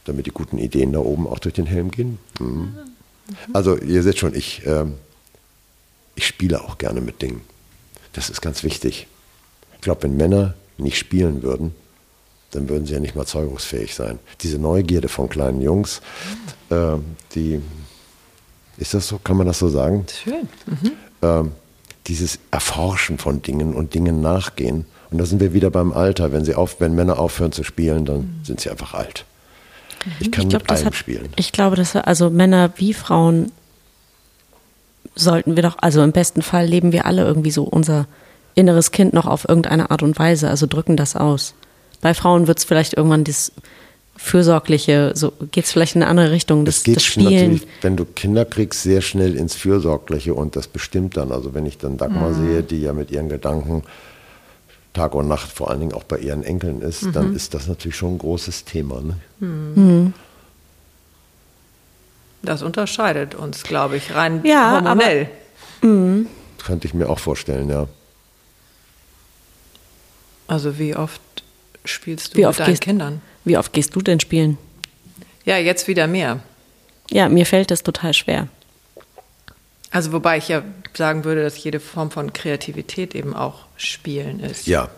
damit 0.06 0.26
die 0.26 0.32
guten 0.32 0.58
Ideen 0.58 0.94
da 0.94 1.00
oben 1.00 1.28
auch 1.28 1.40
durch 1.40 1.54
den 1.54 1.68
Helm 1.68 1.92
gehen. 1.92 2.18
Mhm. 2.40 2.48
Mhm. 2.48 2.76
Also 3.54 3.78
ihr 3.78 4.04
seht 4.04 4.18
schon, 4.18 4.34
ich, 4.34 4.66
äh, 4.66 4.86
ich 6.16 6.28
spiele 6.28 6.62
auch 6.62 6.78
gerne 6.78 7.02
mit 7.02 7.22
Dingen. 7.22 7.42
Das 8.14 8.30
ist 8.30 8.42
ganz 8.42 8.64
wichtig. 8.64 9.08
Ich 9.76 9.82
glaube, 9.82 10.04
wenn 10.04 10.18
Männer 10.18 10.54
nicht 10.78 10.98
spielen 10.98 11.44
würden, 11.44 11.74
dann 12.52 12.68
würden 12.70 12.86
sie 12.86 12.94
ja 12.94 13.00
nicht 13.00 13.16
mal 13.16 13.26
zeugungsfähig 13.26 13.96
sein. 13.96 14.20
Diese 14.42 14.60
Neugierde 14.60 15.08
von 15.08 15.30
kleinen 15.30 15.62
Jungs, 15.62 16.02
äh, 16.70 16.98
die, 17.34 17.62
ist 18.78 18.94
das 18.94 19.08
so, 19.08 19.20
kann 19.20 19.38
man 19.38 19.48
das 19.48 19.60
so 19.60 19.70
sagen? 19.70 20.06
Schön. 20.24 20.50
Mhm. 20.66 20.92
Ähm, 21.22 21.52
dieses 22.08 22.40
Erforschen 22.50 23.18
von 23.18 23.42
Dingen 23.42 23.74
und 23.74 23.94
Dingen 23.94 24.22
nachgehen. 24.22 24.86
Und 25.12 25.18
da 25.18 25.26
sind 25.26 25.40
wir 25.40 25.54
wieder 25.54 25.70
beim 25.70 25.94
Alter. 25.94 26.32
Wenn, 26.32 26.44
sie 26.44 26.56
auf, 26.56 26.80
wenn 26.80 26.94
Männer 26.94 27.20
aufhören 27.20 27.52
zu 27.52 27.64
spielen, 27.64 28.06
dann 28.06 28.18
mhm. 28.18 28.40
sind 28.44 28.60
sie 28.60 28.70
einfach 28.70 28.94
alt. 28.94 29.26
Ich 30.20 30.32
kann 30.32 30.44
ich 30.44 30.50
glaub, 30.50 30.64
mit 30.64 30.72
allem 30.72 30.86
hat, 30.86 30.96
spielen. 30.96 31.30
Ich 31.36 31.52
glaube, 31.52 31.76
dass 31.76 31.96
also 31.96 32.30
Männer 32.30 32.74
wie 32.78 32.94
Frauen 32.94 33.52
sollten 35.16 35.56
wir 35.56 35.64
doch, 35.64 35.78
also 35.82 36.02
im 36.04 36.12
besten 36.12 36.42
Fall 36.42 36.66
leben 36.66 36.92
wir 36.92 37.06
alle 37.06 37.24
irgendwie 37.24 37.52
so 37.52 37.64
unser 37.64 38.08
inneres 38.56 38.92
Kind 38.92 39.14
noch 39.14 39.28
auf 39.28 39.48
irgendeine 39.48 39.92
Art 39.92 40.04
und 40.04 40.18
Weise, 40.20 40.50
also 40.50 40.68
drücken 40.68 40.98
das 40.98 41.16
aus. 41.16 41.54
Bei 42.02 42.14
Frauen 42.14 42.48
wird 42.48 42.60
es 42.60 42.66
vielleicht 42.66 42.94
irgendwann 42.94 43.24
das 43.24 43.52
Fürsorgliche, 44.18 45.14
so 45.16 45.32
geht 45.52 45.66
es 45.66 45.72
vielleicht 45.72 45.96
in 45.96 46.04
eine 46.04 46.10
andere 46.10 46.32
Richtung. 46.32 46.66
Das, 46.66 46.78
es 46.78 46.84
geht 46.84 46.98
das 46.98 47.04
Spielen. 47.04 47.34
natürlich, 47.34 47.68
wenn 47.82 47.98
du 47.98 48.06
Kinder 48.06 48.46
kriegst, 48.46 48.84
sehr 48.84 49.02
schnell 49.02 49.36
ins 49.36 49.56
Fürsorgliche 49.56 50.34
und 50.34 50.56
das 50.56 50.68
bestimmt 50.68 51.18
dann. 51.18 51.32
Also 51.32 51.54
wenn 51.54 51.66
ich 51.66 51.78
dann 51.78 51.98
Dagmar 51.98 52.30
mhm. 52.30 52.48
sehe, 52.48 52.64
die 52.64 52.82
ja 52.82 52.94
mit 52.94 53.10
ihren 53.12 53.30
Gedanken 53.30 53.84
Tag 54.94 55.16
und 55.16 55.28
Nacht 55.28 55.52
vor 55.52 55.70
allen 55.70 55.80
Dingen 55.80 55.94
auch 55.94 56.04
bei 56.04 56.18
ihren 56.18 56.44
Enkeln 56.44 56.82
ist, 56.82 57.04
mhm. 57.04 57.14
dann 57.14 57.36
ist 57.36 57.54
das 57.54 57.68
natürlich 57.68 57.96
schon 57.96 58.16
ein 58.16 58.18
großes 58.18 58.66
Thema. 58.66 59.02
Ne? 59.02 59.16
Mhm. 59.40 60.14
Das 62.44 62.62
unterscheidet 62.64 63.36
uns, 63.36 63.64
glaube 63.64 63.98
ich, 63.98 64.16
rein 64.16 64.42
ja, 64.44 64.72
hormonell. 64.74 65.30
Aber, 65.82 65.88
mhm. 65.88 66.28
Könnte 66.64 66.88
ich 66.88 66.94
mir 66.94 67.10
auch 67.10 67.20
vorstellen, 67.20 67.70
ja. 67.70 67.88
Also 70.48 70.78
wie 70.78 70.96
oft 70.96 71.22
spielst 71.86 72.34
du 72.34 72.40
wie 72.40 72.46
mit 72.46 72.60
deinen 72.60 72.68
gehst, 72.68 72.82
Kindern? 72.82 73.22
Wie 73.46 73.58
oft 73.58 73.74
gehst 73.74 73.96
du 73.96 74.02
denn 74.02 74.20
spielen? 74.20 74.58
Ja, 75.46 75.58
jetzt 75.58 75.88
wieder 75.88 76.08
mehr. 76.08 76.40
Ja, 77.10 77.30
mir 77.30 77.46
fällt 77.46 77.72
das 77.72 77.84
total 77.84 78.14
schwer. 78.14 78.48
Also 79.92 80.12
wobei 80.14 80.38
ich 80.38 80.48
ja 80.48 80.64
sagen 80.94 81.26
würde, 81.26 81.44
dass 81.44 81.62
jede 81.62 81.80
Form 81.80 82.12
von 82.12 82.32
Kreativität 82.34 83.14
eben 83.14 83.36
auch 83.36 83.66
Spielen 83.76 84.40
ist. 84.40 84.68
Ja, 84.68 84.90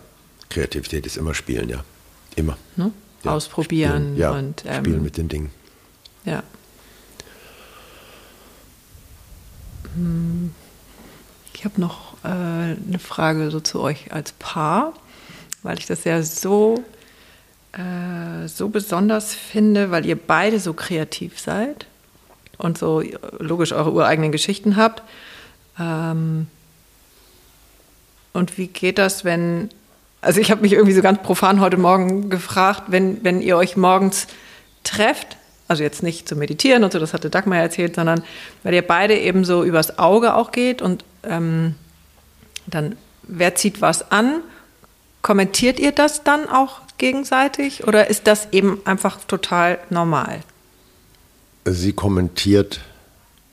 Kreativität 0.50 1.06
ist 1.06 1.16
immer 1.16 1.34
Spielen, 1.34 1.68
ja. 1.68 1.84
Immer. 2.36 2.56
Ne? 2.76 2.92
Ja. 3.24 3.32
Ausprobieren 3.32 4.14
spielen, 4.14 4.16
ja. 4.16 4.30
und 4.32 4.64
ähm, 4.66 4.84
spielen 4.84 5.02
mit 5.02 5.16
den 5.16 5.28
Dingen. 5.28 5.50
Ja. 6.24 6.42
Hm. 9.82 9.83
Ich 11.54 11.64
habe 11.64 11.80
noch 11.80 12.14
äh, 12.24 12.28
eine 12.28 12.98
Frage 12.98 13.50
so 13.50 13.60
zu 13.60 13.80
euch 13.80 14.12
als 14.12 14.32
Paar, 14.32 14.92
weil 15.62 15.78
ich 15.78 15.86
das 15.86 16.04
ja 16.04 16.22
so, 16.22 16.84
äh, 17.72 18.48
so 18.48 18.68
besonders 18.68 19.34
finde, 19.34 19.90
weil 19.90 20.04
ihr 20.04 20.16
beide 20.16 20.60
so 20.60 20.72
kreativ 20.74 21.38
seid 21.38 21.86
und 22.58 22.78
so 22.78 23.02
logisch 23.38 23.72
eure 23.72 23.92
ureigenen 23.92 24.32
Geschichten 24.32 24.76
habt. 24.76 25.02
Ähm, 25.78 26.48
und 28.32 28.58
wie 28.58 28.66
geht 28.66 28.98
das, 28.98 29.24
wenn, 29.24 29.70
also 30.20 30.40
ich 30.40 30.50
habe 30.50 30.62
mich 30.62 30.72
irgendwie 30.72 30.94
so 30.94 31.02
ganz 31.02 31.22
profan 31.22 31.60
heute 31.60 31.76
Morgen 31.76 32.30
gefragt, 32.30 32.84
wenn, 32.88 33.22
wenn 33.24 33.40
ihr 33.40 33.56
euch 33.56 33.76
morgens 33.76 34.26
trefft, 34.82 35.36
also 35.68 35.82
jetzt 35.82 36.02
nicht 36.02 36.28
zu 36.28 36.36
meditieren 36.36 36.84
und 36.84 36.92
so, 36.92 36.98
das 36.98 37.12
hatte 37.14 37.30
Dagmar 37.30 37.58
erzählt, 37.58 37.94
sondern 37.94 38.22
weil 38.62 38.74
ihr 38.74 38.86
beide 38.86 39.18
eben 39.18 39.44
so 39.44 39.64
übers 39.64 39.98
Auge 39.98 40.34
auch 40.34 40.52
geht 40.52 40.82
und 40.82 41.04
ähm, 41.22 41.74
dann, 42.66 42.96
wer 43.22 43.54
zieht 43.54 43.80
was 43.80 44.10
an? 44.10 44.42
Kommentiert 45.22 45.78
ihr 45.80 45.92
das 45.92 46.22
dann 46.22 46.48
auch 46.48 46.80
gegenseitig 46.98 47.86
oder 47.86 48.10
ist 48.10 48.26
das 48.26 48.48
eben 48.52 48.80
einfach 48.84 49.24
total 49.24 49.78
normal? 49.90 50.40
Sie 51.64 51.94
kommentiert, 51.94 52.80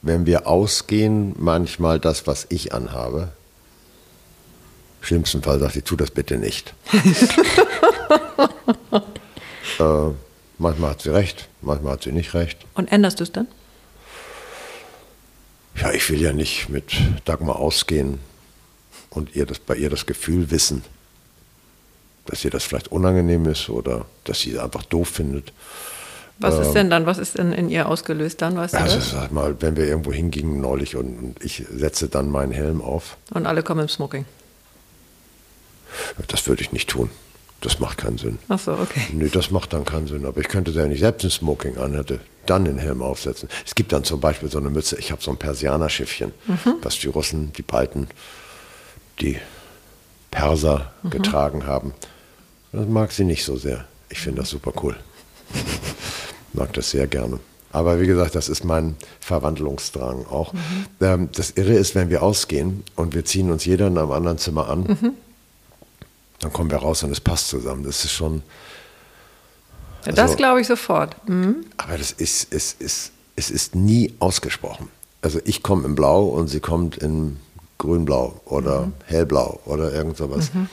wenn 0.01 0.25
wir 0.25 0.47
ausgehen, 0.47 1.33
manchmal 1.37 1.99
das, 1.99 2.27
was 2.27 2.45
ich 2.49 2.73
anhabe. 2.73 3.29
Im 4.99 5.05
schlimmsten 5.05 5.41
Fall 5.41 5.59
sagt 5.59 5.73
sie, 5.73 5.81
tu 5.81 5.95
das 5.95 6.11
bitte 6.11 6.37
nicht. 6.37 6.73
äh, 9.79 10.09
manchmal 10.61 10.91
hat 10.91 11.01
sie 11.01 11.13
recht, 11.13 11.49
manchmal 11.61 11.93
hat 11.93 12.03
sie 12.03 12.11
nicht 12.11 12.33
recht. 12.33 12.57
Und 12.75 12.91
änderst 12.91 13.19
du 13.19 13.23
es 13.23 13.31
dann? 13.31 13.47
Ja, 15.75 15.91
ich 15.91 16.09
will 16.09 16.21
ja 16.21 16.31
nicht 16.31 16.69
mit 16.69 16.93
Dagmar 17.25 17.57
ausgehen 17.57 18.19
und 19.09 19.35
ihr 19.35 19.45
das, 19.45 19.59
bei 19.59 19.75
ihr 19.75 19.89
das 19.89 20.05
Gefühl 20.05 20.51
wissen, 20.51 20.83
dass 22.25 22.45
ihr 22.45 22.51
das 22.51 22.63
vielleicht 22.63 22.89
unangenehm 22.89 23.45
ist 23.45 23.69
oder 23.69 24.05
dass 24.23 24.41
sie 24.41 24.51
es 24.51 24.59
einfach 24.59 24.83
doof 24.83 25.09
findet. 25.09 25.51
Was 26.39 26.57
ist 26.57 26.67
ähm, 26.67 26.73
denn 26.73 26.89
dann, 26.89 27.05
was 27.05 27.17
ist 27.17 27.37
denn 27.37 27.51
in 27.53 27.69
ihr 27.69 27.87
ausgelöst 27.87 28.41
dann, 28.41 28.57
weißt 28.57 28.73
du 28.73 28.77
also, 28.79 28.99
sag 28.99 29.31
mal, 29.31 29.55
wenn 29.61 29.75
wir 29.75 29.85
irgendwo 29.85 30.11
hingingen 30.11 30.59
neulich 30.59 30.95
und 30.95 31.35
ich 31.41 31.65
setze 31.71 32.09
dann 32.09 32.29
meinen 32.29 32.51
Helm 32.51 32.81
auf. 32.81 33.17
Und 33.31 33.45
alle 33.45 33.63
kommen 33.63 33.81
im 33.81 33.89
Smoking. 33.89 34.25
Das 36.27 36.47
würde 36.47 36.61
ich 36.61 36.71
nicht 36.71 36.89
tun. 36.89 37.09
Das 37.61 37.79
macht 37.79 37.99
keinen 37.99 38.17
Sinn. 38.17 38.39
Ach 38.49 38.59
so, 38.59 38.73
okay. 38.73 39.01
Nee, 39.13 39.29
das 39.29 39.51
macht 39.51 39.71
dann 39.73 39.85
keinen 39.85 40.07
Sinn. 40.07 40.25
Aber 40.25 40.41
ich 40.41 40.47
könnte 40.47 40.71
ja 40.71 40.85
nicht 40.87 40.99
selbst 40.99 41.23
ein 41.23 41.29
Smoking 41.29 41.77
anhätte, 41.77 42.19
dann 42.47 42.65
den 42.65 42.79
Helm 42.79 43.03
aufsetzen. 43.03 43.49
Es 43.65 43.75
gibt 43.75 43.93
dann 43.93 44.03
zum 44.03 44.19
Beispiel 44.19 44.49
so 44.49 44.57
eine 44.57 44.69
Mütze, 44.69 44.97
ich 44.97 45.11
habe 45.11 45.21
so 45.21 45.29
ein 45.29 45.37
Persianerschiffchen, 45.37 46.33
mhm. 46.47 46.75
was 46.81 46.97
die 46.99 47.07
Russen, 47.07 47.53
die 47.53 47.61
Balten, 47.61 48.07
die 49.19 49.37
Perser 50.31 50.91
mhm. 51.03 51.09
getragen 51.11 51.67
haben. 51.67 51.93
Das 52.71 52.87
mag 52.87 53.11
sie 53.11 53.25
nicht 53.25 53.45
so 53.45 53.55
sehr. 53.57 53.85
Ich 54.09 54.19
finde 54.19 54.41
das 54.41 54.49
super 54.49 54.73
cool 54.81 54.95
mag 56.53 56.73
das 56.73 56.91
sehr 56.91 57.07
gerne. 57.07 57.39
Aber 57.71 58.01
wie 58.01 58.07
gesagt, 58.07 58.35
das 58.35 58.49
ist 58.49 58.65
mein 58.65 58.95
Verwandlungsdrang 59.21 60.25
auch. 60.25 60.53
Mhm. 60.53 60.59
Ähm, 60.99 61.29
das 61.33 61.51
Irre 61.51 61.73
ist, 61.73 61.95
wenn 61.95 62.09
wir 62.09 62.21
ausgehen 62.21 62.83
und 62.95 63.13
wir 63.13 63.23
ziehen 63.23 63.49
uns 63.49 63.65
jeder 63.65 63.87
in 63.87 63.97
einem 63.97 64.11
anderen 64.11 64.37
Zimmer 64.37 64.69
an, 64.69 64.83
mhm. 64.83 65.13
Dann 66.41 66.51
kommen 66.51 66.69
wir 66.71 66.77
raus 66.79 67.03
und 67.03 67.11
es 67.11 67.21
passt 67.21 67.47
zusammen. 67.47 67.83
Das 67.83 68.03
ist 68.03 68.11
schon. 68.11 68.43
Also, 70.05 70.15
das 70.15 70.35
glaube 70.35 70.61
ich 70.61 70.67
sofort. 70.67 71.15
Mhm. 71.29 71.65
Aber 71.77 71.97
das 71.97 72.11
ist, 72.11 72.51
es, 72.51 72.73
ist, 72.73 73.11
es 73.35 73.51
ist 73.51 73.75
nie 73.75 74.13
ausgesprochen. 74.19 74.89
Also 75.21 75.39
ich 75.45 75.61
komme 75.61 75.85
in 75.85 75.93
Blau 75.93 76.25
und 76.25 76.47
sie 76.47 76.59
kommt 76.59 76.97
in 76.97 77.37
Grünblau 77.77 78.41
oder 78.45 78.87
mhm. 78.87 78.93
Hellblau 79.05 79.59
oder 79.65 79.93
irgend 79.93 80.17
sowas. 80.17 80.51
Mhm. 80.53 80.67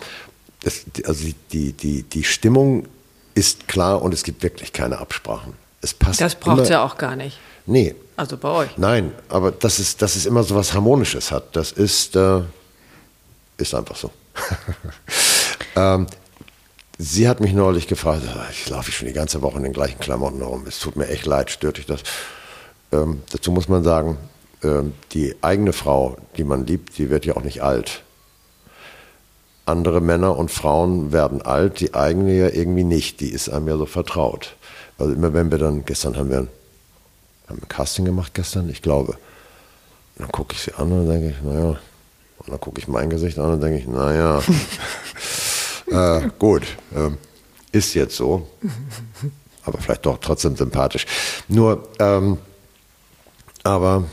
Das, 0.63 0.85
also 1.05 1.29
die, 1.53 1.73
die, 1.73 2.03
die 2.03 2.25
Stimmung 2.25 2.87
ist 3.35 3.69
klar 3.69 4.03
und 4.03 4.15
es 4.15 4.25
gibt 4.25 4.43
wirklich 4.43 4.73
keine 4.73 4.99
Absprachen. 4.99 5.53
Es 5.83 5.93
passt. 5.93 6.21
Das 6.21 6.35
braucht 6.35 6.63
es 6.63 6.71
ja 6.71 6.83
auch 6.83 6.97
gar 6.97 7.15
nicht. 7.15 7.39
Nee. 7.67 7.95
Also 8.17 8.37
bei 8.37 8.49
euch. 8.49 8.71
Nein, 8.79 9.13
aber 9.29 9.53
das 9.53 9.79
ist, 9.79 10.03
dass 10.03 10.17
es 10.17 10.27
immer 10.27 10.43
so 10.43 10.55
was 10.57 10.73
Harmonisches 10.73 11.31
hat, 11.31 11.55
das 11.55 11.71
ist, 11.71 12.17
äh, 12.17 12.41
ist 13.59 13.75
einfach 13.75 13.95
so. 13.95 14.11
ähm, 15.79 16.07
sie 16.99 17.29
hat 17.29 17.41
mich 17.41 17.53
neulich 17.53 17.87
gefragt, 17.87 18.23
ich 18.51 18.69
laufe 18.69 18.91
schon 18.91 19.07
die 19.07 19.15
ganze 19.15 19.43
Woche 19.43 19.59
in 19.59 19.63
den 19.63 19.73
gleichen 19.73 20.01
Klamotten 20.01 20.39
herum, 20.39 20.65
es 20.67 20.81
tut 20.81 20.97
mir 20.97 21.09
echt 21.09 21.25
leid, 21.25 21.51
stört 21.51 21.79
dich 21.79 21.87
das? 21.87 22.03
Ähm, 22.91 23.23
dazu 23.31 23.53
muss 23.53 23.69
man 23.69 23.85
sagen, 23.85 24.19
ähm, 24.63 24.93
die 25.13 25.37
eigene 25.41 25.73
Frau, 25.73 26.17
die 26.37 26.45
man 26.45 26.67
liebt, 26.67 26.99
die 26.99 27.11
wird 27.11 27.27
ja 27.27 27.37
auch 27.37 27.45
nicht 27.45 27.63
alt. 27.63 28.03
Andere 29.67 30.01
Männer 30.01 30.37
und 30.37 30.51
Frauen 30.51 31.13
werden 31.13 31.43
alt, 31.43 31.79
die 31.81 31.95
eigene 31.95 32.33
ja 32.33 32.49
irgendwie 32.49 32.85
nicht, 32.85 33.21
die 33.21 33.29
ist 33.29 33.49
einem 33.51 33.69
ja 33.69 33.77
so 33.77 33.87
vertraut. 33.87 34.57
Also 34.99 35.13
immer 35.13 35.33
wenn 35.35 35.51
wir 35.51 35.59
dann, 35.59 35.85
gestern 35.85 36.17
haben 36.17 36.31
wir 36.31 36.39
ein, 36.39 36.49
haben 37.49 37.61
ein 37.63 37.69
Casting 37.69 38.05
gemacht, 38.05 38.35
gestern, 38.35 38.69
ich 38.69 38.83
glaube. 38.83 39.13
Und 39.13 40.25
dann 40.25 40.33
gucke 40.33 40.55
ich 40.55 40.63
sie 40.63 40.73
an 40.73 40.91
und 40.91 41.09
denke 41.09 41.29
ich, 41.29 41.43
naja. 41.43 41.79
Und 42.39 42.49
dann 42.49 42.61
gucke 42.61 42.81
ich 42.81 42.89
mein 42.89 43.11
Gesicht 43.11 43.39
an 43.39 43.53
und 43.53 43.61
denke 43.61 43.79
ich, 43.79 43.87
naja. 43.87 44.43
äh, 45.91 46.29
gut, 46.39 46.63
äh, 46.95 47.11
ist 47.77 47.95
jetzt 47.95 48.17
so. 48.17 48.49
Aber 49.65 49.79
vielleicht 49.79 50.07
doch 50.07 50.19
trotzdem 50.19 50.57
sympathisch. 50.57 51.05
Nur, 51.49 51.89
ähm, 51.99 52.39
aber. 53.65 54.05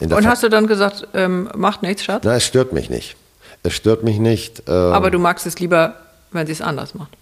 und 0.00 0.26
hast 0.26 0.42
du 0.42 0.50
dann 0.50 0.66
gesagt, 0.66 1.08
ähm, 1.14 1.48
macht 1.56 1.82
nichts, 1.82 2.04
Schatz? 2.04 2.24
Nein, 2.24 2.36
es 2.36 2.44
stört 2.44 2.74
mich 2.74 2.90
nicht. 2.90 3.16
Es 3.62 3.72
stört 3.72 4.04
mich 4.04 4.18
nicht. 4.18 4.64
Ähm, 4.66 4.74
aber 4.92 5.10
du 5.10 5.18
magst 5.18 5.46
es 5.46 5.58
lieber, 5.60 5.94
wenn 6.30 6.46
sie 6.46 6.52
es 6.52 6.60
anders 6.60 6.94
macht. 6.94 7.16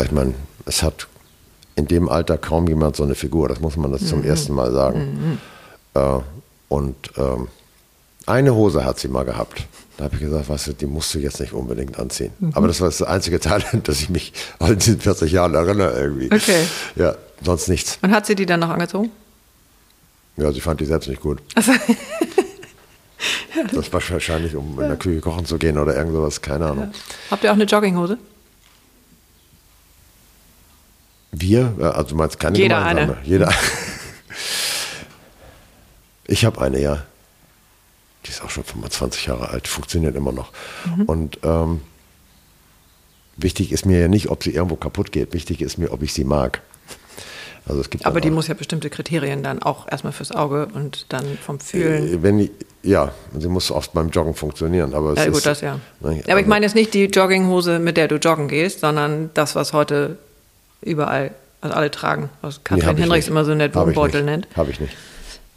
ich 0.00 0.12
meine, 0.12 0.34
es 0.64 0.84
hat 0.84 1.08
in 1.74 1.88
dem 1.88 2.08
Alter 2.08 2.38
kaum 2.38 2.68
jemand 2.68 2.94
so 2.94 3.02
eine 3.02 3.16
Figur. 3.16 3.48
Das 3.48 3.60
muss 3.60 3.76
man 3.76 3.90
das 3.90 4.02
mhm. 4.02 4.06
zum 4.06 4.24
ersten 4.24 4.54
Mal 4.54 4.70
sagen. 4.70 5.38
Mhm. 5.94 6.00
Äh, 6.00 6.20
und 6.68 6.96
ähm, 7.16 7.48
eine 8.26 8.54
Hose 8.54 8.84
hat 8.84 8.98
sie 8.98 9.08
mal 9.08 9.24
gehabt. 9.24 9.66
Da 9.96 10.04
habe 10.04 10.14
ich 10.14 10.20
gesagt, 10.20 10.48
weißt 10.48 10.68
du, 10.68 10.72
die 10.74 10.86
musst 10.86 11.14
du 11.14 11.18
jetzt 11.18 11.40
nicht 11.40 11.52
unbedingt 11.52 11.98
anziehen. 11.98 12.32
Mhm. 12.38 12.52
Aber 12.54 12.68
das 12.68 12.80
war 12.80 12.88
das 12.88 13.02
einzige 13.02 13.40
Talent, 13.40 13.88
das 13.88 14.00
ich 14.00 14.10
mich 14.10 14.32
an 14.58 14.78
diesen 14.78 15.00
40 15.00 15.32
Jahren 15.32 15.54
erinnere 15.54 15.98
irgendwie. 15.98 16.32
Okay. 16.32 16.66
Ja, 16.96 17.16
sonst 17.42 17.68
nichts. 17.68 17.98
Und 18.02 18.10
hat 18.10 18.26
sie 18.26 18.34
die 18.34 18.46
dann 18.46 18.60
noch 18.60 18.70
angezogen? 18.70 19.10
Ja, 20.36 20.52
sie 20.52 20.60
fand 20.60 20.80
die 20.80 20.84
selbst 20.84 21.08
nicht 21.08 21.22
gut. 21.22 21.40
Also 21.54 21.72
das 23.72 23.92
war 23.92 24.02
wahrscheinlich, 24.10 24.54
um 24.54 24.78
in 24.80 24.88
der 24.88 24.98
Küche 24.98 25.20
kochen 25.20 25.46
zu 25.46 25.56
gehen 25.56 25.78
oder 25.78 25.96
irgend 25.96 26.12
sowas, 26.12 26.42
keine 26.42 26.66
Ahnung. 26.66 26.92
Ja. 26.92 27.00
Habt 27.30 27.44
ihr 27.44 27.50
auch 27.50 27.54
eine 27.54 27.64
Jogginghose? 27.64 28.18
Wir, 31.32 31.74
also 31.78 32.10
du 32.10 32.16
meinst 32.16 32.38
keine 32.38 32.58
Jeder 32.58 32.78
gemeinsame? 32.78 33.16
Eine. 33.16 33.26
Jeder. 33.26 33.48
ich 36.26 36.44
habe 36.44 36.60
eine, 36.60 36.80
ja. 36.80 37.04
Die 38.26 38.30
ist 38.30 38.42
auch 38.42 38.50
schon 38.50 38.64
25 38.64 39.26
Jahre 39.26 39.50
alt, 39.50 39.68
funktioniert 39.68 40.16
immer 40.16 40.32
noch. 40.32 40.52
Mhm. 40.84 41.02
Und 41.04 41.38
ähm, 41.44 41.80
wichtig 43.36 43.72
ist 43.72 43.86
mir 43.86 44.00
ja 44.00 44.08
nicht, 44.08 44.28
ob 44.30 44.42
sie 44.42 44.50
irgendwo 44.50 44.76
kaputt 44.76 45.12
geht. 45.12 45.32
Wichtig 45.32 45.62
ist 45.62 45.78
mir, 45.78 45.92
ob 45.92 46.02
ich 46.02 46.12
sie 46.12 46.24
mag. 46.24 46.60
Also 47.68 47.80
es 47.80 47.90
gibt 47.90 48.06
Aber 48.06 48.20
die 48.20 48.30
muss 48.30 48.46
ja 48.46 48.54
bestimmte 48.54 48.90
Kriterien 48.90 49.42
dann 49.42 49.60
auch 49.60 49.90
erstmal 49.90 50.12
fürs 50.12 50.30
Auge 50.30 50.68
und 50.72 51.06
dann 51.12 51.24
vom 51.44 51.58
Fühlen. 51.58 52.14
Äh, 52.14 52.22
wenn, 52.22 52.50
ja, 52.82 53.12
sie 53.36 53.48
muss 53.48 53.72
oft 53.72 53.92
beim 53.92 54.10
Joggen 54.10 54.34
funktionieren. 54.34 54.94
Aber 54.94 55.14
ja, 55.14 55.26
gut, 55.26 55.38
ist, 55.38 55.46
das 55.46 55.60
ja. 55.62 55.80
Ne, 56.00 56.22
aber 56.28 56.40
ich 56.40 56.46
meine 56.46 56.64
jetzt 56.64 56.76
nicht 56.76 56.94
die 56.94 57.06
Jogginghose, 57.06 57.80
mit 57.80 57.96
der 57.96 58.06
du 58.06 58.16
joggen 58.16 58.46
gehst, 58.46 58.80
sondern 58.80 59.30
das, 59.34 59.56
was 59.56 59.72
heute 59.72 60.16
überall, 60.80 61.32
also 61.60 61.74
alle 61.74 61.90
tragen, 61.90 62.30
was 62.40 62.62
Katrin 62.62 62.94
nee, 62.94 63.02
Henrichs 63.02 63.26
immer 63.26 63.44
so 63.44 63.54
nett 63.54 63.74
Wohnbeutel 63.74 64.22
nennt. 64.22 64.46
Habe 64.56 64.70
ich 64.70 64.78
nicht. 64.78 64.96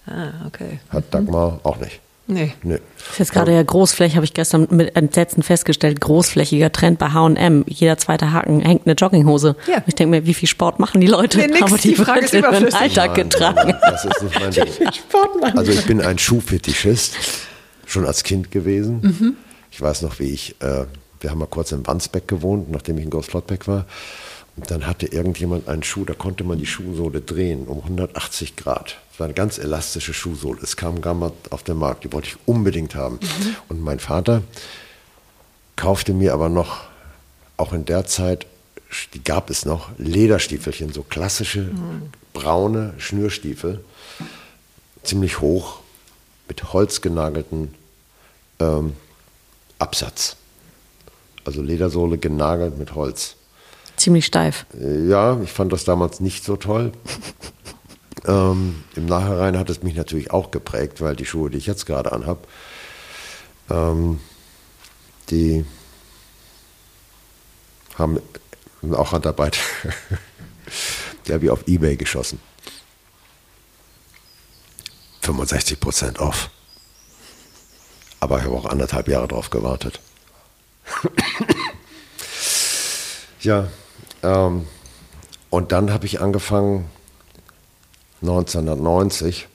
Ah, 0.08 0.48
okay. 0.48 0.80
Hat 0.90 1.14
Dagmar 1.14 1.60
auch 1.62 1.78
nicht. 1.78 2.02
Nee. 2.30 2.54
nee. 2.62 2.78
Das 2.98 3.10
ist 3.14 3.20
jetzt 3.20 3.32
gerade 3.34 3.54
ja 3.54 3.64
großflächig, 3.64 4.16
habe 4.16 4.26
ich 4.26 4.36
gestern 4.36 4.68
mit 4.70 4.96
Entsetzen 4.96 5.42
festgestellt, 5.42 6.00
großflächiger 6.00 6.72
Trend 6.72 7.00
bei 7.00 7.10
H&M. 7.10 7.66
Jeder 7.68 7.98
zweite 7.98 8.32
Haken 8.32 8.60
hängt 8.62 8.86
eine 8.86 8.94
Jogginghose. 8.94 9.56
Ja. 9.68 9.84
Ich 9.88 9.96
denke 9.96 10.12
mir, 10.12 10.26
wie 10.28 10.36
viel 10.36 10.48
Sport 10.48 10.80
machen 10.80 11.02
die 11.02 11.08
Leute? 11.08 11.40
Nee, 11.40 11.48
nix, 11.48 11.64
Aber 11.64 11.78
die, 11.78 11.90
die 11.90 11.96
Frage 11.96 12.26
ist 12.26 12.34
überflüssig. 12.36 12.80
Alltag 12.80 13.16
getragen. 13.16 13.74
Das 13.82 14.06
ist 14.06 14.22
nicht 14.22 14.40
mein 14.40 14.52
Ding. 14.52 14.68
Sport 14.94 15.58
also 15.58 15.72
ich 15.72 15.86
bin 15.86 16.02
ein 16.02 16.20
Schuhfetischist, 16.20 17.16
schon 17.88 18.06
als 18.06 18.24
Kind 18.24 18.52
gewesen. 18.52 19.02
Mhm. 19.02 19.36
Ich 19.72 19.82
weiß 19.82 20.04
noch, 20.04 20.20
wie 20.20 20.32
ich, 20.32 20.56
äh, 20.62 20.86
wir 21.20 21.32
haben 21.32 21.40
mal 21.40 21.48
kurz 21.48 21.72
in 21.72 21.86
Wandsbeck 21.88 22.28
gewohnt, 22.28 22.70
nachdem 22.70 23.00
ich 23.00 23.06
in 23.06 23.10
Großflottbeck 23.10 23.68
war. 23.68 23.86
Und 24.56 24.70
dann 24.70 24.86
hatte 24.86 25.08
irgendjemand 25.08 25.68
einen 25.68 25.82
Schuh, 25.82 26.06
da 26.06 26.14
konnte 26.14 26.44
man 26.44 26.60
die 26.60 26.68
Schuhsohle 26.68 27.22
drehen 27.22 27.66
um 27.66 27.80
180 27.82 28.56
Grad 28.56 28.98
war 29.20 29.26
eine 29.26 29.34
ganz 29.34 29.58
elastische 29.58 30.14
Schuhsohle. 30.14 30.60
Es 30.62 30.78
kam 30.78 31.02
gar 31.02 31.32
auf 31.50 31.64
den 31.64 31.78
Markt, 31.78 32.04
die 32.04 32.14
wollte 32.14 32.30
ich 32.30 32.38
unbedingt 32.46 32.96
haben. 32.96 33.20
Mhm. 33.22 33.56
Und 33.68 33.82
mein 33.82 34.00
Vater 34.00 34.44
kaufte 35.76 36.14
mir 36.14 36.34
aber 36.34 36.50
noch, 36.50 36.82
auch 37.58 37.74
in 37.74 37.86
der 37.86 38.06
Zeit, 38.06 38.48
die 39.14 39.24
gab 39.24 39.50
es 39.50 39.66
noch, 39.66 39.90
Lederstiefelchen, 39.98 40.94
so 40.94 41.04
klassische 41.04 41.62
mhm. 41.62 42.10
braune 42.34 42.94
Schnürstiefel, 42.98 43.84
ziemlich 45.04 45.42
hoch, 45.42 45.80
mit 46.48 46.74
holzgenagelten 46.74 47.74
ähm, 48.60 48.94
Absatz. 49.78 50.36
Also 51.46 51.62
Ledersohle 51.62 52.18
genagelt 52.18 52.78
mit 52.78 52.96
Holz. 52.96 53.36
Ziemlich 53.98 54.26
steif. 54.26 54.66
Äh, 54.80 55.08
ja, 55.08 55.40
ich 55.42 55.52
fand 55.52 55.72
das 55.74 55.84
damals 55.84 56.20
nicht 56.20 56.44
so 56.44 56.56
toll. 56.56 56.92
Ähm, 58.26 58.84
Im 58.96 59.06
Nachhinein 59.06 59.58
hat 59.58 59.70
es 59.70 59.84
mich 59.84 59.96
natürlich 59.96 60.32
auch 60.32 60.52
geprägt, 60.52 61.02
weil 61.02 61.16
die 61.16 61.26
Schuhe, 61.26 61.50
die 61.50 61.58
ich 61.58 61.68
jetzt 61.68 61.86
gerade 61.86 62.12
anhabe, 62.12 62.42
ähm, 63.70 64.20
die 65.30 65.66
haben 67.98 68.20
auch 68.92 69.12
Handarbeit, 69.12 69.60
die 71.28 71.34
habe 71.34 71.46
ich 71.46 71.52
auf 71.52 71.68
Ebay 71.68 71.98
geschossen. 71.98 72.40
65 75.22 75.80
Prozent 75.80 76.20
off. 76.20 76.50
Aber 78.20 78.40
ich 78.40 78.46
habe 78.46 78.56
auch 78.56 78.66
anderthalb 78.66 79.08
Jahre 79.08 79.28
drauf 79.28 79.50
gewartet. 79.50 80.00
ja, 83.42 83.68
ähm, 84.24 84.68
und 85.50 85.72
dann 85.72 85.92
habe 85.92 86.06
ich 86.06 86.20
angefangen, 86.20 86.90
1990 88.22 89.48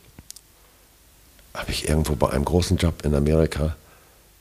habe 1.55 1.71
ich 1.71 1.89
irgendwo 1.89 2.15
bei 2.17 2.31
einem 2.31 2.45
großen 2.45 2.77
Job 2.77 3.05
in 3.05 3.15
Amerika 3.15 3.77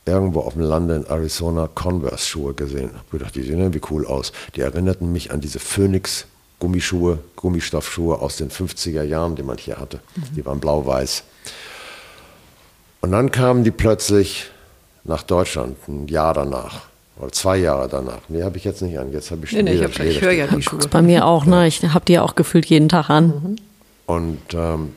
irgendwo 0.06 0.42
auf 0.42 0.54
dem 0.54 0.64
Lande 0.64 0.96
in 0.96 1.06
Arizona 1.06 1.70
Converse-Schuhe 1.74 2.54
gesehen. 2.54 2.90
Ich 2.92 2.98
habe 2.98 3.18
gedacht, 3.18 3.36
die 3.36 3.44
sehen 3.44 3.60
irgendwie 3.60 3.82
cool 3.90 4.06
aus. 4.06 4.34
Die 4.56 4.62
erinnerten 4.62 5.12
mich 5.12 5.32
an 5.32 5.40
diese 5.40 5.60
Phoenix 5.60 6.26
Gummischuhe, 6.60 7.20
Gummistoffschuhe 7.36 8.20
aus 8.20 8.38
den 8.38 8.50
50er 8.50 9.04
Jahren, 9.04 9.36
die 9.36 9.44
man 9.44 9.58
hier 9.58 9.78
hatte. 9.78 10.00
Mhm. 10.16 10.36
Die 10.36 10.46
waren 10.46 10.60
blau-weiß. 10.60 11.24
Und 13.02 13.12
dann 13.12 13.32
kamen 13.32 13.64
die 13.64 13.72
plötzlich 13.72 14.50
nach 15.04 15.24
Deutschland, 15.24 15.78
ein 15.88 16.08
Jahr 16.08 16.34
danach. 16.34 16.84
Oder 17.20 17.32
zwei 17.32 17.58
Jahre 17.58 17.88
danach. 17.90 18.22
Nee, 18.30 18.44
habe 18.44 18.58
ich 18.58 18.64
jetzt 18.64 18.82
nicht 18.82 18.98
an. 18.98 19.12
Jetzt 19.12 19.30
habe 19.30 19.44
ich 19.44 19.52
schon 19.52 19.64
nee, 19.64 19.76
nee, 19.76 19.86
ich, 19.86 20.00
ich 20.00 20.22
höre 20.22 20.32
ja 20.32 20.48
die 20.48 20.62
Schuhe. 20.62 20.80
Bei 20.90 21.02
mir 21.02 21.26
auch, 21.26 21.46
ne? 21.46 21.68
Ich 21.68 21.84
habe 21.84 22.06
die 22.06 22.18
auch 22.18 22.36
gefühlt 22.36 22.66
jeden 22.66 22.90
Tag 22.90 23.10
an. 23.10 23.28
Mhm. 23.28 23.56
Und 24.06 24.42
ähm, 24.54 24.94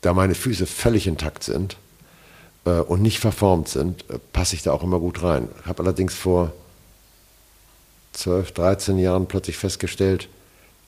da 0.00 0.12
meine 0.14 0.34
Füße 0.34 0.66
völlig 0.66 1.06
intakt 1.06 1.42
sind 1.42 1.76
äh, 2.64 2.70
und 2.70 3.02
nicht 3.02 3.18
verformt 3.18 3.68
sind, 3.68 4.08
äh, 4.10 4.18
passe 4.32 4.54
ich 4.54 4.62
da 4.62 4.72
auch 4.72 4.82
immer 4.82 5.00
gut 5.00 5.22
rein. 5.22 5.48
Habe 5.66 5.82
allerdings 5.82 6.14
vor 6.14 6.52
12, 8.12 8.52
13 8.52 8.98
Jahren 8.98 9.26
plötzlich 9.26 9.56
festgestellt, 9.56 10.28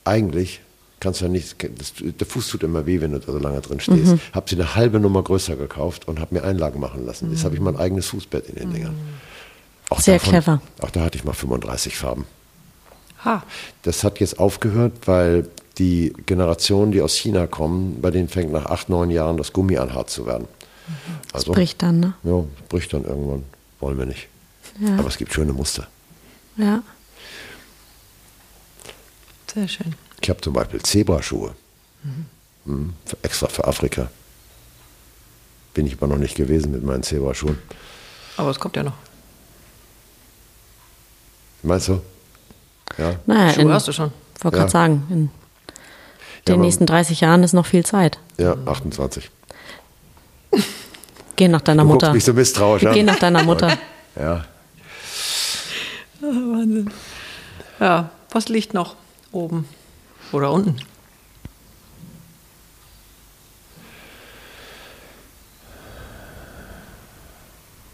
eigentlich 0.05 0.61
kannst 0.99 1.21
du 1.21 1.25
ja 1.25 1.31
nicht, 1.31 1.55
das, 1.77 1.93
der 1.97 2.25
Fuß 2.27 2.47
tut 2.47 2.63
immer 2.63 2.85
weh, 2.85 3.01
wenn 3.01 3.11
du 3.11 3.19
da 3.19 3.31
so 3.31 3.37
lange 3.37 3.61
drin 3.61 3.79
stehst. 3.79 4.13
Mhm. 4.13 4.19
Habe 4.33 4.49
sie 4.49 4.55
eine 4.55 4.75
halbe 4.75 4.99
Nummer 4.99 5.21
größer 5.23 5.55
gekauft 5.55 6.07
und 6.07 6.19
habe 6.19 6.35
mir 6.35 6.43
Einlagen 6.43 6.79
machen 6.79 7.05
lassen. 7.05 7.27
Mhm. 7.27 7.33
Jetzt 7.33 7.43
habe 7.43 7.55
ich 7.55 7.61
mein 7.61 7.75
eigenes 7.75 8.07
Fußbett 8.07 8.49
in 8.49 8.55
den 8.55 8.73
Dingern. 8.73 8.95
Auch 9.89 9.99
Sehr 9.99 10.15
davon, 10.15 10.31
clever. 10.31 10.61
Auch 10.81 10.89
da 10.89 11.01
hatte 11.01 11.17
ich 11.17 11.23
mal 11.23 11.33
35 11.33 11.95
Farben. 11.95 12.25
Ha. 13.23 13.43
Das 13.83 14.03
hat 14.03 14.19
jetzt 14.19 14.39
aufgehört, 14.39 14.93
weil 15.05 15.47
die 15.77 16.13
Generationen, 16.25 16.91
die 16.91 17.01
aus 17.01 17.15
China 17.15 17.47
kommen, 17.47 18.01
bei 18.01 18.11
denen 18.11 18.29
fängt 18.29 18.51
nach 18.51 18.65
acht, 18.65 18.89
neun 18.89 19.09
Jahren 19.09 19.37
das 19.37 19.53
Gummi 19.53 19.77
an 19.77 19.93
hart 19.93 20.09
zu 20.09 20.25
werden. 20.25 20.47
Das 21.31 21.41
also, 21.41 21.53
bricht 21.53 21.81
dann, 21.81 21.99
ne? 21.99 22.13
Ja, 22.23 22.43
bricht 22.69 22.93
dann 22.93 23.03
irgendwann. 23.03 23.43
Wollen 23.79 23.97
wir 23.97 24.05
nicht. 24.05 24.27
Ja. 24.79 24.97
Aber 24.97 25.07
es 25.07 25.17
gibt 25.17 25.33
schöne 25.33 25.53
Muster. 25.53 25.87
Ja. 26.55 26.81
Sehr 29.53 29.67
schön. 29.67 29.95
Ich 30.21 30.29
habe 30.29 30.41
zum 30.41 30.53
Beispiel 30.53 30.81
Zebraschuhe. 30.81 31.53
Mhm. 32.03 32.25
Mhm, 32.65 32.93
extra 33.21 33.47
für 33.47 33.65
Afrika. 33.65 34.09
Bin 35.73 35.85
ich 35.85 35.93
aber 35.93 36.07
noch 36.07 36.17
nicht 36.17 36.35
gewesen 36.35 36.71
mit 36.71 36.83
meinen 36.83 37.03
Zebraschuhen. 37.03 37.57
Aber 38.35 38.49
es 38.49 38.59
kommt 38.59 38.75
ja 38.75 38.83
noch. 38.83 38.93
Meinst 41.63 41.87
du? 41.87 42.01
Ja. 42.97 43.15
Naja, 43.25 43.53
Schuhe 43.53 43.73
hast 43.73 43.87
du 43.87 43.91
schon. 43.91 44.11
Wollte 44.41 44.57
ja. 44.57 44.63
gerade 44.63 44.71
sagen, 44.71 45.07
in 45.09 45.29
den 46.47 46.61
nächsten 46.61 46.85
30 46.85 47.21
Jahren 47.21 47.43
ist 47.43 47.53
noch 47.53 47.65
viel 47.65 47.85
Zeit. 47.85 48.19
Ja, 48.37 48.55
28. 48.65 49.29
Geh 51.35 51.47
nach 51.47 51.61
deiner 51.61 51.83
du 51.83 51.89
Mutter. 51.89 52.13
Mich 52.13 52.23
so 52.25 52.33
misstrauisch 52.33 52.83
Geh 52.93 53.03
nach 53.03 53.19
deiner 53.19 53.43
Mutter. 53.49 53.77
ja. 54.19 54.45
Oh, 56.21 56.25
Wahnsinn. 56.25 56.89
Ja, 57.79 58.09
was 58.31 58.49
liegt 58.49 58.73
noch 58.73 58.95
oben 59.31 59.65
oder 60.31 60.51
unten? 60.51 60.77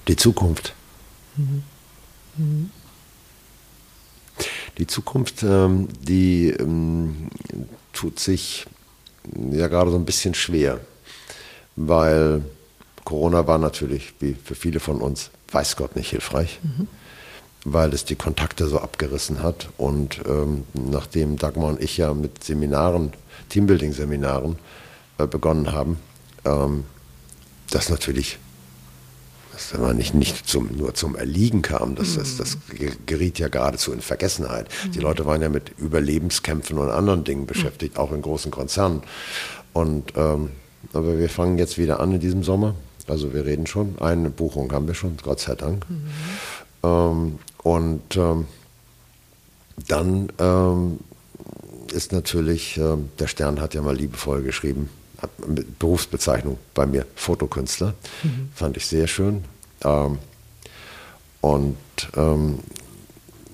Die 0.08 0.16
Zukunft. 0.16 0.74
Mhm. 1.38 1.64
Mhm. 2.38 2.72
Die 4.78 4.88
Zukunft, 4.88 5.44
ähm, 5.44 5.88
die 6.02 6.50
ähm, 6.50 7.30
tut 7.94 8.20
sich 8.20 8.66
ja 9.52 9.68
gerade 9.68 9.92
so 9.92 9.98
ein 9.98 10.06
bisschen 10.06 10.34
schwer, 10.34 10.80
weil 11.76 12.44
Corona 13.06 13.48
war 13.48 13.58
natürlich, 13.58 14.14
wie 14.20 14.34
für 14.34 14.56
viele 14.56 14.80
von 14.80 15.02
uns, 15.02 15.30
weiß 15.52 15.76
Gott 15.76 15.96
nicht 15.96 16.10
hilfreich, 16.10 16.60
mhm. 16.64 16.88
weil 17.64 17.94
es 17.94 18.06
die 18.06 18.16
Kontakte 18.16 18.68
so 18.68 18.80
abgerissen 18.80 19.42
hat. 19.44 19.70
Und 19.78 20.22
ähm, 20.28 20.66
nachdem 20.74 21.38
Dagmar 21.38 21.70
und 21.70 21.82
ich 21.82 21.98
ja 21.98 22.14
mit 22.14 22.44
Seminaren, 22.44 23.14
Teambuilding-Seminaren 23.50 24.58
äh, 25.18 25.28
begonnen 25.28 25.72
haben, 25.72 25.98
ähm, 26.46 26.86
das 27.70 27.90
natürlich 27.90 28.38
dass 29.54 29.78
man 29.78 29.96
nicht, 29.96 30.16
nicht 30.16 30.48
zum, 30.48 30.76
nur 30.76 30.96
zum 30.96 31.16
Erliegen 31.16 31.62
kam. 31.62 31.96
Das, 31.96 32.16
das, 32.16 32.38
das 32.38 32.58
geriet 33.06 33.38
ja 33.38 33.50
geradezu 33.50 33.94
in 33.94 34.02
Vergessenheit. 34.02 34.68
Die 34.96 35.00
Leute 35.00 35.26
waren 35.26 35.42
ja 35.42 35.50
mit 35.50 35.78
Überlebenskämpfen 35.78 36.78
und 36.80 36.90
anderen 36.90 37.24
Dingen 37.24 37.46
beschäftigt, 37.46 37.98
auch 37.98 38.12
in 38.12 38.24
großen 38.24 38.50
Konzernen. 38.50 39.04
Und, 39.72 40.14
ähm, 40.16 40.50
aber 40.92 41.20
wir 41.20 41.30
fangen 41.30 41.60
jetzt 41.60 41.78
wieder 41.78 42.00
an 42.00 42.14
in 42.14 42.20
diesem 42.20 42.44
Sommer. 42.44 42.74
Also 43.08 43.34
wir 43.34 43.46
reden 43.46 43.68
schon. 43.68 43.96
Eine 44.00 44.30
Buchung 44.32 44.72
haben 44.72 44.88
wir 44.88 44.96
schon, 44.96 45.18
Gott 45.22 45.40
sei 45.40 45.54
Dank. 45.54 45.86
Mhm. 45.88 46.08
Ähm, 46.84 47.40
und 47.62 48.18
ähm, 48.18 48.46
dann 49.88 50.30
ähm, 50.40 51.00
ist 51.94 52.12
natürlich, 52.12 52.78
äh, 52.78 52.98
der 53.20 53.28
Stern 53.28 53.62
hat 53.62 53.76
ja 53.76 53.82
mal 53.82 53.96
liebevoll 53.96 54.42
geschrieben, 54.42 54.90
Berufsbezeichnung 55.80 56.58
bei 56.74 56.86
mir, 56.86 57.06
Fotokünstler. 57.16 57.94
Mhm. 58.24 58.50
Fand 58.54 58.78
ich 58.78 58.86
sehr 58.88 59.08
schön. 59.08 59.44
Ähm, 59.84 60.20
und 61.42 61.78
ähm, 62.16 62.60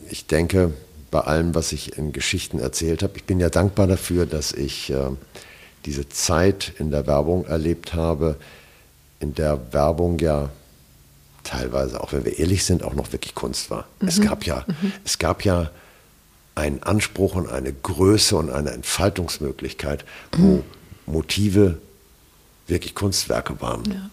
ich 0.09 0.27
denke, 0.27 0.73
bei 1.11 1.21
allem, 1.21 1.55
was 1.55 1.71
ich 1.71 1.97
in 1.97 2.11
Geschichten 2.11 2.59
erzählt 2.59 3.03
habe, 3.03 3.13
ich 3.17 3.23
bin 3.23 3.39
ja 3.39 3.49
dankbar 3.49 3.87
dafür, 3.87 4.25
dass 4.25 4.51
ich 4.51 4.91
äh, 4.91 5.09
diese 5.85 6.07
Zeit 6.09 6.73
in 6.77 6.91
der 6.91 7.07
Werbung 7.07 7.45
erlebt 7.45 7.93
habe, 7.93 8.35
in 9.19 9.33
der 9.33 9.73
Werbung 9.73 10.19
ja 10.19 10.49
teilweise, 11.43 12.01
auch 12.01 12.13
wenn 12.13 12.25
wir 12.25 12.37
ehrlich 12.37 12.63
sind, 12.63 12.83
auch 12.83 12.93
noch 12.93 13.11
wirklich 13.11 13.33
Kunst 13.33 13.71
war. 13.71 13.87
Mhm. 13.99 14.07
Es 14.07 14.21
gab 14.21 14.45
ja, 14.45 14.65
mhm. 14.67 14.91
es 15.03 15.17
gab 15.17 15.43
ja 15.43 15.71
einen 16.55 16.83
Anspruch 16.83 17.35
und 17.35 17.49
eine 17.49 17.73
Größe 17.73 18.35
und 18.35 18.51
eine 18.51 18.71
Entfaltungsmöglichkeit, 18.71 20.05
wo. 20.33 20.63
Motive 21.11 21.77
wirklich 22.67 22.95
Kunstwerke 22.95 23.59
waren. 23.61 24.09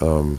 Ja. 0.00 0.18
Ähm, 0.20 0.38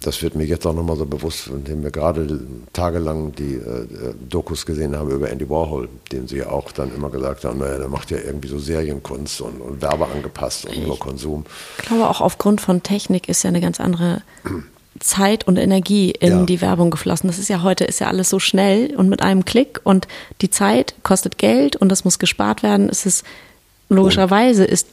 das 0.00 0.22
wird 0.22 0.34
mir 0.34 0.44
jetzt 0.44 0.66
auch 0.66 0.74
nochmal 0.74 0.96
so 0.96 1.06
bewusst, 1.06 1.48
indem 1.48 1.82
wir 1.82 1.90
gerade 1.90 2.40
tagelang 2.72 3.34
die 3.34 3.54
äh, 3.54 3.86
Dokus 4.28 4.66
gesehen 4.66 4.96
haben 4.96 5.10
über 5.10 5.30
Andy 5.30 5.48
Warhol, 5.48 5.88
den 6.12 6.28
sie 6.28 6.38
ja 6.38 6.50
auch 6.50 6.70
dann 6.70 6.94
immer 6.94 7.10
gesagt 7.10 7.44
haben, 7.44 7.58
naja, 7.58 7.78
der 7.78 7.88
macht 7.88 8.10
ja 8.10 8.18
irgendwie 8.18 8.48
so 8.48 8.58
Serienkunst 8.58 9.40
und, 9.40 9.60
und 9.60 9.82
Werbe 9.82 10.06
angepasst 10.06 10.66
und 10.66 10.86
nur 10.86 10.98
Konsum. 10.98 11.44
Ich 11.78 11.86
glaube 11.86 12.08
auch 12.08 12.20
aufgrund 12.20 12.60
von 12.60 12.82
Technik 12.82 13.28
ist 13.28 13.42
ja 13.42 13.48
eine 13.48 13.60
ganz 13.60 13.80
andere 13.80 14.22
Zeit 15.00 15.46
und 15.46 15.56
Energie 15.56 16.10
in 16.10 16.30
ja. 16.30 16.44
die 16.44 16.60
Werbung 16.60 16.90
geflossen. 16.90 17.28
Das 17.28 17.38
ist 17.38 17.48
ja 17.48 17.62
heute, 17.62 17.84
ist 17.84 18.00
ja 18.00 18.06
alles 18.06 18.30
so 18.30 18.38
schnell 18.38 18.94
und 18.96 19.08
mit 19.08 19.22
einem 19.22 19.44
Klick 19.44 19.80
und 19.82 20.06
die 20.40 20.50
Zeit 20.50 20.94
kostet 21.02 21.38
Geld 21.38 21.74
und 21.76 21.88
das 21.88 22.04
muss 22.04 22.18
gespart 22.18 22.62
werden. 22.62 22.88
Es 22.88 23.06
ist 23.06 23.24
logischerweise 23.88 24.64
ist 24.64 24.86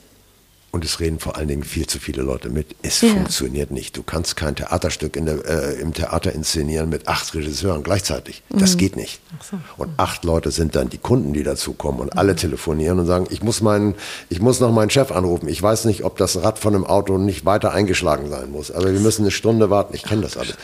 und 0.74 0.84
es 0.84 1.00
reden 1.00 1.20
vor 1.20 1.38
allen 1.38 1.48
Dingen 1.48 1.64
viel 1.64 1.86
zu 1.86 2.00
viele 2.00 2.24
Leute 2.24 2.50
mit. 2.50 2.76
Es 2.82 3.02
ja. 3.02 3.10
funktioniert 3.10 3.70
nicht. 3.70 3.96
Du 3.96 4.02
kannst 4.02 4.36
kein 4.36 4.56
Theaterstück 4.56 5.14
der, 5.14 5.46
äh, 5.46 5.80
im 5.80 5.94
Theater 5.94 6.34
inszenieren 6.34 6.90
mit 6.90 7.08
acht 7.08 7.36
Regisseuren 7.36 7.84
gleichzeitig. 7.84 8.42
Das 8.50 8.74
mhm. 8.74 8.78
geht 8.80 8.96
nicht. 8.96 9.22
So. 9.48 9.60
Und 9.78 9.92
acht 9.98 10.24
Leute 10.24 10.50
sind 10.50 10.76
dann 10.76 10.90
die 10.90 10.98
Kunden, 10.98 11.32
die 11.32 11.44
dazukommen 11.44 12.02
und 12.02 12.16
mhm. 12.16 12.18
alle 12.18 12.36
telefonieren 12.36 12.98
und 12.98 13.06
sagen, 13.06 13.28
ich 13.30 13.44
muss 13.44 13.62
meinen, 13.62 13.94
ich 14.30 14.42
muss 14.42 14.60
noch 14.62 14.72
meinen 14.72 14.90
Chef 14.90 15.12
anrufen. 15.12 15.48
Ich 15.48 15.62
weiß 15.62 15.86
nicht, 15.86 16.06
ob 16.06 16.18
das 16.18 16.42
Rad 16.42 16.58
von 16.58 16.74
einem 16.74 16.86
Auto 16.86 17.20
nicht 17.20 17.46
weiter 17.46 17.72
eingeschlagen 17.72 18.32
sein 18.32 18.50
muss. 18.50 18.72
Aber 18.72 18.92
wir 18.92 19.00
müssen 19.00 19.22
eine 19.22 19.32
Stunde 19.32 19.70
warten. 19.70 19.94
Ich 19.94 20.02
kenne 20.02 20.24
das 20.24 20.38
alles. 20.38 20.56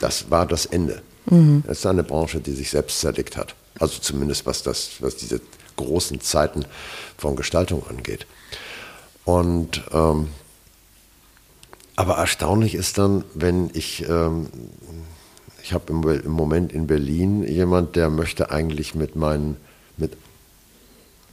Das 0.00 0.30
war 0.30 0.46
das 0.46 0.64
Ende. 0.64 1.02
Mhm. 1.26 1.62
Das 1.66 1.80
ist 1.80 1.86
eine 1.86 2.04
Branche, 2.04 2.40
die 2.40 2.52
sich 2.52 2.70
selbst 2.70 3.00
zerdickt 3.00 3.36
hat. 3.36 3.54
Also 3.78 3.98
zumindest 4.00 4.46
was 4.46 4.62
das, 4.62 4.92
was 5.00 5.16
diese 5.16 5.42
großen 5.78 6.20
Zeiten 6.20 6.66
von 7.16 7.34
Gestaltung 7.34 7.82
angeht. 7.88 8.26
Und 9.24 9.82
ähm, 9.92 10.28
aber 11.98 12.16
erstaunlich 12.16 12.76
ist 12.76 12.96
dann, 12.96 13.24
wenn 13.34 13.70
ich, 13.74 14.08
ähm, 14.08 14.46
ich 15.60 15.72
habe 15.72 15.92
im, 15.92 16.08
im, 16.08 16.30
Moment 16.30 16.72
in 16.72 16.86
Berlin 16.86 17.42
jemand, 17.42 17.96
der 17.96 18.08
möchte 18.08 18.52
eigentlich 18.52 18.94
mit 18.94 19.16
meinen, 19.16 19.56
mit 19.96 20.16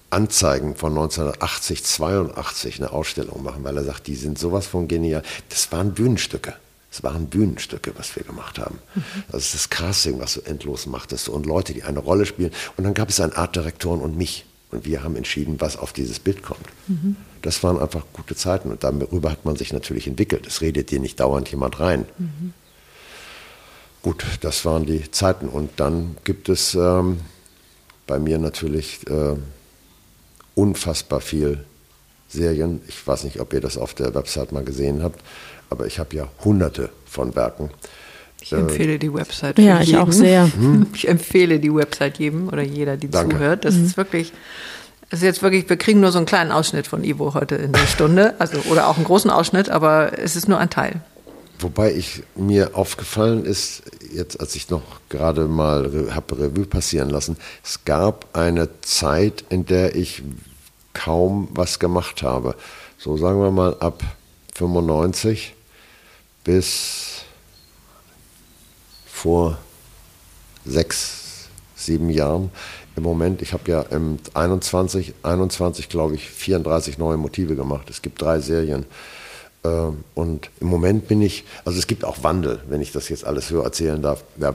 Anzeigen 0.10 0.76
von 0.76 0.94
1980, 0.94 1.84
82 1.84 2.80
eine 2.80 2.94
Ausstellung 2.94 3.44
machen, 3.44 3.64
weil 3.64 3.78
er 3.78 3.84
sagt, 3.84 4.08
die 4.08 4.16
sind 4.16 4.40
sowas 4.40 4.66
von 4.66 4.88
genial. 4.88 5.22
Das 5.50 5.72
waren 5.72 5.94
Bühnenstücke. 5.94 6.56
Das 6.96 7.04
waren 7.04 7.28
Bühnenstücke, 7.28 7.92
was 7.98 8.16
wir 8.16 8.24
gemacht 8.24 8.58
haben. 8.58 8.80
Mhm. 8.96 9.04
Das 9.30 9.44
ist 9.44 9.54
das 9.54 9.70
Casting, 9.70 10.18
was 10.20 10.36
du 10.36 10.42
endlos 10.42 10.86
machtest 10.86 11.28
und 11.28 11.46
Leute, 11.46 11.74
die 11.74 11.84
eine 11.84 12.00
Rolle 12.00 12.26
spielen. 12.26 12.52
Und 12.78 12.86
dann 12.86 12.94
gab 12.94 13.10
es 13.10 13.20
einen 13.20 13.34
Artdirektoren 13.34 14.00
und 14.00 14.18
mich. 14.18 14.46
Und 14.72 14.86
wir 14.86 15.04
haben 15.04 15.18
entschieden, 15.18 15.60
was 15.60 15.76
auf 15.76 15.92
dieses 15.92 16.20
Bild 16.20 16.42
kommt. 16.42 16.66
Mhm. 16.88 17.18
Das 17.42 17.64
waren 17.64 17.80
einfach 17.80 18.06
gute 18.14 18.36
Zeiten 18.36 18.72
und 18.72 18.86
darüber 18.86 19.30
hat 19.30 19.44
man 19.44 19.58
sich 19.58 19.74
natürlich 19.74 20.08
entwickelt. 20.08 20.48
Es 20.48 20.62
redet 20.62 20.90
dir 20.90 21.02
nicht 21.02 21.20
dauernd 21.20 21.50
jemand 21.50 21.82
rein. 21.82 22.06
Mhm. 22.18 22.54
Gut, 24.02 24.24
das 24.40 24.64
waren 24.64 24.86
die 24.86 25.12
Zeiten. 25.12 25.50
Und 25.50 25.72
dann 25.76 26.16
gibt 26.24 26.48
es 26.48 26.76
ähm, 26.76 27.20
bei 28.08 28.20
mir 28.20 28.38
natürlich 28.38 29.06
äh, 29.10 29.36
unfassbar 30.56 31.20
viel 31.20 31.66
Serien. 32.30 32.82
Ich 32.88 33.06
weiß 33.06 33.26
nicht, 33.26 33.42
ob 33.42 33.52
ihr 33.54 33.62
das 33.62 33.78
auf 33.78 33.94
der 33.94 34.14
Website 34.16 34.52
mal 34.54 34.64
gesehen 34.64 35.04
habt, 35.04 35.22
aber 35.70 35.86
ich 35.86 36.00
habe 36.00 36.16
ja 36.16 36.28
hunderte 36.44 36.90
von 37.06 37.36
Werken. 37.36 37.70
Ich 38.42 38.54
empfehle 38.54 39.00
die 39.00 39.12
Website. 39.12 39.58
Ja, 39.58 39.82
ich 39.82 39.90
jeden. 39.90 40.02
auch 40.02 40.12
sehr. 40.12 40.46
Hm? 40.46 40.88
Ich 40.94 41.08
empfehle 41.08 41.60
die 41.60 41.74
Website 41.74 42.20
jedem 42.20 42.48
oder 42.48 42.62
jeder, 42.62 42.96
die 42.96 43.10
Danke. 43.10 43.36
zuhört. 43.36 43.66
Das 43.66 43.76
mhm. 43.76 43.86
ist 43.86 43.98
wirklich, 43.98 44.34
das 45.10 45.20
ist 45.20 45.26
jetzt 45.26 45.42
wirklich, 45.42 45.68
wir 45.68 45.78
kriegen 45.78 46.00
nur 46.00 46.12
so 46.12 46.20
einen 46.20 46.28
kleinen 46.28 46.52
Ausschnitt 46.52 46.86
von 46.86 47.04
Ivo 47.04 47.34
heute 47.34 47.56
in 47.56 47.72
der 47.72 47.88
Stunde, 47.88 48.36
also 48.40 48.60
oder 48.70 48.88
auch 48.88 48.98
einen 48.98 49.06
großen 49.06 49.32
Ausschnitt, 49.32 49.70
aber 49.70 50.20
es 50.20 50.36
ist 50.36 50.48
nur 50.48 50.60
ein 50.60 50.70
Teil. 50.70 51.02
Wobei 51.60 51.94
ich 51.94 52.24
mir 52.36 52.76
aufgefallen 52.76 53.46
ist, 53.46 53.84
jetzt 54.14 54.40
als 54.40 54.56
ich 54.56 54.70
noch 54.70 54.84
gerade 55.10 55.48
mal 55.48 56.10
habe 56.14 56.38
Revue 56.38 56.66
passieren 56.66 57.10
lassen, 57.10 57.38
es 57.64 57.86
gab 57.86 58.38
eine 58.38 58.70
Zeit, 58.82 59.46
in 59.50 59.66
der 59.66 59.96
ich 59.96 60.22
kaum 60.94 61.48
was 61.52 61.80
gemacht 61.80 62.24
habe. 62.24 62.56
So 62.98 63.18
sagen 63.18 63.40
wir 63.40 63.52
mal 63.52 63.76
ab 63.80 64.04
95 64.56 65.54
bis 66.44 67.24
vor 69.06 69.58
sechs, 70.66 71.50
sieben 71.76 72.10
Jahren. 72.10 72.52
Im 72.96 73.04
Moment, 73.04 73.42
ich 73.42 73.54
habe 73.54 73.70
ja 73.70 73.82
im 73.82 74.20
21, 74.34 75.14
21 75.24 75.90
glaube 75.90 76.16
ich, 76.16 76.30
34 76.30 76.98
neue 76.98 77.18
Motive 77.18 77.56
gemacht. 77.56 77.90
Es 77.90 78.02
gibt 78.02 78.22
drei 78.22 78.40
Serien. 78.40 78.86
Ähm, 79.64 80.04
und 80.14 80.50
im 80.62 80.68
Moment 80.68 81.08
bin 81.08 81.22
ich, 81.22 81.44
also 81.66 81.78
es 81.78 81.88
gibt 81.88 82.06
auch 82.06 82.24
Wandel, 82.24 82.62
wenn 82.70 82.82
ich 82.82 82.92
das 82.92 83.10
jetzt 83.10 83.26
alles 83.26 83.50
so 83.50 83.60
erzählen 83.62 84.02
darf. 84.02 84.24
Ja, 84.38 84.54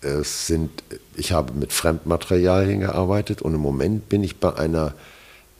es 0.00 0.46
sind, 0.46 0.82
ich 1.14 1.32
habe 1.32 1.52
mit 1.52 1.72
Fremdmaterialien 1.72 2.80
gearbeitet 2.80 3.42
und 3.42 3.54
im 3.54 3.60
Moment 3.60 4.08
bin 4.08 4.24
ich 4.24 4.40
bei 4.40 4.54
einer 4.54 4.94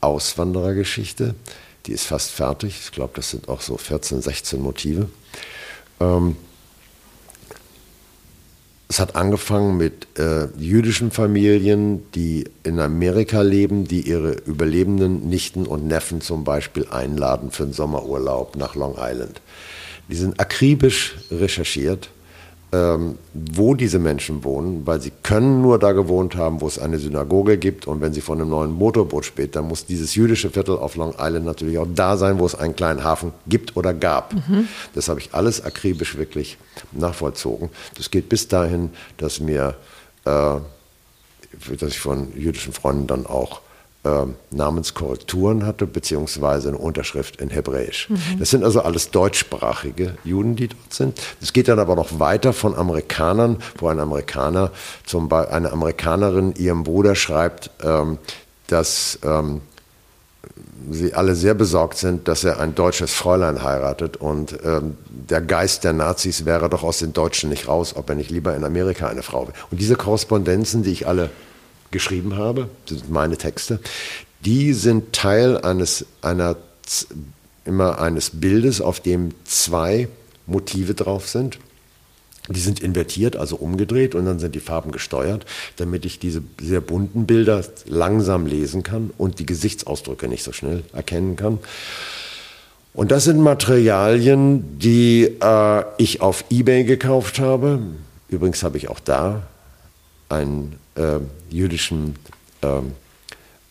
Auswanderergeschichte. 0.01 1.35
Die 1.91 1.95
ist 1.95 2.05
fast 2.05 2.31
fertig. 2.31 2.79
Ich 2.85 2.93
glaube, 2.93 3.15
das 3.17 3.31
sind 3.31 3.49
auch 3.49 3.61
so 3.61 3.77
14, 3.77 4.23
16 4.23 4.63
Motive. 4.63 5.09
Ähm, 5.99 6.37
es 8.87 9.01
hat 9.01 9.17
angefangen 9.17 9.77
mit 9.77 10.07
äh, 10.17 10.47
jüdischen 10.57 11.11
Familien, 11.11 12.09
die 12.13 12.49
in 12.63 12.79
Amerika 12.79 13.43
leben, 13.43 13.89
die 13.89 14.03
ihre 14.03 14.35
überlebenden 14.35 15.29
Nichten 15.29 15.67
und 15.67 15.89
Neffen 15.89 16.21
zum 16.21 16.45
Beispiel 16.45 16.87
einladen 16.87 17.51
für 17.51 17.65
einen 17.65 17.73
Sommerurlaub 17.73 18.55
nach 18.55 18.77
Long 18.77 18.95
Island. 18.97 19.41
Die 20.09 20.15
sind 20.15 20.39
akribisch 20.39 21.17
recherchiert 21.33 22.09
ähm, 22.73 23.19
wo 23.35 23.75
diese 23.75 23.99
Menschen 23.99 24.45
wohnen, 24.45 24.87
weil 24.87 25.01
sie 25.01 25.11
können 25.23 25.61
nur 25.61 25.79
da 25.79 25.91
gewohnt 25.91 26.37
haben, 26.37 26.61
wo 26.61 26.69
es 26.69 26.79
eine 26.79 26.99
Synagoge 26.99 27.59
gibt. 27.59 27.87
Und 27.87 28.01
wenn 28.01 28.13
sie 28.13 28.21
von 28.21 28.41
einem 28.41 28.51
neuen 28.51 28.71
Motorboot 28.71 29.25
spielt, 29.25 29.57
dann 29.57 29.67
muss 29.67 29.87
dieses 29.87 30.15
jüdische 30.15 30.51
Viertel 30.51 30.77
auf 30.77 30.95
Long 30.95 31.15
Island 31.19 31.47
natürlich 31.47 31.79
auch 31.79 31.89
da 31.93 32.17
sein, 32.17 32.39
wo 32.39 32.47
es 32.47 32.55
einen 32.55 32.77
kleinen 32.77 33.03
Hafen 33.03 33.33
gibt 33.49 33.77
oder 33.77 33.93
gab. 33.93 34.35
Mhm. 34.35 34.69
Das 34.95 35.09
habe 35.09 35.19
ich 35.19 35.35
alles 35.35 35.65
akribisch 35.65 36.17
wirklich 36.17 36.59
nachvollzogen. 36.93 37.71
Das 37.97 38.11
geht 38.11 38.29
bis 38.29 38.47
dahin, 38.47 38.91
dass 39.17 39.41
mir, 39.41 39.75
äh, 40.25 40.31
dass 40.31 41.89
ich 41.89 41.99
von 41.99 42.33
jüdischen 42.37 42.73
Freunden 42.73 43.09
dann 43.09 43.27
auch 43.27 43.63
äh, 44.05 44.25
Namenskorrekturen 44.51 45.67
hatte, 45.67 45.87
beziehungsweise 45.87 46.69
eine 46.69 46.79
Unterschrift 46.79 47.41
in 47.41 47.51
Hebräisch. 47.51 48.09
Mhm. 48.09 48.39
Das 48.39 48.51
sind 48.51 48.65
also 48.65 48.81
alles 48.81 49.11
deutschsprachige 49.11 50.15
Juden, 50.25 50.57
die 50.57 50.69
dort 50.69 50.95
sind. 50.95 51.21
Es 51.43 51.53
geht 51.53 51.69
dann 51.69 51.79
aber 51.79 51.97
noch 51.97 52.19
weiter 52.19 52.53
von 52.53 52.75
Amerikanern, 52.75 53.59
wo 53.79 53.89
ein 53.89 54.01
Amerikaner, 54.01 54.71
zum 55.05 55.29
Beispiel 55.29 55.55
eine 55.55 55.73
Amerikanerin 55.73 56.55
ihrem 56.57 56.85
Bruder 56.85 57.15
schreibt, 57.15 57.71
ähm, 57.83 58.19
dass 58.69 59.19
ähm, 59.23 59.61
sie 60.91 61.13
alle 61.13 61.35
sehr 61.35 61.55
besorgt 61.55 61.99
sind, 61.99 62.27
dass 62.27 62.45
er 62.45 62.59
ein 62.61 62.75
deutsches 62.75 63.13
Fräulein 63.13 63.63
heiratet 63.63 64.17
und 64.17 64.57
ähm, 64.65 64.97
der 65.11 65.43
Geist 65.43 65.85
der 65.85 65.93
Nazis 65.93 66.45
wäre 66.47 66.71
doch 66.71 66.83
aus 66.83 66.99
den 66.99 67.13
Deutschen 67.13 67.51
nicht 67.51 67.69
raus, 67.69 67.95
ob 67.97 68.09
er 68.09 68.17
nicht 68.17 68.31
lieber 68.31 68.55
in 68.57 68.65
Amerika 68.65 69.09
eine 69.09 69.23
Frau 69.23 69.47
will. 69.47 69.55
Und 69.71 69.81
diese 69.81 69.97
Korrespondenzen, 69.97 70.83
die 70.83 70.93
ich 70.93 71.07
alle 71.07 71.31
geschrieben 71.91 72.37
habe, 72.37 72.69
das 72.87 72.99
sind 72.99 73.11
meine 73.11 73.37
Texte, 73.37 73.81
die 74.45 74.73
sind 74.73 75.13
Teil 75.13 75.59
eines, 75.59 76.07
einer, 76.23 76.57
immer 77.65 78.01
eines 78.01 78.31
Bildes, 78.41 78.81
auf 78.81 79.01
dem 79.01 79.35
zwei 79.45 80.09
Motive 80.47 80.95
drauf 80.95 81.29
sind. 81.29 81.59
Die 82.49 82.61
sind 82.61 82.81
invertiert, 82.81 83.37
also 83.37 83.57
umgedreht 83.57 84.15
und 84.15 84.25
dann 84.25 84.39
sind 84.41 84.55
die 84.55 84.61
Farben 84.61 84.93
gesteuert, 84.93 85.45
damit 85.77 86.05
ich 86.05 86.19
diese 86.19 86.43
sehr 86.61 86.81
bunten 86.81 87.27
Bilder 87.27 87.63
langsam 87.87 88.47
lesen 88.47 88.83
kann 88.83 89.11
und 89.19 89.39
die 89.39 89.47
Gesichtsausdrücke 89.47 90.27
nicht 90.27 90.43
so 90.43 90.53
schnell 90.53 90.83
erkennen 90.93 91.37
kann. 91.37 91.59
Und 92.93 93.13
das 93.13 93.25
sind 93.25 93.41
Materialien, 93.41 94.79
die 94.79 95.37
äh, 95.41 95.85
ich 95.99 96.23
auf 96.23 96.45
eBay 96.51 96.85
gekauft 96.85 97.39
habe. 97.39 97.79
Übrigens 98.29 98.63
habe 98.65 98.79
ich 98.79 98.89
auch 98.89 99.01
da 99.01 99.43
einen 100.29 100.77
äh, 101.01 101.21
jüdischen 101.51 102.17
ähm, 102.63 102.93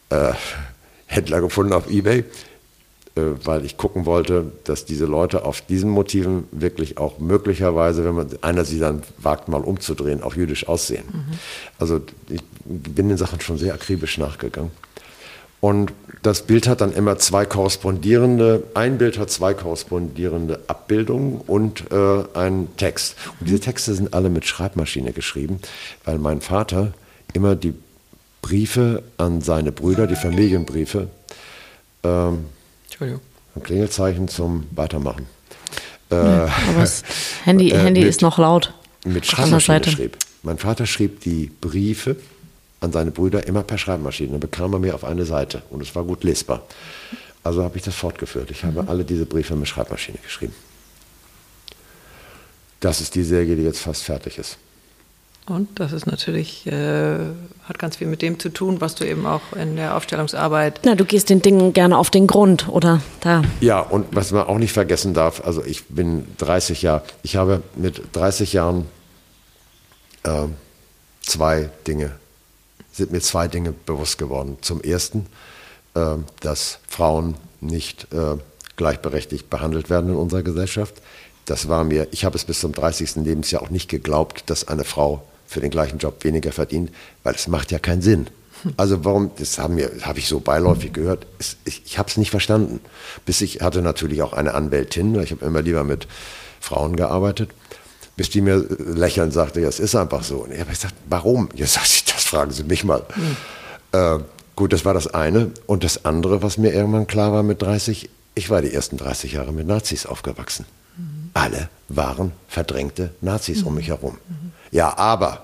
äh, 0.09 0.33
Händler 1.05 1.41
gefunden 1.41 1.73
auf 1.73 1.89
eBay, 1.89 2.19
äh, 2.19 3.21
weil 3.43 3.65
ich 3.65 3.77
gucken 3.77 4.05
wollte, 4.05 4.51
dass 4.63 4.85
diese 4.85 5.05
Leute 5.05 5.45
auf 5.45 5.61
diesen 5.61 5.89
Motiven 5.89 6.45
wirklich 6.51 6.97
auch 6.97 7.19
möglicherweise, 7.19 8.03
wenn 8.03 8.15
man 8.15 8.29
einer 8.41 8.65
sie 8.65 8.79
dann 8.79 9.03
wagt, 9.17 9.47
mal 9.47 9.61
umzudrehen, 9.61 10.23
auch 10.23 10.35
jüdisch 10.35 10.67
aussehen. 10.67 11.05
Mhm. 11.11 11.39
Also 11.77 12.01
ich 12.29 12.41
bin 12.65 13.09
den 13.09 13.17
Sachen 13.17 13.41
schon 13.41 13.57
sehr 13.57 13.73
akribisch 13.73 14.17
nachgegangen. 14.17 14.71
Und 15.61 15.91
das 16.21 16.43
Bild 16.43 16.67
hat 16.67 16.79
dann 16.79 16.93
immer 16.93 17.17
zwei 17.17 17.45
korrespondierende, 17.45 18.63
ein 18.75 18.97
Bild 18.97 19.17
hat 19.17 19.29
zwei 19.29 19.53
korrespondierende 19.53 20.61
Abbildungen 20.67 21.41
und 21.41 21.91
äh, 21.91 22.23
einen 22.33 22.75
Text. 22.77 23.15
Und 23.39 23.49
diese 23.49 23.59
Texte 23.59 23.93
sind 23.93 24.13
alle 24.13 24.29
mit 24.29 24.45
Schreibmaschine 24.45 25.11
geschrieben, 25.11 25.59
weil 26.05 26.17
mein 26.17 26.39
Vater 26.39 26.93
immer 27.33 27.55
die 27.55 27.73
Briefe 28.41 29.03
an 29.17 29.41
seine 29.41 29.71
Brüder, 29.71 30.07
die 30.07 30.15
Familienbriefe, 30.15 31.09
ähm, 32.03 32.45
Entschuldigung. 32.85 33.21
ein 33.55 33.63
Klingelzeichen 33.63 34.27
zum 34.27 34.65
Weitermachen. 34.71 35.27
Äh, 36.11 36.15
ja, 36.15 36.51
aber 36.69 36.79
das 36.79 37.03
Handy, 37.43 37.71
äh, 37.71 37.77
Handy 37.77 38.01
mit, 38.01 38.09
ist 38.09 38.21
noch 38.21 38.37
laut. 38.37 38.73
Mit 39.05 39.25
Schreibmaschine 39.25 39.83
schrieb. 39.83 40.17
Mein 40.43 40.57
Vater 40.57 40.85
schrieb 40.85 41.21
die 41.21 41.51
Briefe 41.61 42.15
an 42.79 42.91
seine 42.91 43.11
Brüder 43.11 43.45
immer 43.45 43.63
per 43.63 43.77
Schreibmaschine. 43.77 44.31
Dann 44.31 44.39
bekam 44.39 44.73
er 44.73 44.79
mir 44.79 44.95
auf 44.95 45.03
eine 45.03 45.25
Seite 45.25 45.61
und 45.69 45.81
es 45.81 45.93
war 45.95 46.03
gut 46.03 46.23
lesbar. 46.23 46.63
Also 47.43 47.63
habe 47.63 47.77
ich 47.77 47.83
das 47.83 47.95
fortgeführt. 47.95 48.51
Ich 48.51 48.63
habe 48.63 48.83
mhm. 48.83 48.89
alle 48.89 49.03
diese 49.03 49.25
Briefe 49.25 49.55
mit 49.55 49.67
Schreibmaschine 49.67 50.17
geschrieben. 50.23 50.53
Das 52.79 53.01
ist 53.01 53.15
die 53.15 53.23
Serie, 53.23 53.55
die 53.55 53.63
jetzt 53.63 53.79
fast 53.79 54.03
fertig 54.03 54.37
ist. 54.37 54.57
Und 55.49 55.79
das 55.79 55.91
ist 55.91 56.05
natürlich, 56.05 56.65
äh, 56.67 57.17
hat 57.63 57.79
ganz 57.79 57.97
viel 57.97 58.07
mit 58.07 58.21
dem 58.21 58.39
zu 58.39 58.49
tun, 58.49 58.81
was 58.81 58.95
du 58.95 59.05
eben 59.05 59.25
auch 59.25 59.41
in 59.59 59.75
der 59.75 59.97
Aufstellungsarbeit. 59.97 60.81
Na, 60.85 60.95
du 60.95 61.05
gehst 61.05 61.29
den 61.29 61.41
Dingen 61.41 61.73
gerne 61.73 61.97
auf 61.97 62.09
den 62.09 62.27
Grund, 62.27 62.69
oder 62.69 63.01
da. 63.21 63.41
Ja, 63.59 63.79
und 63.81 64.07
was 64.11 64.31
man 64.31 64.47
auch 64.47 64.57
nicht 64.57 64.73
vergessen 64.73 65.13
darf, 65.13 65.43
also 65.45 65.63
ich 65.63 65.85
bin 65.85 66.25
30 66.37 66.83
Jahre, 66.83 67.03
ich 67.23 67.35
habe 67.35 67.61
mit 67.75 68.01
30 68.13 68.53
Jahren 68.53 68.85
äh, 70.23 70.47
zwei 71.21 71.69
Dinge 71.87 72.11
sind 72.99 73.11
mir 73.11 73.21
zwei 73.21 73.47
Dinge 73.47 73.71
bewusst 73.71 74.17
geworden. 74.17 74.57
Zum 74.61 74.81
Ersten, 74.81 75.25
äh, 75.95 76.17
dass 76.41 76.79
Frauen 76.87 77.35
nicht 77.61 78.07
äh, 78.13 78.37
gleichberechtigt 78.75 79.49
behandelt 79.49 79.89
werden 79.89 80.11
in 80.11 80.15
unserer 80.15 80.43
Gesellschaft. 80.43 80.95
Das 81.45 81.67
war 81.67 81.83
mir, 81.83 82.07
ich 82.11 82.25
habe 82.25 82.35
es 82.35 82.45
bis 82.45 82.59
zum 82.59 82.73
30. 82.73 83.15
Lebensjahr 83.15 83.63
auch 83.63 83.69
nicht 83.69 83.89
geglaubt, 83.89 84.43
dass 84.47 84.67
eine 84.67 84.83
Frau 84.83 85.23
für 85.49 85.61
den 85.61 85.71
gleichen 85.71 85.97
Job 85.97 86.23
weniger 86.23 86.51
verdient, 86.51 86.91
weil 87.23 87.33
es 87.33 87.47
macht 87.47 87.71
ja 87.71 87.79
keinen 87.79 88.03
Sinn. 88.03 88.27
Also 88.77 89.03
warum, 89.03 89.31
das 89.39 89.57
haben 89.57 89.77
wir, 89.77 89.89
habe 90.01 90.19
ich 90.19 90.27
so 90.27 90.39
beiläufig 90.39 90.93
gehört, 90.93 91.25
ich, 91.65 91.81
ich 91.85 91.97
habe 91.97 92.07
es 92.07 92.17
nicht 92.17 92.29
verstanden. 92.29 92.81
Bis 93.25 93.41
ich 93.41 93.61
hatte 93.61 93.81
natürlich 93.81 94.21
auch 94.21 94.33
eine 94.33 94.53
Anwältin, 94.53 95.19
ich 95.19 95.31
habe 95.31 95.43
immer 95.43 95.63
lieber 95.63 95.83
mit 95.83 96.07
Frauen 96.59 96.95
gearbeitet, 96.95 97.49
bis 98.15 98.29
die 98.29 98.41
mir 98.41 98.63
lächelnd 98.77 99.33
sagte, 99.33 99.61
ja, 99.61 99.67
es 99.67 99.79
ist 99.79 99.95
einfach 99.95 100.23
so. 100.23 100.37
Und 100.43 100.51
ich 100.51 100.59
habe 100.59 100.69
gesagt, 100.69 100.93
warum? 101.09 101.49
Jetzt 101.55 101.73
sagt 101.73 101.87
sie, 101.87 102.03
das 102.05 102.25
fragen 102.25 102.51
Sie 102.51 102.63
mich 102.63 102.83
mal. 102.83 103.03
Mhm. 103.15 103.37
Äh, 103.93 104.19
gut, 104.55 104.71
das 104.71 104.85
war 104.85 104.93
das 104.93 105.07
eine. 105.07 105.51
Und 105.65 105.83
das 105.83 106.05
andere, 106.05 106.43
was 106.43 106.59
mir 106.59 106.71
irgendwann 106.71 107.07
klar 107.07 107.33
war 107.33 107.41
mit 107.41 107.61
30, 107.61 108.07
ich 108.35 108.49
war 108.51 108.61
die 108.61 108.71
ersten 108.71 108.97
30 108.97 109.31
Jahre 109.33 109.51
mit 109.51 109.65
Nazis 109.65 110.05
aufgewachsen. 110.05 110.65
Mhm. 110.95 111.31
Alle 111.33 111.69
waren 111.87 112.33
verdrängte 112.47 113.15
Nazis 113.21 113.61
mhm. 113.61 113.67
um 113.67 113.75
mich 113.75 113.87
herum. 113.87 114.17
Mhm. 114.27 114.51
Ja, 114.71 114.97
aber 114.97 115.43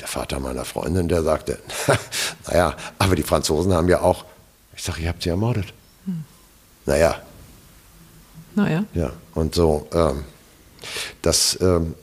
der 0.00 0.08
Vater 0.08 0.40
meiner 0.40 0.64
Freundin, 0.64 1.08
der 1.08 1.22
sagte, 1.22 1.58
naja, 2.46 2.74
aber 2.98 3.16
die 3.16 3.22
Franzosen 3.22 3.72
haben 3.72 3.88
ja 3.88 4.00
auch, 4.00 4.24
ich 4.74 4.82
sage, 4.82 5.02
ihr 5.02 5.08
habt 5.08 5.22
sie 5.22 5.28
ermordet. 5.30 5.72
Mhm. 6.06 6.24
Naja. 6.86 7.16
Naja. 8.54 8.84
Ja, 8.94 9.12
und 9.34 9.54
so. 9.54 9.86
Ähm, 9.92 10.24
das 11.22 11.58
ähm, 11.60 11.94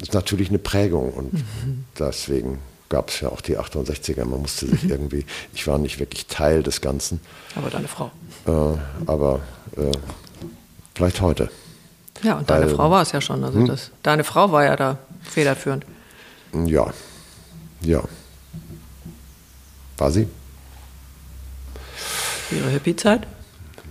ist 0.00 0.14
natürlich 0.14 0.50
eine 0.50 0.58
Prägung 0.58 1.12
und 1.12 1.32
mhm. 1.32 1.84
deswegen 1.98 2.58
gab 2.88 3.08
es 3.10 3.20
ja 3.20 3.30
auch 3.30 3.40
die 3.40 3.58
68er. 3.58 4.24
Man 4.24 4.42
musste 4.42 4.66
sich 4.66 4.84
mhm. 4.84 4.90
irgendwie, 4.90 5.26
ich 5.54 5.66
war 5.66 5.78
nicht 5.78 5.98
wirklich 5.98 6.26
Teil 6.26 6.62
des 6.62 6.80
Ganzen. 6.80 7.20
Aber 7.54 7.70
deine 7.70 7.88
Frau. 7.88 8.10
Äh, 8.46 8.78
aber 9.06 9.40
äh, 9.76 9.92
vielleicht 10.94 11.20
heute. 11.20 11.50
Ja, 12.22 12.38
und 12.38 12.48
deine 12.48 12.66
Weil, 12.66 12.74
Frau 12.76 12.90
war 12.90 13.02
es 13.02 13.12
ja 13.12 13.20
schon. 13.20 13.42
Also 13.44 13.58
hm? 13.58 13.66
das, 13.66 13.90
deine 14.02 14.24
Frau 14.24 14.52
war 14.52 14.64
ja 14.64 14.76
da 14.76 14.98
federführend. 15.22 15.84
Ja, 16.52 16.92
ja. 17.80 18.02
War 19.98 20.10
sie? 20.10 20.28
Ihre 22.50 22.70
Hippie-Zeit? 22.70 23.26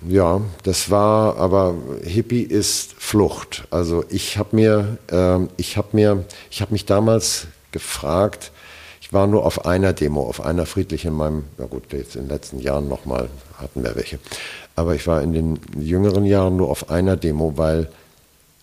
Ja, 0.08 0.40
das 0.64 0.92
war, 0.92 1.38
aber 1.38 1.74
Hippie 2.04 2.44
ist 2.44 2.94
Flucht. 2.94 3.68
Also 3.72 4.06
ich 4.10 4.38
habe 4.38 4.56
mir, 4.56 4.98
äh, 5.12 5.40
ich 5.58 5.78
habe 5.78 5.90
mir, 5.94 6.26
ich 6.52 6.62
habe 6.62 6.74
mich 6.74 6.86
damals 6.86 7.48
gefragt. 7.72 8.52
Ich 9.02 9.14
war 9.14 9.28
nur 9.28 9.46
auf 9.46 9.66
einer 9.66 9.94
Demo, 9.94 10.28
auf 10.28 10.42
einer 10.42 10.66
friedlichen 10.66 11.10
in 11.10 11.14
meinem, 11.16 11.44
ja 11.58 11.66
gut, 11.66 11.92
jetzt 11.92 12.16
in 12.16 12.24
den 12.24 12.30
letzten 12.30 12.60
Jahren 12.60 12.88
nochmal 12.88 13.30
hatten 13.58 13.84
wir 13.84 13.96
welche. 13.96 14.20
Aber 14.76 14.96
ich 14.96 15.08
war 15.08 15.22
in 15.22 15.34
den 15.34 15.60
jüngeren 15.80 16.26
Jahren 16.26 16.56
nur 16.56 16.70
auf 16.70 16.90
einer 16.90 17.18
Demo, 17.18 17.54
weil 17.56 17.90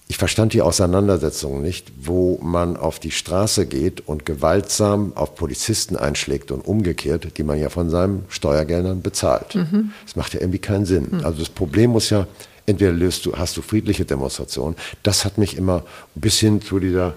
ich 0.09 0.19
verstand 0.19 0.53
die 0.53 0.63
Auseinandersetzung 0.63 1.63
nicht, 1.63 1.91
wo 1.99 2.39
man 2.43 2.77
auf 2.77 2.99
die 2.99 3.11
Straße 3.11 3.67
geht 3.67 4.07
und 4.07 4.27
gewaltsam 4.27 5.13
auf 5.15 5.35
Polizisten 5.35 5.97
einschlägt 5.97 6.51
und 6.51 6.61
umgekehrt, 6.61 7.39
die 7.39 7.43
man 7.43 7.59
ja 7.59 7.71
von 7.71 7.89
seinen 7.89 8.25
Steuergeldern 8.29 9.01
bezahlt. 9.01 9.55
Mhm. 9.55 9.93
Das 10.05 10.17
macht 10.17 10.35
ja 10.35 10.41
irgendwie 10.41 10.59
keinen 10.59 10.85
Sinn. 10.85 11.09
Mhm. 11.13 11.25
Also 11.25 11.39
das 11.39 11.49
Problem 11.49 11.93
muss 11.93 12.11
ja, 12.11 12.27
entweder 12.67 12.93
löst 12.93 13.25
du, 13.25 13.37
hast 13.37 13.57
du 13.57 13.63
friedliche 13.63 14.05
Demonstrationen. 14.05 14.77
Das 15.03 15.25
hat 15.25 15.39
mich 15.39 15.57
immer 15.57 15.83
bis 16.15 16.39
hin 16.39 16.61
zu 16.61 16.79
dieser, 16.79 17.15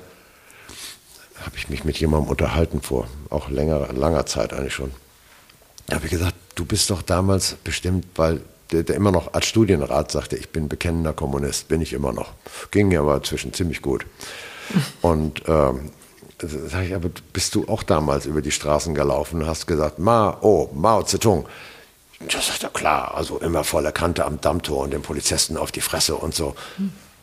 habe 1.42 1.58
ich 1.58 1.70
mich 1.70 1.84
mit 1.84 1.98
jemandem 1.98 2.30
unterhalten 2.30 2.82
vor, 2.82 3.08
auch 3.30 3.50
länger, 3.50 3.92
langer 3.94 4.26
Zeit 4.26 4.54
eigentlich 4.54 4.74
schon. 4.74 4.92
Da 5.88 5.98
habe 5.98 6.06
ich 6.06 6.12
gesagt, 6.12 6.36
du 6.56 6.66
bist 6.66 6.90
doch 6.90 7.02
damals 7.02 7.58
bestimmt, 7.64 8.06
weil 8.16 8.42
der, 8.72 8.84
der, 8.84 8.96
immer 8.96 9.12
noch 9.12 9.34
als 9.34 9.46
Studienrat 9.46 10.12
sagte, 10.12 10.36
ich 10.36 10.50
bin 10.50 10.68
bekennender 10.68 11.14
Kommunist, 11.14 11.68
bin 11.68 11.82
ich 11.82 11.94
immer 11.94 12.14
noch. 12.14 12.34
Ging 12.72 12.88
mir 12.88 13.02
aber 13.02 13.22
zwischen 13.24 13.54
ziemlich 13.54 13.82
gut. 13.82 14.06
Und 15.02 15.44
ähm, 15.48 15.92
sag 16.40 16.86
ich, 16.86 16.96
aber 16.96 17.10
bist 17.34 17.56
du 17.56 17.68
auch 17.68 17.84
damals 17.84 18.26
über 18.26 18.42
die 18.42 18.52
Straßen 18.52 18.96
gelaufen 18.96 19.42
und 19.42 19.48
hast 19.48 19.68
gesagt, 19.68 20.00
Ma, 20.00 20.38
oh, 20.42 20.70
Mao 20.74 21.04
Zedong. 21.04 21.46
Das 22.32 22.48
sagt 22.48 22.64
er 22.64 22.70
klar, 22.70 23.14
also 23.16 23.40
immer 23.40 23.64
voller 23.64 23.92
Kante 23.92 24.26
am 24.26 24.40
Dammtor 24.40 24.84
und 24.84 24.92
den 24.92 25.02
Polizisten 25.02 25.58
auf 25.58 25.72
die 25.72 25.82
Fresse 25.82 26.16
und 26.16 26.34
so. 26.34 26.56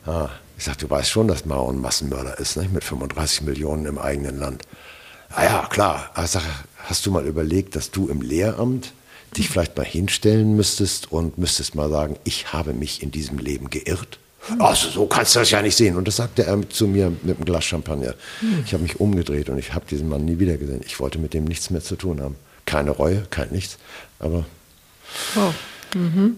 Ja, 0.07 0.31
ich 0.59 0.65
sag, 0.65 0.79
du 0.79 0.89
weißt 0.89 1.11
schon, 1.11 1.29
dass 1.29 1.45
Mao 1.45 1.71
ein 1.71 1.81
Massenmörder 1.81 2.39
ist, 2.39 2.57
nicht? 2.57 2.73
mit 2.73 2.85
35 2.85 3.43
Millionen 3.43 3.87
im 3.87 3.99
eigenen 3.99 4.39
Land. 4.39 4.65
Ah 5.35 5.45
ja, 5.45 5.67
klar. 5.71 6.11
Ich 6.23 6.31
sag, 6.31 6.43
hast 6.85 7.07
du 7.07 7.11
mal 7.11 7.27
überlegt, 7.27 7.75
dass 7.75 7.91
du 7.91 8.09
im 8.09 8.21
Lehramt 8.21 8.93
dich 9.37 9.49
vielleicht 9.49 9.77
mal 9.77 9.87
hinstellen 9.87 10.57
müsstest 10.57 11.11
und 11.11 11.39
müsstest 11.39 11.75
mal 11.75 11.89
sagen, 11.89 12.17
ich 12.25 12.53
habe 12.53 12.73
mich 12.73 13.03
in 13.03 13.11
diesem 13.11 13.39
Leben 13.39 13.71
geirrt. 13.71 14.19
Also 14.59 14.89
so 14.89 15.07
kannst 15.07 15.35
du 15.35 15.39
das 15.39 15.51
ja 15.51 15.63
nicht 15.63 15.77
sehen. 15.77 15.97
Und 15.97 16.09
das 16.09 16.17
sagte 16.17 16.45
er 16.45 16.69
zu 16.69 16.89
mir 16.89 17.11
mit 17.23 17.37
einem 17.37 17.45
Glas 17.45 17.65
Champagner. 17.65 18.15
Hm. 18.41 18.63
Ich 18.67 18.73
habe 18.73 18.83
mich 18.83 18.99
umgedreht 18.99 19.49
und 19.49 19.59
ich 19.59 19.73
habe 19.73 19.87
diesen 19.89 20.09
Mann 20.09 20.25
nie 20.25 20.39
wieder 20.39 20.57
gesehen. 20.57 20.81
Ich 20.85 20.99
wollte 20.99 21.19
mit 21.19 21.33
dem 21.33 21.45
nichts 21.45 21.71
mehr 21.71 21.83
zu 21.83 21.97
tun 21.97 22.21
haben. 22.21 22.37
Keine 22.67 22.91
Reue, 22.91 23.25
kein 23.31 23.51
nichts. 23.51 23.79
Aber 24.19 24.45
oh. 25.37 25.97
mhm. 25.97 26.37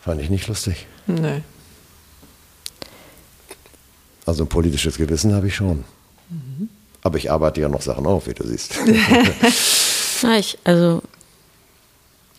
fand 0.00 0.20
ich 0.20 0.30
nicht 0.30 0.48
lustig. 0.48 0.86
Nee. 1.06 1.42
Also 4.24 4.44
ein 4.44 4.48
politisches 4.48 4.96
Gewissen 4.96 5.32
habe 5.32 5.46
ich 5.46 5.54
schon. 5.54 5.84
Mhm. 6.28 6.68
Aber 7.02 7.18
ich 7.18 7.30
arbeite 7.30 7.60
ja 7.60 7.68
noch 7.68 7.82
Sachen 7.82 8.06
auf, 8.06 8.26
wie 8.26 8.34
du 8.34 8.44
siehst. 8.44 8.74
Na, 10.22 10.38
ich, 10.38 10.58
also 10.64 11.02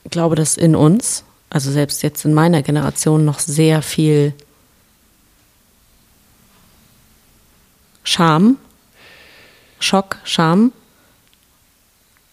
glaube, 0.09 0.35
dass 0.35 0.57
in 0.57 0.75
uns, 0.75 1.23
also 1.49 1.71
selbst 1.71 2.03
jetzt 2.03 2.25
in 2.25 2.33
meiner 2.33 2.61
Generation, 2.61 3.25
noch 3.25 3.39
sehr 3.39 3.81
viel 3.81 4.33
Scham, 8.03 8.57
Schock, 9.79 10.17
Scham 10.23 10.71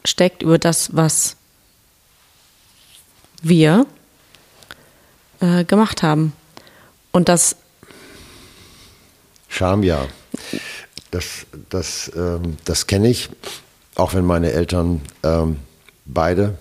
steckt 0.04 0.42
über 0.42 0.58
das, 0.58 0.94
was 0.94 1.36
wir 3.42 3.86
äh, 5.40 5.64
gemacht 5.64 6.02
haben. 6.02 6.32
Und 7.12 7.28
das 7.28 7.56
Scham, 9.48 9.82
ja. 9.82 10.06
Das, 11.10 11.46
das, 11.70 12.10
ähm, 12.16 12.56
das 12.64 12.88
kenne 12.88 13.08
ich, 13.08 13.30
auch 13.94 14.14
wenn 14.14 14.24
meine 14.24 14.50
Eltern 14.50 15.00
ähm, 15.22 15.60
beide 16.06 16.58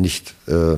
nicht 0.00 0.34
äh, 0.46 0.76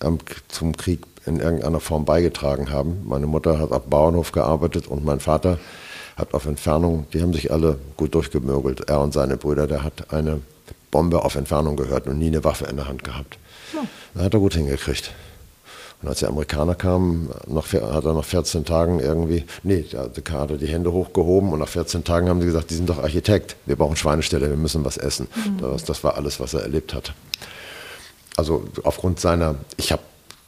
am, 0.00 0.18
zum 0.48 0.76
Krieg 0.76 1.00
in 1.26 1.40
irgendeiner 1.40 1.80
Form 1.80 2.04
beigetragen 2.04 2.70
haben. 2.70 3.04
Meine 3.06 3.26
Mutter 3.26 3.58
hat 3.58 3.72
auf 3.72 3.84
Bauernhof 3.84 4.32
gearbeitet 4.32 4.86
und 4.86 5.04
mein 5.04 5.20
Vater 5.20 5.58
hat 6.16 6.34
auf 6.34 6.46
Entfernung, 6.46 7.06
die 7.12 7.22
haben 7.22 7.32
sich 7.32 7.52
alle 7.52 7.78
gut 7.96 8.14
durchgemögelt. 8.14 8.88
Er 8.88 9.00
und 9.00 9.12
seine 9.12 9.36
Brüder, 9.36 9.66
der 9.66 9.84
hat 9.84 10.12
eine 10.12 10.40
Bombe 10.90 11.24
auf 11.24 11.36
Entfernung 11.36 11.76
gehört 11.76 12.06
und 12.06 12.18
nie 12.18 12.28
eine 12.28 12.42
Waffe 12.44 12.64
in 12.64 12.76
der 12.76 12.88
Hand 12.88 13.04
gehabt. 13.04 13.38
Ja. 13.74 13.80
Da 14.14 14.24
hat 14.24 14.34
er 14.34 14.40
gut 14.40 14.54
hingekriegt. 14.54 15.12
Und 16.00 16.08
als 16.08 16.20
die 16.20 16.26
Amerikaner 16.26 16.76
kamen, 16.76 17.28
noch, 17.46 17.72
hat 17.72 18.04
er 18.04 18.14
nach 18.14 18.24
14 18.24 18.64
Tagen 18.64 19.00
irgendwie, 19.00 19.44
nee, 19.64 19.84
da 19.90 20.04
hat 20.04 20.50
er 20.50 20.56
die 20.56 20.68
Hände 20.68 20.92
hochgehoben 20.92 21.52
und 21.52 21.58
nach 21.58 21.68
14 21.68 22.04
Tagen 22.04 22.28
haben 22.28 22.40
sie 22.40 22.46
gesagt, 22.46 22.70
die 22.70 22.74
sind 22.74 22.88
doch 22.88 23.02
Architekt, 23.02 23.56
wir 23.66 23.74
brauchen 23.74 23.96
Schweineställe, 23.96 24.48
wir 24.48 24.56
müssen 24.56 24.84
was 24.84 24.96
essen. 24.96 25.26
Mhm. 25.34 25.58
Das, 25.60 25.84
das 25.84 26.04
war 26.04 26.16
alles, 26.16 26.38
was 26.38 26.54
er 26.54 26.62
erlebt 26.62 26.94
hat. 26.94 27.14
Also 28.38 28.68
aufgrund 28.84 29.18
seiner, 29.18 29.56
ich 29.76 29.90
habe 29.90 30.02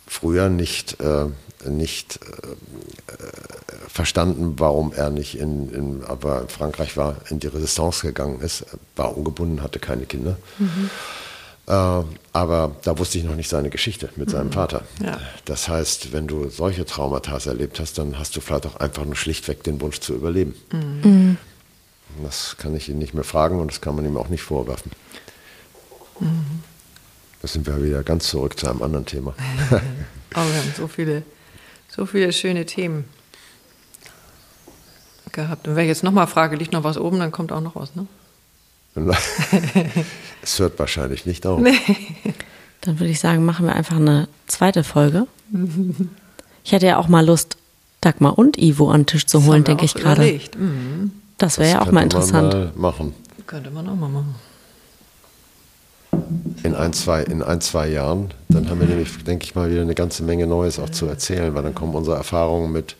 früher 0.06 0.48
nicht, 0.48 1.00
äh, 1.00 1.26
nicht 1.68 2.20
äh, 2.22 3.08
verstanden, 3.88 4.54
warum 4.58 4.92
er 4.92 5.10
nicht 5.10 5.36
in, 5.36 5.72
in, 5.74 6.04
aber 6.04 6.46
Frankreich 6.46 6.96
war, 6.96 7.16
in 7.30 7.40
die 7.40 7.48
Resistance 7.48 8.06
gegangen 8.06 8.40
ist, 8.42 8.64
war 8.94 9.16
ungebunden, 9.16 9.60
hatte 9.60 9.80
keine 9.80 10.06
Kinder. 10.06 10.36
Mhm. 10.58 10.88
Äh, 11.66 12.04
aber 12.32 12.76
da 12.84 12.96
wusste 12.96 13.18
ich 13.18 13.24
noch 13.24 13.34
nicht 13.34 13.50
seine 13.50 13.70
Geschichte 13.70 14.08
mit 14.14 14.28
mhm. 14.28 14.32
seinem 14.32 14.52
Vater. 14.52 14.82
Ja. 15.04 15.18
Das 15.44 15.68
heißt, 15.68 16.12
wenn 16.12 16.28
du 16.28 16.48
solche 16.48 16.84
Traumata 16.84 17.38
erlebt 17.44 17.80
hast, 17.80 17.98
dann 17.98 18.20
hast 18.20 18.36
du 18.36 18.40
vielleicht 18.40 18.66
auch 18.66 18.76
einfach 18.76 19.04
nur 19.04 19.16
schlichtweg 19.16 19.64
den 19.64 19.80
Wunsch 19.80 19.98
zu 19.98 20.14
überleben. 20.14 20.54
Mhm. 20.70 21.38
Das 22.22 22.54
kann 22.56 22.76
ich 22.76 22.88
ihn 22.88 23.00
nicht 23.00 23.14
mehr 23.14 23.24
fragen 23.24 23.58
und 23.58 23.72
das 23.72 23.80
kann 23.80 23.96
man 23.96 24.04
ihm 24.04 24.16
auch 24.16 24.28
nicht 24.28 24.42
vorwerfen. 24.42 24.92
Mhm. 26.20 26.69
Da 27.40 27.48
sind 27.48 27.66
wir 27.66 27.82
wieder 27.82 28.02
ganz 28.02 28.28
zurück 28.28 28.58
zu 28.58 28.68
einem 28.68 28.82
anderen 28.82 29.06
Thema. 29.06 29.34
Aber 29.70 29.80
wir 30.46 30.58
haben 30.58 30.72
so 30.76 30.86
viele, 30.86 31.22
so 31.88 32.06
viele 32.06 32.32
schöne 32.32 32.66
Themen 32.66 33.04
gehabt. 35.32 35.66
Und 35.66 35.76
wenn 35.76 35.84
ich 35.84 35.88
jetzt 35.88 36.02
nochmal 36.02 36.26
frage, 36.26 36.56
liegt 36.56 36.72
noch 36.72 36.84
was 36.84 36.98
oben, 36.98 37.18
dann 37.18 37.32
kommt 37.32 37.52
auch 37.52 37.60
noch 37.60 37.76
was, 37.76 37.94
ne? 37.94 38.06
es 40.42 40.58
hört 40.58 40.78
wahrscheinlich 40.78 41.24
nicht 41.24 41.46
auf. 41.46 41.60
Nee. 41.60 41.78
Dann 42.80 42.98
würde 42.98 43.10
ich 43.12 43.20
sagen, 43.20 43.44
machen 43.44 43.66
wir 43.66 43.74
einfach 43.74 43.96
eine 43.96 44.26
zweite 44.48 44.82
Folge. 44.82 45.28
Ich 46.64 46.72
hätte 46.72 46.86
ja 46.86 46.98
auch 46.98 47.06
mal 47.06 47.24
Lust, 47.24 47.56
Dagmar 48.00 48.36
und 48.36 48.58
Ivo 48.58 48.90
an 48.90 49.02
den 49.02 49.06
Tisch 49.06 49.26
zu 49.26 49.44
holen, 49.44 49.62
denke 49.64 49.84
ich 49.84 49.94
gerade. 49.94 50.40
Mhm. 50.58 51.12
Das 51.38 51.58
wäre 51.58 51.70
ja 51.70 51.82
auch 51.82 51.92
mal 51.92 52.02
interessant. 52.02 52.52
Man 52.52 52.64
mal 52.64 52.72
machen. 52.74 53.14
Könnte 53.46 53.70
man 53.70 53.88
auch 53.88 53.94
mal 53.94 54.08
machen. 54.08 54.34
In 56.62 56.74
ein, 56.74 56.92
zwei, 56.92 57.22
in 57.22 57.42
ein, 57.42 57.60
zwei 57.60 57.88
Jahren, 57.88 58.32
dann 58.48 58.68
haben 58.68 58.80
wir 58.80 58.86
nämlich, 58.86 59.22
denke 59.24 59.44
ich 59.44 59.54
mal, 59.54 59.70
wieder 59.70 59.82
eine 59.82 59.94
ganze 59.94 60.22
Menge 60.22 60.46
Neues 60.46 60.78
auch 60.78 60.90
zu 60.90 61.06
erzählen, 61.06 61.54
weil 61.54 61.62
dann 61.62 61.74
kommen 61.74 61.94
unsere 61.94 62.16
Erfahrungen 62.16 62.72
mit, 62.72 62.96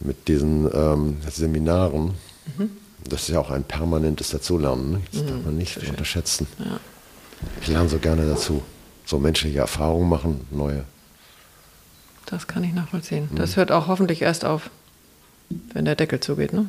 mit 0.00 0.28
diesen 0.28 0.70
ähm, 0.74 1.16
Seminaren. 1.30 2.14
Mhm 2.56 2.70
das 3.08 3.22
ist 3.22 3.28
ja 3.28 3.40
auch 3.40 3.50
ein 3.50 3.64
permanentes 3.64 4.30
Dazulernen. 4.30 4.92
Ne? 4.92 5.00
Das 5.12 5.22
mhm, 5.22 5.26
darf 5.26 5.44
man 5.44 5.56
nicht 5.56 5.80
schön. 5.80 5.90
unterschätzen. 5.90 6.46
Ja. 6.58 6.80
Ich 7.60 7.68
lerne 7.68 7.88
so 7.88 7.98
gerne 7.98 8.26
dazu. 8.26 8.62
So 9.04 9.18
menschliche 9.18 9.60
Erfahrungen 9.60 10.08
machen, 10.08 10.46
neue. 10.50 10.84
Das 12.26 12.46
kann 12.46 12.62
ich 12.64 12.74
nachvollziehen. 12.74 13.28
Mhm. 13.30 13.36
Das 13.36 13.56
hört 13.56 13.72
auch 13.72 13.86
hoffentlich 13.86 14.22
erst 14.22 14.44
auf, 14.44 14.70
wenn 15.72 15.84
der 15.84 15.94
Deckel 15.94 16.20
zugeht, 16.20 16.52
ne? 16.52 16.68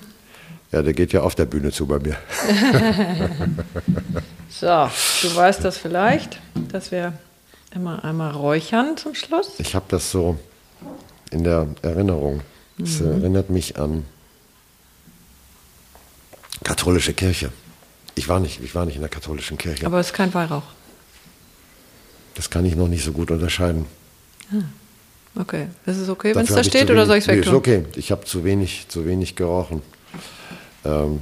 Ja, 0.72 0.82
der 0.84 0.94
geht 0.94 1.14
ja 1.14 1.22
auf 1.22 1.36
der 1.36 1.46
Bühne 1.46 1.72
zu 1.72 1.88
bei 1.88 2.00
mir. 2.00 2.16
so, 4.50 4.68
du 4.68 5.36
weißt 5.36 5.64
das 5.66 5.78
vielleicht, 5.78 6.40
dass 6.72 6.92
wir 6.92 7.14
immer 7.74 8.04
einmal 8.04 8.32
räuchern 8.32 8.96
zum 8.98 9.16
Schluss. 9.16 9.54
Ich 9.58 9.74
habe 9.74 9.86
das 9.90 10.12
so 10.12 10.38
in 11.32 11.44
der 11.44 11.68
Erinnerung. 11.82 12.42
Es 12.82 13.00
mhm. 13.00 13.12
erinnert 13.12 13.50
mich 13.50 13.80
an 13.80 14.06
Katholische 16.64 17.14
Kirche. 17.14 17.52
Ich 18.16 18.28
war 18.28 18.40
nicht, 18.40 18.62
ich 18.62 18.76
war 18.76 18.86
nicht 18.86 18.96
in 18.96 19.02
der 19.02 19.10
katholischen 19.10 19.58
Kirche. 19.58 19.86
Aber 19.86 20.00
es 20.00 20.08
ist 20.08 20.14
kein 20.14 20.34
Weihrauch. 20.34 20.64
Das 22.36 22.50
kann 22.50 22.66
ich 22.66 22.76
noch 22.76 22.88
nicht 22.88 23.04
so 23.04 23.12
gut 23.12 23.32
unterscheiden. 23.32 23.86
Ah, 24.52 24.64
okay. 25.40 25.68
Das 25.86 25.98
ist 25.98 26.10
okay, 26.10 26.36
wenn 26.36 26.44
es 26.44 26.54
da 26.54 26.64
steht, 26.64 26.90
oder 26.92 27.06
soll 27.06 27.18
ich 27.18 27.24
es 27.24 27.28
wegtun? 27.28 27.44
Nee, 27.44 27.50
ist 27.50 27.58
okay. 27.58 27.86
Ich 27.96 28.12
habe 28.12 28.26
zu 28.26 28.44
wenig, 28.44 28.86
zu 28.90 29.06
wenig 29.06 29.36
gerochen. 29.36 29.82
Ähm, 30.86 31.22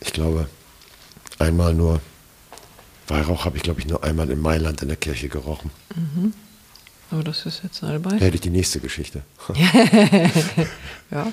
ich 0.00 0.12
glaube, 0.12 0.48
einmal 1.38 1.74
nur, 1.74 2.00
Weihrauch 3.08 3.44
habe 3.44 3.56
ich, 3.56 3.62
glaube 3.62 3.80
ich, 3.80 3.86
nur 3.86 4.02
einmal 4.04 4.30
in 4.30 4.40
Mailand 4.40 4.82
in 4.82 4.88
der 4.88 4.96
Kirche 4.96 5.28
gerochen. 5.28 5.70
Mhm. 5.94 6.34
Aber 7.10 7.22
das 7.22 7.44
ist 7.44 7.62
jetzt 7.62 7.82
albei. 7.82 8.10
Da 8.10 8.24
hätte 8.24 8.36
ich 8.36 8.40
die 8.40 8.50
nächste 8.50 8.80
Geschichte. 8.80 9.22
ja. 11.10 11.32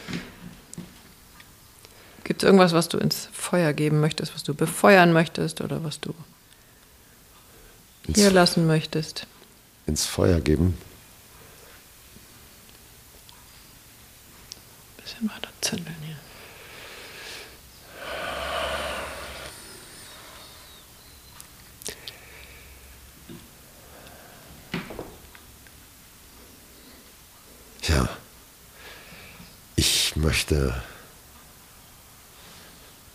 Gibt 2.26 2.44
es 2.44 2.46
irgendwas, 2.46 2.74
was 2.74 2.90
du 2.90 2.98
ins 2.98 3.30
Feuer 3.32 3.74
geben 3.74 4.02
möchtest, 4.02 4.36
was 4.36 4.44
du 4.44 4.54
befeuern 4.54 5.14
möchtest 5.14 5.62
oder 5.62 5.84
was 5.84 6.00
du 6.00 6.14
ins 8.08 8.20
hier 8.20 8.30
lassen 8.30 8.68
möchtest? 8.68 9.26
Ins 9.88 10.06
Feuer 10.06 10.40
geben? 10.40 10.78
Bisschen 14.98 15.30
weiter 15.30 15.50
zündeln 15.62 15.96
hier. 16.06 16.18
Ja, 27.96 28.08
ich 29.76 30.00
möchte 30.22 30.84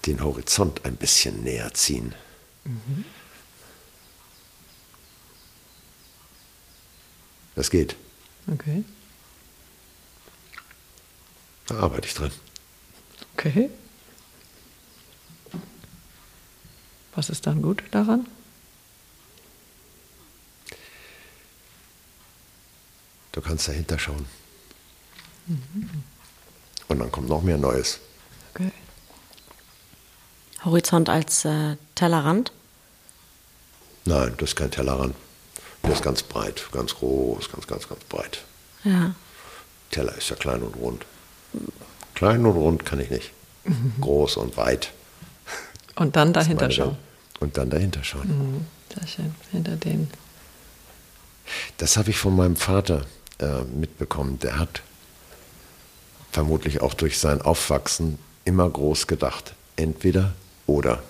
den 0.06 0.22
Horizont 0.22 0.84
ein 0.84 0.96
bisschen 0.96 1.42
näher 1.42 1.72
ziehen. 1.74 2.14
Mhm. 2.64 3.04
Das 7.54 7.70
geht. 7.70 7.96
Okay. 8.52 8.84
Da 11.66 11.76
arbeite 11.80 12.06
ich 12.06 12.14
dran. 12.14 12.32
Okay. 13.34 13.70
Was 17.14 17.30
ist 17.30 17.46
dann 17.46 17.62
gut 17.62 17.82
daran? 17.92 18.26
Du 23.32 23.40
kannst 23.40 23.68
dahinter 23.68 23.98
schauen. 23.98 24.26
Mhm. 25.46 26.04
Und 26.88 26.98
dann 26.98 27.10
kommt 27.10 27.28
noch 27.28 27.42
mehr 27.42 27.58
Neues. 27.58 28.00
Okay. 28.54 28.70
Horizont 30.64 31.08
als 31.08 31.44
äh, 31.44 31.76
Tellerrand? 31.94 32.52
Nein, 34.04 34.34
das 34.38 34.50
ist 34.50 34.56
kein 34.56 34.70
Tellerrand. 34.70 35.14
Der 35.82 35.92
ist 35.92 36.02
ganz 36.02 36.22
breit, 36.22 36.66
ganz 36.72 36.94
groß, 36.94 37.50
ganz, 37.50 37.66
ganz, 37.66 37.88
ganz 37.88 38.04
breit. 38.04 38.42
Ja. 38.84 39.14
Teller 39.90 40.16
ist 40.16 40.30
ja 40.30 40.36
klein 40.36 40.62
und 40.62 40.74
rund. 40.76 41.04
Klein 42.14 42.44
und 42.46 42.52
rund 42.52 42.86
kann 42.86 43.00
ich 43.00 43.10
nicht. 43.10 43.32
Mhm. 43.64 43.94
Groß 44.00 44.36
und 44.38 44.56
weit. 44.56 44.92
Und 45.96 46.16
dann 46.16 46.32
dahinter 46.32 46.70
schauen. 46.70 46.96
Und 47.40 47.56
dann 47.56 47.70
dahinter 47.70 48.02
schauen. 48.02 48.28
Mhm, 48.28 48.66
sehr 48.94 49.06
schön, 49.06 49.34
hinter 49.52 49.76
denen. 49.76 50.10
Das 51.76 51.96
habe 51.96 52.10
ich 52.10 52.16
von 52.16 52.34
meinem 52.34 52.56
Vater 52.56 53.04
äh, 53.38 53.62
mitbekommen. 53.62 54.38
Der 54.38 54.58
hat 54.58 54.82
vermutlich 56.34 56.80
auch 56.80 56.94
durch 56.94 57.18
sein 57.20 57.40
Aufwachsen 57.40 58.18
immer 58.44 58.68
groß 58.68 59.06
gedacht. 59.06 59.54
Entweder 59.76 60.32
oder. 60.66 61.00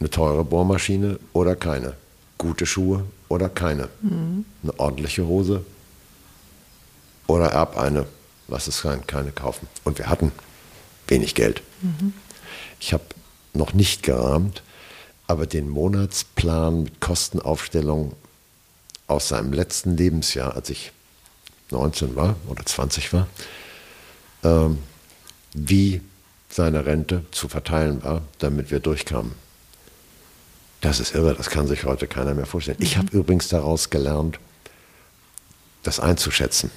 Eine 0.00 0.10
teure 0.10 0.44
Bohrmaschine 0.44 1.20
oder 1.32 1.54
keine. 1.54 1.94
Gute 2.36 2.66
Schuhe 2.66 3.04
oder 3.28 3.48
keine. 3.48 3.88
Mhm. 4.02 4.44
Eine 4.64 4.80
ordentliche 4.80 5.24
Hose 5.24 5.64
oder 7.28 7.52
erb 7.52 7.78
eine. 7.78 8.06
Lass 8.48 8.66
es 8.66 8.80
sein, 8.80 9.06
keine 9.06 9.30
kaufen. 9.30 9.68
Und 9.84 9.98
wir 9.98 10.08
hatten 10.08 10.32
wenig 11.06 11.36
Geld. 11.36 11.62
Mhm. 11.80 12.14
Ich 12.80 12.92
habe 12.92 13.04
noch 13.54 13.72
nicht 13.72 14.02
gerahmt, 14.02 14.64
aber 15.28 15.46
den 15.46 15.68
Monatsplan 15.68 16.82
mit 16.82 17.00
Kostenaufstellung 17.00 18.14
aus 19.06 19.28
seinem 19.28 19.52
letzten 19.52 19.96
Lebensjahr, 19.96 20.56
als 20.56 20.70
ich 20.70 20.90
19 21.70 22.16
war 22.16 22.36
oder 22.48 22.64
20 22.64 23.12
war, 23.12 23.26
ähm, 24.44 24.78
wie 25.54 26.00
seine 26.48 26.86
Rente 26.86 27.24
zu 27.30 27.48
verteilen 27.48 28.02
war, 28.02 28.22
damit 28.38 28.70
wir 28.70 28.80
durchkamen. 28.80 29.32
Das 30.80 31.00
ist 31.00 31.14
irre, 31.14 31.34
das 31.34 31.50
kann 31.50 31.66
sich 31.66 31.84
heute 31.84 32.06
keiner 32.06 32.34
mehr 32.34 32.46
vorstellen. 32.46 32.78
Ich 32.80 32.96
mhm. 32.96 33.00
habe 33.00 33.16
übrigens 33.16 33.48
daraus 33.48 33.90
gelernt, 33.90 34.38
das 35.82 36.00
einzuschätzen. 36.00 36.70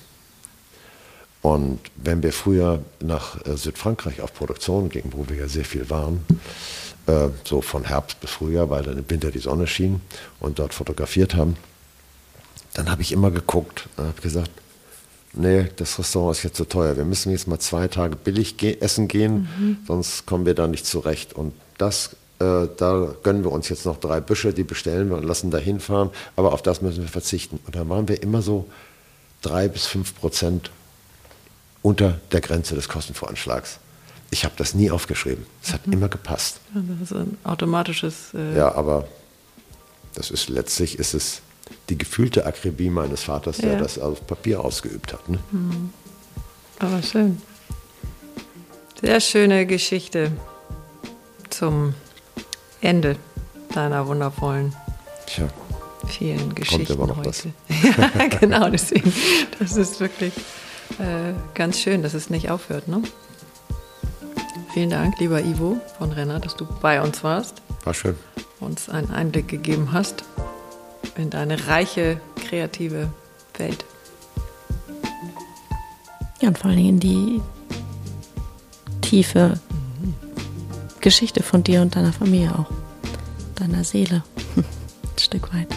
Und 1.42 1.80
wenn 1.96 2.22
wir 2.22 2.34
früher 2.34 2.84
nach 3.00 3.44
äh, 3.46 3.58
Südfrankreich 3.58 4.22
auf 4.22 4.34
Produktion 4.34 4.90
gingen, 4.90 5.14
wo 5.16 5.28
wir 5.28 5.38
ja 5.38 5.48
sehr 5.48 5.66
viel 5.66 5.90
waren, 5.90 6.24
äh, 7.08 7.30
so 7.44 7.62
von 7.62 7.86
Herbst 7.86 8.20
bis 8.20 8.30
Frühjahr, 8.30 8.70
weil 8.70 8.84
dann 8.84 8.98
im 8.98 9.10
Winter 9.10 9.32
die 9.32 9.40
Sonne 9.40 9.66
schien 9.66 10.02
und 10.40 10.60
dort 10.60 10.74
fotografiert 10.74 11.34
haben, 11.34 11.58
dann 12.74 12.90
habe 12.90 13.02
ich 13.02 13.12
immer 13.12 13.32
geguckt 13.32 13.90
und 13.98 14.06
habe 14.06 14.22
gesagt, 14.22 14.52
nee, 15.34 15.70
das 15.76 15.98
Restaurant 15.98 16.38
ist 16.38 16.44
jetzt 16.44 16.58
zu 16.58 16.66
teuer. 16.66 16.98
Wir 16.98 17.06
müssen 17.06 17.32
jetzt 17.32 17.48
mal 17.48 17.60
zwei 17.60 17.88
Tage 17.88 18.16
billig 18.16 18.58
ge 18.58 18.78
essen 18.80 19.08
gehen, 19.08 19.48
mhm. 19.58 19.78
sonst 19.88 20.26
kommen 20.26 20.46
wir 20.46 20.54
da 20.54 20.68
nicht 20.68 20.86
zurecht. 20.86 21.34
Und 21.34 21.54
das, 21.78 22.16
äh, 22.40 22.68
da 22.78 23.16
gönnen 23.24 23.44
wir 23.44 23.52
uns 23.52 23.70
jetzt 23.70 23.86
noch 23.86 24.00
drei 24.00 24.20
Büsche, 24.20 24.54
die 24.54 24.64
bestellen 24.64 25.10
wir 25.10 25.18
und 25.18 25.24
lassen 25.24 25.52
da 25.52 25.58
hinfahren, 25.58 26.10
aber 26.36 26.54
auf 26.54 26.62
das 26.62 26.82
müssen 26.82 27.02
wir 27.02 27.10
verzichten. 27.10 27.60
Und 27.66 27.76
dann 27.76 27.90
waren 27.90 28.08
wir 28.08 28.22
immer 28.22 28.42
so 28.42 28.68
drei 29.42 29.68
bis 29.68 29.88
fünf 29.88 30.16
Prozent 30.16 30.72
unter 31.82 32.20
der 32.32 32.42
Grenze 32.42 32.76
des 32.76 32.88
Kostenvoranschlags. 32.90 33.80
Ich 34.30 34.46
habe 34.46 34.54
das 34.58 34.74
nie 34.74 34.92
aufgeschrieben. 34.92 35.46
Es 35.62 35.74
hat 35.74 35.88
mhm. 35.88 35.94
immer 35.94 36.10
gepasst. 36.10 36.60
Ja, 36.74 36.82
das 36.88 37.12
ist 37.12 37.18
ein 37.18 37.38
automatisches. 37.44 38.34
Äh 38.34 38.58
ja, 38.58 38.74
aber 38.74 39.08
das 40.14 40.32
ist 40.32 40.50
letztlich 40.50 41.00
ist 41.00 41.14
es 41.14 41.42
die 41.90 41.98
gefühlte 41.98 42.46
Akribie 42.46 42.90
meines 42.90 43.24
Vaters, 43.24 43.58
der 43.58 43.74
ja. 43.74 43.80
das 43.80 44.00
auf 44.00 44.26
Papier 44.26 44.64
ausgeübt 44.64 45.14
hat. 45.14 45.28
Ne? 45.30 45.40
Mhm. 45.52 45.94
Aber 46.80 47.02
schön. 47.02 47.42
Sehr 49.02 49.20
schöne 49.20 49.66
Geschichte 49.66 50.32
zum 51.50 51.94
Ende 52.82 53.18
deiner 53.74 54.08
wundervollen. 54.08 54.76
Tja. 55.28 55.48
Vielen 56.08 56.56
Geschichten 56.56 56.98
Kommt 56.98 57.00
aber 57.00 57.08
noch 57.08 57.18
heute. 57.18 57.30
Was. 57.30 57.46
ja, 58.18 58.28
genau, 58.40 58.70
deswegen. 58.70 59.14
Das 59.60 59.76
ist 59.76 60.00
wirklich 60.00 60.34
äh, 61.00 61.34
ganz 61.54 61.80
schön, 61.80 62.02
dass 62.04 62.14
es 62.14 62.30
nicht 62.30 62.50
aufhört. 62.50 62.88
Ne? 62.88 63.02
Vielen 64.74 64.90
Dank, 64.90 65.20
lieber 65.20 65.42
Ivo 65.42 65.80
von 65.98 66.12
Renner, 66.12 66.40
dass 66.40 66.56
du 66.56 66.66
bei 66.82 67.02
uns 67.02 67.24
warst. 67.24 67.62
War 67.84 67.94
schön. 67.94 68.16
Uns 68.60 68.90
einen 68.90 69.12
Einblick 69.12 69.48
gegeben 69.48 69.92
hast 69.92 70.24
in 71.18 71.30
deine 71.30 71.68
reiche, 71.68 72.20
kreative 72.36 73.10
Welt. 73.58 73.86
Ja, 76.42 76.48
und 76.50 76.58
vor 76.58 76.72
allem 76.72 76.80
in 76.80 77.00
die 77.00 77.42
tiefe 79.02 79.60
mhm. 80.00 80.16
Geschichte 81.00 81.44
von 81.44 81.64
dir 81.64 81.82
und 81.82 81.96
deiner 81.96 82.14
Familie 82.14 82.54
auch. 82.58 82.72
Deiner 83.56 83.84
Seele. 83.84 84.24
Ein 84.56 85.20
Stück 85.20 85.54
weit. 85.54 85.68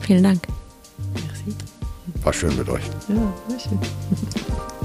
Vielen 0.00 0.22
Dank. 0.22 0.46
War 2.22 2.32
schön 2.32 2.56
mit 2.56 2.68
euch. 2.68 2.82
Ja, 3.08 3.14
war 3.14 3.60
schön. 3.60 3.78